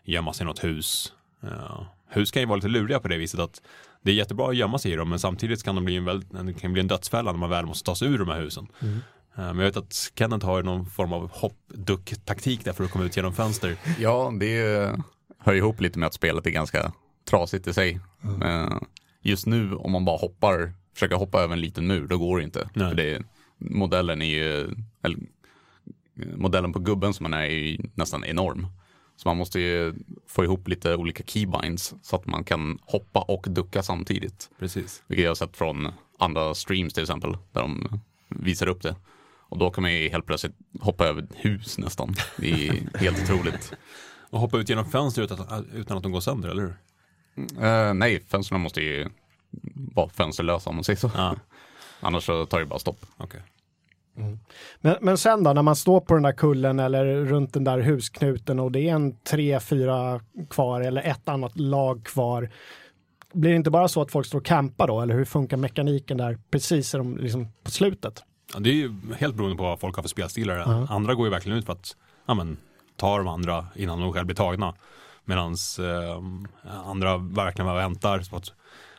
gömma 0.05 0.33
sig 0.33 0.45
i 0.45 0.47
något 0.47 0.65
hus. 0.65 1.13
Uh, 1.45 1.83
hus 2.09 2.31
kan 2.31 2.43
ju 2.43 2.47
vara 2.47 2.57
lite 2.57 2.69
luriga 2.69 3.01
på 3.01 3.09
det 3.09 3.17
viset 3.17 3.41
att 3.41 3.63
det 4.03 4.11
är 4.11 4.15
jättebra 4.15 4.49
att 4.49 4.57
gömma 4.57 4.79
sig 4.79 4.93
i 4.93 4.97
dem 4.97 5.09
men 5.09 5.19
samtidigt 5.19 5.63
kan 5.63 5.75
de 5.75 5.85
bli 5.85 5.97
en, 5.97 6.05
väl, 6.05 6.21
det 6.21 6.55
kan 6.55 6.73
bli 6.73 6.81
en 6.81 6.89
dödsfälla 6.89 7.33
när 7.33 7.39
man 7.39 7.51
väl 7.51 7.67
måste 7.67 7.87
ta 7.87 7.95
sig 7.95 8.09
ur 8.09 8.19
de 8.19 8.29
här 8.29 8.41
husen. 8.41 8.67
Mm. 8.81 8.99
Men 9.35 9.59
jag 9.59 9.65
vet 9.65 9.77
att 9.77 10.13
Kenneth 10.19 10.47
har 10.47 10.63
någon 10.63 10.87
form 10.87 11.13
av 11.13 11.31
hoppduck-taktik 11.31 12.65
där 12.65 12.73
för 12.73 12.85
att 12.85 12.91
komma 12.91 13.05
ut 13.05 13.17
genom 13.17 13.33
fönster. 13.33 13.77
Ja, 13.99 14.33
det 14.41 14.97
hör 15.39 15.55
ihop 15.55 15.81
lite 15.81 15.99
med 15.99 16.07
att 16.07 16.15
spelet 16.15 16.47
är 16.47 16.51
ganska 16.51 16.93
trasigt 17.31 17.67
i 17.67 17.73
sig. 17.73 18.01
Mm. 18.23 18.85
Just 19.23 19.47
nu 19.47 19.75
om 19.75 19.93
man 19.93 20.05
bara 20.05 20.17
hoppar, 20.17 20.73
försöker 20.95 21.17
hoppa 21.17 21.41
över 21.41 21.55
en 21.55 21.61
liten 21.61 21.87
mur, 21.87 22.07
då 22.07 22.19
går 22.19 22.39
det 22.39 22.45
inte. 22.45 22.69
Nej. 22.75 22.89
För 22.89 22.97
det, 22.97 23.23
modellen 23.59 24.23
är 24.23 24.27
ju, 24.27 24.75
eller, 25.03 25.19
modellen 26.37 26.73
på 26.73 26.79
gubben 26.79 27.15
som 27.15 27.25
man 27.25 27.35
är, 27.35 27.43
är 27.43 27.49
ju 27.49 27.79
nästan 27.95 28.25
enorm. 28.25 28.67
Så 29.17 29.29
man 29.29 29.37
måste 29.37 29.61
ju 29.61 29.95
få 30.27 30.45
ihop 30.45 30.69
lite 30.69 30.95
olika 30.95 31.25
keybinds 31.27 31.95
så 32.03 32.17
att 32.17 32.27
man 32.27 32.45
kan 32.45 32.79
hoppa 32.83 33.21
och 33.21 33.47
ducka 33.49 33.83
samtidigt. 33.83 34.51
Precis. 34.59 35.03
Vilket 35.07 35.23
jag 35.23 35.31
har 35.31 35.35
sett 35.35 35.57
från 35.57 35.93
andra 36.19 36.55
streams 36.55 36.95
till 36.95 37.03
exempel, 37.03 37.37
där 37.53 37.61
de 37.61 38.01
visar 38.29 38.67
upp 38.69 38.83
det. 38.83 38.97
Och 39.49 39.59
då 39.59 39.71
kan 39.71 39.83
man 39.83 39.95
ju 39.95 40.09
helt 40.09 40.27
plötsligt 40.27 40.55
hoppa 40.81 41.07
över 41.07 41.27
hus 41.35 41.79
nästan. 41.79 42.15
Det 42.39 42.69
är 42.69 42.99
helt 42.99 43.23
otroligt. 43.23 43.73
Och 44.31 44.41
hoppa 44.41 44.59
ut 44.59 44.69
genom 44.69 44.91
fönster 44.91 45.23
utan, 45.23 45.67
utan 45.75 45.97
att 45.97 46.03
de 46.03 46.13
går 46.13 46.21
sönder, 46.21 46.49
eller 46.49 46.63
hur? 46.63 46.77
Uh, 47.67 47.95
nej, 47.95 48.25
fönstren 48.29 48.61
måste 48.61 48.81
ju 48.81 49.09
vara 49.75 50.09
fönsterlösa 50.09 50.71
om 50.71 50.77
man 50.77 50.85
säger 50.85 50.97
så. 50.97 51.11
Ah. 51.17 51.37
Annars 52.01 52.25
så 52.25 52.47
tar 52.47 52.61
det 52.61 52.67
bara 52.67 52.79
stopp. 52.79 53.07
Okay. 53.19 53.41
Mm. 54.17 54.39
Men, 54.81 54.97
men 55.01 55.19
sen 55.19 55.45
då, 55.45 55.53
när 55.53 55.63
man 55.63 55.77
står 55.77 56.01
på 56.01 56.15
den 56.15 56.23
där 56.23 56.33
kullen 56.33 56.81
eller 56.81 57.05
runt 57.25 57.53
den 57.53 57.65
där 57.65 57.79
husknuten 57.79 58.61
och 58.61 58.73
det 58.73 58.89
är 58.89 58.95
en 58.95 59.17
tre, 59.17 59.61
fyra 59.61 60.21
kvar 60.51 60.81
eller 60.81 61.03
ett 61.03 61.29
annat 61.29 61.59
lag 61.59 62.05
kvar. 62.05 62.51
Blir 63.33 63.51
det 63.51 63.57
inte 63.57 63.71
bara 63.71 63.89
så 63.89 64.03
att 64.03 64.11
folk 64.11 64.27
står 64.27 64.39
och 64.39 64.45
campar 64.45 64.87
då, 64.87 65.01
eller 65.01 65.15
hur 65.15 65.25
funkar 65.25 65.57
mekaniken 65.57 66.17
där 66.17 66.39
precis 66.51 66.93
de, 66.93 67.17
liksom, 67.17 67.53
på 67.63 67.71
slutet? 67.71 68.25
Ja, 68.55 68.61
det 68.61 68.71
är 68.71 68.75
ju 68.75 68.93
helt 69.19 69.35
beroende 69.35 69.57
på 69.57 69.63
vad 69.63 69.81
folk 69.81 69.97
har 69.97 70.03
för 70.03 70.09
spelstilar. 70.09 70.59
-huh. 70.59 70.87
Andra 70.91 71.15
går 71.15 71.27
ju 71.27 71.31
verkligen 71.31 71.59
ut 71.59 71.67
för 71.67 71.73
att 71.73 71.97
ja, 72.27 72.35
men, 72.35 72.57
ta 72.97 73.19
de 73.19 73.29
andra 73.29 73.67
innan 73.75 74.01
de 74.01 74.13
själv 74.13 74.27
blir 74.27 74.37
tagna. 74.37 74.75
Medan 75.25 75.57
eh, 75.79 76.23
andra 76.87 77.17
verkligen 77.17 77.75
väntar. 77.75 78.21
Så 78.21 78.37
att 78.37 78.53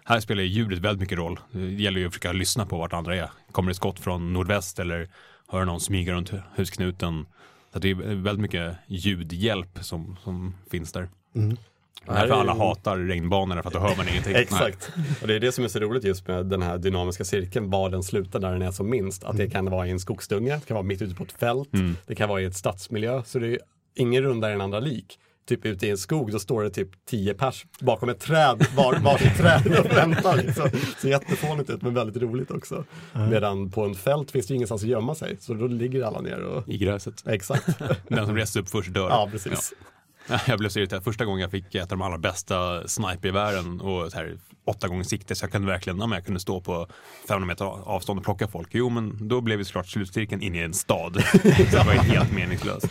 här 0.08 0.20
spelar 0.20 0.44
ljudet 0.44 0.80
väldigt 0.80 1.02
mycket 1.02 1.18
roll. 1.18 1.40
Det 1.52 1.60
gäller 1.60 2.00
ju 2.00 2.08
att 2.08 2.14
försöka 2.14 2.32
lyssna 2.32 2.66
på 2.66 2.78
vart 2.78 2.94
andra 2.94 3.16
är. 3.16 3.30
Kommer 3.52 3.70
det 3.70 3.76
skott 3.76 4.00
från 4.00 4.34
nordväst 4.34 4.80
eller 4.80 5.10
hör 5.48 5.66
någon 5.66 5.80
smyga 5.80 6.14
runt 6.14 6.32
husknuten? 6.56 7.26
Så 7.74 7.80
det 7.80 7.90
är 7.90 7.96
väldigt 7.96 8.40
mycket 8.40 8.78
ljudhjälp 8.88 9.80
som, 9.82 10.18
som 10.24 10.56
finns 10.72 10.92
där. 10.92 11.10
Mm. 11.36 11.58
Därför 12.06 12.34
alla 12.34 12.54
hatar 12.54 12.98
regnbanorna 12.98 13.62
för 13.62 13.70
att 13.70 13.74
då 13.74 13.80
hör 13.80 13.96
man 13.96 14.10
ingenting. 14.10 14.36
Exakt. 14.36 14.92
Och 15.22 15.28
det 15.28 15.36
är 15.36 15.40
det 15.40 15.52
som 15.52 15.64
är 15.64 15.68
så 15.68 15.80
roligt 15.80 16.04
just 16.04 16.28
med 16.28 16.46
den 16.46 16.62
här 16.62 16.78
dynamiska 16.78 17.24
cirkeln, 17.24 17.70
var 17.70 17.90
den 17.90 18.04
slutar 18.04 18.40
där 18.40 18.52
den 18.52 18.62
är 18.62 18.72
som 18.72 18.90
minst. 18.90 19.24
Att 19.24 19.38
det 19.38 19.44
mm. 19.44 19.52
kan 19.52 19.66
vara 19.66 19.88
i 19.88 19.92
en 19.92 20.00
skogsdunge, 20.00 20.56
det 20.56 20.66
kan 20.66 20.76
vara 20.76 20.86
mitt 20.86 21.02
ute 21.02 21.16
på 21.16 21.24
ett 21.24 21.32
fält, 21.32 21.74
mm. 21.74 21.98
det 22.08 22.16
kan 22.16 22.30
vara 22.30 22.42
i 22.42 22.46
ett 22.46 22.56
stadsmiljö. 22.56 23.24
Så 23.26 23.40
det 23.40 23.48
är 23.48 23.60
ingen 23.96 24.24
runda 24.24 24.52
än 24.52 24.62
andra 24.62 24.80
lik 24.80 25.20
typ 25.48 25.66
ute 25.66 25.88
i 25.88 25.90
en 25.90 25.98
skog, 25.98 26.32
då 26.32 26.40
står 26.40 26.64
det 26.64 26.70
typ 26.70 26.90
tio 27.06 27.34
pers 27.34 27.66
bakom 27.80 28.10
ett 28.10 28.20
träd, 28.20 28.68
var, 28.76 29.00
varsitt 29.00 29.38
träd 29.38 29.80
och 29.80 29.98
väntar. 29.98 30.38
Liksom. 30.38 30.70
Ser 31.02 31.10
jättefånigt 31.10 31.70
ut 31.70 31.82
men 31.82 31.94
väldigt 31.94 32.24
roligt 32.24 32.52
också. 32.52 32.84
Mm. 33.16 33.30
Medan 33.30 33.72
på 33.72 33.86
en 33.86 33.96
fält 33.96 34.32
finns 34.32 34.48
det 34.48 34.54
ingenstans 34.54 34.84
att 34.84 34.90
gömma 34.90 35.16
sig, 35.16 35.38
så 35.40 35.54
då 35.54 35.68
ligger 35.68 36.04
alla 36.04 36.22
ner 36.22 36.40
och... 36.40 36.70
I 36.70 36.78
gräset. 36.78 37.28
Exakt. 37.28 37.68
Den 38.08 38.26
som 38.26 38.36
reser 38.36 38.60
upp 38.60 38.70
först 38.70 38.94
dör. 38.94 39.10
Ja, 39.10 39.28
precis. 39.32 39.74
Ja. 39.80 39.86
Jag 40.48 40.60
blev 40.60 40.70
så 40.70 40.80
irriterad. 40.80 41.04
Första 41.04 41.26
gången 41.26 41.42
jag 41.42 41.52
fick 41.52 41.76
ett 41.76 41.82
av 41.82 41.88
de 41.98 42.02
allra 42.02 42.18
bästa 42.18 42.88
snipergevären 42.88 43.82
och 43.82 44.12
så 44.12 44.18
här, 44.18 44.38
åtta 44.66 44.88
gånger 44.88 45.04
sikte 45.04 45.36
så 45.36 45.44
jag 45.44 45.52
kunde 45.52 45.68
verkligen, 45.68 46.00
ja, 46.00 46.10
jag 46.14 46.26
kunde 46.26 46.40
stå 46.40 46.62
på 46.62 46.88
500 47.28 47.48
meter 47.48 47.66
avstånd 47.66 48.20
och 48.20 48.26
plocka 48.26 48.48
folk. 48.48 48.70
Jo, 48.72 48.90
men 48.90 49.28
då 49.28 49.42
blev 49.42 49.58
det 49.58 49.66
såklart 49.66 49.88
slutcirkeln 49.88 50.42
in 50.42 50.56
i 50.56 50.60
en 50.60 50.74
stad. 50.74 51.24
så 51.32 51.38
det 51.78 51.84
var 51.86 51.94
ju 51.94 52.00
helt 52.00 52.32
meningslöst. 52.32 52.88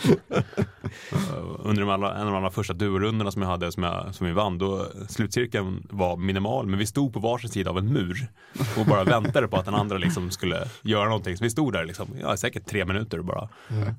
Under 1.59 1.81
de 1.83 1.91
alla, 1.91 2.15
en 2.15 2.21
av 2.21 2.27
de 2.27 2.35
allra 2.35 2.51
första 2.51 2.75
duorundorna 2.75 3.31
som 3.31 3.43
jag 3.43 3.49
hade 3.49 3.73
som, 3.73 3.83
jag, 3.83 4.15
som 4.15 4.27
vi 4.27 4.33
vann, 4.33 4.59
då 4.59 4.87
slutcirkeln 5.09 5.87
var 5.91 6.17
minimal, 6.17 6.67
men 6.67 6.79
vi 6.79 6.87
stod 6.87 7.13
på 7.13 7.21
varsin 7.21 7.51
sida 7.51 7.71
av 7.71 7.79
en 7.79 7.93
mur 7.93 8.29
och 8.79 8.87
bara 8.87 9.05
väntade 9.05 9.49
på 9.49 9.57
att 9.57 9.65
den 9.65 9.75
andra 9.75 9.99
liksom 9.99 10.31
skulle 10.31 10.69
göra 10.83 11.05
någonting. 11.05 11.37
Så 11.37 11.45
vi 11.45 11.51
stod 11.51 11.73
där 11.73 11.85
liksom, 11.85 12.09
ja, 12.21 12.37
säkert 12.37 12.67
tre 12.67 12.85
minuter 12.85 13.19
och 13.19 13.25
bara 13.25 13.49
mm 13.71 13.95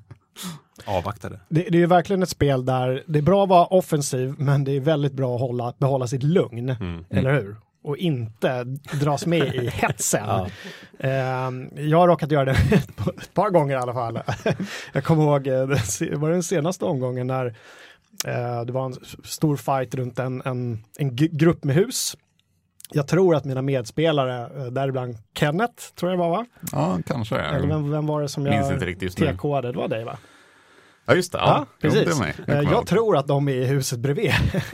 avvaktade. 0.84 1.40
Det, 1.48 1.60
det 1.60 1.76
är 1.78 1.80
ju 1.80 1.86
verkligen 1.86 2.22
ett 2.22 2.28
spel 2.28 2.64
där 2.64 3.04
det 3.06 3.18
är 3.18 3.22
bra 3.22 3.42
att 3.42 3.48
vara 3.48 3.66
offensiv, 3.66 4.34
men 4.38 4.64
det 4.64 4.72
är 4.72 4.80
väldigt 4.80 5.12
bra 5.12 5.34
att 5.34 5.40
hålla, 5.40 5.74
behålla 5.78 6.06
sitt 6.06 6.22
lugn, 6.22 6.68
mm. 6.68 7.04
eller 7.10 7.32
hur? 7.32 7.56
Och 7.86 7.96
inte 7.96 8.64
dras 9.00 9.26
med 9.26 9.54
i 9.54 9.68
hetsen. 9.74 10.24
Ja. 10.26 10.46
Uh, 11.04 11.84
jag 11.88 11.98
har 11.98 12.08
råkat 12.08 12.30
göra 12.30 12.44
det 12.44 12.50
ett 13.18 13.34
par 13.34 13.50
gånger 13.50 13.74
i 13.74 13.78
alla 13.78 13.92
fall. 13.92 14.20
jag 14.92 15.04
kommer 15.04 15.22
ihåg, 15.22 15.46
eh, 15.46 15.68
det 15.98 16.16
var 16.16 16.30
den 16.30 16.42
senaste 16.42 16.84
omgången 16.84 17.26
när 17.26 17.46
uh, 17.46 18.64
det 18.66 18.72
var 18.72 18.86
en 18.86 18.94
stor 19.24 19.56
fight 19.56 19.94
runt 19.94 20.18
en, 20.18 20.42
en, 20.44 20.84
en 20.98 21.16
grupp 21.16 21.64
med 21.64 21.74
hus. 21.74 22.16
Jag 22.90 23.08
tror 23.08 23.34
att 23.34 23.44
mina 23.44 23.62
medspelare, 23.62 24.64
uh, 24.64 24.72
däribland 24.72 25.16
Kenneth, 25.38 25.94
tror 25.94 26.10
jag 26.10 26.18
det 26.18 26.22
var 26.22 26.30
va? 26.30 26.46
Ja, 26.72 26.98
kanske. 27.06 27.36
Eller 27.36 27.68
vem, 27.68 27.90
vem 27.90 28.06
var 28.06 28.22
det 28.22 28.28
som 28.28 28.46
jag 28.46 28.54
Minns 28.54 28.72
inte 28.72 28.86
riktigt. 28.86 29.16
TK-ade? 29.16 29.72
Det 29.72 29.78
var 29.78 29.88
dig 29.88 30.04
va? 30.04 30.18
Ja, 31.06 31.14
just 31.14 31.32
det. 31.32 31.38
Ja, 31.38 31.44
ja 31.46 31.66
precis. 31.80 32.36
Jag, 32.46 32.56
eh, 32.56 32.70
jag 32.70 32.86
tror 32.86 33.16
att 33.16 33.26
de 33.26 33.48
är 33.48 33.52
i 33.52 33.64
huset 33.64 33.98
bredvid. 33.98 34.32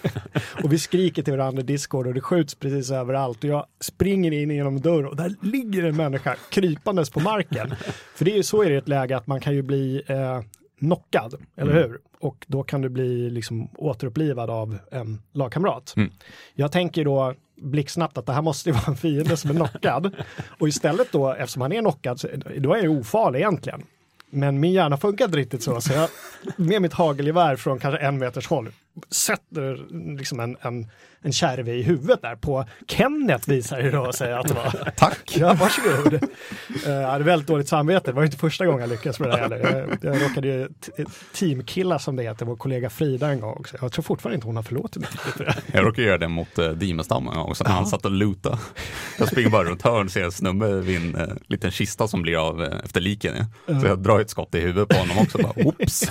och 0.63 0.73
vi 0.73 0.79
skriker 0.79 1.23
till 1.23 1.37
varandra 1.37 1.61
i 1.61 1.65
Discord 1.65 2.07
och 2.07 2.15
det 2.15 2.21
skjuts 2.21 2.55
precis 2.55 2.91
överallt 2.91 3.45
och 3.45 3.51
jag 3.51 3.67
springer 3.81 4.33
in 4.33 4.51
genom 4.51 4.81
dörren 4.81 5.07
och 5.07 5.17
där 5.17 5.35
ligger 5.43 5.85
en 5.85 5.97
människa 5.97 6.37
krypandes 6.51 7.11
på 7.11 7.21
marken. 7.21 7.75
För 8.15 8.25
det 8.25 8.33
är 8.33 8.37
ju 8.37 8.43
så 8.43 8.63
det 8.63 8.77
ett 8.77 8.89
läge 8.89 9.17
att 9.17 9.27
man 9.27 9.41
kan 9.41 9.55
ju 9.55 9.63
bli 9.63 10.03
eh, 10.07 10.41
knockad, 10.79 11.35
eller 11.57 11.73
mm. 11.73 11.83
hur? 11.83 11.99
Och 12.21 12.45
då 12.49 12.63
kan 12.63 12.81
du 12.81 12.89
bli 12.89 13.31
liksom 13.31 13.69
återupplivad 13.77 14.51
av 14.51 14.79
en 14.91 15.23
lagkamrat. 15.33 15.95
Mm. 15.97 16.13
Jag 16.55 16.73
tänker 16.73 17.05
då 17.05 17.35
blixtsnabbt 17.57 18.19
att 18.19 18.27
det 18.27 18.33
här 18.33 18.43
måste 18.43 18.69
ju 18.71 18.73
vara 18.77 18.85
en 18.87 18.97
fiende 18.97 19.37
som 19.37 19.51
är 19.51 19.55
knockad. 19.55 20.15
och 20.59 20.69
istället 20.69 21.13
då, 21.13 21.33
eftersom 21.33 21.63
han 21.63 21.73
är 21.73 21.81
knockad, 21.81 22.21
då 22.59 22.75
är 22.75 22.83
jag 22.83 22.93
ofarlig 22.93 23.39
egentligen. 23.39 23.83
Men 24.35 24.61
min 24.61 24.73
hjärna 24.73 24.97
funkade 24.97 25.25
inte 25.25 25.39
riktigt 25.39 25.63
så, 25.63 25.81
så 25.81 25.93
jag 25.93 26.09
med 26.57 26.83
mitt 26.83 26.93
hagelgevär 26.93 27.57
från 27.57 27.79
kanske 27.79 28.01
en 28.01 28.19
meters 28.19 28.47
håll 28.47 28.69
sätter 29.11 29.87
liksom 30.19 30.41
en, 30.41 30.57
en, 30.61 30.87
en 31.23 31.33
kärve 31.33 31.75
i 31.75 31.83
huvudet 31.83 32.23
där 32.23 32.37
på 32.37 32.65
Kenneth 32.89 33.49
visar 33.49 33.83
det 33.83 33.91
då 33.91 34.01
och 34.01 34.15
säger 34.15 34.39
att 34.39 34.49
det 34.49 34.55
var. 34.55 34.91
Tack! 34.97 35.37
Ja, 35.37 35.55
varsågod. 35.55 36.13
Uh, 36.13 36.93
jag 36.93 37.09
hade 37.09 37.25
väldigt 37.25 37.49
dåligt 37.49 37.69
samvete, 37.69 38.11
det 38.11 38.13
var 38.13 38.25
inte 38.25 38.37
första 38.37 38.67
gången 38.67 38.81
jag 38.81 38.91
lyckades 38.91 39.21
med 39.21 39.29
det 39.29 39.37
heller. 39.37 39.59
Jag, 40.03 40.15
jag 40.15 40.23
råkade 40.23 40.49
ju 40.49 40.69
teamkilla 41.33 41.99
som 41.99 42.17
det 42.17 42.23
heter, 42.23 42.47
vår 42.47 42.57
kollega 42.57 42.91
Frida 42.91 43.29
en 43.29 43.41
gång 43.41 43.53
också. 43.53 43.77
Jag 43.81 43.93
tror 43.93 44.03
fortfarande 44.03 44.35
inte 44.35 44.47
hon 44.47 44.57
har 44.57 44.63
förlåtit 44.63 45.03
mig. 45.03 45.11
Jag 45.73 45.87
råkade 45.87 46.07
göra 46.07 46.19
det 46.19 46.29
mot 46.29 46.59
uh, 46.59 46.71
Dimenstam 46.71 47.29
en 47.29 47.35
gång 47.35 47.51
också, 47.51 47.65
när 47.65 47.71
han 47.71 47.87
satt 47.87 48.05
och 48.05 48.11
luta. 48.11 48.59
Jag 49.19 49.29
springer 49.29 49.51
bara 49.51 49.65
runt 49.65 49.83
hörn 49.83 50.07
och 50.07 50.13
ser 50.13 50.25
en 50.25 50.33
snubbe 50.33 50.81
vid 50.81 50.97
en 50.97 51.17
uh, 51.17 51.37
liten 51.47 51.71
kista 51.71 52.09
som 52.09 52.23
blir 52.23 52.49
av 52.49 52.61
uh, 52.61 52.69
efter 52.85 53.01
liken. 53.01 53.45
Ja. 53.67 53.81
Så 53.81 53.87
jag 53.87 53.99
drar 53.99 54.21
ett 54.21 54.31
skott 54.31 54.55
i 54.55 54.61
huvudet 54.61 54.89
på 54.89 54.97
honom 54.97 55.19
också, 55.19 55.39
bara 55.39 55.67
oops. 55.67 56.03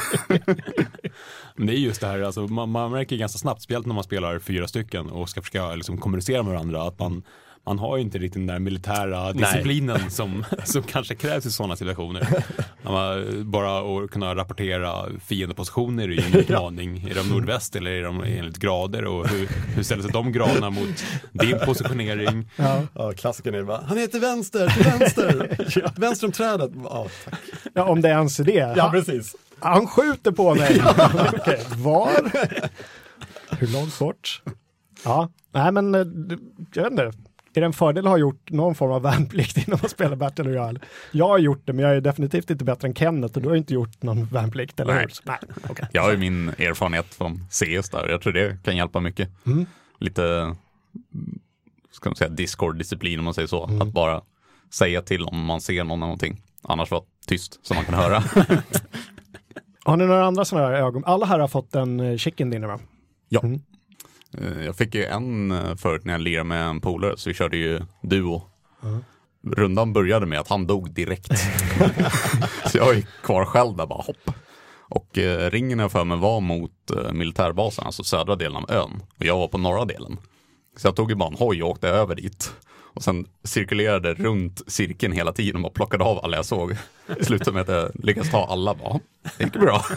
Men 1.55 1.67
det 1.67 1.73
är 1.73 1.77
just 1.77 2.01
det 2.01 2.07
här, 2.07 2.21
alltså, 2.21 2.41
man, 2.41 2.69
man 2.69 2.91
märker 2.91 3.15
ganska 3.15 3.37
snabbt, 3.37 3.61
speciellt 3.61 3.85
när 3.85 3.95
man 3.95 4.03
spelar 4.03 4.39
fyra 4.39 4.67
stycken 4.67 5.09
och 5.09 5.29
ska 5.29 5.41
försöka 5.41 5.75
liksom, 5.75 5.97
kommunicera 5.97 6.43
med 6.43 6.53
varandra, 6.53 6.83
att 6.83 6.99
man 6.99 7.23
man 7.65 7.79
har 7.79 7.97
ju 7.97 8.03
inte 8.03 8.17
riktigt 8.17 8.33
den 8.33 8.47
där 8.47 8.59
militära 8.59 9.33
disciplinen 9.33 9.99
som, 10.11 10.45
som 10.63 10.83
kanske 10.83 11.15
krävs 11.15 11.45
i 11.45 11.51
sådana 11.51 11.75
situationer. 11.75 12.27
bara 13.43 14.03
att 14.03 14.11
kunna 14.11 14.35
rapportera 14.35 15.05
fiendepositioner 15.25 16.03
är 16.03 16.07
ju 16.07 16.21
en 16.21 16.39
utmaning. 16.39 17.07
Är 17.09 17.15
de 17.15 17.29
nordväst 17.29 17.75
eller 17.75 17.91
är 17.91 18.03
de 18.03 18.23
enligt 18.23 18.57
grader 18.57 19.05
och 19.05 19.27
hur, 19.27 19.49
hur 19.75 19.83
ställer 19.83 20.03
sig 20.03 20.11
de 20.11 20.31
graderna 20.31 20.69
mot 20.69 21.05
din 21.31 21.59
positionering? 21.65 22.49
Ja, 22.55 22.81
ja 22.95 23.11
klassikern 23.11 23.55
är 23.55 23.63
bara, 23.63 23.81
han 23.87 23.97
heter 23.97 24.19
vänster, 24.19 24.69
till 24.69 24.83
vänster, 24.83 25.57
ja. 25.83 25.91
vänster 25.95 26.27
om 26.27 26.33
trädet. 26.33 26.71
Ja, 26.83 27.07
tack. 27.25 27.39
ja, 27.73 27.83
om 27.83 28.01
det 28.01 28.09
ens 28.09 28.39
är 28.39 28.43
det. 28.43 28.73
Ja, 28.77 28.89
precis. 28.91 29.35
Han 29.61 29.87
skjuter 29.87 30.31
på 30.31 30.55
mig. 30.55 30.81
Okej, 31.37 31.65
var? 31.77 32.11
Hur 33.59 33.67
långt 33.67 33.99
bort? 33.99 34.41
Ja, 35.05 35.29
nej 35.51 35.71
men 35.71 35.95
eh, 35.95 36.01
jag 36.73 36.83
vet 36.83 36.91
inte. 36.91 37.11
Är 37.53 37.61
det 37.61 37.65
en 37.65 37.73
fördel 37.73 38.05
att 38.05 38.11
ha 38.11 38.17
gjort 38.17 38.51
någon 38.51 38.75
form 38.75 38.91
av 38.91 39.01
värnplikt 39.01 39.57
innan 39.67 39.79
man 39.81 39.89
spelar 39.89 40.15
Battle 40.15 40.45
Royale? 40.45 40.79
Jag 41.11 41.27
har 41.27 41.37
gjort 41.37 41.61
det, 41.65 41.73
men 41.73 41.85
jag 41.85 41.95
är 41.95 42.01
definitivt 42.01 42.49
inte 42.49 42.65
bättre 42.65 42.87
än 42.87 42.95
Kenneth 42.95 43.35
och 43.35 43.41
du 43.41 43.49
har 43.49 43.55
inte 43.55 43.73
gjort 43.73 44.03
någon 44.03 44.25
värnplikt, 44.25 44.79
eller 44.79 44.93
Nej. 44.93 45.01
hur? 45.01 45.11
Nej. 45.23 45.37
Okay. 45.69 45.85
Jag 45.91 46.01
har 46.01 46.11
ju 46.11 46.17
min 46.17 46.49
erfarenhet 46.49 47.13
från 47.13 47.45
CS 47.49 47.89
där, 47.89 48.07
jag 48.09 48.21
tror 48.21 48.33
det 48.33 48.63
kan 48.63 48.77
hjälpa 48.77 48.99
mycket. 48.99 49.29
Mm. 49.45 49.65
Lite, 49.99 50.55
ska 51.91 52.09
man 52.09 52.15
säga, 52.15 52.29
Discord-disciplin 52.29 53.19
om 53.19 53.25
man 53.25 53.33
säger 53.33 53.47
så. 53.47 53.65
Mm. 53.65 53.81
Att 53.81 53.87
bara 53.93 54.21
säga 54.73 55.01
till 55.01 55.23
om 55.23 55.45
man 55.45 55.61
ser 55.61 55.83
någon 55.83 55.99
någonting. 55.99 56.41
Annars 56.63 56.91
vara 56.91 57.03
tyst 57.27 57.59
så 57.63 57.73
man 57.73 57.85
kan 57.85 57.93
höra. 57.93 58.23
Har 59.85 59.97
ni 59.97 60.05
några 60.05 60.25
andra 60.25 60.45
sådana 60.45 60.67
här 60.67 60.73
ögon? 60.73 61.03
Alla 61.05 61.25
här 61.25 61.39
har 61.39 61.47
fått 61.47 61.75
en 61.75 61.99
eh, 61.99 62.17
chicken 62.17 62.49
dinner 62.49 62.67
va? 62.67 62.79
Ja. 63.29 63.39
Mm. 63.43 63.61
Eh, 64.37 64.65
Jag 64.65 64.75
fick 64.75 64.95
ju 64.95 65.05
en 65.05 65.51
eh, 65.51 65.75
förut 65.75 66.05
när 66.05 66.13
jag 66.13 66.21
lirade 66.21 66.43
med 66.43 66.67
en 66.67 66.81
polare, 66.81 67.17
så 67.17 67.29
vi 67.29 67.33
körde 67.33 67.57
ju 67.57 67.79
duo. 68.01 68.43
Rundan 69.47 69.93
började 69.93 70.25
med 70.25 70.39
att 70.39 70.47
han 70.49 70.67
dog 70.67 70.91
direkt. 70.91 71.31
så 72.71 72.77
jag 72.77 72.95
gick 72.95 73.07
kvar 73.23 73.45
själv 73.45 73.75
där 73.77 73.85
bara 73.87 74.01
hopp. 74.01 74.31
Och 74.89 75.17
eh, 75.17 75.49
ringen 75.49 75.79
jag 75.79 75.91
för 75.91 76.03
mig 76.03 76.17
var 76.17 76.39
mot 76.41 76.91
eh, 76.91 77.11
militärbasen, 77.13 77.85
alltså 77.85 78.03
södra 78.03 78.35
delen 78.35 78.57
av 78.57 78.71
ön. 78.71 79.03
Och 79.19 79.25
jag 79.25 79.37
var 79.37 79.47
på 79.47 79.57
norra 79.57 79.85
delen. 79.85 80.17
Så 80.77 80.87
jag 80.87 80.95
tog 80.95 81.09
ju 81.09 81.15
bara 81.15 81.29
en 81.29 81.35
hoj 81.35 81.63
och 81.63 81.69
åkte 81.69 81.87
över 81.89 82.15
dit. 82.15 82.53
Och 82.93 83.03
sen 83.03 83.25
cirkulerade 83.43 84.13
runt 84.13 84.61
cirkeln 84.67 85.13
hela 85.13 85.31
tiden 85.31 85.65
och 85.65 85.73
plockade 85.73 86.03
av 86.03 86.25
alla 86.25 86.35
jag 86.35 86.45
såg. 86.45 86.75
Slutade 87.21 87.51
med 87.51 87.61
att 87.61 87.67
jag 87.67 88.05
lyckades 88.05 88.31
ta 88.31 88.45
alla 88.45 88.73
bara, 88.73 88.99
det 89.37 89.43
gick 89.43 89.53
bra. 89.53 89.85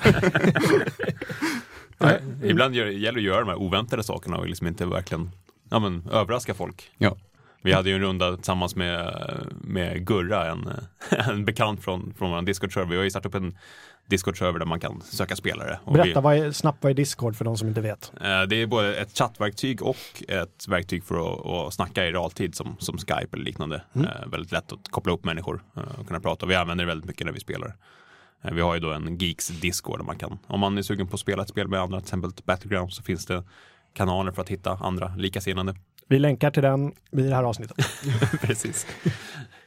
Nej, 1.98 2.20
ibland 2.42 2.74
gäller 2.74 3.12
det 3.12 3.18
att 3.18 3.22
göra 3.22 3.40
de 3.40 3.48
här 3.48 3.56
oväntade 3.56 4.02
sakerna 4.02 4.36
och 4.36 4.48
liksom 4.48 4.66
inte 4.66 4.86
verkligen 4.86 5.30
ja, 5.70 5.78
men, 5.78 6.08
överraska 6.12 6.54
folk. 6.54 6.90
ja. 6.98 7.16
Vi 7.64 7.72
hade 7.72 7.88
ju 7.90 7.94
en 7.94 8.02
runda 8.02 8.36
tillsammans 8.36 8.76
med, 8.76 9.14
med 9.60 10.06
Gurra, 10.06 10.50
en, 10.50 10.70
en 11.30 11.44
bekant 11.44 11.84
från, 11.84 12.14
från 12.18 12.30
vår 12.30 12.42
Discord-server. 12.42 12.90
Vi 12.90 12.96
har 12.96 13.04
ju 13.04 13.10
startat 13.10 13.34
upp 13.34 13.42
en 13.42 13.58
Discord-server 14.06 14.58
där 14.58 14.66
man 14.66 14.80
kan 14.80 15.00
söka 15.00 15.36
spelare. 15.36 15.78
Berätta 15.86 16.20
vi, 16.20 16.24
vad 16.24 16.36
är, 16.36 16.52
snabbt 16.52 16.82
vad 16.82 16.90
är 16.90 16.94
Discord 16.94 17.36
för 17.36 17.44
de 17.44 17.56
som 17.56 17.68
inte 17.68 17.80
vet? 17.80 18.12
eh, 18.20 18.42
det 18.42 18.56
är 18.56 18.66
både 18.66 18.96
ett 18.96 19.18
chattverktyg 19.18 19.82
och 19.82 20.22
ett 20.28 20.68
verktyg 20.68 21.04
för 21.04 21.14
att, 21.14 21.46
att 21.46 21.74
snacka 21.74 22.06
i 22.06 22.12
realtid 22.12 22.54
som, 22.54 22.76
som 22.78 22.98
Skype 22.98 23.28
eller 23.32 23.44
liknande. 23.44 23.82
Eh, 23.94 24.26
väldigt 24.26 24.52
lätt 24.52 24.72
att 24.72 24.88
koppla 24.90 25.12
upp 25.12 25.24
människor 25.24 25.62
eh, 25.76 26.00
och 26.00 26.06
kunna 26.06 26.20
prata. 26.20 26.46
Vi 26.46 26.54
använder 26.54 26.84
det 26.84 26.88
väldigt 26.88 27.08
mycket 27.08 27.26
när 27.26 27.32
vi 27.32 27.40
spelar. 27.40 27.76
Vi 28.52 28.60
har 28.60 28.74
ju 28.74 28.80
då 28.80 28.92
en 28.92 29.18
Geeks 29.18 29.48
Discord 29.48 29.98
där 29.98 30.04
man 30.04 30.18
kan, 30.18 30.38
om 30.46 30.60
man 30.60 30.78
är 30.78 30.82
sugen 30.82 31.06
på 31.06 31.14
att 31.14 31.20
spela 31.20 31.42
ett 31.42 31.48
spel 31.48 31.68
med 31.68 31.80
andra, 31.80 32.00
till 32.00 32.04
exempel 32.04 32.30
Battleground, 32.44 32.92
så 32.92 33.02
finns 33.02 33.26
det 33.26 33.44
kanaler 33.94 34.32
för 34.32 34.42
att 34.42 34.48
hitta 34.48 34.70
andra 34.70 35.14
likasinnade. 35.16 35.74
Vi 36.08 36.18
länkar 36.18 36.50
till 36.50 36.62
den 36.62 36.92
vid 37.10 37.24
det 37.24 37.34
här 37.34 37.42
avsnittet. 37.42 37.76
Precis. 38.40 38.86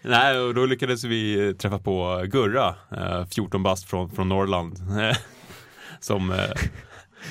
Nej, 0.10 0.39
och 0.39 0.53
då 0.53 0.66
lyckades 0.66 1.03
vi 1.03 1.53
träffa 1.53 1.80
på 1.80 2.24
Gurra, 2.26 2.76
eh, 2.91 3.26
14 3.26 3.64
bast 3.64 3.89
från, 3.89 4.10
från 4.10 4.30
Norrland. 4.30 4.99
eh, 4.99 5.18
som 5.99 6.32
eh, 6.32 6.38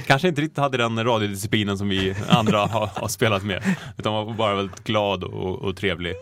kanske 0.06 0.28
inte 0.28 0.40
riktigt 0.40 0.58
hade 0.58 0.76
den 0.78 1.04
radiodisciplinen 1.04 1.78
som 1.78 1.88
vi 1.88 2.14
andra 2.28 2.58
har, 2.58 2.86
har 2.86 3.08
spelat 3.08 3.44
med. 3.44 3.62
Utan 3.98 4.12
var 4.12 4.34
bara 4.34 4.54
väldigt 4.54 4.84
glad 4.84 5.24
och, 5.24 5.62
och 5.62 5.76
trevlig. 5.76 6.14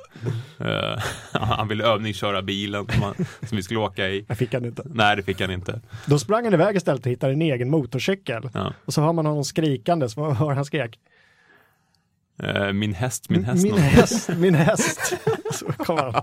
Eh, 0.59 1.03
han 1.41 1.69
ville 1.69 1.85
övningsköra 1.85 2.43
bilen 2.43 2.87
som, 2.87 3.03
han, 3.03 3.15
som 3.49 3.57
vi 3.57 3.63
skulle 3.63 3.81
åka 3.81 4.09
i. 4.09 4.25
Jag 4.29 4.39
fick 4.39 4.55
han 4.55 4.65
inte. 4.65 4.83
Nej, 4.85 5.17
det 5.17 5.23
fick 5.23 5.41
han 5.41 5.51
inte. 5.51 5.81
Då 6.07 6.19
sprang 6.19 6.45
han 6.45 6.55
iväg 6.55 6.77
istället 6.77 7.07
och 7.07 7.13
hittade 7.13 7.33
en 7.33 7.43
egen 7.43 7.71
motorcykel. 7.71 8.51
Ja. 8.55 8.73
Och 8.85 8.95
så 8.95 9.01
hör 9.01 9.13
man 9.13 9.27
honom 9.27 9.45
skrikandes. 9.45 10.17
Vad 10.17 10.37
hör 10.37 10.55
han 10.55 10.65
skrek? 10.65 10.99
Eh, 12.39 12.73
min 12.73 12.95
häst, 12.95 13.31
min 13.31 13.45
häst. 13.45 13.65
Min 13.65 13.79
häst, 13.79 14.29
min 14.37 14.55
häst. 14.67 15.15
Så 15.53 15.67
kom 15.67 15.99
han. 15.99 16.15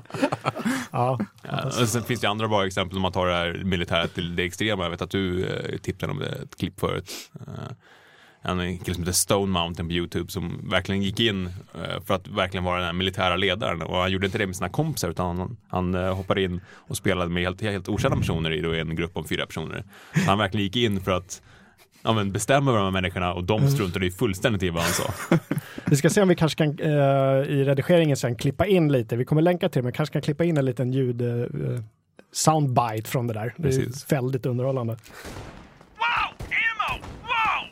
Ja, 0.92 1.20
Ja, 1.44 1.66
och 1.66 1.90
sen 1.90 2.04
finns 2.04 2.22
det 2.22 2.30
andra 2.30 2.48
bra 2.48 2.66
exempel 2.66 2.96
om 2.98 3.02
man 3.02 3.12
tar 3.12 3.28
det 3.28 3.34
här 3.34 3.62
militära 3.64 4.08
till 4.08 4.36
det 4.36 4.44
extrema. 4.44 4.84
Jag 4.84 4.90
vet 4.90 5.02
att 5.02 5.12
du 5.12 5.46
eh, 5.46 5.78
tipsade 5.78 6.12
om 6.12 6.20
det, 6.20 6.30
ett 6.30 6.58
klipp 6.58 6.80
förut. 6.80 7.12
Eh, 7.48 7.74
en 8.44 8.78
kille 8.78 8.96
som 8.96 9.04
heter 9.04 9.14
Stone 9.14 9.52
Mountain 9.52 9.90
på 9.90 9.94
Youtube 9.94 10.32
som 10.32 10.70
verkligen 10.70 11.02
gick 11.02 11.20
in 11.20 11.50
för 12.06 12.14
att 12.14 12.28
verkligen 12.28 12.64
vara 12.64 12.78
den 12.78 12.86
här 12.86 12.94
militära 12.94 13.36
ledaren. 13.36 13.82
Och 13.82 13.98
han 13.98 14.12
gjorde 14.12 14.26
inte 14.26 14.38
det 14.38 14.48
med 14.48 14.56
sina 14.56 14.70
kompisar 14.70 15.10
utan 15.10 15.38
han, 15.38 15.58
han 15.68 15.94
hoppade 15.96 16.44
in 16.44 16.62
och 16.72 16.98
spelade 16.98 17.30
med 17.32 17.44
helt, 17.44 17.62
helt 17.62 17.90
okända 17.90 18.18
personer 18.18 18.76
i 18.76 18.80
en 18.80 18.96
grupp 18.96 19.18
om 19.18 19.28
fyra 19.28 19.46
personer. 19.46 19.84
Så 20.14 20.30
han 20.30 20.38
verkligen 20.38 20.64
gick 20.64 20.76
in 20.76 21.02
för 21.02 21.12
att 21.12 21.42
ja, 22.04 22.14
men 22.14 22.32
bestämma 22.32 22.72
över 22.72 22.80
de 22.80 22.84
här 22.84 22.92
människorna 22.92 23.34
och 23.34 23.44
de 23.44 23.68
struntade 23.70 24.06
ju 24.06 24.12
fullständigt 24.12 24.64
i 24.64 24.70
vad 24.70 24.84
han 24.84 24.92
sa. 24.94 25.14
Vi 25.86 25.96
ska 25.96 26.10
se 26.10 26.22
om 26.22 26.28
vi 26.28 26.36
kanske 26.36 26.58
kan 26.58 26.80
eh, 26.80 26.90
i 27.50 27.64
redigeringen 27.66 28.18
sen 28.18 28.36
klippa 28.36 28.66
in 28.66 28.92
lite. 28.92 29.16
Vi 29.16 29.26
kommer 29.26 29.42
länka 29.42 29.70
till 29.70 29.80
det, 29.82 29.84
men 29.84 29.94
kanske 29.94 30.14
kan 30.14 30.22
klippa 30.22 30.44
in 30.44 30.58
en 30.58 30.66
liten 30.66 30.92
ljud 30.92 31.22
eh, 31.22 31.46
soundbite 32.32 33.10
från 33.10 33.28
det 33.28 33.34
där. 33.34 33.54
Det 33.58 33.64
Precis. 33.64 34.04
är 34.12 34.16
väldigt 34.16 34.46
underhållande. 34.46 34.94
Whoa! 35.98 36.34
Ammo! 36.40 37.04
Whoa! 37.24 37.68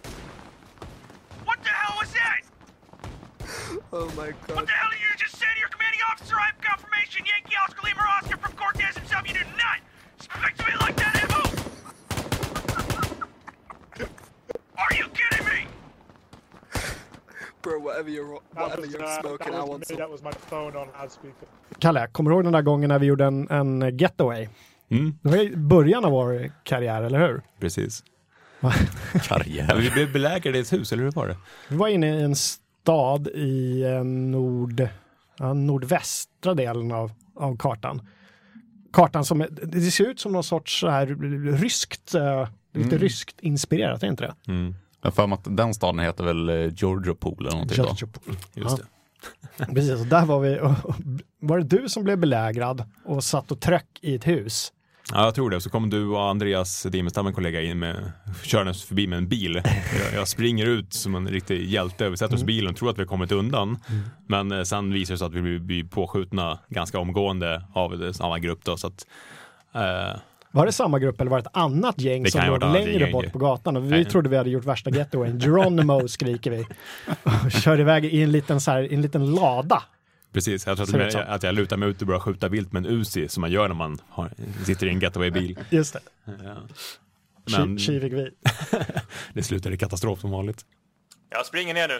What 1.45 1.57
the 1.63 1.69
hell 1.81 1.95
was 2.01 2.09
that? 2.21 2.41
Oh 3.91 4.05
my 4.21 4.31
What 4.31 4.47
god. 4.47 4.67
the 4.67 4.73
hell 4.81 4.91
did 4.93 5.01
you 5.07 5.11
just 5.25 5.35
say 5.41 5.49
to 5.55 5.59
your 5.63 5.71
commanding 5.75 6.01
officer? 6.11 6.35
I 6.43 6.45
have 6.51 6.59
confirmation. 6.71 7.21
Yankee 7.31 7.57
Oscar 7.63 7.81
Lima 7.87 8.03
Oscar 8.17 8.37
from 8.43 8.53
Cortez 8.61 8.93
himself. 8.99 9.21
You 9.29 9.35
do 9.41 9.45
not 9.65 9.77
speak 10.27 10.53
to 10.59 10.63
me 10.69 10.73
like 10.85 10.95
that, 11.03 11.13
Ammo! 11.23 11.41
Are 14.81 14.93
you 14.99 15.05
kidding 15.17 15.45
me? 15.45 15.67
Bro, 17.63 17.79
whatever 17.79 18.09
you're 18.09 18.39
whatever 18.53 18.85
you're 18.87 19.19
smoking, 19.21 19.53
I 19.53 19.63
want 19.69 19.87
some. 19.87 19.97
That 19.97 20.09
was 20.11 20.21
my 20.23 20.31
phone 20.49 20.75
on 20.77 20.87
loudspeaker. 20.99 21.47
Kalle, 21.79 22.07
kommer 22.11 22.29
du 22.29 22.35
ihåg 22.35 22.43
den 22.43 22.53
där 22.53 22.61
gången 22.61 22.87
när 22.89 22.99
vi 22.99 23.05
gjorde 23.05 23.25
en, 23.25 23.49
en 23.49 23.97
getaway? 23.97 24.47
Mm, 24.91 25.17
Det 25.21 25.29
var 25.29 25.37
i 25.37 25.55
början 25.55 26.05
av 26.05 26.11
vår 26.11 26.51
karriär, 26.63 27.01
eller 27.03 27.19
hur? 27.27 27.41
precis. 27.59 28.03
Karriär. 29.23 29.75
vi 29.81 29.89
blev 29.91 30.13
belägrade 30.13 30.57
i 30.57 30.61
ett 30.61 30.73
hus, 30.73 30.91
eller 30.93 31.03
hur 31.03 31.11
var 31.11 31.27
det? 31.27 31.37
Vi 31.69 31.75
var 31.77 31.87
inne 31.87 32.19
i 32.19 32.23
en 32.23 32.35
stad 32.35 33.27
i 33.27 33.83
eh, 33.83 34.03
nord, 34.03 34.87
ja, 35.37 35.53
nordvästra 35.53 36.53
delen 36.53 36.91
av, 36.91 37.11
av 37.35 37.57
kartan. 37.57 38.01
Kartan 38.93 39.25
som, 39.25 39.45
det 39.63 39.81
ser 39.91 40.05
ut 40.05 40.19
som 40.19 40.31
någon 40.31 40.43
sorts 40.43 40.79
så 40.79 40.89
här 40.89 41.05
ryskt, 41.57 42.15
eh, 42.15 42.47
lite 42.73 42.97
ryskt 42.97 43.35
inspirerat, 43.39 44.03
är 44.03 44.07
inte 44.07 44.23
det? 44.23 44.51
Mm, 44.51 44.75
Jag 45.01 45.07
har 45.07 45.11
för 45.11 45.27
mig 45.27 45.35
att 45.43 45.57
den 45.57 45.73
staden 45.73 45.99
heter 45.99 46.23
väl 46.23 46.49
eh, 46.49 46.55
Georgiopol 46.75 47.37
eller 47.39 47.51
någonting 47.51 47.83
då. 47.83 47.89
just 47.89 48.03
Ja. 48.53 48.77
det. 48.77 49.65
Precis, 49.73 49.99
och 50.01 50.05
där 50.07 50.25
var 50.25 50.39
vi. 50.39 50.59
Och, 50.59 50.85
och, 50.85 50.95
var 51.39 51.57
det 51.59 51.77
du 51.77 51.89
som 51.89 52.03
blev 52.03 52.17
belägrad 52.17 52.83
och 53.05 53.23
satt 53.23 53.51
och 53.51 53.59
tröck 53.59 53.99
i 54.01 54.15
ett 54.15 54.27
hus? 54.27 54.73
Ja, 55.11 55.23
jag 55.25 55.35
tror 55.35 55.49
det. 55.49 55.61
Så 55.61 55.69
kom 55.69 55.89
du 55.89 56.07
och 56.07 56.29
Andreas 56.29 56.83
Dimestam, 56.83 57.27
en 57.27 57.33
kollega, 57.33 57.61
in 57.61 57.79
med, 57.79 58.11
körandes 58.43 58.83
förbi 58.83 59.07
med 59.07 59.17
en 59.17 59.27
bil. 59.27 59.55
Jag, 60.03 60.13
jag 60.13 60.27
springer 60.27 60.65
ut 60.65 60.93
som 60.93 61.15
en 61.15 61.27
riktig 61.27 61.65
hjälte, 61.69 62.09
vi 62.09 62.17
sätter 62.17 62.35
oss 62.35 62.41
i 62.41 62.45
bilen 62.45 62.69
och 62.71 62.75
tror 62.77 62.89
att 62.89 62.97
vi 62.97 63.01
har 63.01 63.07
kommit 63.07 63.31
undan. 63.31 63.77
Men 64.27 64.51
eh, 64.51 64.63
sen 64.63 64.93
visar 64.93 65.13
det 65.13 65.17
sig 65.17 65.25
att 65.27 65.33
vi 65.33 65.59
blir, 65.59 65.83
påskjutna 65.83 66.59
ganska 66.69 66.99
omgående 66.99 67.63
av 67.73 67.97
det- 67.97 68.13
samma 68.13 68.39
grupp. 68.39 68.59
Då, 68.65 68.77
så 68.77 68.87
att, 68.87 69.05
eh, 69.73 70.19
Var 70.51 70.65
det 70.65 70.71
samma 70.71 70.99
grupp 70.99 71.21
eller 71.21 71.31
var 71.31 71.37
det 71.37 71.41
ett 71.49 71.57
annat 71.57 71.99
gäng 72.01 72.23
Det 72.23 72.31
som 72.31 72.45
låg 72.47 72.63
längre 72.63 72.91
gäng. 72.91 73.11
bort 73.11 73.31
på 73.31 73.39
gatan? 73.39 73.77
Och 73.77 73.85
vi 73.85 73.89
Nej. 73.89 74.05
trodde 74.05 74.29
vi 74.29 74.37
hade 74.37 74.49
gjort 74.49 74.65
värsta 74.65 74.89
getawayn. 74.89 75.39
Geronimo 75.39 76.07
skriker 76.07 76.51
vi. 76.51 76.65
Och 77.45 77.51
kör 77.51 77.79
iväg 77.79 78.05
i 78.05 78.21
en 78.23 78.31
liten, 78.31 78.61
så 78.61 78.71
här, 78.71 78.81
i 78.81 78.93
en 78.93 79.01
liten 79.01 79.31
lada. 79.35 79.83
precis, 80.33 80.67
jag 80.67 80.77
tror 80.77 80.97
det 80.97 81.05
att, 81.05 81.11
som. 81.11 81.21
att 81.27 81.43
jag 81.43 81.55
lutar 81.55 81.77
mig 81.77 81.89
ut 81.89 82.01
och 82.01 82.07
börjar 82.07 82.19
skjuta 82.19 82.47
vilt 82.49 82.71
med 82.71 82.85
en 82.85 82.91
Uzi 82.91 83.29
som 83.29 83.41
man 83.41 83.51
gör 83.51 83.67
när 83.67 83.75
man 83.75 84.01
har, 84.09 84.31
sitter 84.65 84.87
i 84.87 84.89
en 84.89 84.99
getaway-bil. 84.99 85.59
Just 85.69 85.93
det, 85.93 85.99
Ja. 86.25 86.57
Men... 87.57 87.79
Kivig 87.79 88.13
vi. 88.13 88.29
det 89.33 89.43
slutar 89.43 89.71
i 89.71 89.77
katastrof 89.77 90.19
som 90.19 90.31
vanligt. 90.31 90.65
Jag 91.29 91.45
springer 91.45 91.73
ner 91.73 91.87
nu. 91.87 91.99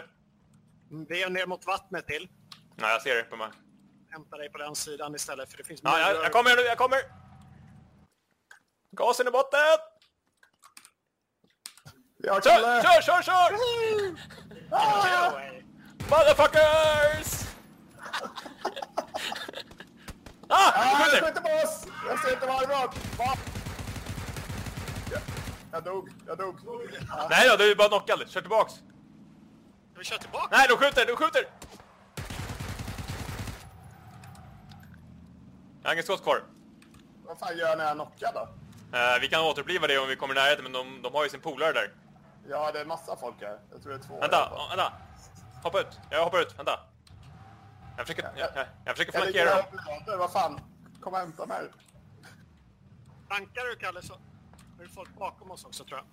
Be 1.08 1.28
ner 1.28 1.46
mot 1.46 1.66
vattnet 1.66 2.06
till. 2.06 2.28
Ja, 2.80 2.88
jag 2.88 3.02
ser 3.02 3.14
det 3.16 3.22
på 3.22 3.36
mig. 3.36 3.48
Hämta 4.10 4.36
dig 4.36 4.50
på 4.52 4.58
den 4.58 4.74
sidan 4.74 5.14
istället 5.14 5.50
för 5.50 5.58
det 5.58 5.64
finns 5.64 5.80
Ja, 5.84 5.98
jag, 5.98 6.24
jag 6.24 6.32
kommer 6.32 6.50
nu, 6.56 6.62
jag 6.62 6.78
kommer! 6.78 6.98
Gasen 8.92 9.28
i 9.28 9.30
botten! 9.30 9.60
Jag 12.22 12.44
Kör, 12.44 12.82
kör, 12.82 13.02
kör, 13.02 13.22
kör! 13.22 13.52
Getaway. 14.70 15.62
Motherfuckers! 16.10 17.46
Ah, 20.52 20.72
Ah, 20.74 21.04
skjuter! 21.04 21.16
jag 21.16 21.26
skjuter 21.26 21.40
på 21.40 21.66
oss! 21.68 21.86
Jag 22.08 22.18
ser 22.18 22.32
inte 22.32 22.46
vad 22.46 22.60
det 22.62 22.66
var. 22.66 22.86
Va? 23.18 23.34
Jag, 25.12 25.20
jag 25.72 25.84
dog, 25.84 26.08
jag 26.26 26.38
dog. 26.38 26.56
Ah, 27.10 27.26
Nej 27.30 27.48
då, 27.48 27.56
du 27.56 27.70
är 27.70 27.76
bara 27.76 27.88
knockad. 27.88 28.30
Kör 28.30 28.40
tillbaks. 28.40 28.74
Vi 29.98 30.04
kör 30.04 30.16
tillbaka. 30.18 30.48
Nej, 30.56 30.66
de 30.68 30.76
skjuter, 30.76 31.06
de 31.06 31.16
skjuter! 31.16 31.46
Jag 35.82 35.88
har 35.88 35.92
ingen 35.92 36.04
skott 36.04 36.22
kvar. 36.22 36.42
vad 37.26 37.38
fan 37.38 37.56
gör 37.58 37.68
jag 37.68 37.78
när 37.78 37.84
jag 37.84 37.90
är 37.90 37.94
knockad 37.94 38.34
då? 38.34 38.48
Eh, 38.92 39.20
vi 39.20 39.28
kan 39.28 39.40
återuppliva 39.40 39.86
det 39.86 39.98
om 39.98 40.08
vi 40.08 40.16
kommer 40.16 40.34
i 40.34 40.38
närheten, 40.38 40.62
men 40.62 40.72
de, 40.72 41.02
de 41.02 41.14
har 41.14 41.24
ju 41.24 41.30
sin 41.30 41.40
polare 41.40 41.72
där. 41.72 41.92
Ja, 42.48 42.72
det 42.72 42.80
är 42.80 42.84
massa 42.84 43.16
folk 43.16 43.40
här. 43.40 43.58
Jag 43.70 43.82
tror 43.82 43.92
det 43.92 43.98
är 43.98 44.02
två. 44.02 44.20
Vänta, 44.20 44.52
vänta. 44.68 44.92
Hoppa 45.62 45.80
ut. 45.80 45.98
Jag 46.10 46.24
hoppar 46.24 46.40
ut, 46.40 46.58
vänta. 46.58 46.80
Jag 47.96 48.06
försöker, 48.06 48.30
jag, 48.36 48.48
jag, 48.54 48.66
jag 48.84 48.96
försöker 48.96 49.18
flankera 49.18 49.56
dem. 49.56 50.18
vad 50.18 50.32
fan. 50.32 50.60
Kom 51.00 51.12
och 51.12 51.18
hämta 51.18 51.46
mig. 51.46 51.70
Bankar 53.28 53.64
du 53.64 53.76
Kalle 53.76 54.02
så 54.02 54.12
är 54.12 54.82
det 54.82 54.88
folk 54.88 55.14
bakom 55.18 55.50
oss 55.50 55.64
också 55.64 55.84
tror 55.84 55.98
jag. 55.98 56.06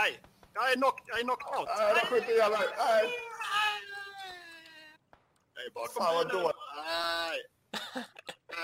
Aj! 0.00 0.22
Jag 0.54 0.72
är 0.72 0.76
knocked, 0.76 1.04
jag 1.06 1.18
är 1.18 1.22
knocked 1.22 1.58
out. 1.58 1.68
Nej, 1.78 1.94
de 1.94 2.06
skjuter 2.06 2.32
ihjäl 2.32 2.50
mig. 2.50 2.68
Nej. 2.78 3.10
Jag 5.54 5.64
är 5.64 5.70
bakom 5.70 6.04
Fan, 6.04 6.14
vad 6.14 6.28
dåligt. 6.28 6.56
Aj! 6.76 7.38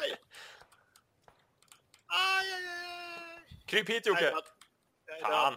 Aj! 0.01 0.17
Aj, 2.09 2.53
aj, 2.55 2.67
aj! 2.69 2.96
Kryp 3.67 3.89
hit 3.89 4.07
Jocke. 4.07 4.33
Fan. 5.23 5.55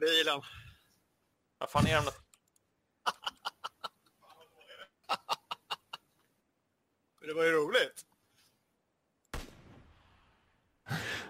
Bilen. 0.00 0.40
Vad 1.58 1.70
fan 1.70 1.86
är 1.86 1.94
de? 1.94 2.02
Det 7.26 7.34
var 7.34 7.44
ju 7.44 7.50
roligt. 7.50 8.04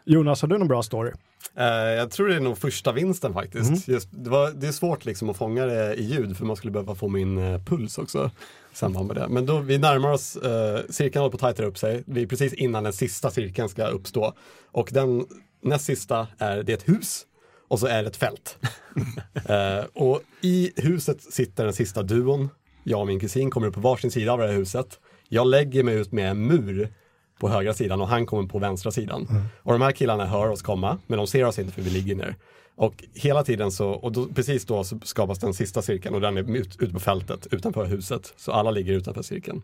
Jonas, 0.05 0.43
har 0.43 0.49
du 0.49 0.59
någon 0.59 0.69
bra 0.69 0.83
story? 0.83 1.13
Eh, 1.55 1.67
jag 1.67 2.11
tror 2.11 2.29
det 2.29 2.35
är 2.35 2.41
nog 2.41 2.59
första 2.59 2.93
vinsten 2.93 3.33
faktiskt. 3.33 3.89
Just, 3.89 4.09
det, 4.11 4.31
var, 4.31 4.51
det 4.51 4.69
är 4.69 4.73
svårt 4.73 5.05
liksom 5.05 5.31
att 5.31 5.37
fånga 5.37 5.67
det 5.67 5.95
i 5.95 6.03
ljud 6.03 6.37
för 6.37 6.45
man 6.45 6.57
skulle 6.57 6.71
behöva 6.71 6.95
få 6.95 7.09
min 7.09 7.39
eh, 7.39 7.61
puls 7.63 7.99
också 7.99 8.31
i 8.73 8.77
samband 8.77 9.07
med 9.07 9.17
det. 9.17 9.29
Men 9.29 9.47
då, 9.47 9.59
vi 9.59 9.79
närmar 9.79 10.13
oss, 10.13 10.37
eh, 10.37 10.81
cirkeln 10.91 11.21
håller 11.21 11.31
på 11.31 11.37
att 11.37 11.41
tajta 11.41 11.65
upp 11.65 11.79
sig. 11.79 12.03
Vi 12.07 12.23
är 12.23 12.27
precis 12.27 12.53
innan 12.53 12.85
den 12.85 12.93
sista 12.93 13.31
cirkeln 13.31 13.69
ska 13.69 13.87
uppstå. 13.87 14.35
Och 14.67 14.89
den 14.93 15.27
näst 15.61 15.85
sista 15.85 16.27
är, 16.39 16.63
det 16.63 16.73
ett 16.73 16.89
hus 16.89 17.27
och 17.69 17.81
så 17.81 17.87
är 17.87 18.03
det 18.03 18.09
ett 18.09 18.17
fält. 18.17 18.59
eh, 19.49 19.85
och 19.95 20.23
i 20.41 20.73
huset 20.77 21.23
sitter 21.23 21.65
den 21.65 21.73
sista 21.73 22.03
duon. 22.03 22.49
Jag 22.85 23.01
och 23.01 23.07
min 23.07 23.21
kusin 23.21 23.51
kommer 23.51 23.67
upp 23.67 23.75
på 23.75 23.81
varsin 23.81 24.11
sida 24.11 24.33
av 24.33 24.39
det 24.39 24.47
här 24.47 24.55
huset. 24.55 24.99
Jag 25.29 25.47
lägger 25.47 25.83
mig 25.83 25.95
ut 25.95 26.13
med 26.13 26.31
en 26.31 26.47
mur 26.47 26.93
på 27.41 27.49
högra 27.49 27.75
sidan 27.75 28.01
och 28.01 28.09
han 28.09 28.27
kommer 28.27 28.49
på 28.49 28.59
vänstra 28.59 28.91
sidan. 28.91 29.29
Och 29.63 29.73
de 29.73 29.83
här 29.83 29.93
killarna 29.93 30.27
hör 30.27 30.49
oss 30.49 30.63
komma, 30.63 30.99
men 31.07 31.17
de 31.17 31.27
ser 31.27 31.45
oss 31.45 31.59
inte 31.59 31.73
för 31.73 31.83
vi 31.83 31.91
ligger 31.91 32.15
ner. 32.15 32.37
Och 32.79 33.05
hela 33.15 33.45
tiden 33.45 33.71
så, 33.71 33.89
och 33.89 34.13
då, 34.13 34.27
precis 34.27 34.65
då 34.65 34.85
så 34.85 34.99
skapas 35.03 35.39
den 35.39 35.55
sista 35.55 35.83
cirkeln 35.83 36.15
och 36.15 36.21
den 36.21 36.37
är 36.37 36.57
ut, 36.57 36.77
ute 36.81 36.93
på 36.93 37.01
fältet 37.01 37.47
utanför 37.51 37.85
huset. 37.85 38.35
Så 38.37 38.53
alla 38.53 38.71
ligger 38.71 38.93
utanför 38.93 39.23
cirkeln. 39.23 39.63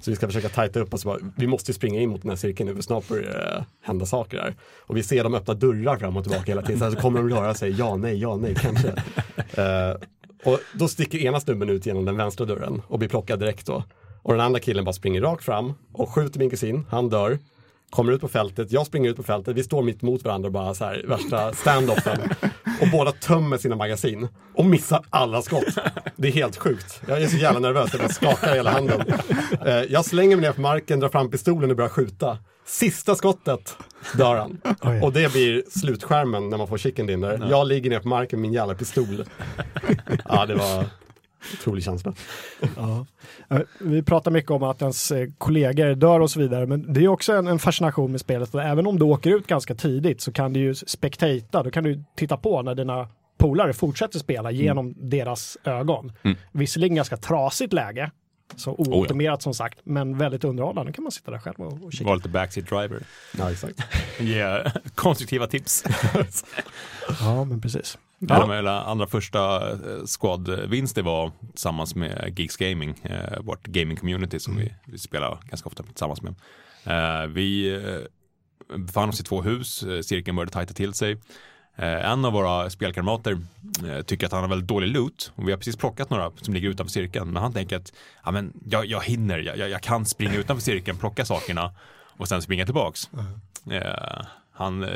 Så 0.00 0.10
vi 0.10 0.16
ska 0.16 0.26
försöka 0.26 0.48
tajta 0.48 0.80
upp 0.80 0.94
oss. 0.94 1.04
Bara, 1.04 1.18
vi 1.36 1.46
måste 1.46 1.72
springa 1.72 2.00
in 2.00 2.10
mot 2.10 2.22
den 2.22 2.30
här 2.30 2.36
cirkeln 2.36 2.68
nu 2.68 2.74
för 2.74 2.82
snart 2.82 3.08
börjar 3.08 3.22
det 3.22 3.56
eh, 3.56 3.64
hända 3.82 4.06
saker 4.06 4.36
där. 4.36 4.54
Och 4.78 4.96
vi 4.96 5.02
ser 5.02 5.24
dem 5.24 5.34
öppna 5.34 5.54
dörrar 5.54 5.96
fram 5.96 6.16
och 6.16 6.24
tillbaka 6.24 6.44
hela 6.44 6.62
tiden. 6.62 6.78
Sen 6.78 6.92
så 6.92 6.98
kommer 6.98 7.18
de 7.18 7.30
röra 7.30 7.54
sig, 7.54 7.70
ja, 7.78 7.96
nej, 7.96 8.18
ja, 8.18 8.36
nej, 8.36 8.54
kanske. 8.54 8.88
Uh, 8.88 9.96
och 10.44 10.60
då 10.74 10.88
sticker 10.88 11.18
ena 11.18 11.40
snubben 11.40 11.68
ut 11.68 11.86
genom 11.86 12.04
den 12.04 12.16
vänstra 12.16 12.46
dörren 12.46 12.82
och 12.86 12.98
blir 12.98 13.08
plockad 13.08 13.40
direkt 13.40 13.66
då. 13.66 13.84
Och 14.22 14.32
den 14.32 14.40
andra 14.40 14.60
killen 14.60 14.84
bara 14.84 14.92
springer 14.92 15.20
rakt 15.20 15.44
fram 15.44 15.74
och 15.92 16.08
skjuter 16.08 16.38
min 16.38 16.50
kusin, 16.50 16.86
han 16.90 17.08
dör. 17.08 17.38
Kommer 17.90 18.12
ut 18.12 18.20
på 18.20 18.28
fältet, 18.28 18.72
jag 18.72 18.86
springer 18.86 19.10
ut 19.10 19.16
på 19.16 19.22
fältet, 19.22 19.56
vi 19.56 19.62
står 19.64 19.82
mitt 19.82 20.02
mot 20.02 20.24
varandra 20.24 20.46
och 20.46 20.52
bara 20.52 20.74
så 20.74 20.84
här 20.84 21.04
värsta 21.08 21.52
stand-offen. 21.52 22.34
Och 22.80 22.88
båda 22.92 23.12
tömmer 23.12 23.58
sina 23.58 23.76
magasin 23.76 24.28
och 24.54 24.64
missar 24.64 25.04
alla 25.10 25.42
skott. 25.42 25.64
Det 26.16 26.28
är 26.28 26.32
helt 26.32 26.56
sjukt. 26.56 27.00
Jag 27.08 27.22
är 27.22 27.26
så 27.26 27.36
jävla 27.36 27.60
nervös, 27.60 27.88
jag 27.92 28.00
bara 28.00 28.08
skakar 28.12 28.54
hela 28.54 28.70
handen. 28.70 29.02
Eh, 29.66 29.74
Jag 29.74 30.04
slänger 30.04 30.36
mig 30.36 30.46
ner 30.46 30.52
på 30.52 30.60
marken, 30.60 31.00
drar 31.00 31.08
fram 31.08 31.30
pistolen 31.30 31.70
och 31.70 31.76
börjar 31.76 31.88
skjuta. 31.88 32.38
Sista 32.66 33.14
skottet 33.14 33.76
dör 34.14 34.36
han. 34.36 34.60
Oj. 34.82 35.00
Och 35.02 35.12
det 35.12 35.32
blir 35.32 35.62
slutskärmen 35.70 36.48
när 36.48 36.58
man 36.58 36.68
får 36.68 36.78
chicken 36.78 37.06
dinner. 37.06 37.46
Jag 37.50 37.66
ligger 37.66 37.90
ner 37.90 38.00
på 38.00 38.08
marken 38.08 38.40
med 38.40 38.48
min 38.48 38.52
jävla 38.54 38.74
pistol. 38.74 39.24
Ja, 40.28 40.46
det 40.46 40.54
var 40.54 40.84
otrolig 41.54 41.84
känsla. 41.84 42.14
Ja. 42.76 43.06
Eh, 43.50 43.60
Vi 43.80 44.02
pratar 44.02 44.30
mycket 44.30 44.50
om 44.50 44.62
att 44.62 44.82
ens 44.82 45.10
eh, 45.12 45.28
kollegor 45.38 45.94
dör 45.94 46.20
och 46.20 46.30
så 46.30 46.40
vidare, 46.40 46.66
men 46.66 46.92
det 46.92 47.04
är 47.04 47.08
också 47.08 47.32
en, 47.32 47.46
en 47.46 47.58
fascination 47.58 48.10
med 48.10 48.20
spelet. 48.20 48.54
Även 48.54 48.86
om 48.86 48.98
du 48.98 49.04
åker 49.04 49.30
ut 49.36 49.46
ganska 49.46 49.74
tidigt 49.74 50.20
så 50.20 50.32
kan 50.32 50.52
du 50.52 50.60
ju 50.60 50.74
spektata, 50.74 51.62
då 51.62 51.70
kan 51.70 51.84
du 51.84 52.04
titta 52.16 52.36
på 52.36 52.62
när 52.62 52.74
dina 52.74 53.08
polare 53.38 53.72
fortsätter 53.72 54.18
spela 54.18 54.50
genom 54.50 54.94
deras 54.96 55.58
ögon. 55.64 56.12
Visserligen 56.52 56.96
ganska 56.96 57.16
trasigt 57.16 57.72
läge, 57.72 58.10
så 58.56 58.70
ooptimerat 58.72 59.42
som 59.42 59.54
sagt, 59.54 59.78
men 59.84 60.18
väldigt 60.18 60.44
underhållande. 60.44 60.92
kan 60.92 61.04
man 61.04 61.12
sitta 61.12 61.30
där 61.30 61.38
själv 61.38 61.56
och, 61.60 61.84
och 61.84 61.92
kika. 61.92 62.04
Var 62.04 62.16
lite 62.16 62.28
backseat 62.28 62.66
driver. 62.68 63.02
Ja, 63.38 63.50
exakt. 63.50 63.80
Ge 64.20 64.64
konstruktiva 64.94 65.46
tips. 65.46 65.84
Ja, 67.20 67.44
men 67.44 67.60
precis. 67.60 67.98
Ja. 68.18 68.38
De 68.40 68.50
hela 68.50 68.82
andra 68.84 69.06
första 69.06 69.70
eh, 69.72 69.78
squad-vinster 70.06 71.02
var 71.02 71.32
tillsammans 71.52 71.94
med 71.94 72.34
Geeks 72.38 72.56
Gaming, 72.56 72.94
eh, 73.02 73.40
vårt 73.40 73.66
gaming-community 73.66 74.38
som 74.38 74.56
vi, 74.56 74.74
vi 74.86 74.98
spelar 74.98 75.38
ganska 75.44 75.68
ofta 75.68 75.82
tillsammans 75.82 76.20
med. 76.22 76.34
Eh, 76.84 77.26
vi 77.26 77.74
eh, 77.74 78.78
befann 78.78 79.08
oss 79.08 79.20
i 79.20 79.24
två 79.24 79.42
hus, 79.42 79.82
eh, 79.82 80.00
cirkeln 80.00 80.36
började 80.36 80.52
tajta 80.52 80.74
till 80.74 80.94
sig. 80.94 81.12
Eh, 81.76 82.10
en 82.10 82.24
av 82.24 82.32
våra 82.32 82.70
spelkamrater 82.70 83.38
eh, 83.88 84.02
tycker 84.02 84.26
att 84.26 84.32
han 84.32 84.40
har 84.42 84.48
väldigt 84.48 84.68
dålig 84.68 84.88
loot 84.88 85.32
och 85.34 85.48
vi 85.48 85.52
har 85.52 85.58
precis 85.58 85.76
plockat 85.76 86.10
några 86.10 86.30
som 86.40 86.54
ligger 86.54 86.68
utanför 86.68 86.90
cirkeln. 86.92 87.30
Men 87.32 87.42
han 87.42 87.52
tänker 87.52 87.76
att 87.76 87.92
ja, 88.24 88.30
men 88.30 88.52
jag, 88.66 88.86
jag 88.86 89.00
hinner, 89.04 89.38
jag, 89.38 89.58
jag- 89.70 89.82
kan 89.82 90.06
springa 90.06 90.34
utanför 90.36 90.62
cirkeln, 90.62 90.98
plocka 90.98 91.24
sakerna 91.24 91.72
och 92.16 92.28
sen 92.28 92.42
springa 92.42 92.64
tillbaks. 92.64 93.10
Eh, 93.70 94.24
han 94.52 94.86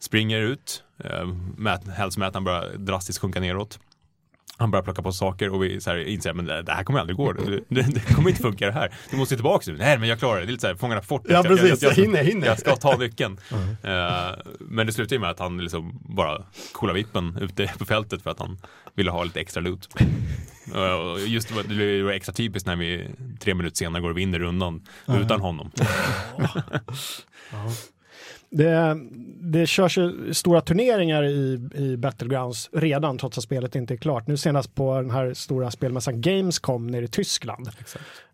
springer 0.00 0.38
ut, 0.40 0.82
eh, 1.04 1.26
mät, 1.56 1.88
hälsomätaren 1.88 2.44
börjar 2.44 2.72
drastiskt 2.76 3.18
sjunka 3.20 3.40
neråt. 3.40 3.78
Han 4.58 4.70
börjar 4.70 4.82
plocka 4.84 5.02
på 5.02 5.12
saker 5.12 5.48
och 5.54 5.62
vi 5.64 5.80
så 5.80 5.90
här 5.90 5.96
inser 6.08 6.32
men 6.32 6.44
det 6.44 6.64
här 6.72 6.84
kommer 6.84 7.00
aldrig 7.00 7.16
gå. 7.16 7.32
Det, 7.32 7.60
det, 7.68 8.14
kommer 8.14 8.30
inte 8.30 8.42
funka 8.42 8.66
det 8.66 8.72
här. 8.72 8.94
Du 9.10 9.16
måste 9.16 9.34
tillbaka 9.34 9.70
nu. 9.72 9.78
Nej 9.78 9.98
men 9.98 10.08
jag 10.08 10.18
klarar 10.18 10.40
det. 10.40 10.46
Det 10.46 10.50
är 10.50 10.52
lite 10.52 10.60
så 10.60 10.66
här, 10.66 10.74
Fångarna 10.74 11.00
på 11.00 11.06
fortet. 11.06 11.30
Ja, 11.30 11.36
Jag- 11.36 11.52
jag- 11.52 11.58
precis. 11.58 11.82
jag- 11.82 11.90
Jag 11.92 11.96
hinner, 11.96 12.24
hinner. 12.24 12.46
Jag 12.46 12.58
ska 12.58 12.76
ta 12.76 12.96
nyckeln. 12.96 13.40
Eh, 13.82 14.30
men 14.60 14.86
det 14.86 14.92
slutar 14.92 15.16
ju 15.16 15.20
med 15.20 15.30
att 15.30 15.38
han 15.38 15.58
liksom 15.58 16.00
bara 16.04 16.42
coolar 16.72 16.94
vippen 16.94 17.38
ute 17.40 17.72
på 17.78 17.84
fältet 17.84 18.22
för 18.22 18.30
att 18.30 18.38
han 18.38 18.58
ville 18.94 19.10
ha 19.10 19.24
lite 19.24 19.40
extra 19.40 19.60
loot. 19.60 19.88
Och 21.12 21.20
just 21.20 21.48
det 21.56 21.64
blir 21.68 21.86
ju 21.90 22.10
extra 22.12 22.32
typiskt 22.32 22.66
när 22.66 22.76
vi 22.76 23.08
tre 23.40 23.54
minuter 23.54 23.76
senare 23.76 24.02
går 24.02 24.10
och 24.10 24.18
vinner 24.18 24.38
rundan 24.38 24.82
utan 25.08 25.40
honom. 25.40 25.70
Det, 28.50 28.96
det 29.40 29.66
körs 29.66 29.98
ju 29.98 30.34
stora 30.34 30.60
turneringar 30.60 31.24
i, 31.24 31.68
i 31.74 31.96
Battlegrounds 31.96 32.70
redan 32.72 33.18
trots 33.18 33.38
att 33.38 33.44
spelet 33.44 33.74
inte 33.74 33.94
är 33.94 33.98
klart. 33.98 34.26
Nu 34.26 34.36
senast 34.36 34.74
på 34.74 34.94
den 34.94 35.10
här 35.10 35.34
stora 35.34 35.70
spelmässan 35.70 36.20
Gamescom 36.20 36.86
nere 36.86 37.04
i 37.04 37.08
Tyskland. 37.08 37.68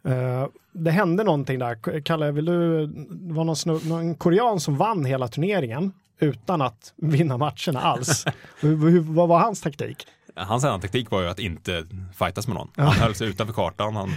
Eh, 0.05 0.47
det 0.73 0.91
hände 0.91 1.25
någonting 1.25 1.59
där. 1.59 2.01
Kalle, 2.01 2.31
vill 2.31 2.45
du, 2.45 2.87
det 3.11 3.35
var 3.35 3.45
någon, 3.45 3.55
snu- 3.55 3.89
någon 3.89 4.15
korean 4.15 4.61
som 4.61 4.77
vann 4.77 5.05
hela 5.05 5.29
turneringen 5.29 5.93
utan 6.21 6.63
att 6.63 6.93
vinna 6.97 7.37
matcherna 7.37 7.81
alls. 7.81 8.25
vad 9.01 9.29
var 9.29 9.39
hans 9.39 9.61
taktik? 9.61 10.07
Hans 10.37 10.65
enda 10.65 10.79
taktik 10.79 11.11
var 11.11 11.23
ju 11.23 11.29
att 11.29 11.39
inte 11.39 11.87
fightas 12.15 12.47
med 12.47 12.57
någon. 12.57 12.69
Han 12.77 12.93
höll 12.93 13.15
sig 13.15 13.29
utanför 13.29 13.55
kartan. 13.55 13.97
Han 13.97 14.11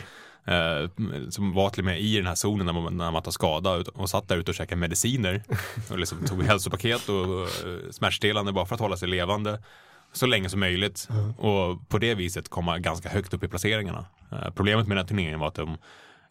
eh, 0.46 0.90
som 1.30 1.54
var 1.54 1.70
till 1.70 1.82
och 1.82 1.86
med 1.86 2.02
i 2.02 2.18
den 2.18 2.28
här 2.28 2.36
zonen 2.36 2.66
när 2.66 2.74
man, 2.74 2.98
när 2.98 3.12
man 3.12 3.24
tar 3.24 3.32
skada 3.32 3.84
och 3.94 4.10
satt 4.10 4.28
där 4.28 4.38
ute 4.38 4.52
och 4.52 4.56
käkade 4.56 4.82
mediciner. 4.82 5.44
Och 5.90 6.00
liksom 6.00 6.26
tog 6.26 6.44
hälsopaket 6.44 7.10
och 7.10 7.42
eh, 7.42 7.92
smärtstillande 7.92 8.52
bara 8.52 8.66
för 8.66 8.76
att 8.76 8.82
hålla 8.82 8.98
sig 8.98 9.08
levande 9.08 9.60
så 10.14 10.26
länge 10.26 10.50
som 10.50 10.60
möjligt. 10.60 11.08
Och 11.38 11.90
på 11.90 11.98
det 11.98 12.16
viset 12.16 12.50
komma 12.50 12.80
ganska 12.80 13.10
högt 13.10 13.34
upp 13.34 13.44
i 13.44 13.48
placeringarna. 13.48 14.06
Eh, 14.32 14.50
problemet 14.56 14.88
med 14.88 14.98
den 14.98 15.04
här 15.04 15.08
turneringen 15.08 15.40
var 15.40 15.48
att 15.48 15.56
de 15.56 15.78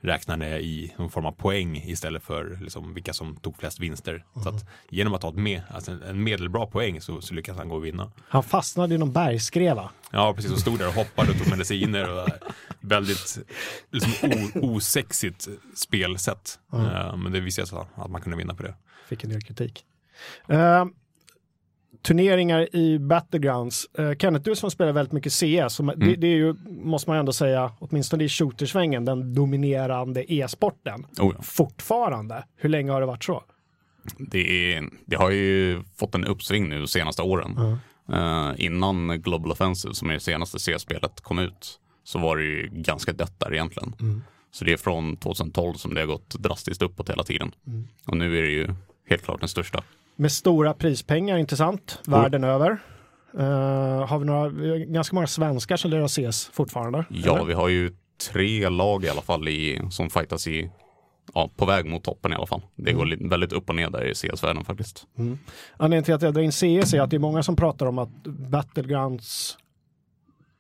räknade 0.05 0.61
i 0.61 0.95
någon 0.99 1.11
form 1.11 1.27
av 1.27 1.33
poäng 1.33 1.77
istället 1.77 2.23
för 2.23 2.59
liksom 2.63 2.95
vilka 2.95 3.13
som 3.13 3.37
tog 3.37 3.57
flest 3.57 3.81
vinster. 3.81 4.25
Så 4.43 4.49
att 4.49 4.65
genom 4.91 5.15
att 5.15 5.21
ta 5.21 5.29
ett 5.29 5.35
med, 5.35 5.63
alltså 5.71 5.91
en- 5.93 6.23
medelbra 6.25 6.67
poäng 6.67 7.01
så, 7.01 7.21
så 7.21 7.35
lyckades 7.35 7.59
han 7.59 7.69
gå 7.69 7.77
och 7.77 7.85
vinna. 7.85 8.13
Han 8.29 8.43
fastnade 8.43 8.95
i 8.95 8.99
någon 8.99 9.13
bergskreva. 9.13 9.91
Ja, 10.13 10.33
precis. 10.35 10.53
Och 10.53 10.59
stod 10.59 10.79
där 10.79 10.89
och 10.89 10.95
hoppade 10.95 11.31
och 11.31 11.39
tog 11.39 11.49
mediciner. 11.51 12.23
Och 12.23 12.29
väldigt 12.81 13.39
liksom, 13.91 14.13
osexigt 14.63 15.49
spelsätt. 15.75 16.59
Eh, 16.73 17.17
men 17.17 17.33
det 17.33 17.41
visade 17.41 17.67
sig 17.69 17.79
att 17.95 18.11
man 18.11 18.21
kunde 18.21 18.37
vinna 18.39 18.55
på 18.55 18.63
det. 18.63 18.75
Fick 19.09 19.25
en 19.25 19.31
del 19.31 19.43
kritik. 19.43 19.85
Eh, 20.49 20.85
turneringar 22.05 22.77
i 22.77 22.99
Battlegrounds. 22.99 23.87
Uh, 23.99 24.17
Kenneth, 24.17 24.45
du 24.45 24.57
som 24.57 24.71
spelar 24.71 24.93
väldigt 24.93 25.13
mycket 25.13 25.33
CS, 25.33 25.75
som, 25.75 25.87
det, 25.97 26.17
det 26.17 26.27
är 26.27 26.37
ju, 26.37 26.55
måste 26.69 27.11
man 27.11 27.19
ändå 27.19 27.33
säga, 27.33 27.73
åtminstone 27.79 28.25
i 28.25 28.29
shootersvängen, 28.29 29.05
den 29.05 29.35
dominerande 29.35 30.33
e-sporten. 30.33 31.07
Oh 31.19 31.35
ja. 31.37 31.43
Fortfarande. 31.43 32.45
Hur 32.57 32.69
länge 32.69 32.93
har 32.93 33.01
det 33.01 33.07
varit 33.07 33.25
så? 33.25 33.43
Det, 34.19 34.75
är, 34.75 34.85
det 35.07 35.17
har 35.17 35.31
ju 35.31 35.83
fått 35.97 36.15
en 36.15 36.25
uppsving 36.25 36.69
nu 36.69 36.79
de 36.79 36.87
senaste 36.87 37.23
åren. 37.23 37.79
Eh, 38.13 38.53
innan 38.57 39.23
Global 39.23 39.53
Offensive, 39.53 39.95
som 39.95 40.11
är 40.11 40.15
det 40.15 40.21
senaste 40.21 40.59
C-spelet, 40.59 41.21
kom 41.21 41.39
ut 41.39 41.81
så 42.05 42.19
var 42.19 42.37
det 42.37 42.45
ju 42.45 42.69
ganska 42.73 43.13
dött 43.13 43.41
där 43.41 43.55
egentligen. 43.55 44.23
Så 44.51 44.65
det 44.65 44.73
är 44.73 44.77
från 44.77 45.17
2012 45.17 45.75
som 45.75 45.95
det 45.95 46.01
har 46.01 46.07
gått 46.07 46.35
drastiskt 46.35 46.83
uppåt 46.83 47.11
hela 47.11 47.23
tiden. 47.23 47.53
Och 48.07 48.17
nu 48.17 48.39
är 48.39 48.43
det 48.43 48.51
ju 48.51 48.75
helt 49.09 49.25
klart 49.25 49.41
den 49.41 49.49
största. 49.49 49.83
Med 50.17 50.33
stora 50.33 50.75
prispengar, 50.75 51.37
intressant, 51.39 52.01
världen 52.07 52.45
över. 52.45 52.71
Eh, 53.39 54.07
har 54.07 54.19
vi 54.19 54.25
några, 54.25 54.79
ganska 54.79 55.15
många 55.15 55.27
svenskar 55.27 55.77
som 55.77 55.91
lirar 55.91 56.09
CS 56.31 56.51
fortfarande. 56.53 57.05
Ja, 57.11 57.35
eller? 57.37 57.45
vi 57.45 57.53
har 57.55 57.69
ju 57.69 57.93
tre 58.33 58.69
lag 58.69 59.05
i 59.05 59.09
alla 59.09 59.21
fall 59.21 59.49
i, 59.49 59.81
som 59.91 60.11
fightas 60.11 60.47
i, 60.47 60.71
ja, 61.35 61.51
på 61.57 61.65
väg 61.67 61.87
mot 61.87 62.05
toppen 62.05 62.33
i 62.33 62.35
alla 62.35 62.47
fall. 62.47 62.63
Det 62.77 62.93
går 62.93 63.07
li- 63.07 63.29
väldigt 63.29 63.53
upp 63.53 63.69
och 63.69 63.75
ner 63.75 63.91
där 63.91 64.05
i 64.11 64.15
CS-världen 64.15 64.65
faktiskt. 64.65 65.07
Anledningen 65.77 66.05
till 66.05 66.15
att 66.15 66.23
jag 66.23 66.35
drar 66.35 66.43
in 66.43 66.53
CS 66.53 66.95
är 66.95 67.01
att 67.01 67.11
det 67.11 67.17
är 67.17 67.19
många 67.19 67.43
som 67.43 67.57
pratar 67.57 67.87
om 67.87 67.99
att 67.99 68.23
Battlegrounds 68.51 69.59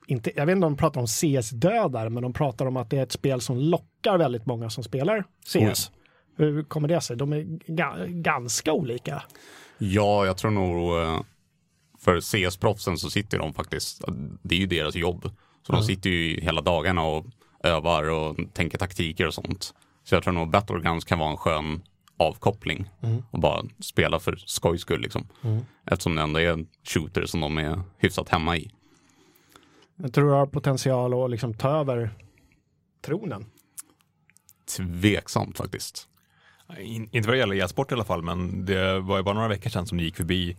inte, 0.06 0.30
jag 0.36 0.46
vet 0.46 0.56
inte 0.56 0.66
om 0.66 0.72
de 0.72 0.78
pratar 0.78 1.00
om 1.00 1.06
CS-dödar, 1.06 2.08
men 2.08 2.22
de 2.22 2.32
pratar 2.32 2.66
om 2.66 2.76
att 2.76 2.90
det 2.90 2.98
är 2.98 3.02
ett 3.02 3.12
spel 3.12 3.40
som 3.40 3.58
lockar 3.58 4.18
väldigt 4.18 4.46
många 4.46 4.70
som 4.70 4.84
spelar 4.84 5.24
CS. 5.46 5.90
Hur 6.36 6.62
kommer 6.62 6.88
det 6.88 7.00
sig? 7.00 7.16
De 7.16 7.32
är 7.32 7.42
ga- 7.66 8.22
ganska 8.22 8.72
olika. 8.72 9.22
Ja, 9.78 10.26
jag 10.26 10.36
tror 10.36 10.50
nog 10.50 10.98
eh, 11.02 11.20
för 11.98 12.20
CS-proffsen 12.20 12.96
så 12.98 13.10
sitter 13.10 13.38
de 13.38 13.54
faktiskt, 13.54 14.04
det 14.42 14.54
är 14.54 14.58
ju 14.58 14.66
deras 14.66 14.94
jobb. 14.94 15.30
Så 15.66 15.72
de 15.72 15.82
sitter 15.82 16.10
ju 16.10 16.40
hela 16.40 16.60
dagarna 16.60 17.02
och 17.02 17.26
övar 17.62 18.10
och 18.10 18.36
tänker 18.52 18.78
taktiker 18.78 19.26
och 19.26 19.34
sånt. 19.34 19.74
Så 20.04 20.14
jag 20.14 20.22
tror 20.22 20.32
nog 20.32 20.50
Battlegrounds 20.50 21.04
kan 21.04 21.18
vara 21.18 21.30
en 21.30 21.36
skön 21.36 21.82
avkoppling 22.16 22.90
och 23.30 23.40
bara 23.40 23.62
spela 23.80 24.20
för 24.20 24.36
skojs 24.36 24.80
skull 24.80 25.00
liksom. 25.00 25.26
Eftersom 25.86 26.14
det 26.14 26.22
ändå 26.22 26.40
är 26.40 26.50
en 26.52 26.66
shooter 26.84 27.26
som 27.26 27.40
de 27.40 27.58
är 27.58 27.80
hyfsat 27.98 28.28
hemma 28.28 28.56
i. 28.56 28.70
Jag 29.96 30.12
tror 30.12 30.26
du 30.26 30.32
har 30.32 30.46
potential 30.46 31.24
att 31.24 31.30
liksom 31.30 31.54
ta 31.54 31.68
över 31.68 32.10
tronen. 33.04 33.46
Tveksamt 34.76 35.56
faktiskt. 35.56 36.08
In, 36.78 37.08
inte 37.12 37.28
vad 37.28 37.34
det 37.34 37.38
gäller 37.38 37.64
e-sport 37.64 37.92
i 37.92 37.94
alla 37.94 38.04
fall, 38.04 38.22
men 38.22 38.64
det 38.64 39.00
var 39.00 39.16
ju 39.16 39.22
bara 39.22 39.34
några 39.34 39.48
veckor 39.48 39.70
sedan 39.70 39.86
som 39.86 39.98
det 39.98 40.04
gick 40.04 40.16
förbi 40.16 40.56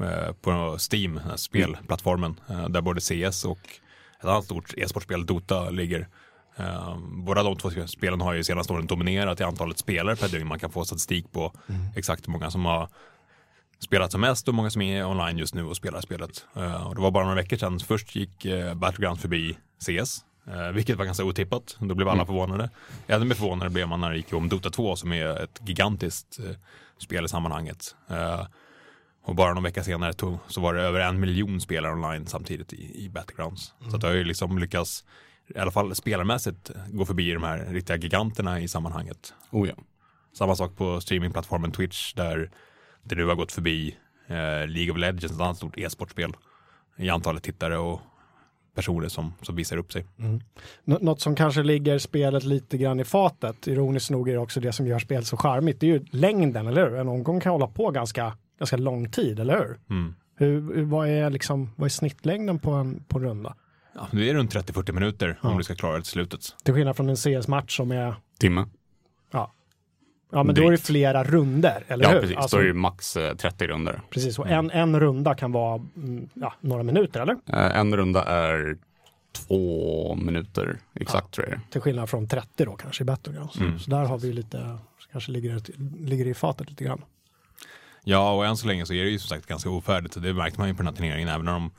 eh, 0.00 0.32
på 0.40 0.78
Steam, 0.92 1.14
den 1.14 1.24
här 1.24 1.36
spelplattformen, 1.36 2.40
eh, 2.48 2.68
där 2.68 2.80
både 2.80 3.00
CS 3.00 3.44
och 3.44 3.58
ett 4.20 4.24
annat 4.24 4.44
stort 4.44 4.74
e-sportspel, 4.76 5.26
Dota, 5.26 5.70
ligger. 5.70 6.08
Eh, 6.56 6.98
båda 7.00 7.42
de 7.42 7.56
två 7.56 7.70
spelen 7.86 8.20
har 8.20 8.32
ju 8.32 8.44
senaste 8.44 8.72
åren 8.72 8.86
dominerat 8.86 9.40
i 9.40 9.42
antalet 9.42 9.78
spelare 9.78 10.16
per 10.16 10.28
dygn. 10.28 10.46
Man 10.46 10.58
kan 10.58 10.70
få 10.70 10.84
statistik 10.84 11.32
på 11.32 11.52
exakt 11.96 12.28
hur 12.28 12.32
många 12.32 12.50
som 12.50 12.64
har 12.64 12.88
spelat 13.78 14.12
som 14.12 14.20
mest 14.20 14.48
och 14.48 14.54
många 14.54 14.70
som 14.70 14.82
är 14.82 15.06
online 15.06 15.38
just 15.38 15.54
nu 15.54 15.64
och 15.64 15.76
spelar 15.76 16.00
spelet. 16.00 16.46
Eh, 16.56 16.86
och 16.86 16.94
det 16.94 17.00
var 17.00 17.10
bara 17.10 17.24
några 17.24 17.36
veckor 17.36 17.56
sedan. 17.56 17.80
Först 17.80 18.16
gick 18.16 18.46
uh, 18.46 18.74
Battlegrounds 18.74 19.22
förbi 19.22 19.58
CS, 19.78 20.24
eh, 20.46 20.68
vilket 20.72 20.96
var 20.96 21.04
ganska 21.04 21.24
otippat. 21.24 21.76
Då 21.80 21.94
blev 21.94 22.08
alla 22.08 22.26
förvånade. 22.26 22.70
Ännu 23.06 23.24
mer 23.24 23.34
förvånade 23.34 23.70
blev 23.70 23.88
man 23.88 24.00
när 24.00 24.10
det 24.10 24.16
gick 24.16 24.32
om 24.32 24.48
Dota 24.48 24.70
2 24.70 24.96
som 24.96 25.12
är 25.12 25.44
ett 25.44 25.60
gigantiskt 25.66 26.38
eh, 26.38 26.56
spel 26.98 27.24
i 27.24 27.28
sammanhanget. 27.28 27.94
Eh, 28.10 28.46
och 29.24 29.34
bara 29.34 29.54
någon 29.54 29.62
vecka 29.62 29.84
senare 29.84 30.12
tog, 30.12 30.38
så 30.48 30.60
var 30.60 30.74
det 30.74 30.82
över 30.82 31.00
en 31.00 31.20
miljon 31.20 31.60
spelare 31.60 31.92
online 31.92 32.26
samtidigt 32.26 32.72
i, 32.72 33.04
i 33.04 33.08
Battlegrounds. 33.08 33.74
Så 33.90 33.96
att 33.96 34.00
det 34.00 34.06
har 34.06 34.14
ju 34.14 34.24
liksom 34.24 34.58
lyckats, 34.58 35.04
i 35.54 35.58
alla 35.58 35.70
fall 35.70 35.94
spelarmässigt, 35.94 36.70
gå 36.88 37.04
förbi 37.04 37.32
de 37.32 37.42
här 37.42 37.58
riktiga 37.58 37.96
giganterna 37.96 38.60
i 38.60 38.68
sammanhanget. 38.68 39.34
Oh 39.50 39.68
ja. 39.68 39.74
Samma 40.38 40.56
sak 40.56 40.76
på 40.76 41.00
streamingplattformen 41.00 41.72
Twitch 41.72 42.14
där 42.14 42.50
det 43.02 43.14
nu 43.14 43.26
har 43.26 43.34
gått 43.34 43.52
förbi 43.52 43.96
eh, 44.26 44.66
League 44.66 44.90
of 44.90 44.98
Legends, 44.98 45.24
ett 45.24 45.40
annat 45.40 45.56
stort 45.56 45.78
e-sportspel 45.78 46.36
i 46.96 47.10
antalet 47.10 47.42
tittare 47.42 47.78
och 47.78 48.00
personer 48.74 49.08
som, 49.08 49.32
som 49.42 49.56
visar 49.56 49.76
upp 49.76 49.92
sig. 49.92 50.04
Nå- 50.84 50.98
Något 51.00 51.20
som 51.20 51.34
kanske 51.36 51.62
ligger 51.62 51.98
spelet 51.98 52.44
lite 52.44 52.78
grann 52.78 53.00
i 53.00 53.04
fatet, 53.04 53.66
ironiskt 53.66 54.10
nog 54.10 54.28
är 54.28 54.32
det 54.32 54.38
också 54.38 54.60
det 54.60 54.72
som 54.72 54.86
gör 54.86 54.98
spelet 54.98 55.26
så 55.26 55.36
charmigt, 55.36 55.80
det 55.80 55.86
är 55.86 55.90
ju 55.90 56.04
längden, 56.10 56.66
eller 56.66 56.90
hur? 56.90 56.98
En 56.98 57.08
omgång 57.08 57.40
kan 57.40 57.52
hålla 57.52 57.66
på 57.66 57.90
ganska, 57.90 58.36
ganska 58.58 58.76
lång 58.76 59.10
tid, 59.10 59.40
eller 59.40 59.58
hur? 59.58 59.78
Mm. 59.90 60.14
hur 60.36 60.74
hur- 60.74 60.84
vad, 60.84 61.08
är 61.08 61.30
liksom, 61.30 61.70
vad 61.76 61.84
är 61.86 61.90
snittlängden 61.90 62.58
på 62.58 62.70
en, 62.70 63.04
på 63.08 63.18
en 63.18 63.24
runda? 63.24 63.54
Ja, 63.94 64.08
det 64.12 64.30
är 64.30 64.34
runt 64.34 64.54
30-40 64.54 64.92
minuter 64.92 65.38
Ja. 65.42 65.48
om 65.48 65.58
du 65.58 65.64
ska 65.64 65.74
klara 65.74 65.96
det 65.96 66.02
till 66.02 66.10
slutet. 66.12 66.40
Till 66.64 66.74
skillnad 66.74 66.96
från 66.96 67.08
en 67.08 67.16
CS-match 67.16 67.76
som 67.76 67.90
är, 67.92 68.14
Timme. 68.38 68.66
ja, 69.30 69.52
ja 70.32 70.42
men 70.42 70.54
då 70.54 70.60
är 70.60 70.64
det 70.64 70.70
Drygt. 70.70 70.86
flera 70.86 71.24
runder, 71.24 71.84
eller 71.88 72.04
Ja, 72.04 72.10
hur? 72.10 72.20
precis. 72.20 72.36
Alltså, 72.36 72.56
Då 72.56 72.62
är 72.62 72.66
det 72.66 72.74
max 72.74 73.16
eh, 73.16 73.34
30 73.36 73.66
runder. 73.66 74.00
precis, 74.10 74.38
och 74.38 74.48
en, 74.48 74.70
en 74.70 75.00
runda 75.00 75.34
kan 75.34 75.52
vara 75.52 75.82
mm, 75.96 76.28
ja, 76.34 76.54
några 76.60 76.82
minuter, 76.82 77.20
eller? 77.20 77.36
Eh, 77.46 77.78
En 77.78 77.96
runda 77.96 78.24
är 78.24 78.76
två 79.32 80.14
minuter 80.14 80.78
exakt 80.94 81.30
tror 81.34 81.48
jag. 81.48 81.60
Till 81.70 81.80
skillnad 81.80 82.10
från 82.10 82.28
30 82.28 82.64
då 82.64 82.72
kanske 82.76 83.02
i 83.02 83.04
Battlegrounds. 83.04 83.56
Mm. 83.58 83.78
Så 83.78 83.90
där 83.90 84.04
har 84.04 84.18
vi 84.18 84.26
ju 84.26 84.32
lite, 84.32 84.78
kanske 85.12 85.32
ligger 85.32 85.54
det, 85.54 85.72
ligger 86.08 86.26
i 86.26 86.34
fatet 86.34 86.70
lite 86.70 86.84
grann. 86.84 87.04
Ja, 88.04 88.32
och 88.32 88.46
än 88.46 88.56
så 88.56 88.66
länge 88.66 88.86
så 88.86 88.94
är 88.94 89.04
det 89.04 89.10
ju 89.10 89.18
som 89.18 89.28
sagt 89.36 89.46
ganska 89.46 89.70
ofärdigt. 89.70 90.22
Det 90.22 90.34
märkte 90.34 90.60
man 90.60 90.68
ju 90.68 90.74
på 90.74 90.78
den 90.82 90.86
här 90.86 90.94
turneringen, 90.94 91.28
även 91.28 91.48
är 91.48 91.70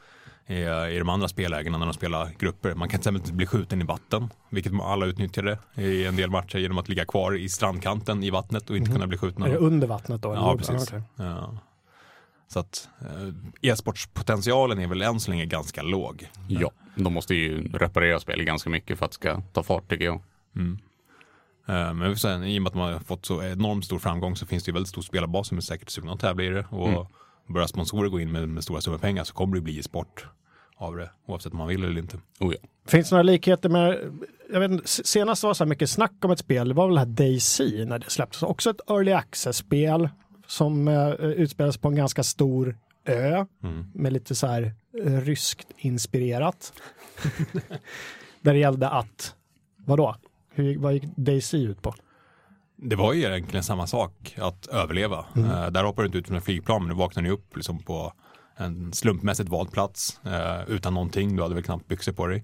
i 0.48 0.98
de 1.00 1.10
andra 1.10 1.28
spellägena 1.28 1.78
när 1.78 1.86
de 1.86 1.94
spelar 1.94 2.32
grupper. 2.40 2.76
Man 2.76 2.90
kan 2.90 3.00
till 3.00 3.16
exempel 3.16 3.34
bli 3.34 3.46
skjuten 3.46 3.82
i 3.82 3.86
vatten, 3.86 4.30
vilket 4.50 4.74
alla 4.82 5.06
utnyttjade 5.06 5.60
i 5.76 6.06
en 6.06 6.16
del 6.16 6.30
matcher 6.30 6.58
genom 6.58 6.78
att 6.78 6.90
ligga 6.90 7.06
kvar 7.06 7.38
i 7.38 7.50
strandkanten 7.50 8.24
i 8.24 8.30
vattnet 8.30 8.70
och 8.70 8.78
inte 8.78 8.92
kunna 8.92 9.08
bli 9.08 9.18
skjutna. 9.18 9.48
Är 9.48 9.52
det 9.52 9.58
under 9.58 9.88
vattnet 9.88 10.22
då? 10.22 10.34
Ja, 10.34 10.58
precis. 10.58 10.94
Ja. 11.16 11.58
Så 12.48 12.60
att 12.60 12.90
eh, 13.02 13.70
e-sportspotentialen 13.72 14.80
är 14.80 14.88
väl 14.88 15.02
än 15.02 15.20
så 15.20 15.32
länge 15.32 15.46
ganska 15.46 15.82
låg. 15.82 16.30
Ja, 16.48 16.72
de 16.96 17.14
måste 17.14 17.36
ju 17.36 17.68
reparera 17.68 18.20
spelet 18.20 18.46
ganska 18.46 18.70
mycket 18.70 19.00
för 19.00 19.06
att 19.06 19.12
det 19.12 19.16
ska 19.16 19.42
ta 19.42 19.64
fart 19.64 19.90
tycker 19.90 20.06
jag. 20.06 20.22
Eh, 21.68 21.94
Men 21.94 22.18
säga, 22.18 22.46
i 22.48 22.58
och 22.60 22.62
med 22.64 22.70
att 22.70 22.76
man 22.76 22.94
har 22.94 23.00
fått 23.00 23.26
så 23.26 23.44
enormt 23.44 23.86
stor 23.86 24.00
framgång 24.00 24.36
så 24.36 24.46
finns 24.46 24.64
det 24.64 24.70
ju 24.70 24.74
väldigt 24.74 24.90
stor 24.90 25.02
spelarbas 25.02 25.48
som 25.48 25.58
är 25.58 25.62
säkert 25.62 25.90
sugna 25.90 26.14
att 26.14 26.20
tävla 26.20 26.44
i 26.44 26.50
det. 26.50 26.66
Och 26.70 27.12
börjar 27.48 27.68
sponsorer 27.68 28.10
gå 28.10 28.20
in 28.20 28.32
med, 28.32 28.50
med 28.50 28.64
stora 28.64 28.82
summor 28.82 28.98
pengar 28.98 29.24
så 29.24 29.34
kommer 29.34 29.56
det 29.56 29.62
bli 29.62 29.84
sport 29.84 30.26
av 30.78 30.96
det, 30.96 31.10
oavsett 31.26 31.52
om 31.52 31.58
man 31.58 31.68
vill 31.68 31.84
eller 31.84 32.00
inte. 32.00 32.18
Oh 32.40 32.54
ja. 32.54 32.70
Finns 32.88 33.10
det 33.10 33.16
några 33.16 33.24
likheter 33.24 33.70
med, 33.70 34.20
jag 34.52 34.60
vet 34.60 34.72
inte, 34.72 34.88
senast 34.88 35.44
var 35.44 35.50
det 35.50 35.56
så 35.56 35.64
här 35.64 35.70
mycket 35.70 35.90
snack 35.90 36.26
om 36.26 36.32
ett 36.32 36.40
spel, 36.40 36.68
det 36.68 36.74
var 36.74 36.88
väl 36.88 36.96
det 36.96 37.00
här 37.00 37.08
DayZ 37.08 37.60
när 37.60 38.00
det 38.00 38.10
släpptes, 38.10 38.44
också 38.44 38.70
ett 38.70 38.82
early 38.90 39.12
access-spel 39.12 40.10
som 40.48 40.88
uh, 40.88 41.14
utspelas 41.14 41.78
på 41.78 41.88
en 41.88 41.96
ganska 41.96 42.24
stor 42.24 42.78
ö 43.06 43.46
med 43.94 44.14
lite 44.14 44.36
så 44.36 44.48
här 44.48 44.74
eh, 45.04 45.22
ryskt 45.22 45.68
inspirerat. 45.78 46.74
Där 48.42 48.54
det 48.54 48.60
gällde 48.60 48.90
att, 48.90 49.36
vadå? 49.78 50.16
Hur, 50.50 50.78
vad 50.78 50.94
gick 50.94 51.04
DayZ 51.16 51.54
ut 51.54 51.82
på? 51.82 51.96
Det 52.88 52.96
var 52.96 53.14
ju 53.14 53.24
egentligen 53.24 53.64
samma 53.64 53.88
sak, 53.88 54.36
att 54.38 54.68
överleva. 54.68 55.26
Eh, 55.36 55.72
där 55.72 55.84
hoppar 55.84 56.04
du 56.04 56.08
inte 56.08 56.18
ut 56.18 56.28
från 56.28 56.36
en 56.36 56.42
flygplan, 56.42 56.82
men 56.82 56.90
du 56.90 56.96
vaknar 56.96 57.24
ju 57.24 57.30
upp 57.30 57.56
liksom 57.56 57.84
på 57.84 58.14
en 58.58 58.94
slumpmässigt 58.94 59.50
vald 59.50 59.72
plats 59.72 60.20
eh, 60.24 60.70
utan 60.70 60.94
någonting. 60.94 61.36
Du 61.36 61.44
hade 61.44 61.56
väl 61.56 61.64
knappt 61.64 61.88
byxor 61.88 62.12
på 62.12 62.28
dig. 62.28 62.44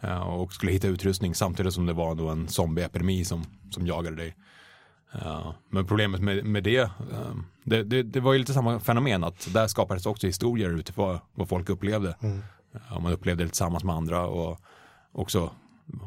Eh, 0.00 0.20
och 0.20 0.52
skulle 0.52 0.72
hitta 0.72 0.88
utrustning 0.88 1.34
samtidigt 1.34 1.74
som 1.74 1.86
det 1.86 1.92
var 1.92 2.14
då 2.14 2.28
en 2.28 2.48
zombieepidemi 2.48 3.24
som, 3.24 3.44
som 3.70 3.86
jagade 3.86 4.16
dig. 4.16 4.34
Eh, 5.12 5.52
men 5.70 5.86
problemet 5.86 6.20
med, 6.20 6.44
med 6.44 6.64
det, 6.64 6.78
eh, 6.78 7.34
det, 7.64 7.82
det, 7.82 8.02
det 8.02 8.20
var 8.20 8.32
ju 8.32 8.38
lite 8.38 8.52
samma 8.54 8.80
fenomen 8.80 9.24
att 9.24 9.48
där 9.54 9.66
skapades 9.66 10.06
också 10.06 10.26
historier 10.26 10.70
utifrån 10.70 11.18
vad 11.34 11.48
folk 11.48 11.68
upplevde. 11.68 12.16
Eh, 12.74 13.00
man 13.00 13.12
upplevde 13.12 13.44
det 13.44 13.48
tillsammans 13.48 13.84
med 13.84 13.94
andra 13.94 14.26
och 14.26 14.60
också 15.12 15.50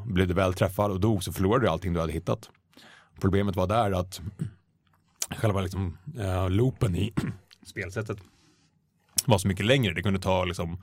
blev 0.05 0.27
du 0.27 0.33
väl 0.33 0.53
träffad 0.53 0.91
och 0.91 0.99
dog 0.99 1.23
så 1.23 1.33
förlorade 1.33 1.65
du 1.65 1.69
allting 1.69 1.93
du 1.93 1.99
hade 1.99 2.13
hittat. 2.13 2.49
Problemet 3.21 3.55
var 3.55 3.67
där 3.67 3.91
att 3.91 4.21
själva 5.29 5.61
liksom, 5.61 5.97
eh, 6.19 6.49
loopen 6.49 6.95
i 6.95 7.13
spelsättet 7.65 8.17
var 9.25 9.37
så 9.37 9.47
mycket 9.47 9.65
längre. 9.65 9.93
Det 9.93 10.03
kunde 10.03 10.19
ta 10.19 10.45
liksom 10.45 10.81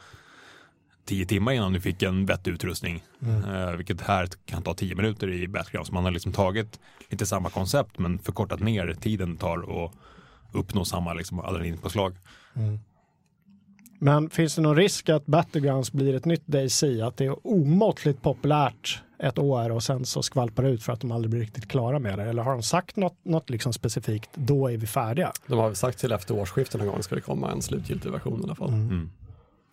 tio 1.05 1.27
timmar 1.27 1.53
innan 1.53 1.73
du 1.73 1.81
fick 1.81 2.03
en 2.03 2.27
vettig 2.27 2.51
utrustning. 2.51 3.03
Eh, 3.47 3.77
vilket 3.77 4.01
här 4.01 4.29
kan 4.47 4.63
ta 4.63 4.75
tio 4.75 4.95
minuter 4.95 5.31
i 5.31 5.49
Battlegrounds. 5.49 5.93
Man 5.93 6.05
har 6.05 6.11
liksom 6.11 6.33
tagit 6.33 6.81
lite 7.09 7.27
samma 7.27 7.51
koncept 7.51 7.99
men 7.99 8.19
förkortat 8.19 8.61
ner 8.61 8.95
tiden 9.01 9.33
det 9.33 9.41
tar 9.41 9.85
att 9.85 9.93
uppnå 10.53 10.85
samma 10.85 11.15
liksom, 11.15 11.41
adrenalinpåslag. 11.41 12.17
Men 13.99 14.31
finns 14.31 14.55
det 14.55 14.63
någon 14.63 14.77
risk 14.77 15.09
att 15.09 15.27
Battlegrounds 15.27 15.93
blir 15.93 16.15
ett 16.15 16.25
nytt 16.25 16.47
DayZ, 16.47 16.83
att 16.83 17.17
det 17.17 17.25
är 17.25 17.47
omåttligt 17.47 18.23
populärt 18.23 19.03
ett 19.23 19.39
år 19.39 19.71
och 19.71 19.83
sen 19.83 20.05
så 20.07 20.23
skvalpar 20.23 20.63
det 20.63 20.69
ut 20.69 20.83
för 20.83 20.93
att 20.93 21.01
de 21.01 21.13
aldrig 21.13 21.31
blir 21.31 21.41
riktigt 21.41 21.69
klara 21.69 21.99
med 21.99 22.19
det? 22.19 22.25
Eller 22.25 22.43
har 22.43 22.53
de 22.53 22.63
sagt 22.63 22.97
något, 22.97 23.25
något 23.25 23.51
liksom 23.51 23.73
specifikt, 23.73 24.31
då 24.35 24.71
är 24.71 24.77
vi 24.77 24.87
färdiga? 24.87 25.33
De 25.47 25.59
har 25.59 25.67
väl 25.67 25.77
sagt 25.77 25.99
till 25.99 26.13
efter 26.13 26.35
årsskiftet 26.35 26.81
någon 26.81 26.91
gång 26.91 27.03
ska 27.03 27.15
det 27.15 27.21
komma 27.21 27.51
en 27.53 27.63
slutgiltig 27.63 28.11
version 28.11 28.41
i 28.41 28.45
alla 28.45 28.55
fall. 28.55 28.73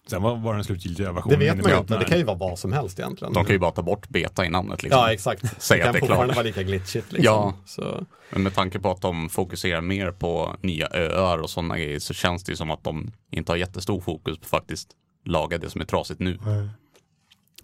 Sen 0.07 0.21
var, 0.21 0.35
var 0.35 0.53
den 0.53 0.63
slutgiltiga 0.63 1.11
versionen. 1.11 1.39
Det 1.39 1.45
vet 1.45 1.63
man 1.63 1.71
ju 1.71 1.77
inte, 1.77 1.97
det 1.97 2.05
kan 2.05 2.17
ju 2.17 2.23
vara 2.23 2.37
vad 2.37 2.59
som 2.59 2.73
helst 2.73 2.99
egentligen. 2.99 3.33
De 3.33 3.45
kan 3.45 3.53
ju 3.53 3.59
bara 3.59 3.71
ta 3.71 3.81
bort 3.81 4.09
beta 4.09 4.45
i 4.45 4.49
namnet 4.49 4.83
liksom. 4.83 5.01
Ja, 5.01 5.13
exakt. 5.13 5.43
Säg 5.61 5.77
det 5.77 5.83
att 5.83 5.87
kan 5.87 5.93
det 5.93 5.97
är 5.97 5.99
fortfarande 5.99 6.25
klart. 6.33 6.35
vara 6.35 6.45
lika 6.47 6.63
glitchigt. 6.63 7.11
Liksom. 7.11 7.25
Ja. 7.33 7.53
Så, 7.65 8.05
Men 8.29 8.43
med 8.43 8.53
tanke 8.55 8.79
på 8.79 8.91
att 8.91 9.01
de 9.01 9.29
fokuserar 9.29 9.81
mer 9.81 10.11
på 10.11 10.55
nya 10.61 10.87
öar 10.93 11.37
och 11.37 11.49
sådana 11.49 11.77
grejer 11.77 11.99
så 11.99 12.13
känns 12.13 12.43
det 12.43 12.51
ju 12.51 12.55
som 12.55 12.71
att 12.71 12.83
de 12.83 13.11
inte 13.31 13.51
har 13.51 13.57
jättestor 13.57 14.01
fokus 14.01 14.37
på 14.37 14.45
faktiskt 14.45 14.89
laga 15.25 15.57
det 15.57 15.69
som 15.69 15.81
är 15.81 15.85
trasigt 15.85 16.19
nu. 16.19 16.39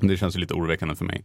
Det 0.01 0.17
känns 0.17 0.35
ju 0.35 0.39
lite 0.39 0.53
oroväckande 0.53 0.95
för 0.95 1.05
mig. 1.05 1.23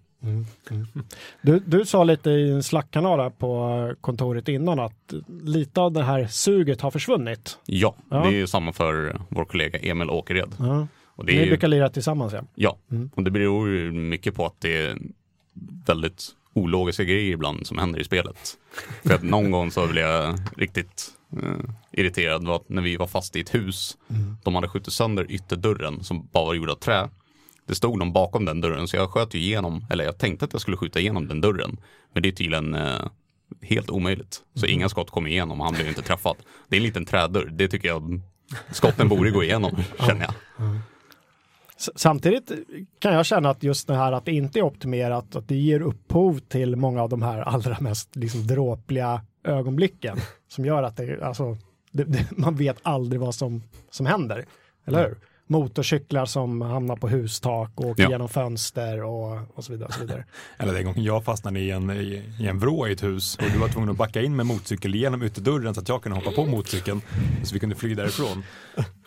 Du, 1.42 1.58
du 1.66 1.84
sa 1.84 2.04
lite 2.04 2.30
i 2.30 2.50
en 2.50 2.62
slackkanal 2.62 3.30
på 3.30 3.94
kontoret 4.00 4.48
innan 4.48 4.78
att 4.80 5.12
lite 5.42 5.80
av 5.80 5.92
det 5.92 6.02
här 6.02 6.26
suget 6.26 6.80
har 6.80 6.90
försvunnit. 6.90 7.58
Ja, 7.66 7.94
Ja. 8.10 8.16
det 8.16 8.28
är 8.28 8.32
ju 8.32 8.46
samma 8.46 8.72
för 8.72 9.20
vår 9.28 9.44
kollega 9.44 9.78
Emil 9.78 10.10
Åkered. 10.10 10.54
Ja. 10.58 10.86
Och 11.06 11.24
det 11.26 11.32
Ni 11.32 11.38
är 11.38 11.42
ju, 11.42 11.48
brukar 11.50 11.68
lira 11.68 11.88
tillsammans 11.88 12.32
ja. 12.32 12.42
ja, 12.54 12.78
och 13.14 13.22
det 13.22 13.30
beror 13.30 13.68
ju 13.68 13.92
mycket 13.92 14.34
på 14.34 14.46
att 14.46 14.60
det 14.60 14.76
är 14.76 14.98
väldigt 15.86 16.28
ologiska 16.52 17.04
grejer 17.04 17.32
ibland 17.32 17.66
som 17.66 17.78
händer 17.78 18.00
i 18.00 18.04
spelet. 18.04 18.56
För 19.02 19.14
att 19.14 19.22
någon 19.22 19.50
gång 19.50 19.70
så 19.70 19.86
blev 19.86 20.04
jag 20.06 20.38
riktigt 20.56 21.10
eh, 21.42 21.70
irriterad 21.92 22.46
var 22.46 22.56
att 22.56 22.68
när 22.68 22.82
vi 22.82 22.96
var 22.96 23.06
fast 23.06 23.36
i 23.36 23.40
ett 23.40 23.54
hus. 23.54 23.96
De 24.42 24.54
hade 24.54 24.68
skjutit 24.68 24.92
sönder 24.92 25.26
ytterdörren 25.28 26.04
som 26.04 26.28
bara 26.32 26.44
var 26.44 26.54
gjord 26.54 26.70
av 26.70 26.74
trä. 26.74 27.08
Det 27.66 27.74
stod 27.74 27.98
någon 27.98 28.12
bakom 28.12 28.44
den 28.44 28.60
dörren 28.60 28.88
så 28.88 28.96
jag 28.96 29.10
sköt 29.10 29.34
ju 29.34 29.38
igenom, 29.38 29.86
eller 29.90 30.04
jag 30.04 30.18
tänkte 30.18 30.44
att 30.44 30.52
jag 30.52 30.60
skulle 30.60 30.76
skjuta 30.76 31.00
igenom 31.00 31.28
den 31.28 31.40
dörren. 31.40 31.80
Men 32.12 32.22
det 32.22 32.28
är 32.28 32.32
tydligen 32.32 32.74
eh, 32.74 33.08
helt 33.62 33.90
omöjligt. 33.90 34.42
Så 34.54 34.66
inga 34.66 34.88
skott 34.88 35.10
kom 35.10 35.26
igenom 35.26 35.60
och 35.60 35.66
han 35.66 35.74
blev 35.74 35.88
inte 35.88 36.02
träffad. 36.02 36.36
Det 36.68 36.76
är 36.76 36.80
en 36.80 36.86
liten 36.86 37.04
trädörr, 37.04 37.50
det 37.52 37.68
tycker 37.68 37.88
jag 37.88 38.20
Skotten 38.70 39.08
borde 39.08 39.30
gå 39.30 39.42
igenom, 39.42 39.76
känner 40.06 40.20
jag. 40.20 40.34
Samtidigt 41.76 42.52
kan 42.98 43.14
jag 43.14 43.26
känna 43.26 43.50
att 43.50 43.62
just 43.62 43.88
det 43.88 43.94
här 43.94 44.12
att 44.12 44.24
det 44.24 44.32
inte 44.32 44.58
är 44.58 44.62
optimerat, 44.62 45.36
att 45.36 45.48
det 45.48 45.56
ger 45.56 45.80
upphov 45.80 46.38
till 46.38 46.76
många 46.76 47.02
av 47.02 47.08
de 47.08 47.22
här 47.22 47.40
allra 47.40 47.76
mest 47.80 48.16
liksom 48.16 48.46
dråpliga 48.46 49.20
ögonblicken 49.44 50.18
som 50.48 50.64
gör 50.64 50.82
att 50.82 50.96
det, 50.96 51.22
alltså, 51.22 51.56
det, 51.90 52.04
det, 52.04 52.26
man 52.30 52.56
vet 52.56 52.76
aldrig 52.82 53.20
vad 53.20 53.34
som, 53.34 53.62
som 53.90 54.06
händer. 54.06 54.46
Eller 54.86 55.08
hur? 55.08 55.16
Motorcyklar 55.46 56.26
som 56.26 56.60
hamnar 56.60 56.96
på 56.96 57.08
hustak 57.08 57.70
och 57.74 57.84
åker 57.84 58.02
Ja. 58.02 58.10
genom 58.10 58.28
fönster 58.28 59.02
och, 59.04 59.38
och 59.54 59.64
så 59.64 59.72
vidare. 59.72 59.86
Och 59.88 59.94
så 59.94 60.00
vidare. 60.00 60.24
Eller 60.58 60.72
den 60.74 60.84
gången 60.84 61.04
jag 61.04 61.24
fastnade 61.24 61.60
i 61.60 61.70
en, 61.70 61.90
i, 61.90 62.22
i 62.40 62.46
en 62.46 62.58
vrå 62.58 62.88
i 62.88 62.92
ett 62.92 63.02
hus 63.02 63.36
och 63.36 63.44
du 63.52 63.58
var 63.58 63.68
tvungen 63.68 63.90
att 63.90 63.96
backa 63.96 64.22
in 64.22 64.36
med 64.36 64.46
motorcykel 64.46 64.94
genom 64.94 65.22
ytterdörren 65.22 65.74
så 65.74 65.80
att 65.80 65.88
jag 65.88 66.02
kunde 66.02 66.18
hoppa 66.18 66.30
på 66.30 66.46
motorcykeln 66.46 67.00
så 67.44 67.54
vi 67.54 67.60
kunde 67.60 67.74
fly 67.76 67.94
därifrån. 67.94 68.42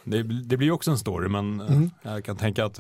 Det, 0.04 0.24
det 0.24 0.58
blir 0.58 0.72
också 0.72 0.92
en 0.92 0.98
story 0.98 1.30
men 1.30 1.62
eh, 1.62 2.12
jag 2.14 2.26
kan 2.26 2.38
tänka 2.38 2.66
att 2.66 2.80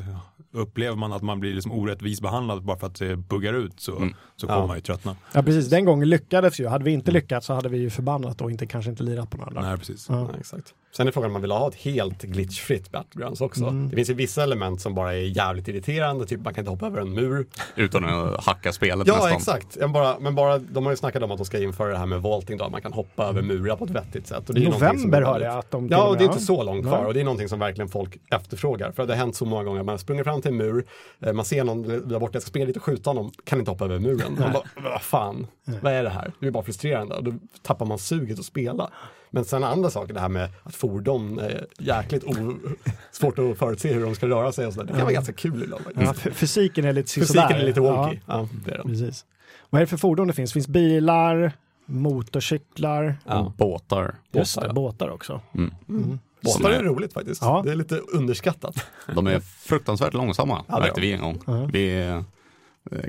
upplever 0.52 0.96
man 0.98 1.14
att 1.14 1.22
man 1.22 1.40
blir 1.40 1.54
liksom 1.54 1.72
orättvis 1.72 2.22
behandlad 2.22 2.64
bara 2.64 2.78
för 2.78 2.88
att 2.88 2.96
det 2.96 3.16
buggar 3.16 3.54
ut 3.54 3.80
så, 3.80 4.10
så 4.36 4.48
kommer 4.48 4.60
Ja. 4.60 4.68
man 4.68 4.76
ju 4.78 4.82
tröttna. 4.82 5.16
Ja, 5.34 5.44
precis. 5.44 5.70
Den 5.70 5.86
gången 5.86 6.10
lyckades 6.10 6.60
ju. 6.60 6.68
Hade 6.68 6.84
vi 6.84 6.92
inte 6.92 7.12
lyckats 7.12 7.48
så 7.48 7.54
hade 7.54 7.70
vi 7.70 7.78
ju 7.78 7.90
förbannat 7.90 8.42
och 8.42 8.52
inte, 8.52 8.66
kanske 8.68 8.92
inte 8.92 9.04
lirat 9.04 9.30
på 9.30 9.38
några 9.38 9.52
dagar. 9.52 9.68
Nej, 9.70 9.78
precis. 9.78 10.06
Ja. 10.10 10.30
Ja, 10.34 10.40
exakt. 10.40 10.74
Sen 10.92 11.08
är 11.08 11.12
frågan 11.12 11.26
om 11.30 11.34
man 11.34 11.42
vill 11.42 11.52
ha 11.52 11.68
ett 11.68 11.76
helt 11.76 12.22
glitchfritt 12.22 12.92
Battlegrounds 12.92 13.42
också. 13.42 13.70
Det 13.70 13.96
finns 13.96 14.10
ju 14.10 14.14
vissa 14.14 14.44
element 14.44 14.82
som 14.82 14.96
bara 14.96 15.14
är 15.14 15.38
jävligt 15.38 15.68
irriterande, 15.68 16.26
typ 16.26 16.42
man 16.42 16.54
kan 16.54 16.62
inte 16.62 16.72
hoppa 16.72 16.86
över 16.86 17.02
en 17.02 17.14
mur. 17.14 17.48
Utan 17.76 18.06
att 18.06 18.46
hacka 18.46 18.72
spelet 18.72 19.08
Ja, 19.08 19.14
nästan. 19.14 19.32
exakt. 19.34 19.78
Men 19.80 19.92
bara, 19.92 20.20
men 20.20 20.36
bara, 20.36 20.58
de 20.58 20.86
har 20.86 20.94
ju 20.94 20.98
snackat 20.98 21.24
om 21.24 21.32
att 21.32 21.38
de 21.38 21.46
ska 21.46 21.60
införa 21.64 21.92
det 21.92 21.98
här 21.98 22.06
med 22.06 22.22
vaulting 22.22 22.58
då, 22.58 22.66
att 22.66 22.72
man 22.72 22.82
kan 22.82 22.94
hoppa 22.94 23.26
över 23.26 23.42
murar 23.42 23.76
på 23.76 23.86
ett 23.86 23.92
vettigt 23.92 24.28
sätt. 24.28 24.50
Och 24.50 24.56
det 24.56 24.66
är 24.66 24.70
November 24.72 25.22
hörde 25.22 25.46
jag 25.46 25.58
att 25.58 25.72
de 25.72 25.88
Ja, 25.88 26.08
och 26.08 26.18
det 26.18 26.24
är 26.24 26.26
inte 26.28 26.40
så 26.40 26.64
långt 26.64 26.86
kvar 26.88 27.06
och 27.06 27.14
det 27.14 27.20
är 27.20 27.24
någonting 27.24 27.50
som 27.50 27.60
verkligen 27.60 27.90
folk 27.90 28.18
efterfrågar. 28.32 28.92
För 28.92 29.06
det 29.06 29.14
har 29.14 29.18
hänt 29.18 29.36
så 29.36 29.46
många 29.46 29.64
gånger, 29.64 29.84
man 29.84 30.00
sprungit 30.00 30.26
fram 30.26 30.42
till 30.42 30.52
en 30.52 30.58
mur, 30.58 30.86
eh, 31.26 31.34
man 31.34 31.46
ser 31.46 31.64
någon 31.64 31.82
där 32.10 32.20
borta, 32.20 32.36
jag 32.36 32.42
ska 32.42 32.50
springa 32.50 32.66
dit 32.66 32.78
och 32.78 32.84
skjuta 32.84 33.10
honom, 33.10 33.32
kan 33.44 33.60
inte 33.60 33.72
hoppa 33.72 33.86
över 33.86 34.00
muren. 34.00 34.38
Man 34.40 34.52
bara, 34.54 34.64
vad 34.92 35.02
fan, 35.02 35.48
vad 35.82 35.94
är 35.94 36.04
det 36.04 36.10
här? 36.10 36.32
Det 36.40 36.48
är 36.48 36.52
bara 36.52 36.64
frustrerande 36.64 37.16
och 37.16 37.24
då 37.24 37.34
tappar 37.62 37.86
man 37.86 37.98
suget 38.00 38.40
att 38.40 38.46
spela. 38.46 38.90
Men 39.32 39.46
sen 39.46 39.64
andra 39.64 39.90
saker, 39.90 40.14
det 40.14 40.20
här 40.20 40.30
med 40.30 40.50
att 40.64 40.76
fordon 40.76 41.40
är 41.40 41.66
jäkligt 41.80 42.24
o- 42.24 42.58
svårt 43.12 43.40
att 43.40 43.58
förutse 43.58 43.94
hur 43.94 44.04
de 44.06 44.16
ska 44.16 44.28
röra 44.28 44.52
sig 44.52 44.68
och 44.68 44.74
sådär. 44.74 44.88
Det 44.88 44.94
kan 44.94 45.02
vara 45.02 45.14
ganska 45.14 45.34
kul 45.34 45.64
ibland. 45.64 45.84
Ja, 45.96 46.14
fysiken 46.14 46.86
är 46.86 46.94
lite 46.94 47.14
Fysiken 47.14 47.28
sådär. 47.44 47.60
är 47.60 47.66
lite 47.66 47.80
wonky. 47.82 48.20
Ja, 48.26 48.34
Ja, 48.40 48.48
det 48.66 48.72
är 48.72 48.78
den. 48.78 48.88
precis. 48.88 49.26
Vad 49.70 49.82
är 49.82 49.84
det 49.86 49.90
för 49.90 49.98
fordon 49.98 50.28
det 50.28 50.34
finns? 50.34 50.50
Det 50.50 50.54
finns 50.54 50.68
bilar, 50.68 51.52
motorcyklar, 51.86 53.16
Ja. 53.26 53.54
Båtar. 53.58 54.16
just 54.32 54.56
Båtar, 54.56 54.68
det, 54.68 54.74
båtar 54.74 55.10
också. 55.10 55.42
Båtar 55.52 56.20
Som 56.58 56.66
är 56.66 56.70
är- 56.70 56.84
roligt 56.84 57.14
faktiskt. 57.14 57.42
Ja. 57.42 57.62
Det 57.66 57.72
är 57.72 57.76
lite 57.76 57.96
underskattat. 57.98 58.86
De 59.16 59.28
är 59.28 59.40
fruktansvärt 59.40 60.14
långsamma, 60.14 60.66
Ja, 60.68 60.80
märkte 60.80 61.02
vi 61.02 61.14
en 61.14 61.22
gång. 61.22 61.70
Vi 61.74 62.02
eh, 62.08 62.22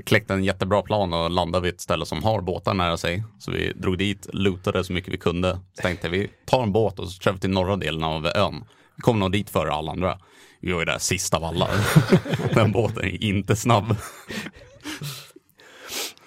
kläckte 0.05 0.33
en 0.33 0.43
jättebra 0.43 0.81
plan 0.81 1.13
och 1.13 1.31
landade 1.31 1.63
vid 1.63 1.73
ett 1.73 1.81
ställe 1.81 2.05
som 2.05 2.23
har 2.23 2.41
båtar 2.41 2.73
nära 2.73 2.97
sig. 2.97 3.23
Så 3.39 3.51
vi 3.51 3.73
drog 3.73 3.97
dit, 3.97 4.27
lootade 4.33 4.83
så 4.83 4.93
mycket 4.93 5.13
vi 5.13 5.17
kunde. 5.17 5.59
Så 5.73 5.81
tänkte 5.81 6.09
vi, 6.09 6.29
tar 6.45 6.63
en 6.63 6.71
båt 6.71 6.99
och 6.99 7.09
så 7.09 7.21
kör 7.21 7.31
vi 7.31 7.39
till 7.39 7.49
norra 7.49 7.75
delen 7.75 8.03
av 8.03 8.25
ön. 8.25 8.63
Vi 8.95 9.01
kommer 9.01 9.19
nog 9.19 9.31
dit 9.31 9.49
före 9.49 9.71
alla 9.71 9.91
andra. 9.91 10.17
Vi 10.61 10.71
var 10.71 10.79
ju 10.79 10.85
där 10.85 10.99
sist 10.99 11.33
av 11.33 11.43
alla. 11.43 11.67
Den 12.53 12.71
båten 12.71 13.03
är 13.03 13.23
inte 13.23 13.55
snabb. 13.55 13.95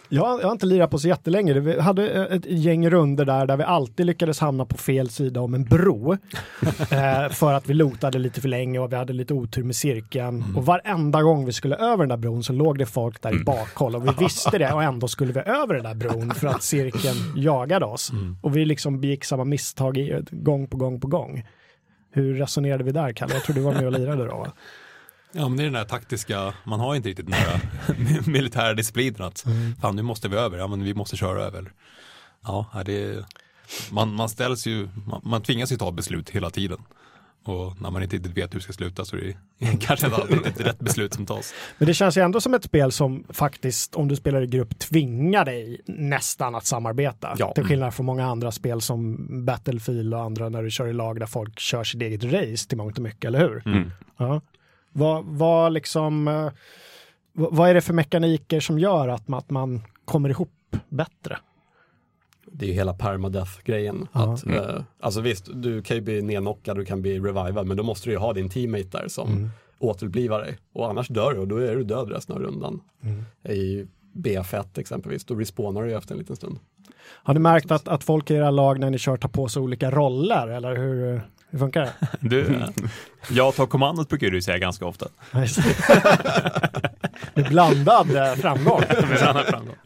Jag, 0.09 0.41
jag 0.41 0.47
har 0.47 0.53
inte 0.53 0.67
lirat 0.67 0.91
på 0.91 0.99
så 0.99 1.09
jättelänge. 1.09 1.61
Vi 1.61 1.81
hade 1.81 2.27
ett 2.27 2.47
gäng 2.47 2.91
runder 2.91 3.25
där, 3.25 3.47
där 3.47 3.57
vi 3.57 3.65
alltid 3.65 4.07
lyckades 4.07 4.41
hamna 4.41 4.65
på 4.65 4.77
fel 4.77 5.11
sida 5.11 5.41
om 5.41 5.55
en 5.55 5.65
bro. 5.65 6.13
eh, 6.91 7.29
för 7.31 7.53
att 7.53 7.69
vi 7.69 7.75
lotade 7.75 8.19
lite 8.19 8.41
för 8.41 8.49
länge 8.49 8.79
och 8.79 8.93
vi 8.93 8.97
hade 8.97 9.13
lite 9.13 9.35
otur 9.35 9.65
med 9.65 9.77
cirkeln. 9.77 10.45
Och 10.57 10.67
varenda 10.67 11.23
gång 11.23 11.47
vi 11.47 11.53
skulle 11.53 11.77
över 11.77 11.99
den 11.99 12.09
där 12.09 12.17
bron 12.17 12.45
så 12.45 12.53
låg 12.53 12.79
det 12.79 12.87
folk 12.87 13.23
där 13.23 13.41
i 13.41 13.45
bakhåll 13.45 13.97
och 13.97 14.09
vi 14.09 14.11
visste 14.19 14.59
det 14.59 14.73
och 14.73 14.83
ändå 14.83 15.09
skulle 15.09 15.33
vi 15.33 15.41
över 15.41 15.75
den 15.75 15.85
där 15.85 15.95
bron 15.95 16.35
för 16.35 16.47
att 16.47 16.63
cirkeln 16.63 17.17
jagade 17.37 17.87
oss. 17.87 18.13
Och 18.43 18.57
vi 18.57 18.65
liksom 18.65 19.01
begick 19.01 19.25
samma 19.25 19.45
misstag 19.45 19.99
i, 19.99 20.23
gång 20.31 20.67
på 20.67 20.77
gång 20.77 21.01
på 21.01 21.07
gång. 21.07 21.45
Hur 22.13 22.35
resonerade 22.35 22.85
vi 22.85 22.93
där, 22.93 23.13
Kalle? 23.13 23.35
Jag 23.35 23.43
tror 23.43 23.55
du 23.55 23.61
var 23.61 23.73
med 23.73 23.87
och 23.87 23.93
lirade 23.93 24.27
då. 24.27 24.37
va? 24.37 24.53
Ja, 25.37 25.49
men 25.49 25.57
det 25.57 25.63
är 25.63 25.65
den 25.65 25.73
där 25.73 25.85
taktiska, 25.85 26.55
man 26.65 26.81
har 26.81 26.95
inte 26.95 27.09
riktigt 27.09 27.27
den 27.27 27.35
här 27.35 27.61
militära 28.31 28.75
disciplinen 28.75 29.23
att 29.23 29.45
fan 29.81 29.97
nu 29.97 30.03
måste 30.03 30.29
vi 30.29 30.37
över, 30.37 30.59
ja 30.59 30.67
men 30.67 30.85
vi 30.85 30.95
måste 30.95 31.17
köra 31.17 31.43
över. 31.43 31.73
Ja, 32.43 32.83
det 32.87 33.25
man, 33.91 34.15
man 34.15 34.29
ställs 34.29 34.67
ju, 34.67 34.89
man, 35.07 35.21
man 35.25 35.43
tvingas 35.43 35.73
ju 35.73 35.77
ta 35.77 35.93
beslut 35.93 36.31
hela 36.31 36.51
tiden. 36.51 36.79
Och 37.45 37.81
när 37.81 37.91
man 37.91 38.03
inte 38.03 38.17
riktigt 38.17 38.37
vet 38.37 38.55
hur 38.55 38.59
det 38.59 38.63
ska 38.63 38.73
sluta 38.73 39.05
så 39.05 39.17
är 39.17 39.37
det 39.59 39.77
kanske 39.81 40.07
inte 40.07 40.23
alltid 40.23 40.47
ett 40.47 40.61
rätt 40.61 40.79
beslut 40.79 41.15
som 41.15 41.27
tas. 41.27 41.55
Men 41.79 41.87
det 41.87 41.95
känns 41.95 42.17
ju 42.17 42.23
ändå 42.23 42.41
som 42.41 42.55
ett 42.55 42.65
spel 42.65 42.93
som 42.93 43.25
faktiskt, 43.29 43.95
om 43.95 44.09
du 44.09 44.17
spelar 44.17 44.43
i 44.43 44.47
grupp, 44.47 44.79
tvingar 44.79 45.45
dig 45.45 45.81
nästan 45.87 46.55
att 46.55 46.67
samarbeta. 46.67 47.35
Ja. 47.39 47.53
Till 47.55 47.65
skillnad 47.65 47.95
från 47.95 48.07
många 48.07 48.27
andra 48.27 48.53
spel 48.53 48.81
som 48.81 49.27
Battlefield 49.45 50.15
och 50.15 50.21
andra 50.21 50.49
när 50.49 50.63
du 50.63 50.71
kör 50.71 50.87
i 50.87 50.93
lag 50.93 51.21
där 51.21 51.27
folk 51.27 51.59
kör 51.59 51.85
sitt 51.85 52.03
eget 52.03 52.25
race 52.25 52.69
till 52.69 52.79
mångt 52.79 52.97
och 52.97 53.03
mycket, 53.03 53.25
eller 53.25 53.39
hur? 53.39 53.63
Ja. 54.17 54.41
Vad, 54.97 55.25
vad, 55.25 55.73
liksom, 55.73 56.29
eh, 56.29 56.51
vad, 57.33 57.71
är 57.71 57.75
det 57.75 57.81
för 57.81 57.93
mekaniker 57.93 58.61
som 58.61 58.79
gör 58.79 59.09
att 59.09 59.29
man, 59.29 59.39
att 59.39 59.51
man 59.51 59.83
kommer 60.05 60.29
ihop 60.29 60.77
bättre? 60.89 61.39
Det 62.47 62.65
är 62.67 62.69
ju 62.69 62.75
hela 62.75 62.95
permadeath-grejen. 62.95 64.09
Att, 64.13 64.47
eh, 64.47 64.83
alltså 65.01 65.21
visst, 65.21 65.49
du 65.55 65.83
kan 65.83 65.97
ju 65.97 66.01
bli 66.01 66.23
nedknockad, 66.23 66.77
du 66.77 66.85
kan 66.85 67.03
bli 67.03 67.21
revivad, 67.21 67.67
men 67.67 67.77
då 67.77 67.83
måste 67.83 68.09
du 68.09 68.13
ju 68.13 68.19
ha 68.19 68.33
din 68.33 68.49
teammate 68.49 68.89
där 68.91 69.09
som 69.09 69.51
återupplivar 69.79 70.41
dig. 70.41 70.59
Och 70.73 70.91
annars 70.91 71.09
dör 71.09 71.33
du 71.35 71.41
och 71.41 71.49
då 71.49 71.57
är 71.57 71.77
du 71.77 71.85
död 71.85 72.13
resten 72.13 72.37
av 72.37 72.43
rundan. 72.43 72.81
I 73.49 73.87
BF1 74.15 74.79
exempelvis, 74.79 75.25
då 75.25 75.35
respawnar 75.35 75.83
du 75.83 75.89
ju 75.89 75.97
efter 75.97 76.15
en 76.15 76.19
liten 76.19 76.37
stund. 76.37 76.59
Har 77.07 77.35
ni 77.35 77.41
märkt 77.41 77.71
att, 77.71 77.89
att 77.89 78.05
folk 78.05 78.31
i 78.31 78.35
era 78.35 78.51
lag 78.51 78.81
när 78.81 78.91
ni 78.91 78.99
kör 78.99 79.17
tar 79.17 79.29
på 79.29 79.49
sig 79.49 79.63
olika 79.63 79.91
roller, 79.91 80.49
eller 80.49 80.77
hur, 80.77 81.23
hur 81.55 81.59
funkar 81.59 81.81
det? 81.81 81.93
Du, 82.21 82.63
jag 83.31 83.55
tar 83.55 83.67
kommandot 83.67 84.09
brukar 84.09 84.31
du 84.31 84.43
säga 84.43 84.59
ganska 84.59 84.87
ofta. 84.87 85.07
Med 87.35 87.49
blandad 87.49 88.17
eh, 88.17 88.35
framgång. 88.35 88.83
Sådana 89.19 89.43
framgång. 89.43 89.77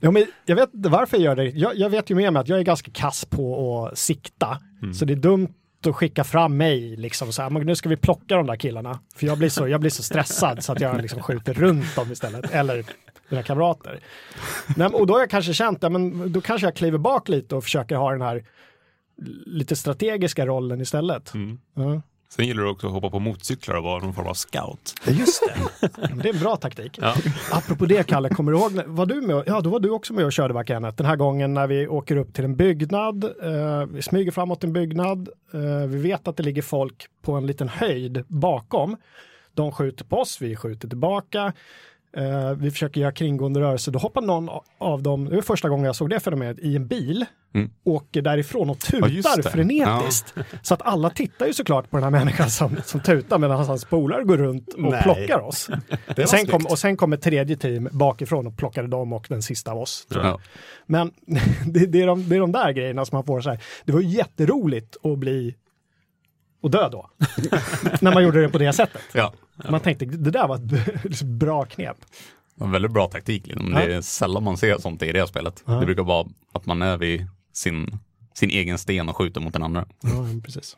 Ja, 0.00 0.10
men 0.10 0.26
jag 0.44 0.56
vet 0.56 0.74
inte 0.74 0.88
varför 0.88 1.16
jag 1.16 1.24
gör 1.24 1.36
det. 1.36 1.44
Jag, 1.44 1.76
jag 1.76 1.90
vet 1.90 2.10
ju 2.10 2.14
med 2.14 2.32
mig 2.32 2.40
att 2.40 2.48
jag 2.48 2.58
är 2.58 2.62
ganska 2.62 2.90
kass 2.90 3.24
på 3.24 3.84
att 3.86 3.98
sikta. 3.98 4.58
Så 4.94 5.04
det 5.04 5.12
är 5.12 5.16
dumt 5.16 5.54
att 5.86 5.96
skicka 5.96 6.24
fram 6.24 6.56
mig 6.56 6.96
liksom 6.96 7.32
så 7.32 7.42
här, 7.42 7.50
men 7.50 7.66
nu 7.66 7.74
ska 7.74 7.88
vi 7.88 7.96
plocka 7.96 8.36
de 8.36 8.46
där 8.46 8.56
killarna. 8.56 9.00
För 9.16 9.26
jag 9.26 9.38
blir 9.38 9.48
så, 9.48 9.68
jag 9.68 9.80
blir 9.80 9.90
så 9.90 10.02
stressad 10.02 10.64
så 10.64 10.72
att 10.72 10.80
jag 10.80 11.02
liksom 11.02 11.22
skjuter 11.22 11.54
runt 11.54 11.96
dem 11.96 12.12
istället. 12.12 12.50
Eller 12.50 12.84
mina 13.28 13.42
kamrater. 13.42 14.00
Nej, 14.76 14.88
och 14.88 15.06
då 15.06 15.14
har 15.14 15.20
jag 15.20 15.30
kanske 15.30 15.54
känt, 15.54 15.78
ja, 15.82 15.88
men 15.88 16.32
då 16.32 16.40
kanske 16.40 16.66
jag 16.66 16.76
kliver 16.76 16.98
bak 16.98 17.28
lite 17.28 17.56
och 17.56 17.64
försöker 17.64 17.96
ha 17.96 18.12
den 18.12 18.22
här 18.22 18.44
lite 19.46 19.76
strategiska 19.76 20.46
rollen 20.46 20.80
istället. 20.80 21.32
Ja. 21.74 22.02
Sen 22.28 22.46
gillar 22.46 22.62
du 22.62 22.68
också 22.68 22.86
att 22.86 22.92
hoppa 22.92 23.10
på 23.10 23.18
motorcyklar 23.18 23.76
och 23.76 23.84
vara 23.84 24.02
någon 24.02 24.14
form 24.14 24.26
av 24.26 24.34
scout. 24.34 24.94
Just 25.06 25.42
det. 25.46 25.88
Det 26.22 26.28
är 26.28 26.34
en 26.34 26.40
bra 26.40 26.56
taktik. 26.56 26.98
Ja. 27.00 27.14
Apropå 27.52 27.86
det, 27.86 28.06
Kalle, 28.06 28.28
kommer 28.28 28.52
du 28.52 28.58
ihåg, 28.58 28.72
var 28.86 29.06
du 29.06 29.20
med? 29.20 29.42
Ja, 29.46 29.60
då 29.60 29.70
var 29.70 29.80
du 29.80 29.90
också 29.90 30.12
med 30.14 30.24
och 30.24 30.32
körde 30.32 30.54
va, 30.54 30.64
Kenneth? 30.64 30.96
Den 30.96 31.06
här 31.06 31.16
gången 31.16 31.54
när 31.54 31.66
vi 31.66 31.88
åker 31.88 32.16
upp 32.16 32.34
till 32.34 32.44
en 32.44 32.56
byggnad, 32.56 33.24
eh, 33.24 33.86
vi 33.90 34.02
smyger 34.02 34.30
framåt 34.30 34.64
en 34.64 34.72
byggnad, 34.72 35.28
eh, 35.54 35.88
vi 35.88 35.98
vet 35.98 36.28
att 36.28 36.36
det 36.36 36.42
ligger 36.42 36.62
folk 36.62 37.06
på 37.22 37.32
en 37.32 37.46
liten 37.46 37.68
höjd 37.68 38.24
bakom. 38.28 38.96
De 39.54 39.72
skjuter 39.72 40.04
på 40.04 40.16
oss, 40.16 40.40
vi 40.40 40.56
skjuter 40.56 40.88
tillbaka. 40.88 41.52
Eh, 42.16 42.50
vi 42.56 42.70
försöker 42.70 43.00
göra 43.00 43.12
kringgående 43.12 43.60
rörelser. 43.60 43.92
Då 43.92 43.98
hoppar 43.98 44.22
någon 44.22 44.48
av 44.78 45.02
dem, 45.02 45.24
det 45.24 45.34
var 45.34 45.42
första 45.42 45.68
gången 45.68 45.84
jag 45.86 45.96
såg 45.96 46.10
det 46.10 46.20
fenomenet, 46.20 46.58
i 46.58 46.76
en 46.76 46.86
bil, 46.86 47.24
Mm. 47.54 47.70
åker 47.84 48.22
därifrån 48.22 48.70
och 48.70 48.76
Ja, 48.92 49.00
tutar 49.08 49.42
det. 49.42 49.50
frenetiskt. 49.50 50.34
Så 50.62 50.74
att 50.74 50.82
alla 50.82 51.10
tittar 51.10 51.46
ju 51.46 51.52
såklart 51.52 51.90
på 51.90 51.96
den 51.96 52.04
här 52.04 52.10
människan 52.10 52.50
som, 52.50 52.76
som 52.84 53.00
tutar 53.00 53.38
medan 53.38 53.64
hans 53.66 53.84
polare 53.84 54.24
går 54.24 54.36
runt 54.36 54.74
och 54.74 54.80
Nej. 54.82 55.02
plockar 55.02 55.40
oss. 55.40 55.70
Det 56.16 56.26
Sen 56.26 56.46
kom, 56.46 56.66
och 56.66 56.78
sen 56.78 56.96
kom 56.96 57.12
ett 57.12 57.22
tredje 57.22 57.56
team 57.56 57.88
bakifrån 57.92 58.46
och 58.46 58.56
plockade 58.56 58.88
dem 58.88 59.12
och 59.12 59.26
den 59.28 59.42
sista 59.42 59.72
av 59.72 59.78
oss. 59.78 60.06
Ja. 60.14 60.40
Men 60.86 61.10
det, 61.66 61.86
det, 61.86 62.02
är 62.02 62.06
de, 62.06 62.28
det 62.28 62.36
är 62.36 62.40
de 62.40 62.52
där 62.52 62.72
grejerna 62.72 63.04
som 63.04 63.16
man 63.16 63.24
får 63.24 63.40
så 63.40 63.50
här. 63.50 63.60
Det 63.84 63.92
var 63.92 64.00
jätteroligt 64.00 64.96
att 65.04 65.18
bli 65.18 65.54
och 66.62 66.70
dö 66.70 66.88
då. 66.88 67.10
när 68.00 68.14
man 68.14 68.22
gjorde 68.24 68.42
det 68.42 68.48
på 68.48 68.58
det 68.58 68.72
sättet. 68.72 69.02
Ja. 69.14 69.32
Man 69.68 69.80
tänkte 69.80 70.04
det 70.04 70.30
där 70.30 70.48
var 70.48 70.56
ett 70.56 71.22
bra 71.22 71.64
knep. 71.64 71.96
Var 72.54 72.68
väldigt 72.68 72.90
bra 72.90 73.06
taktik. 73.06 73.46
Liksom. 73.46 73.70
Det 73.70 73.94
är 73.94 74.00
sällan 74.00 74.44
man 74.44 74.56
ser 74.56 74.78
sånt 74.78 75.02
i 75.02 75.12
det 75.12 75.26
spelet. 75.26 75.62
Ja. 75.66 75.72
Det 75.72 75.86
brukar 75.86 76.02
vara 76.02 76.28
att 76.52 76.66
man 76.66 76.82
är 76.82 76.96
vid 76.96 77.26
sin, 77.52 77.98
sin 78.34 78.50
egen 78.50 78.78
sten 78.78 79.08
och 79.08 79.16
skjuter 79.16 79.40
mot 79.40 79.52
den 79.52 79.62
andra. 79.62 79.86
Ja, 80.02 80.26
precis. 80.44 80.76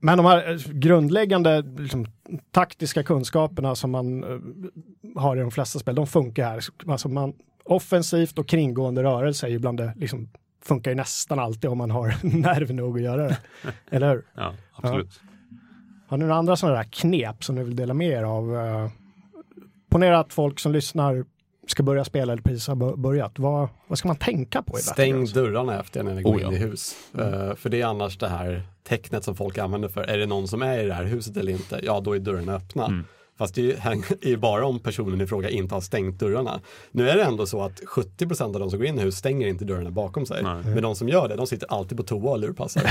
Men 0.00 0.16
de 0.16 0.26
här 0.26 0.50
eh, 0.50 0.72
grundläggande 0.72 1.62
liksom, 1.78 2.06
taktiska 2.50 3.02
kunskaperna 3.02 3.74
som 3.74 3.90
man 3.90 4.24
eh, 4.24 5.20
har 5.22 5.36
i 5.36 5.40
de 5.40 5.50
flesta 5.50 5.78
spel, 5.78 5.94
de 5.94 6.06
funkar 6.06 6.44
här. 6.44 6.64
Alltså 6.86 7.08
man, 7.08 7.34
offensivt 7.64 8.38
och 8.38 8.48
kringgående 8.48 9.02
rörelse 9.02 9.46
är 9.46 9.50
ju 9.50 9.58
bland 9.58 9.78
det 9.78 9.92
liksom, 9.96 10.28
funkar 10.64 10.90
ju 10.90 10.94
nästan 10.94 11.38
alltid 11.38 11.70
om 11.70 11.78
man 11.78 11.90
har 11.90 12.14
nerv 12.22 12.74
nog 12.74 12.96
att 12.96 13.02
göra 13.02 13.28
det. 13.28 13.38
Eller 13.90 14.10
hur? 14.10 14.24
Ja, 14.34 14.54
absolut. 14.74 15.20
Har 16.08 16.16
ni 16.16 16.24
några 16.24 16.36
andra 16.38 16.56
sådana 16.56 16.76
där 16.76 16.84
knep 16.84 17.44
som 17.44 17.54
ni 17.54 17.64
vill 17.64 17.76
dela 17.76 17.94
med 17.94 18.08
er 18.08 18.22
av? 18.22 18.56
Eh, 18.56 18.90
Ponera 19.90 20.18
att 20.18 20.32
folk 20.32 20.60
som 20.60 20.72
lyssnar 20.72 21.24
ska 21.66 21.82
börja 21.82 22.04
spela 22.04 22.32
eller 22.32 22.42
precis 22.42 22.68
har 22.68 22.74
bör- 22.74 22.96
börjat. 22.96 23.38
Vad, 23.38 23.68
vad 23.86 23.98
ska 23.98 24.08
man 24.08 24.16
tänka 24.16 24.62
på? 24.62 24.78
i 24.78 24.82
Stäng 24.82 24.94
Battlegrounds? 24.96 25.32
dörrarna 25.32 25.80
efter 25.80 26.02
när 26.02 26.14
ni 26.14 26.22
går 26.22 26.30
Oh, 26.36 26.40
in 26.40 26.46
ja. 26.46 26.52
i 26.52 26.56
hus. 26.56 26.94
Eh, 27.18 27.54
för 27.54 27.68
det 27.68 27.80
är 27.80 27.86
annars 27.86 28.18
det 28.18 28.28
här 28.28 28.62
tecknet 28.88 29.24
som 29.24 29.34
folk 29.36 29.58
använder 29.58 29.88
för, 29.88 30.02
är 30.02 30.18
det 30.18 30.26
någon 30.26 30.48
som 30.48 30.62
är 30.62 30.78
i 30.78 30.86
det 30.86 30.94
här 30.94 31.04
huset 31.04 31.36
eller 31.36 31.52
inte? 31.52 31.80
Ja, 31.82 32.00
då 32.00 32.16
är 32.16 32.18
dörrarna 32.18 32.54
öppna. 32.54 33.04
Fast 33.38 33.54
det 33.54 33.60
är 33.84 34.26
ju- 34.28 34.36
bara 34.36 34.66
om 34.66 34.78
personen 34.78 35.20
i 35.20 35.26
fråga 35.26 35.50
inte 35.50 35.74
har 35.74 35.80
stängt 35.80 36.18
dörrarna. 36.20 36.60
Nu 36.92 37.08
är 37.10 37.16
det 37.16 37.22
ändå 37.22 37.46
så 37.46 37.62
att 37.62 37.80
70% 37.80 38.42
av 38.44 38.52
de 38.60 38.70
som 38.70 38.78
går 38.78 38.88
in 38.88 38.98
i 38.98 39.02
hus 39.02 39.16
stänger 39.16 39.46
inte 39.48 39.64
dörrarna 39.64 39.90
bakom 39.90 40.26
sig. 40.26 40.42
Men 40.64 40.82
de 40.82 40.94
som 40.94 41.08
gör 41.08 41.28
det, 41.28 41.36
de 41.36 41.46
sitter 41.46 41.72
alltid 41.72 41.96
på 41.96 42.02
toa 42.02 42.30
och 42.30 42.38
lurpassar. 42.38 42.82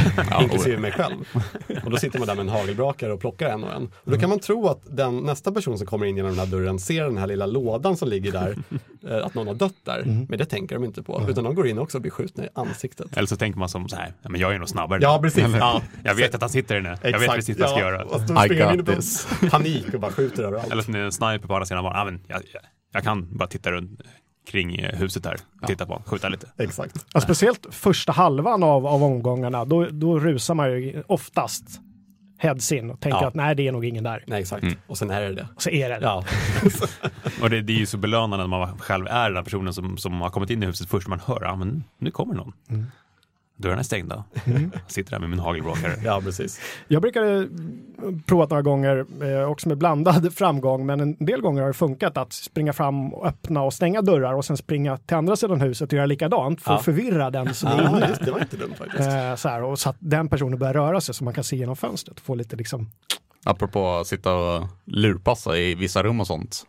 inklusive 0.42 0.78
mig 0.78 0.92
själv. 0.92 1.16
Och 1.86 1.92
då 1.92 1.98
sitter 1.98 2.20
man 2.20 2.28
där 2.28 2.36
med 2.36 2.42
en 2.44 2.50
hagelbrakare 2.50 3.14
och 3.14 3.20
plockar 3.20 3.50
en 3.50 3.64
och 3.64 3.74
en. 3.74 3.84
Och 3.96 4.12
då 4.12 4.18
kan 4.20 4.30
man 4.30 4.40
tro 4.40 4.68
att 4.68 4.82
den, 4.90 5.18
nästa 5.20 5.52
person 5.52 5.78
som 5.78 5.88
kommer 5.88 6.06
in 6.06 6.18
genom 6.18 6.32
den 6.32 6.40
här 6.40 6.46
dörren 6.48 6.80
ser 6.80 7.04
den 7.04 7.18
här 7.18 7.28
lilla 7.28 7.46
lådan 7.46 7.98
som 7.98 8.10
ligger 8.10 8.32
där, 8.32 8.56
eh, 9.10 9.26
att 9.26 9.34
någon 9.34 9.48
har 9.48 9.54
dött 9.54 9.74
där. 9.84 10.04
Men 10.30 10.38
det 10.40 10.46
tänker 10.46 10.76
de 10.76 10.84
inte 10.84 11.04
på, 11.04 11.22
utan 11.30 11.44
de 11.44 11.56
går 11.56 11.68
in 11.68 11.80
också 11.80 11.98
och 11.98 12.02
blir 12.02 12.12
skjutna 12.12 12.46
i 12.46 12.48
ansiktet. 12.54 13.18
Eller 13.18 13.28
så 13.28 13.36
tänker 13.36 13.60
man 13.60 13.70
som 13.70 13.90
så 13.90 13.96
här, 13.96 14.14
"Ja, 14.22 14.30
men 14.30 14.42
jag 14.42 14.54
är 14.56 14.60
nog 14.60 14.70
snabbare. 14.70 15.00
Ja, 15.02 15.20
precis. 15.22 15.44
Ja, 15.60 15.82
Jag 16.04 16.16
vet 16.16 16.36
att 16.36 16.42
han 16.42 16.50
sitter 16.50 16.76
där 16.76 16.82
inne. 16.82 16.98
Jag 17.04 17.20
vet 17.20 17.32
precis 17.32 17.58
vad 17.60 17.64
jag 17.70 17.76
ska 17.76 17.80
göra. 17.80 18.04
Och 18.04 18.22
så 18.28 18.46
I 18.46 18.58
got 18.58 18.74
in 18.74 18.86
this. 18.86 19.28
panik 19.52 19.94
och 19.94 20.00
bara 20.00 20.12
skjuter 20.12 20.37
överallt. 20.44 20.72
Eller 20.72 20.84
som 20.84 20.94
det 20.94 21.00
är 21.00 21.04
en 21.04 21.12
sniper 21.12 21.48
på 21.48 21.54
andra 21.54 21.66
sidan 21.66 21.84
banan. 21.84 21.98
Ja, 22.00 22.06
men 22.06 22.22
jag, 22.28 22.42
jag, 22.54 22.62
jag 22.94 23.04
kan 23.04 23.38
bara 23.38 23.48
titta 23.48 23.72
runt 23.72 24.02
kring 24.52 24.76
eh, 24.76 25.00
huset 25.00 25.26
här. 25.26 25.38
Titta 25.68 25.86
på, 25.86 26.02
skjuta 26.06 26.30
lite. 26.30 26.48
Exakt. 26.58 27.06
Ja, 27.14 27.22
speciellt 27.22 27.68
första 27.72 28.12
halvan 28.12 28.64
av, 28.64 28.88
av 28.88 29.04
omgångarna, 29.04 29.66
då, 29.66 29.86
då 29.92 30.20
rusar 30.20 30.54
man 30.54 30.72
ju 30.72 31.04
oftast 31.08 31.64
heads 32.40 32.72
in 32.72 32.92
och 32.92 33.00
tänker 33.00 33.20
Ja. 33.22 33.28
att 33.28 33.36
nej, 33.36 33.56
det 33.56 33.68
är 33.68 33.72
nog 33.72 33.86
ingen 33.86 34.04
där. 34.04 34.24
Nej, 34.28 34.42
exakt. 34.42 34.66
Och 34.88 34.98
sen 34.98 35.12
är 35.12 35.22
det 35.22 35.34
det. 35.34 35.48
Och 35.56 35.62
så 35.62 35.70
är 35.70 35.90
det 35.90 35.96
det. 35.96 36.06
Ja, 36.06 36.24
Och 37.42 37.50
det, 37.50 37.62
det 37.62 37.74
är 37.74 37.78
ju 37.78 37.86
så 37.86 37.98
belönande 37.98 38.38
när 38.48 38.48
man 38.60 38.78
själv 38.80 39.08
är 39.08 39.30
den 39.30 39.36
här 39.36 39.44
personen 39.44 39.74
som, 39.74 39.98
som 39.98 40.22
har 40.22 40.30
kommit 40.30 40.50
in 40.50 40.64
i 40.64 40.66
huset 40.66 40.90
först. 40.90 41.08
Man 41.08 41.20
hör, 41.26 41.40
ja 41.42 41.56
men 41.56 41.84
nu 42.00 42.12
kommer 42.12 42.34
någon. 42.36 42.54
Dörrarna 43.58 43.80
är 43.80 43.84
stängda. 43.84 44.24
Jag 44.46 44.72
sitter 44.88 45.12
där 45.12 45.20
med 45.20 45.30
min 45.30 45.40
hagelbrakare. 45.40 45.94
ja 46.04 46.22
precis. 46.24 46.60
Jag 46.88 47.02
brukade 47.02 47.48
prova 48.26 48.46
några 48.50 48.62
gånger, 48.62 49.06
eh, 49.22 49.50
också 49.50 49.68
med 49.68 49.78
blandad 49.78 50.34
framgång, 50.36 50.86
men 50.86 51.00
en 51.00 51.26
del 51.26 51.42
gånger 51.42 51.62
har 51.62 51.68
det 51.68 51.74
funkat 51.74 52.18
att 52.18 52.34
springa 52.34 52.74
fram 52.74 53.14
och 53.14 53.28
öppna 53.28 53.62
och 53.62 53.74
stänga 53.74 54.02
dörrar 54.02 54.34
och 54.34 54.46
sen 54.46 54.58
springa 54.58 54.98
till 54.98 55.18
andra 55.18 55.36
sidan 55.36 55.62
huset 55.62 55.90
och 55.90 55.94
göra 55.94 56.06
likadant 56.06 56.62
för 56.62 56.72
att 56.74 56.80
Ja. 56.80 56.84
förvirra 56.84 57.30
den 57.30 57.54
som 57.54 57.70
är 57.70 57.82
inne. 57.90 58.18
det 58.26 58.32
var 58.32 58.40
inte 58.40 58.58
dumt 58.58 58.74
faktiskt. 58.78 59.10
Eh, 59.10 59.36
så 59.36 59.50
här, 59.50 59.64
och 59.64 59.80
så 59.80 59.90
att 59.90 59.98
den 60.00 60.30
personen 60.30 60.60
börjar 60.60 60.74
röra 60.74 61.02
sig 61.02 61.16
så 61.16 61.24
man 61.24 61.34
kan 61.34 61.44
se 61.44 61.56
genom 61.56 61.76
fönstret 61.76 62.20
och 62.20 62.26
få 62.26 62.36
lite 62.36 62.56
liksom, 62.56 62.90
Apropå 63.46 63.90
att 63.90 64.08
sitta 64.08 64.34
och 64.36 64.68
lurpassa 64.86 65.58
i 65.58 65.76
vissa 65.76 66.04
rum 66.04 66.20
och 66.20 66.28
sånt. 66.28 66.64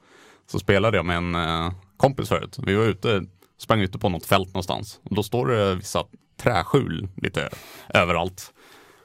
Så 0.50 0.58
spelade 0.58 0.96
jag 0.96 1.06
med 1.06 1.16
en 1.16 1.34
eh, 1.34 1.72
kompis 1.96 2.28
förut. 2.28 2.58
Vi 2.66 2.74
var 2.74 2.84
ute, 2.84 3.22
sprang 3.58 3.80
ute 3.80 3.98
på 3.98 4.08
något 4.08 4.26
fält 4.26 4.48
någonstans. 4.48 5.00
Och 5.10 5.14
då 5.16 5.22
står 5.22 5.46
det 5.46 5.74
vissa 5.74 6.04
träskjul 6.38 7.08
lite 7.16 7.48
överallt. 7.88 8.52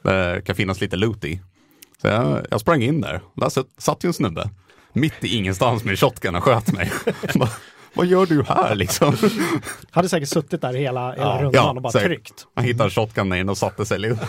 Det 0.04 0.46
kan 0.46 0.56
finnas 0.56 0.82
lite 0.82 0.96
loot 0.96 1.26
i. 1.26 1.42
Så 2.02 2.08
jag, 2.08 2.46
jag 2.52 2.62
sprang 2.62 2.82
in 2.82 3.02
där. 3.02 3.22
Där 3.34 3.50
satt, 3.50 3.68
satt 3.78 4.04
ju 4.04 4.08
en 4.08 4.14
snubbe. 4.14 4.50
Mitt 4.94 5.24
i 5.24 5.38
ingenstans 5.38 5.84
med 5.84 6.00
shotgun 6.00 6.36
och 6.36 6.44
sköt 6.44 6.74
mig. 6.74 6.92
Vad 7.96 8.06
gör 8.06 8.26
du 8.26 8.44
här 8.44 8.76
liksom? 8.76 9.16
hade 9.92 10.10
säkert 10.10 10.30
suttit 10.30 10.62
där 10.62 10.74
hela, 10.74 11.12
hela 11.12 11.24
Ja, 11.24 11.38
rundan 11.42 11.52
ja, 11.54 11.70
och 11.72 11.82
bara 11.82 11.92
säkert. 11.92 12.08
tryckt. 12.08 12.48
Han 12.56 12.66
hittade 12.66 12.90
shotgunen 12.90 13.38
in 13.40 13.50
och 13.50 13.58
satte 13.58 13.86
sig. 13.86 14.00
Liksom. 14.00 14.28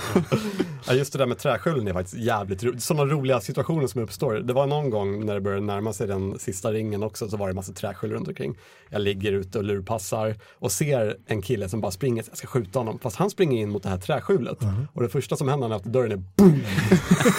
Ja, 0.86 0.92
just 0.94 1.12
det 1.12 1.18
där 1.18 1.26
med 1.26 1.38
träskjulen 1.38 1.88
är 1.88 1.92
faktiskt 1.92 2.16
jävligt 2.16 2.64
roligt. 2.64 2.82
Sådana 2.82 3.12
roliga 3.12 3.40
situationer 3.40 3.86
som 3.86 4.02
uppstår. 4.02 4.34
Det 4.34 4.52
var 4.52 4.66
någon 4.66 4.90
gång 4.90 5.26
när 5.26 5.34
det 5.34 5.40
började 5.40 5.66
närma 5.66 5.92
sig 5.92 6.06
den 6.06 6.38
sista 6.38 6.72
ringen 6.72 7.02
också 7.02 7.28
så 7.28 7.36
var 7.36 7.48
det 7.48 7.54
massa 7.54 7.72
träskjul 7.72 8.12
runt 8.12 8.28
omkring. 8.28 8.54
Jag 8.90 9.02
ligger 9.02 9.32
ute 9.32 9.58
och 9.58 9.64
lurpassar 9.64 10.34
och 10.58 10.72
ser 10.72 11.16
en 11.26 11.42
kille 11.42 11.68
som 11.68 11.80
bara 11.80 11.90
springer, 11.90 12.24
jag 12.28 12.36
ska 12.38 12.46
skjuta 12.46 12.78
honom. 12.78 12.98
Fast 12.98 13.16
han 13.16 13.30
springer 13.30 13.62
in 13.62 13.70
mot 13.70 13.82
det 13.82 13.88
här 13.88 13.98
träskjulet. 13.98 14.58
Och 14.92 15.02
det 15.02 15.08
första 15.08 15.36
som 15.36 15.48
händer 15.48 15.68
när 15.68 15.76
att 15.76 15.84
dörren 15.84 16.12
är 16.12 16.16
boom! 16.36 16.60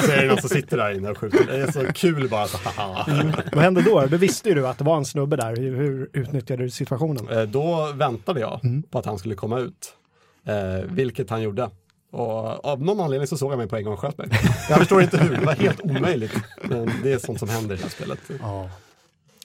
Så 0.06 0.12
är 0.12 0.22
det 0.22 0.28
någon 0.28 0.38
som 0.42 0.50
sitter 0.50 0.78
där 0.78 0.92
inne 0.98 1.10
och 1.10 1.18
skjuter. 1.18 1.46
Det 1.48 1.58
är 1.58 1.72
så 1.72 1.94
kul 1.94 2.30
bara. 2.30 2.48
Så, 2.48 2.58
haha. 2.64 3.06
Vad 3.54 3.64
hände 3.64 3.82
då? 3.82 4.06
Då 4.06 4.18
visste 4.18 4.50
ju 4.50 4.56
du 4.56 4.68
att 4.68 4.78
det 4.78 4.84
var 4.84 4.98
en 4.98 5.06
snubbe 5.06 5.36
där. 5.36 5.56
Hur 5.56 6.10
utnyttjade 6.16 6.64
du 6.64 6.70
situationen? 6.70 7.30
Eh, 7.30 7.42
Då 7.44 7.92
väntade 7.96 8.40
jag 8.40 8.60
på 8.90 9.00
att 9.00 9.06
han 9.06 9.18
skulle 9.20 9.36
komma 9.36 9.60
ut. 9.60 9.94
Eh, 10.46 10.90
vilket 10.92 11.30
han 11.30 11.42
gjorde. 11.42 11.70
Och 12.12 12.66
av 12.66 12.82
någon 12.84 13.00
anledning 13.00 13.28
så 13.28 13.38
såg 13.38 13.50
han 13.50 13.58
mig 13.58 13.68
på 13.68 13.76
en 13.76 13.84
gång 13.84 13.94
och 13.94 14.00
sköt 14.00 14.18
mig. 14.18 14.28
Jag 14.70 14.78
förstår 14.80 15.02
inte 15.02 15.18
hur, 15.18 15.36
det 15.38 15.46
var 15.46 15.54
helt 15.54 15.82
omöjligt. 15.82 16.34
Men 16.64 16.92
det 17.04 17.14
är 17.14 17.18
sånt 17.18 17.40
som 17.40 17.50
händer 17.50 17.76
i 17.76 17.78
det 17.78 17.84
här 17.84 17.90
spelet. 17.90 18.20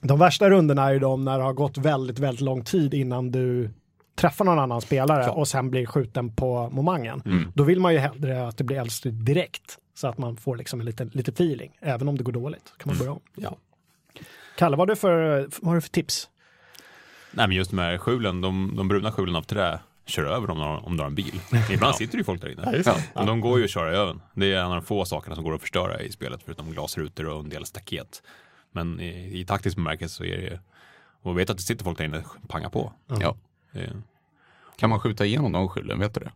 De 0.02 0.18
värsta 0.18 0.50
rundorna 0.50 0.84
är 0.88 0.92
ju 0.92 0.98
de 0.98 1.24
när 1.24 1.38
det 1.38 1.44
har 1.44 1.52
gått 1.52 1.78
väldigt, 1.78 2.18
väldigt 2.18 2.40
lång 2.40 2.64
tid 2.64 2.94
innan 2.94 3.30
du 3.30 3.70
träffar 4.14 4.44
någon 4.44 4.58
annan 4.58 4.80
spelare 4.80 5.22
Ja. 5.24 5.30
och 5.32 5.48
sen 5.48 5.70
blir 5.70 5.86
skjuten 5.86 6.36
på 6.36 6.68
momangen. 6.72 7.22
Mm. 7.24 7.52
Då 7.54 7.64
vill 7.64 7.80
man 7.80 7.92
ju 7.92 7.98
hellre 7.98 8.48
att 8.48 8.56
det 8.56 8.64
blir 8.64 8.76
eldstrid 8.76 9.14
direkt 9.14 9.78
så 9.94 10.08
att 10.08 10.18
man 10.18 10.36
får 10.36 10.56
liksom 10.56 10.80
en 10.80 10.86
liten, 10.86 11.10
lite 11.14 11.30
feeling. 11.30 11.78
Även 11.80 12.08
om 12.08 12.18
det 12.18 12.24
går 12.24 12.32
dåligt 12.32 12.72
kan 12.78 12.88
man 12.92 12.98
börja 12.98 13.12
om. 13.12 13.20
Ja. 13.34 13.56
Kalle, 14.56 14.76
vad 14.76 14.88
har 14.88 14.94
du 14.94 14.96
för, 14.96 15.48
vad 15.60 15.68
har 15.68 15.74
du 15.74 15.80
för 15.80 15.88
tips? 15.88 16.28
Nej 17.30 17.48
men 17.48 17.56
just 17.56 17.72
här 17.72 17.98
skjulen, 17.98 18.40
de, 18.40 18.76
de 18.76 18.88
bruna 18.88 19.12
skjulen 19.12 19.36
av 19.36 19.42
trä 19.42 19.78
kör 20.06 20.24
över 20.24 20.46
dem 20.46 20.60
om, 20.60 20.96
du 20.96 21.02
har 21.02 21.08
en 21.08 21.14
bil. 21.14 21.40
Ibland 21.70 21.94
sitter 21.94 22.18
ju 22.18 22.24
folk 22.24 22.40
där 22.40 22.48
inne. 22.52 22.82
Ja. 22.86 22.96
Men 23.14 23.26
de 23.26 23.40
går 23.40 23.58
ju 23.58 23.64
att 23.64 23.70
köra 23.70 23.90
över. 23.90 24.16
Det 24.34 24.52
är 24.52 24.58
en 24.60 24.66
av 24.66 24.74
de 24.74 24.82
få 24.82 25.04
sakerna 25.04 25.34
som 25.34 25.44
går 25.44 25.54
att 25.54 25.60
förstöra 25.60 26.00
i 26.00 26.12
spelet, 26.12 26.40
förutom 26.44 26.70
glasrutor 26.70 27.26
och 27.26 27.40
en 27.40 27.48
del 27.48 27.66
staket. 27.66 28.22
Men 28.72 29.00
i, 29.00 29.40
i 29.40 29.44
taktisk 29.44 29.76
bemärkelse 29.76 30.14
så 30.16 30.24
är 30.24 30.36
det 30.36 30.42
ju, 30.42 30.58
och 31.22 31.38
vet 31.38 31.50
att 31.50 31.56
det 31.56 31.62
sitter 31.62 31.84
folk 31.84 31.98
där 31.98 32.04
inne, 32.04 32.24
panga 32.48 32.70
på. 32.70 32.92
Ja. 33.06 33.36
Det, 33.72 33.92
Kan 34.76 34.90
man 34.90 35.00
skjuta 35.00 35.24
igenom 35.26 35.52
de 35.52 35.68
skjulen, 35.68 35.98
vet 35.98 36.14
du 36.14 36.20
det? 36.20 36.32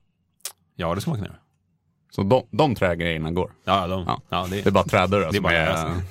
ja, 0.76 0.94
det 0.94 1.00
ska 1.00 1.10
man 1.10 1.18
kunna 1.18 1.28
göra. 1.28 1.38
Så 2.10 2.22
de, 2.22 2.46
de 2.50 2.74
trägrejerna 2.74 3.30
går. 3.30 3.52
Ja, 3.64 3.86
de, 3.86 4.04
Ja. 4.06 4.20
ja. 4.28 4.46
det, 4.50 4.62
Det 4.62 4.66
är 4.66 4.70
bara 4.70 4.84
trädörrar 4.84 5.22
Det 5.22 5.28
är 5.28 5.32
som 5.32 5.42
bara 5.42 5.52
är 5.52 6.02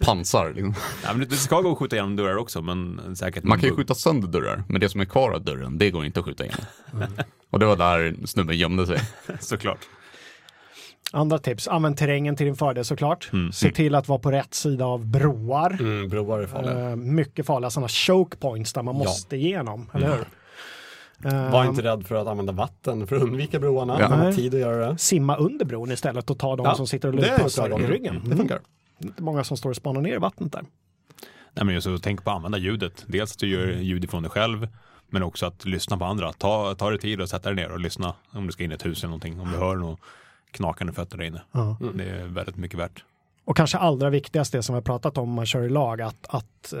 pansar. 0.00 0.52
Liksom. 0.54 0.74
ja, 1.04 1.12
men 1.14 1.28
det, 1.28 1.36
ska 1.36 1.60
gå 1.60 1.72
att 1.72 1.78
skjuta 1.78 1.96
igenom 1.96 2.16
dörrar 2.16 2.36
också, 2.36 2.62
men 2.62 3.16
säkert 3.16 3.44
Man 3.44 3.58
kan 3.60 3.68
ju 3.68 3.76
skjuta 3.76 3.94
sönder 3.94 4.28
dörrar, 4.28 4.64
men 4.68 4.80
det 4.80 4.88
som 4.88 5.00
är 5.00 5.04
kvar 5.04 5.30
av 5.32 5.44
dörren, 5.44 5.78
det 5.78 5.90
går 5.90 6.04
inte 6.04 6.20
att 6.20 6.26
skjuta 6.26 6.44
igenom. 6.44 6.64
Och 7.50 7.58
det 7.58 7.66
var 7.66 7.76
där 7.76 8.16
snubben 8.26 8.56
gömde 8.58 8.86
sig. 8.86 8.98
såklart. 9.40 9.78
Andra 11.12 11.38
tips, 11.38 11.68
använd 11.68 11.96
terrängen 11.96 12.36
till 12.36 12.46
din 12.46 12.56
fördel 12.56 12.84
såklart. 12.84 13.30
Se 13.52 13.70
till 13.72 13.94
att 13.94 14.08
vara 14.08 14.18
på 14.18 14.30
rätt 14.30 14.54
sida 14.54 14.84
av 14.86 15.06
broar. 15.06 15.76
Mm, 15.80 16.08
broar 16.08 16.38
är 16.40 16.46
farliga. 16.46 16.90
Eh, 16.90 16.96
mycket 16.96 17.46
farliga 17.46 17.70
sådana 17.70 17.88
choke 17.88 18.36
points 18.36 18.72
där 18.72 18.82
man 18.82 18.96
Ja. 18.96 19.04
måste 19.04 19.36
igenom, 19.36 19.90
eller 19.94 20.06
hur? 20.06 20.24
Eh, 21.32 21.50
Var 21.52 21.64
inte 21.64 21.82
rädd 21.82 22.06
för 22.06 22.14
att 22.14 22.26
använda 22.26 22.52
vatten 22.52 23.06
för 23.06 23.16
att 23.16 23.22
undvika 23.22 23.58
broarna. 23.60 23.96
Ja. 24.00 24.08
Man 24.08 24.18
har 24.18 24.26
Nej. 24.26 24.34
tid 24.36 24.54
att 24.54 24.60
göra 24.60 24.92
det. 24.92 24.98
simma 24.98 25.36
under 25.36 25.64
bron 25.64 25.92
istället 25.92 26.30
och 26.30 26.38
ta 26.38 26.56
de 26.56 26.66
Ja, 26.66 26.74
som 26.74 26.86
sitter 26.86 27.08
och 27.08 27.14
lurpassar 27.14 27.68
bra 27.68 27.80
i 27.80 27.86
ryggen. 27.86 28.22
Det 28.24 28.36
funkar. 28.36 28.60
Det 29.04 29.08
är 29.08 29.10
inte 29.10 29.22
många 29.22 29.44
som 29.44 29.56
står 29.56 29.70
och 29.70 29.76
spanar 29.76 30.00
ner 30.00 30.14
i 30.14 30.18
vattnet 30.18 30.52
där. 30.52 30.64
Nej, 31.54 31.64
men 31.66 31.74
just 31.74 31.86
att 31.86 32.02
tänk 32.02 32.24
på 32.24 32.30
att 32.30 32.36
använda 32.36 32.58
ljudet. 32.58 33.04
Dels 33.08 33.32
att 33.32 33.38
du 33.38 33.48
gör 33.48 33.66
ljud 33.66 34.04
ifrån 34.04 34.22
dig 34.22 34.30
själv, 34.30 34.68
men 35.10 35.22
också 35.22 35.46
att 35.46 35.64
lyssna 35.64 35.96
på 35.98 36.04
andra. 36.04 36.32
Ta, 36.32 36.74
ta 36.74 36.90
dig 36.90 36.98
tid 36.98 37.20
och 37.20 37.28
sätta 37.28 37.48
dig 37.52 37.56
ner 37.64 37.72
och 37.72 37.80
lyssna 37.80 38.14
om 38.30 38.46
du 38.46 38.52
ska 38.52 38.64
in 38.64 38.70
i 38.72 38.74
ett 38.74 38.86
hus 38.86 38.98
eller 38.98 39.08
någonting. 39.08 39.40
Om 39.40 39.52
du 39.52 39.58
hör 39.58 39.76
något 39.76 40.00
knakande 40.50 40.92
fötter 40.92 41.18
där 41.18 41.24
inne. 41.24 41.42
Ja. 41.52 41.76
Det 41.94 42.04
är 42.04 42.24
väldigt 42.26 42.56
mycket 42.56 42.78
värt. 42.78 43.04
Och 43.44 43.56
kanske 43.56 43.78
allra 43.78 44.10
viktigast 44.10 44.52
det 44.52 44.62
som 44.62 44.74
vi 44.74 44.76
har 44.76 44.82
pratat 44.82 45.18
om 45.18 45.28
om 45.28 45.34
man 45.34 45.46
kör 45.46 45.62
i 45.62 45.68
lag, 45.68 46.00
att, 46.02 46.26
att 46.28 46.72
eh, 46.72 46.80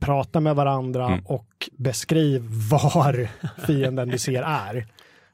prata 0.00 0.40
med 0.40 0.56
varandra 0.56 1.06
Mm. 1.06 1.26
och 1.26 1.68
beskriv 1.76 2.42
var 2.70 3.28
fienden 3.66 4.08
du 4.08 4.18
ser 4.18 4.42
är. 4.42 4.86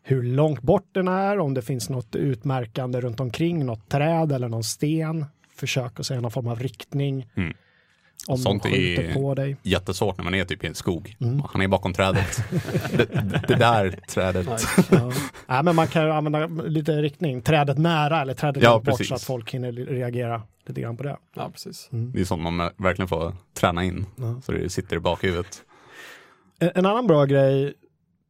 Hur 0.03 0.23
långt 0.23 0.63
bort 0.63 0.89
den 0.93 1.09
är, 1.09 1.39
om 1.39 1.55
det 1.55 1.63
finns 1.63 1.91
något 1.91 2.17
utmärkande 2.17 3.01
runt 3.01 3.21
omkring, 3.21 3.67
något 3.67 3.89
träd 3.89 4.33
eller 4.33 4.49
någon 4.49 4.65
sten. 4.65 5.27
Försök 5.57 6.01
att 6.01 6.07
säga 6.07 6.21
någon 6.21 6.31
form 6.31 6.47
av 6.47 6.59
riktning. 6.61 7.27
Mm. 7.37 7.55
Om 8.29 8.39
Sånt 8.39 8.63
de 8.63 8.69
är- 8.97 9.15
på 9.15 9.35
dig. 9.35 9.57
Jättesvårt 9.63 10.17
när 10.17 10.25
man 10.25 10.35
är 10.35 10.45
typ 10.45 10.65
i 10.65 10.67
en 10.67 10.75
skog. 10.75 11.17
Han 11.53 11.63
är 11.63 11.69
bakom 11.69 11.93
trädet. 11.93 12.45
det, 12.97 13.05
det 13.49 13.55
där 13.55 13.99
trädet. 14.09 14.63
Ja. 14.91 15.13
Nej, 15.47 15.63
men 15.63 15.77
man 15.77 15.87
kan 15.87 16.05
ju 16.05 16.11
använda 16.11 16.47
lite 16.47 16.93
riktning, 17.03 17.43
trädet 17.43 17.79
nära 17.79 18.21
eller 18.23 18.35
trädet 18.35 18.63
Ja, 18.63 18.71
långt 18.73 18.85
bort 18.85 18.93
precis. 18.93 19.09
så 19.09 19.15
att 19.15 19.23
folk 19.23 19.55
hinner 19.55 19.73
reagera 19.73 20.43
lite 20.67 20.81
grann 20.81 20.97
på 20.97 21.03
det. 21.03 21.17
Ja, 21.35 21.51
precis. 21.53 21.89
Det 21.91 22.21
är 22.21 22.25
sånt 22.25 22.43
man 22.43 22.71
verkligen 22.77 23.09
får 23.09 23.37
träna 23.55 23.85
in. 23.85 24.07
Så 24.45 24.53
det 24.53 24.69
sitter 24.73 24.97
i 24.97 25.01
bakhuvudet. 25.01 25.63
En, 26.59 26.71
en 26.75 26.87
annan 26.87 27.07
bra 27.07 27.25
grej 27.25 27.75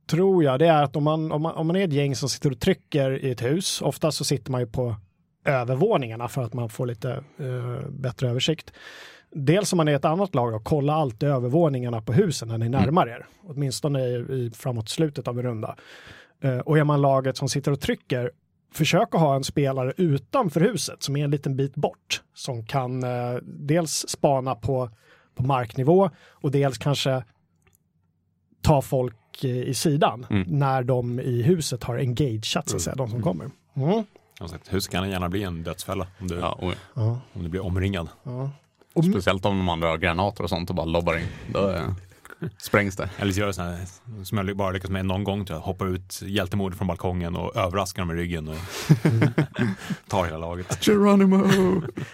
tror 0.06 0.44
jag 0.44 0.58
det 0.58 0.66
är 0.66 0.82
att 0.82 0.96
om 0.96 1.04
man, 1.04 1.32
om, 1.32 1.42
man, 1.42 1.54
om 1.54 1.66
man 1.66 1.76
är 1.76 1.84
ett 1.84 1.92
gäng 1.92 2.16
som 2.16 2.28
sitter 2.28 2.50
och 2.50 2.60
trycker 2.60 3.24
i 3.24 3.30
ett 3.30 3.42
hus, 3.42 3.82
ofta 3.82 4.12
så 4.12 4.24
sitter 4.24 4.50
man 4.50 4.60
ju 4.60 4.66
på 4.66 4.96
övervåningarna 5.44 6.28
för 6.28 6.42
att 6.42 6.54
man 6.54 6.68
får 6.68 6.86
lite 6.86 7.24
eh, 7.38 7.88
bättre 7.88 8.30
översikt. 8.30 8.72
Dels 9.30 9.72
om 9.72 9.76
man 9.76 9.88
är 9.88 9.94
ett 9.96 10.04
annat 10.04 10.34
lag, 10.34 10.54
och 10.54 10.64
kolla 10.64 10.94
alltid 10.94 11.28
övervåningarna 11.28 12.00
på 12.02 12.12
husen 12.12 12.48
när 12.48 12.58
ni 12.58 12.68
närmar 12.68 13.06
er, 13.08 13.26
åtminstone 13.42 14.00
i, 14.04 14.14
i, 14.14 14.50
framåt 14.54 14.88
slutet 14.88 15.28
av 15.28 15.38
en 15.38 15.44
runda. 15.44 15.76
Eh, 16.42 16.58
och 16.58 16.78
är 16.78 16.84
man 16.84 17.02
laget 17.02 17.36
som 17.36 17.48
sitter 17.48 17.72
och 17.72 17.80
trycker, 17.80 18.30
försök 18.74 19.14
att 19.14 19.20
ha 19.20 19.36
en 19.36 19.44
spelare 19.44 19.92
utanför 19.96 20.60
huset 20.60 21.02
som 21.02 21.16
är 21.16 21.24
en 21.24 21.30
liten 21.30 21.56
bit 21.56 21.74
bort. 21.74 22.22
Som 22.34 22.66
kan 22.66 23.02
eh, 23.02 23.36
dels 23.42 24.08
spana 24.08 24.54
på, 24.54 24.90
på 25.34 25.42
marknivå 25.42 26.10
och 26.28 26.50
dels 26.50 26.78
kanske 26.78 27.24
ta 28.62 28.82
folk 28.82 29.44
eh, 29.44 29.50
i 29.50 29.74
sidan 29.74 30.26
Mm. 30.30 30.42
när 30.48 30.82
de 30.82 31.20
i 31.20 31.42
huset 31.42 31.84
har 31.84 31.98
engageat, 31.98 32.68
så 32.68 32.76
att 32.76 32.82
säga, 32.82 32.96
de 32.96 33.10
som 33.10 33.22
kommer. 33.22 33.50
Mm. 33.76 34.04
Sagt, 34.40 34.72
hus 34.72 34.88
kan 34.88 35.10
gärna 35.10 35.28
bli 35.28 35.42
en 35.42 35.62
dödsfälla 35.62 36.06
om 36.20 36.28
du, 36.28 36.34
Ja, 36.38 36.52
och 36.52 36.74
Ja. 36.94 37.18
om 37.32 37.42
du 37.42 37.48
blir 37.48 37.64
omringad. 37.64 38.08
Och, 38.94 39.04
speciellt 39.04 39.44
om 39.46 39.56
de 39.58 39.68
andra 39.68 39.88
har 39.88 39.98
granater 39.98 40.42
och 40.44 40.48
sånt 40.50 40.70
och 40.70 40.76
bara 40.76 40.86
lobbar 40.86 41.16
in. 41.18 41.26
Då 41.52 41.70
eh, 41.70 41.82
sprängs 42.58 42.96
det. 42.96 43.10
Eller 43.18 43.32
så 43.32 43.40
gör 43.40 43.46
det 43.46 43.52
sån 43.52 43.64
här, 43.64 43.78
som 44.24 44.38
jag 44.38 44.56
bara 44.56 44.70
lyckats 44.70 44.90
med 44.90 45.06
någon 45.06 45.24
gång 45.24 45.44
tror 45.44 45.58
jag, 45.58 45.62
hoppa 45.62 45.86
ut 45.86 46.20
hjältemod 46.22 46.74
från 46.74 46.86
balkongen 46.86 47.36
och 47.36 47.56
överraska 47.56 48.00
dem 48.00 48.10
i 48.10 48.14
ryggen 48.14 48.48
och 48.48 48.54
tar 50.08 50.24
hela 50.24 50.38
laget. 50.38 50.84
Geronimo! 50.84 51.44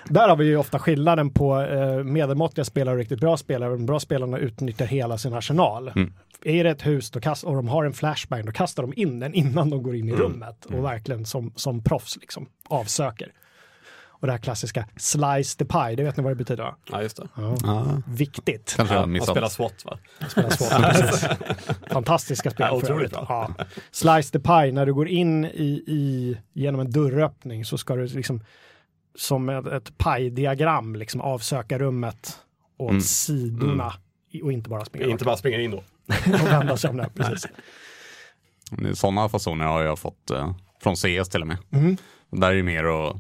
Där 0.05 0.29
har 0.29 0.37
vi 0.37 0.45
ju 0.45 0.57
ofta 0.57 0.79
skillnaden 0.79 1.31
på 1.31 1.61
eh, 1.61 2.05
medelmåttiga 2.05 2.65
spelare 2.65 2.93
och 2.95 2.99
riktigt 2.99 3.21
bra 3.21 3.37
spelare. 3.37 3.71
De 3.71 3.87
bra 3.87 4.01
spelarna 4.01 4.39
utnyttjar 4.39 4.87
hela 4.87 5.19
sin 5.19 5.35
arsenal. 5.35 5.89
Mm. 5.89 6.13
Är 6.45 6.65
det 6.65 6.71
ett 6.71 6.87
hus 6.87 7.11
då 7.11 7.21
kast, 7.21 7.45
och 7.45 7.55
de 7.57 7.69
har 7.69 7.85
en 7.85 7.93
flashbang, 7.93 8.45
då 8.47 8.53
kastar 8.53 8.83
de 8.83 8.93
in 8.97 9.21
den 9.21 9.35
innan 9.35 9.71
de 9.71 9.83
går 9.83 9.97
in 9.97 10.09
i 10.09 10.13
Mm. 10.13 10.23
rummet 10.23 10.65
och 10.67 10.85
verkligen 10.85 11.27
som, 11.27 11.53
som 11.57 11.83
proffs 11.85 12.17
liksom 12.21 12.47
avsöker. 12.69 13.33
Och 14.21 14.27
det 14.27 14.33
här 14.33 14.39
klassiska 14.39 14.89
slice 14.97 15.59
the 15.59 15.65
pie, 15.65 15.95
det 15.97 16.03
vet 16.03 16.17
ni 16.17 16.23
vad 16.23 16.33
det 16.33 16.37
betyder? 16.37 16.63
va? 16.63 16.77
Ja, 16.91 17.03
just 17.03 17.17
det. 17.17 17.29
Ja, 17.37 18.03
Viktigt. 18.07 18.75
kanske 18.77 18.95
jag 18.95 19.09
missat. 19.09 19.29
spelar 19.31 19.49
SWAT 19.49 19.85
va? 19.85 19.99
Spela 20.29 20.51
svårt. 20.51 20.71
Precis. 20.83 21.29
Fantastiska 21.91 22.51
spel. 22.51 22.67
Ja, 22.71 22.77
otroligt. 22.77 23.13
Ja. 23.13 23.51
Slice 23.91 24.33
the 24.33 24.41
pie, 24.41 24.73
när 24.73 24.87
du 24.87 24.95
går 24.95 25.09
in 25.09 25.45
i, 25.45 25.85
i, 25.87 26.37
genom 26.53 26.81
en 26.81 26.91
dörröppning 26.91 27.65
så 27.65 27.79
ska 27.79 27.97
du 27.97 28.07
liksom 28.07 28.41
som 29.15 29.49
ett, 29.49 29.67
ett 29.67 29.99
pie-diagram 29.99 30.97
liksom 30.97 31.21
avsöka 31.21 31.79
rummet 31.79 32.39
åt 32.79 32.91
Mm. 32.91 33.01
sidorna 33.03 33.93
i- 34.31 34.43
och 34.43 34.53
inte 34.53 34.71
bara 34.71 34.85
springa 34.85 35.07
Inte 35.07 35.25
bara 35.25 35.37
springa 35.37 35.61
in 35.61 35.71
då. 35.71 35.77
och 36.35 36.47
vända 36.47 36.77
sig 36.77 36.91
om 36.91 36.97
det. 36.97 37.09
Precis. 37.15 37.47
Sådana 38.95 39.29
fasoner 39.29 39.65
har 39.65 39.83
jag 39.83 39.99
fått 39.99 40.31
eh, 40.31 40.55
från 40.83 40.97
CS 40.97 41.29
till 41.29 41.41
och 41.41 41.47
med. 41.49 41.57
Mm. 41.71 41.97
Där 42.31 42.51
är 42.51 42.55
det 42.57 42.63
mer 42.63 42.85
att 42.85 43.17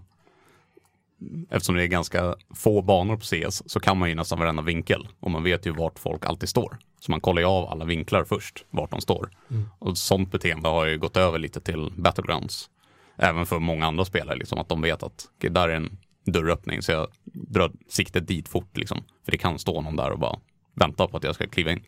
Eftersom 1.51 1.75
det 1.75 1.83
är 1.83 1.87
ganska 1.87 2.35
få 2.55 2.83
banor 2.83 3.17
på 3.17 3.25
CS 3.25 3.63
så 3.67 3.81
kan 3.81 3.99
man 3.99 4.09
ju 4.09 4.15
nästan 4.15 4.39
varenda 4.39 4.63
vinkel 4.63 5.09
och 5.21 5.31
man 5.31 5.43
vet 5.43 5.67
ju 5.67 5.71
vart 5.71 5.99
folk 5.99 6.27
alltid 6.27 6.49
står. 6.49 6.79
Så 7.01 7.11
man 7.11 7.21
kollar 7.21 7.43
ju 7.43 7.49
av 7.49 7.69
alla 7.69 7.85
vinklar 7.85 8.25
först, 8.25 8.65
vart 8.71 8.91
de 8.91 9.01
står. 9.01 9.31
Och 9.79 9.99
sånt 9.99 10.33
beteende 10.33 10.69
har 10.69 10.87
ju 10.87 10.99
gått 10.99 11.17
över 11.17 11.39
lite 11.39 11.61
till 11.61 11.93
Battlegrounds. 11.97 12.71
Även 13.17 13.47
för 13.47 13.59
många 13.59 13.87
andra 13.87 14.05
spelare, 14.05 14.37
liksom, 14.37 14.59
att 14.59 14.69
de 14.69 14.83
vet 14.83 15.03
att 15.03 15.29
okej, 15.37 15.51
där 15.51 15.69
är 15.69 15.77
en 15.77 15.99
dörröppning 16.25 16.83
så 16.83 16.93
jag 16.93 17.09
drar 17.25 17.73
siktet 17.89 18.27
dit 18.27 18.49
fort. 18.49 18.77
Liksom. 18.77 19.05
För 19.25 19.33
det 19.33 19.39
kan 19.39 19.59
stå 19.59 19.81
någon 19.81 19.97
där 19.97 20.11
och 20.11 20.19
bara 20.19 20.39
vänta 20.75 21.09
på 21.09 21.17
att 21.17 21.25
jag 21.25 21.35
ska 21.35 21.47
kliva 21.47 21.71
in 21.71 21.85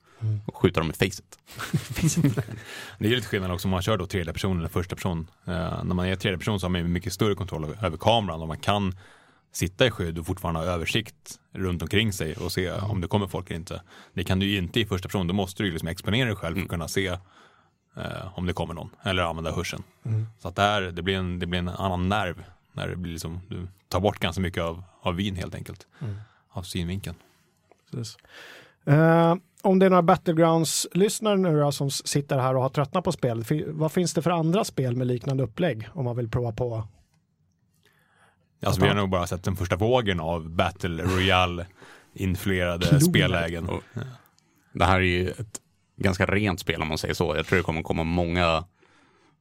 och 0.46 0.56
skjuta 0.56 0.80
dem 0.80 0.90
i 0.90 0.92
facet. 0.92 1.38
Det 2.98 3.06
är 3.06 3.16
lite 3.16 3.28
skillnad 3.28 3.52
också 3.52 3.68
om 3.68 3.70
man 3.70 3.82
kör 3.82 3.98
då 3.98 4.06
tredje 4.06 4.32
person 4.32 4.58
eller 4.58 4.68
första 4.68 4.96
person. 4.96 5.30
Eh, 5.46 5.84
när 5.84 5.94
man 5.94 6.06
är 6.06 6.16
tredje 6.16 6.38
person 6.38 6.60
så 6.60 6.64
har 6.64 6.70
man 6.70 6.92
mycket 6.92 7.12
större 7.12 7.34
kontroll 7.34 7.76
över 7.82 7.96
kameran 7.96 8.42
och 8.42 8.48
man 8.48 8.58
kan 8.58 8.94
sitta 9.52 9.86
i 9.86 9.90
skydd 9.90 10.18
och 10.18 10.26
fortfarande 10.26 10.60
ha 10.60 10.66
översikt 10.66 11.40
runt 11.52 11.82
omkring 11.82 12.12
sig 12.12 12.34
och 12.36 12.52
se 12.52 12.70
om 12.72 13.00
det 13.00 13.06
kommer 13.08 13.26
folk 13.26 13.50
eller 13.50 13.58
inte. 13.60 13.82
Det 14.14 14.24
kan 14.24 14.38
du 14.38 14.46
ju 14.46 14.58
inte 14.58 14.80
i 14.80 14.86
första 14.86 15.08
person, 15.08 15.26
då 15.26 15.34
måste 15.34 15.62
du 15.62 15.70
liksom 15.70 15.88
exponera 15.88 16.26
dig 16.26 16.36
själv 16.36 16.54
för 16.56 16.62
att 16.62 16.68
kunna 16.68 16.88
se 16.88 17.06
eh, 17.96 18.38
om 18.38 18.46
det 18.46 18.52
kommer 18.52 18.74
någon 18.74 18.90
eller 19.02 19.22
använda 19.22 19.52
hörseln. 19.52 19.82
Så 20.38 20.48
att 20.48 20.56
där, 20.56 20.82
det, 20.82 21.02
blir 21.02 21.16
en, 21.16 21.38
det 21.38 21.46
blir 21.46 21.58
en 21.58 21.68
annan 21.68 22.08
nerv 22.08 22.44
när 22.72 22.88
det 22.88 22.96
blir 22.96 23.12
liksom, 23.12 23.40
du 23.48 23.68
tar 23.88 24.00
bort 24.00 24.18
ganska 24.18 24.40
mycket 24.42 24.62
av, 24.62 24.82
av 25.02 25.14
vin 25.14 25.36
helt 25.36 25.54
enkelt. 25.54 25.86
Av 26.50 26.62
synvinkeln. 26.62 27.16
Eh, 28.86 29.34
om 29.62 29.78
det 29.78 29.86
är 29.86 29.90
några 29.90 30.02
Battlegrounds-lyssnare 30.02 31.36
nu 31.36 31.60
då, 31.60 31.72
som 31.72 31.90
sitter 31.90 32.38
här 32.38 32.54
och 32.56 32.62
har 32.62 32.68
tröttnat 32.68 33.04
på 33.04 33.12
spel, 33.12 33.44
fi- 33.44 33.64
vad 33.68 33.92
finns 33.92 34.14
det 34.14 34.22
för 34.22 34.30
andra 34.30 34.64
spel 34.64 34.96
med 34.96 35.06
liknande 35.06 35.42
upplägg 35.42 35.88
om 35.94 36.04
man 36.04 36.16
vill 36.16 36.28
prova 36.30 36.52
på? 36.52 36.88
Alltså 38.62 38.82
vi 38.82 38.88
har 38.88 38.94
nog 38.94 39.08
bara 39.10 39.26
sett 39.26 39.44
den 39.44 39.56
första 39.56 39.76
vågen 39.76 40.20
av 40.20 40.48
Battle 40.50 41.02
Royale 41.02 41.66
influerade 42.14 43.00
spellägen. 43.00 43.68
Och 43.68 43.82
det 44.72 44.84
här 44.84 44.96
är 44.96 45.00
ju 45.00 45.30
ett 45.30 45.60
ganska 45.96 46.26
rent 46.26 46.60
spel 46.60 46.82
om 46.82 46.88
man 46.88 46.98
säger 46.98 47.14
så. 47.14 47.36
Jag 47.36 47.46
tror 47.46 47.56
det 47.56 47.62
kommer 47.62 47.82
komma 47.82 48.04
många 48.04 48.64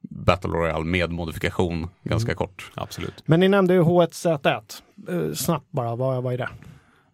Battle 0.00 0.50
Royale 0.50 0.84
med 0.84 1.10
modifikation 1.10 1.88
ganska 2.02 2.34
kort. 2.34 2.70
Absolut. 2.74 3.22
Men 3.26 3.40
ni 3.40 3.48
nämnde 3.48 3.74
ju 3.74 3.82
H1Z1. 3.82 4.82
Eh, 5.08 5.34
snabbt 5.34 5.66
bara, 5.70 5.96
vad, 5.96 6.22
vad 6.22 6.34
är 6.34 6.38
det? 6.38 6.48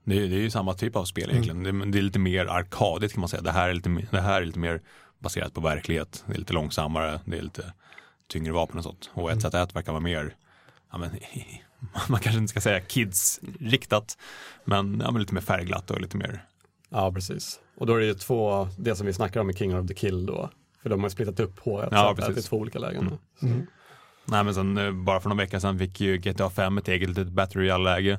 Det 0.05 0.17
är, 0.17 0.29
det 0.29 0.37
är 0.37 0.41
ju 0.41 0.51
samma 0.51 0.75
typ 0.75 0.97
av 0.97 1.05
spel 1.05 1.31
egentligen. 1.31 1.63
Det, 1.63 1.91
det 1.93 1.99
är 1.99 2.03
lite 2.03 2.19
mer 2.19 2.47
arkadigt 2.47 3.13
kan 3.13 3.21
man 3.21 3.29
säga. 3.29 3.43
Det 3.43 3.51
här, 3.53 3.69
är 3.69 3.75
lite, 3.75 3.89
mer- 3.89 4.09
det 4.11 4.21
här 4.21 4.43
är 4.43 4.47
lite 4.47 4.59
mer 4.59 4.81
baserat 5.19 5.55
på 5.55 5.61
verklighet. 5.61 6.25
Det 6.27 6.35
är 6.35 6.39
lite 6.39 6.53
långsammare, 6.53 7.21
det 7.25 7.39
är 7.39 7.43
lite 7.43 7.73
tyngre 8.29 8.53
vapen 8.53 8.79
och 8.79 8.85
sånt. 8.85 9.11
Och 9.15 9.31
1Z1 9.31 9.75
verkar 9.75 9.93
vara 9.93 10.01
mer, 10.03 10.35
ja, 10.93 10.99
men, 10.99 11.11
man 12.09 12.21
kanske 12.21 12.39
inte 12.39 12.51
ska 12.51 12.61
säga 12.61 12.81
kids-riktat, 12.81 14.19
men, 14.65 15.01
ja, 15.05 15.11
men 15.11 15.21
lite 15.21 15.35
mer 15.35 15.41
färgglatt 15.41 15.91
och 15.91 16.01
lite 16.01 16.17
mer 16.17 16.45
Ja, 16.91 17.13
precis. 17.13 17.61
Och 17.77 17.87
då 17.87 17.95
är 17.95 18.01
det 18.01 18.07
ju 18.07 18.15
två, 18.15 18.69
det 18.79 18.97
som 18.97 19.07
vi 19.07 19.13
snackar 19.13 19.41
om 19.41 19.51
i 19.51 19.55
King 19.55 19.79
of 19.79 19.89
the 19.89 19.95
Kill 19.95 20.27
då. 20.27 20.51
För 20.83 20.91
de 20.91 21.03
har 21.03 21.11
splittat 21.11 21.41
upp 21.41 21.61
H1 21.61 21.89
Ja, 21.91 22.15
så 22.19 22.25
att 22.25 22.35
det 22.35 22.41
är 22.41 22.49
två 22.49 22.57
olika 22.57 22.79
lägen. 22.79 23.19
Nej 24.25 24.45
men 24.45 24.55
sen 24.55 24.79
eh, 24.79 24.93
bara 24.93 25.21
för 25.21 25.29
några 25.29 25.43
veckor 25.43 25.59
sedan 25.59 25.79
fick 25.79 26.01
ju 26.01 26.19
GTA 26.19 26.51
5 26.51 26.79
ett 26.79 26.89
eget 26.89 27.09
litet 27.09 27.29
Battle 27.29 27.61
Royale-läge 27.61 28.19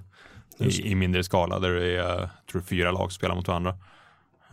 i, 0.57 0.91
i 0.91 0.95
mindre 0.95 1.23
skala 1.23 1.59
där 1.59 1.73
det 1.73 1.85
är, 1.85 1.95
jag 1.95 2.29
tror 2.51 2.61
fyra 2.61 2.91
lag 2.91 3.11
spelar 3.11 3.35
mot 3.35 3.47
varandra. 3.47 3.77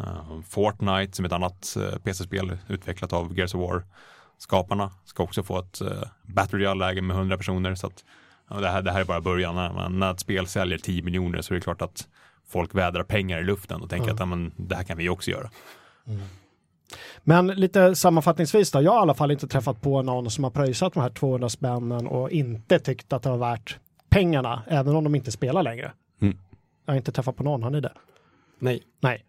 Uh, 0.01 0.41
Fortnite 0.49 1.17
som 1.17 1.25
är 1.25 1.29
ett 1.29 1.33
annat 1.33 1.77
uh, 1.77 1.99
PC-spel 1.99 2.59
utvecklat 2.69 3.13
av 3.13 3.39
Gears 3.39 3.55
of 3.55 3.61
War 3.61 3.85
skaparna 4.39 4.91
ska 5.05 5.23
också 5.23 5.43
få 5.43 5.59
ett 5.59 5.83
uh, 5.83 6.03
Battle 6.23 6.59
Royale-läge 6.59 7.03
med 7.03 7.17
100 7.17 7.37
personer 7.37 7.75
så 7.75 7.87
att 7.87 8.05
det, 8.49 8.69
här, 8.69 8.83
det 8.83 8.93
här 8.93 9.01
är 9.01 9.05
bara 9.05 9.21
början. 9.21 9.55
När, 9.55 9.73
man, 9.73 9.99
när 9.99 10.11
ett 10.11 10.21
spel 10.21 10.47
säljer 10.47 10.79
10 10.79 11.03
miljoner 11.03 11.43
så 11.43 11.55
är 11.55 11.55
det 11.55 11.61
klart 11.61 11.83
att 11.83 12.09
folk 12.49 12.75
vädrar 12.75 13.03
pengar 13.03 13.41
i 13.41 13.45
luften 13.45 13.83
och 13.83 13.91
tänker 13.91 14.11
att 14.13 14.21
ja, 14.21 14.27
men, 14.27 14.53
det 14.57 14.77
här 14.77 14.85
kan 14.85 14.99
vi 14.99 15.09
också 15.09 15.31
göra. 15.31 15.51
Men 17.23 17.47
lite 17.47 17.97
sammanfattningsvis 17.97 18.71
då, 18.71 18.83
jag 18.83 18.93
har 18.93 18.99
i 18.99 19.03
alla 19.03 19.15
fall 19.15 19.31
inte 19.31 19.49
träffat 19.49 19.83
på 19.83 20.03
någon 20.03 20.31
som 20.31 20.45
har 20.45 20.51
pröjsat 20.51 20.93
de 20.93 21.01
här 21.01 21.11
200 21.11 21.49
spännen 21.49 22.07
och 22.07 22.31
inte 22.31 22.79
tyckt 22.79 23.13
att 23.13 23.23
det 23.23 23.31
var 23.31 23.39
värt 23.39 23.79
pengarna, 24.09 24.63
även 24.67 24.97
om 24.97 25.05
de 25.05 25.15
inte 25.15 25.31
spelar 25.33 25.63
längre. 25.63 25.93
Mm. 26.21 26.39
Jag 26.87 26.93
har 26.93 26.97
inte 26.97 27.13
träffat 27.13 27.37
på 27.37 27.43
någon, 27.43 27.63
har 27.63 27.71
ni 27.71 27.81
det? 27.81 27.93
Nej, 28.59 28.83
Nej. 29.01 29.25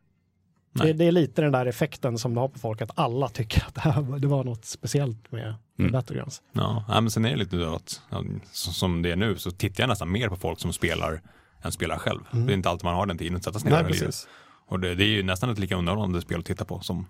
Det, 0.86 0.94
det 0.94 1.06
är 1.06 1.12
lite 1.12 1.42
den 1.42 1.52
där 1.52 1.66
effekten 1.66 2.18
som 2.18 2.34
det 2.34 2.40
har 2.40 2.48
på 2.48 2.60
folk, 2.60 2.82
att 2.82 2.92
alla 2.96 3.30
tycker 3.30 3.64
att 3.68 3.76
det, 3.76 3.82
här, 3.82 4.02
var- 4.02 4.20
det 4.20 4.28
var 4.28 4.44
något 4.44 4.66
speciellt 4.66 5.32
med, 5.32 5.56
Mm. 5.80 5.92
Battlegrounds. 5.92 6.42
Ja, 6.54 6.84
men 6.88 7.12
sen 7.12 7.26
är 7.26 7.30
det 7.30 7.36
lite 7.36 7.56
då 7.58 7.76
att 7.76 8.02
ja, 8.10 8.24
som 8.52 9.02
det 9.02 9.12
är 9.12 9.16
nu 9.16 9.36
så 9.38 9.52
tittar 9.52 9.84
jag 9.84 9.88
nästan 9.90 10.12
mer 10.12 10.30
på 10.30 10.36
folk 10.36 10.60
som 10.60 10.74
spelar 10.74 11.22
än 11.62 11.72
spelar 11.72 11.98
själv. 11.98 12.20
Det 12.32 12.38
är 12.38 12.56
inte 12.56 12.70
alltid 12.70 12.84
man 12.86 12.96
har 12.96 13.06
den 13.06 13.18
tiden 13.18 13.36
att 13.36 13.44
sätta 13.44 13.60
sig 13.60 13.70
ner 13.70 13.78
Nej 13.78 13.86
och 13.86 13.92
lira. 13.92 14.06
precis. 14.06 14.28
Och 14.68 14.80
det, 14.80 14.96
det 14.96 15.04
är 15.04 15.08
ju 15.08 15.24
nästan 15.24 15.50
ett 15.50 15.60
lika 15.60 15.76
underhållande 15.76 16.22
spel 16.22 16.40
att 16.40 16.46
titta 16.46 16.66
på 16.66 16.80
som, 16.80 17.08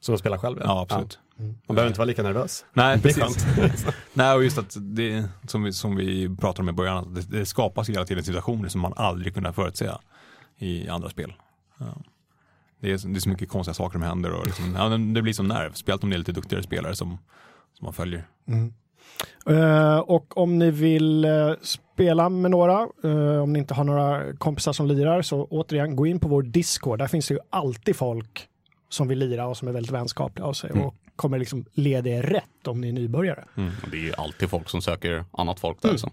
Som 0.00 0.14
att 0.14 0.20
spela 0.20 0.38
själv 0.38 0.56
ja 0.64 0.80
absolut. 0.82 1.18
Man 1.38 1.56
behöver 1.76 1.86
inte 1.86 1.98
vara 1.98 2.06
lika 2.06 2.22
nervös. 2.22 2.64
Nej, 2.72 3.00
precis. 3.00 3.46
Nej, 4.12 4.34
och 4.34 4.44
just 4.44 4.58
att 4.58 4.76
det, 4.80 5.24
som 5.48 5.62
vi, 5.62 5.72
som 5.72 5.96
vi 5.96 6.36
pratade 6.36 6.62
om 6.62 6.68
i 6.68 6.72
början, 6.72 6.96
att 6.96 7.14
det, 7.14 7.38
det 7.38 7.46
skapas 7.46 7.88
hela 7.88 8.04
tiden 8.04 8.24
situationer 8.24 8.68
som 8.68 8.80
man 8.80 8.92
aldrig 8.96 9.34
kunnat 9.34 9.54
förutse 9.54 9.90
i 10.58 10.88
andra 10.88 11.08
spel. 11.08 11.32
Ja. 11.78 11.86
Det, 12.80 12.92
är, 12.92 12.98
så- 12.98 13.08
det 13.08 13.18
är 13.18 13.20
så 13.20 13.28
mycket 13.28 13.48
konstiga 13.48 13.74
saker 13.74 13.92
som 13.92 14.02
händer 14.02 14.32
och 14.32 14.46
liksom, 14.46 14.74
ja, 14.78 14.88
det 14.88 15.22
blir 15.22 15.32
som 15.32 15.48
nerv, 15.48 15.72
speciellt 15.72 16.04
om 16.04 16.10
det 16.10 16.16
är 16.16 16.18
lite 16.18 16.32
duktigare 16.32 16.62
spelare 16.62 16.96
som, 16.96 17.18
som 17.78 17.84
man 17.84 17.92
följer. 17.92 18.26
Eh, 19.46 19.98
och 19.98 20.36
om 20.38 20.58
ni 20.58 20.70
vill 20.70 21.24
eh, 21.24 21.52
spela 21.62 22.28
med 22.28 22.50
några, 22.50 22.88
eh, 23.04 23.42
om 23.42 23.52
ni 23.52 23.58
inte 23.58 23.74
har 23.74 23.84
några 23.84 24.36
kompisar 24.36 24.72
som 24.72 24.86
lirar, 24.86 25.22
så 25.22 25.44
återigen 25.44 25.96
gå 25.96 26.06
in 26.06 26.20
på 26.20 26.28
vår 26.28 26.42
Discord. 26.42 26.98
Där 26.98 27.06
finns 27.06 27.28
det 27.28 27.34
ju 27.34 27.40
alltid 27.50 27.96
folk 27.96 28.48
som 28.88 29.08
vill 29.08 29.18
lira 29.18 29.46
och 29.46 29.56
som 29.56 29.68
är 29.68 29.72
väldigt 29.72 29.92
vänskapliga 29.92 30.46
av 30.46 30.52
sig 30.52 30.70
och 30.70 30.94
kommer 31.16 31.38
liksom 31.38 31.64
leda 31.72 32.10
er 32.10 32.22
rätt 32.22 32.66
om 32.66 32.80
ni 32.80 32.88
är 32.88 32.92
nybörjare. 32.92 33.44
Och 33.84 33.90
det 33.90 33.96
är 33.96 34.00
ju 34.02 34.12
alltid 34.14 34.50
folk 34.50 34.68
som 34.68 34.82
söker 34.82 35.24
annat 35.32 35.60
folk 35.60 35.82
där 35.82 35.96
som 35.96 36.10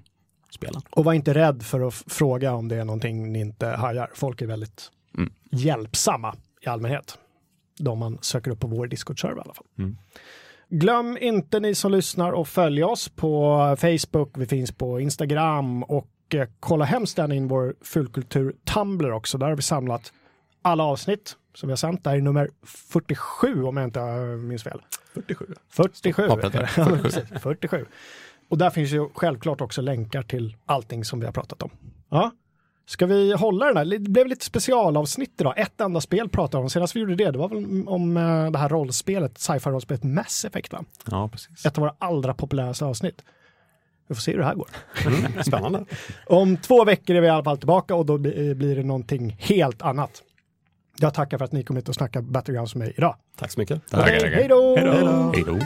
spelar. 0.49 0.81
Och 0.91 1.03
var 1.05 1.13
inte 1.13 1.33
rädd 1.33 1.63
för 1.63 1.87
att 1.87 1.93
fråga 1.93 2.53
om 2.53 2.67
det 2.67 2.75
är 2.75 2.85
någonting 2.85 3.31
ni 3.33 3.39
inte 3.39 3.67
hajar. 3.67 4.09
Folk 4.15 4.41
är 4.41 4.47
väldigt 4.47 4.89
Mm. 5.17 5.33
hjälpsamma 5.51 6.35
i 6.65 6.67
allmänhet. 6.67 7.17
De 7.79 7.99
man 7.99 8.17
söker 8.21 8.51
upp 8.51 8.59
på 8.59 8.67
vår 8.67 8.87
Discord-server 8.87 9.37
i 9.37 9.41
alla 9.41 9.53
fall. 9.53 9.65
Mm. 9.77 9.97
Glöm 10.69 11.17
inte 11.21 11.59
ni 11.59 11.75
som 11.75 11.91
lyssnar 11.91 12.31
och 12.31 12.47
följ 12.47 12.83
oss 12.83 13.09
på 13.09 13.57
Facebook, 13.79 14.31
vi 14.37 14.45
finns 14.45 14.71
på 14.71 14.99
Instagram 14.99 15.83
och 15.83 16.09
eh, 16.33 16.47
kolla 16.59 16.85
hemskt 16.85 17.17
gärna 17.17 17.35
in 17.35 17.47
vår 17.47 17.75
fullkultur 17.81 18.55
Tumblr 18.63 19.11
också. 19.11 19.37
Där 19.37 19.47
har 19.47 19.55
vi 19.55 19.61
samlat 19.61 20.13
alla 20.61 20.83
avsnitt 20.83 21.37
som 21.55 21.67
vi 21.67 21.71
har 21.71 21.77
sänt. 21.77 22.03
Det 22.03 22.09
här 22.09 22.17
är 22.17 22.21
nummer 22.21 22.49
47 22.63 23.63
om 23.63 23.77
jag 23.77 23.83
inte 23.83 23.99
eh, 24.01 24.17
minns 24.23 24.63
fel. 24.63 24.81
47. 25.13 25.45
47. 25.69 26.27
Pappret 26.27 26.53
där, 26.53 26.71
Ja, 26.77 26.89
men 26.89 27.01
precis, 27.01 27.23
47. 27.41 27.85
Och 28.49 28.57
där 28.57 28.69
finns 28.69 28.91
ju 28.91 29.09
självklart 29.13 29.61
också 29.61 29.81
länkar 29.81 30.23
till 30.23 30.55
allting 30.65 31.05
som 31.05 31.19
vi 31.19 31.25
har 31.25 31.33
pratat 31.33 31.63
om. 31.63 31.69
Ja. 32.09 32.31
Ska 32.85 33.05
vi 33.05 33.33
hålla 33.33 33.65
den 33.65 33.77
här? 33.77 33.85
Det 33.85 33.99
blev 33.99 34.27
lite 34.27 34.45
specialavsnitt 34.45 35.41
idag. 35.41 35.53
Ett 35.57 35.81
enda 35.81 36.01
spel 36.01 36.29
pratade 36.29 36.61
vi 36.61 36.63
om. 36.63 36.69
Senast 36.69 36.95
vi 36.95 36.99
gjorde 36.99 37.15
det, 37.15 37.31
det 37.31 37.37
var 37.37 37.49
väl 37.49 37.87
om 37.87 38.17
eh, 38.17 38.51
det 38.51 38.57
här 38.57 38.69
rollspelet, 38.69 39.37
sci-fi 39.37 39.69
rollspelet 39.69 40.03
Mass 40.03 40.45
Effect 40.45 40.71
va? 40.73 40.83
Ja, 41.11 41.29
precis. 41.29 41.65
Ett 41.65 41.77
av 41.77 41.81
våra 41.81 41.95
allra 41.97 42.33
populäraste 42.33 42.85
avsnitt. 42.85 43.21
Vi 44.07 44.15
får 44.15 44.21
se 44.21 44.31
hur 44.31 44.39
det 44.39 44.45
här 44.45 44.55
går. 44.55 44.67
Spännande. 45.43 45.85
Om 46.27 46.57
två 46.57 46.85
veckor 46.85 47.15
är 47.15 47.21
vi 47.21 47.27
i 47.27 47.29
alla 47.29 47.43
fall 47.43 47.57
tillbaka 47.57 47.95
och 47.95 48.05
då 48.05 48.17
bli- 48.17 48.55
blir 48.55 48.75
det 48.75 48.83
någonting 48.83 49.35
helt 49.39 49.81
annat. 49.81 50.21
Jag 50.99 51.13
tackar 51.13 51.37
för 51.37 51.45
att 51.45 51.51
ni 51.51 51.63
kom 51.63 51.75
hit 51.75 51.89
och 51.89 51.95
snackade 51.95 52.27
Battlegrounds 52.27 52.75
med 52.75 52.87
mig 52.87 52.93
idag. 52.97 53.15
Tack 53.37 53.51
så 53.51 53.59
mycket. 53.59 53.81
Hej 54.35 54.47
då. 54.49 54.75
Hej 55.33 55.43
då. 55.47 55.59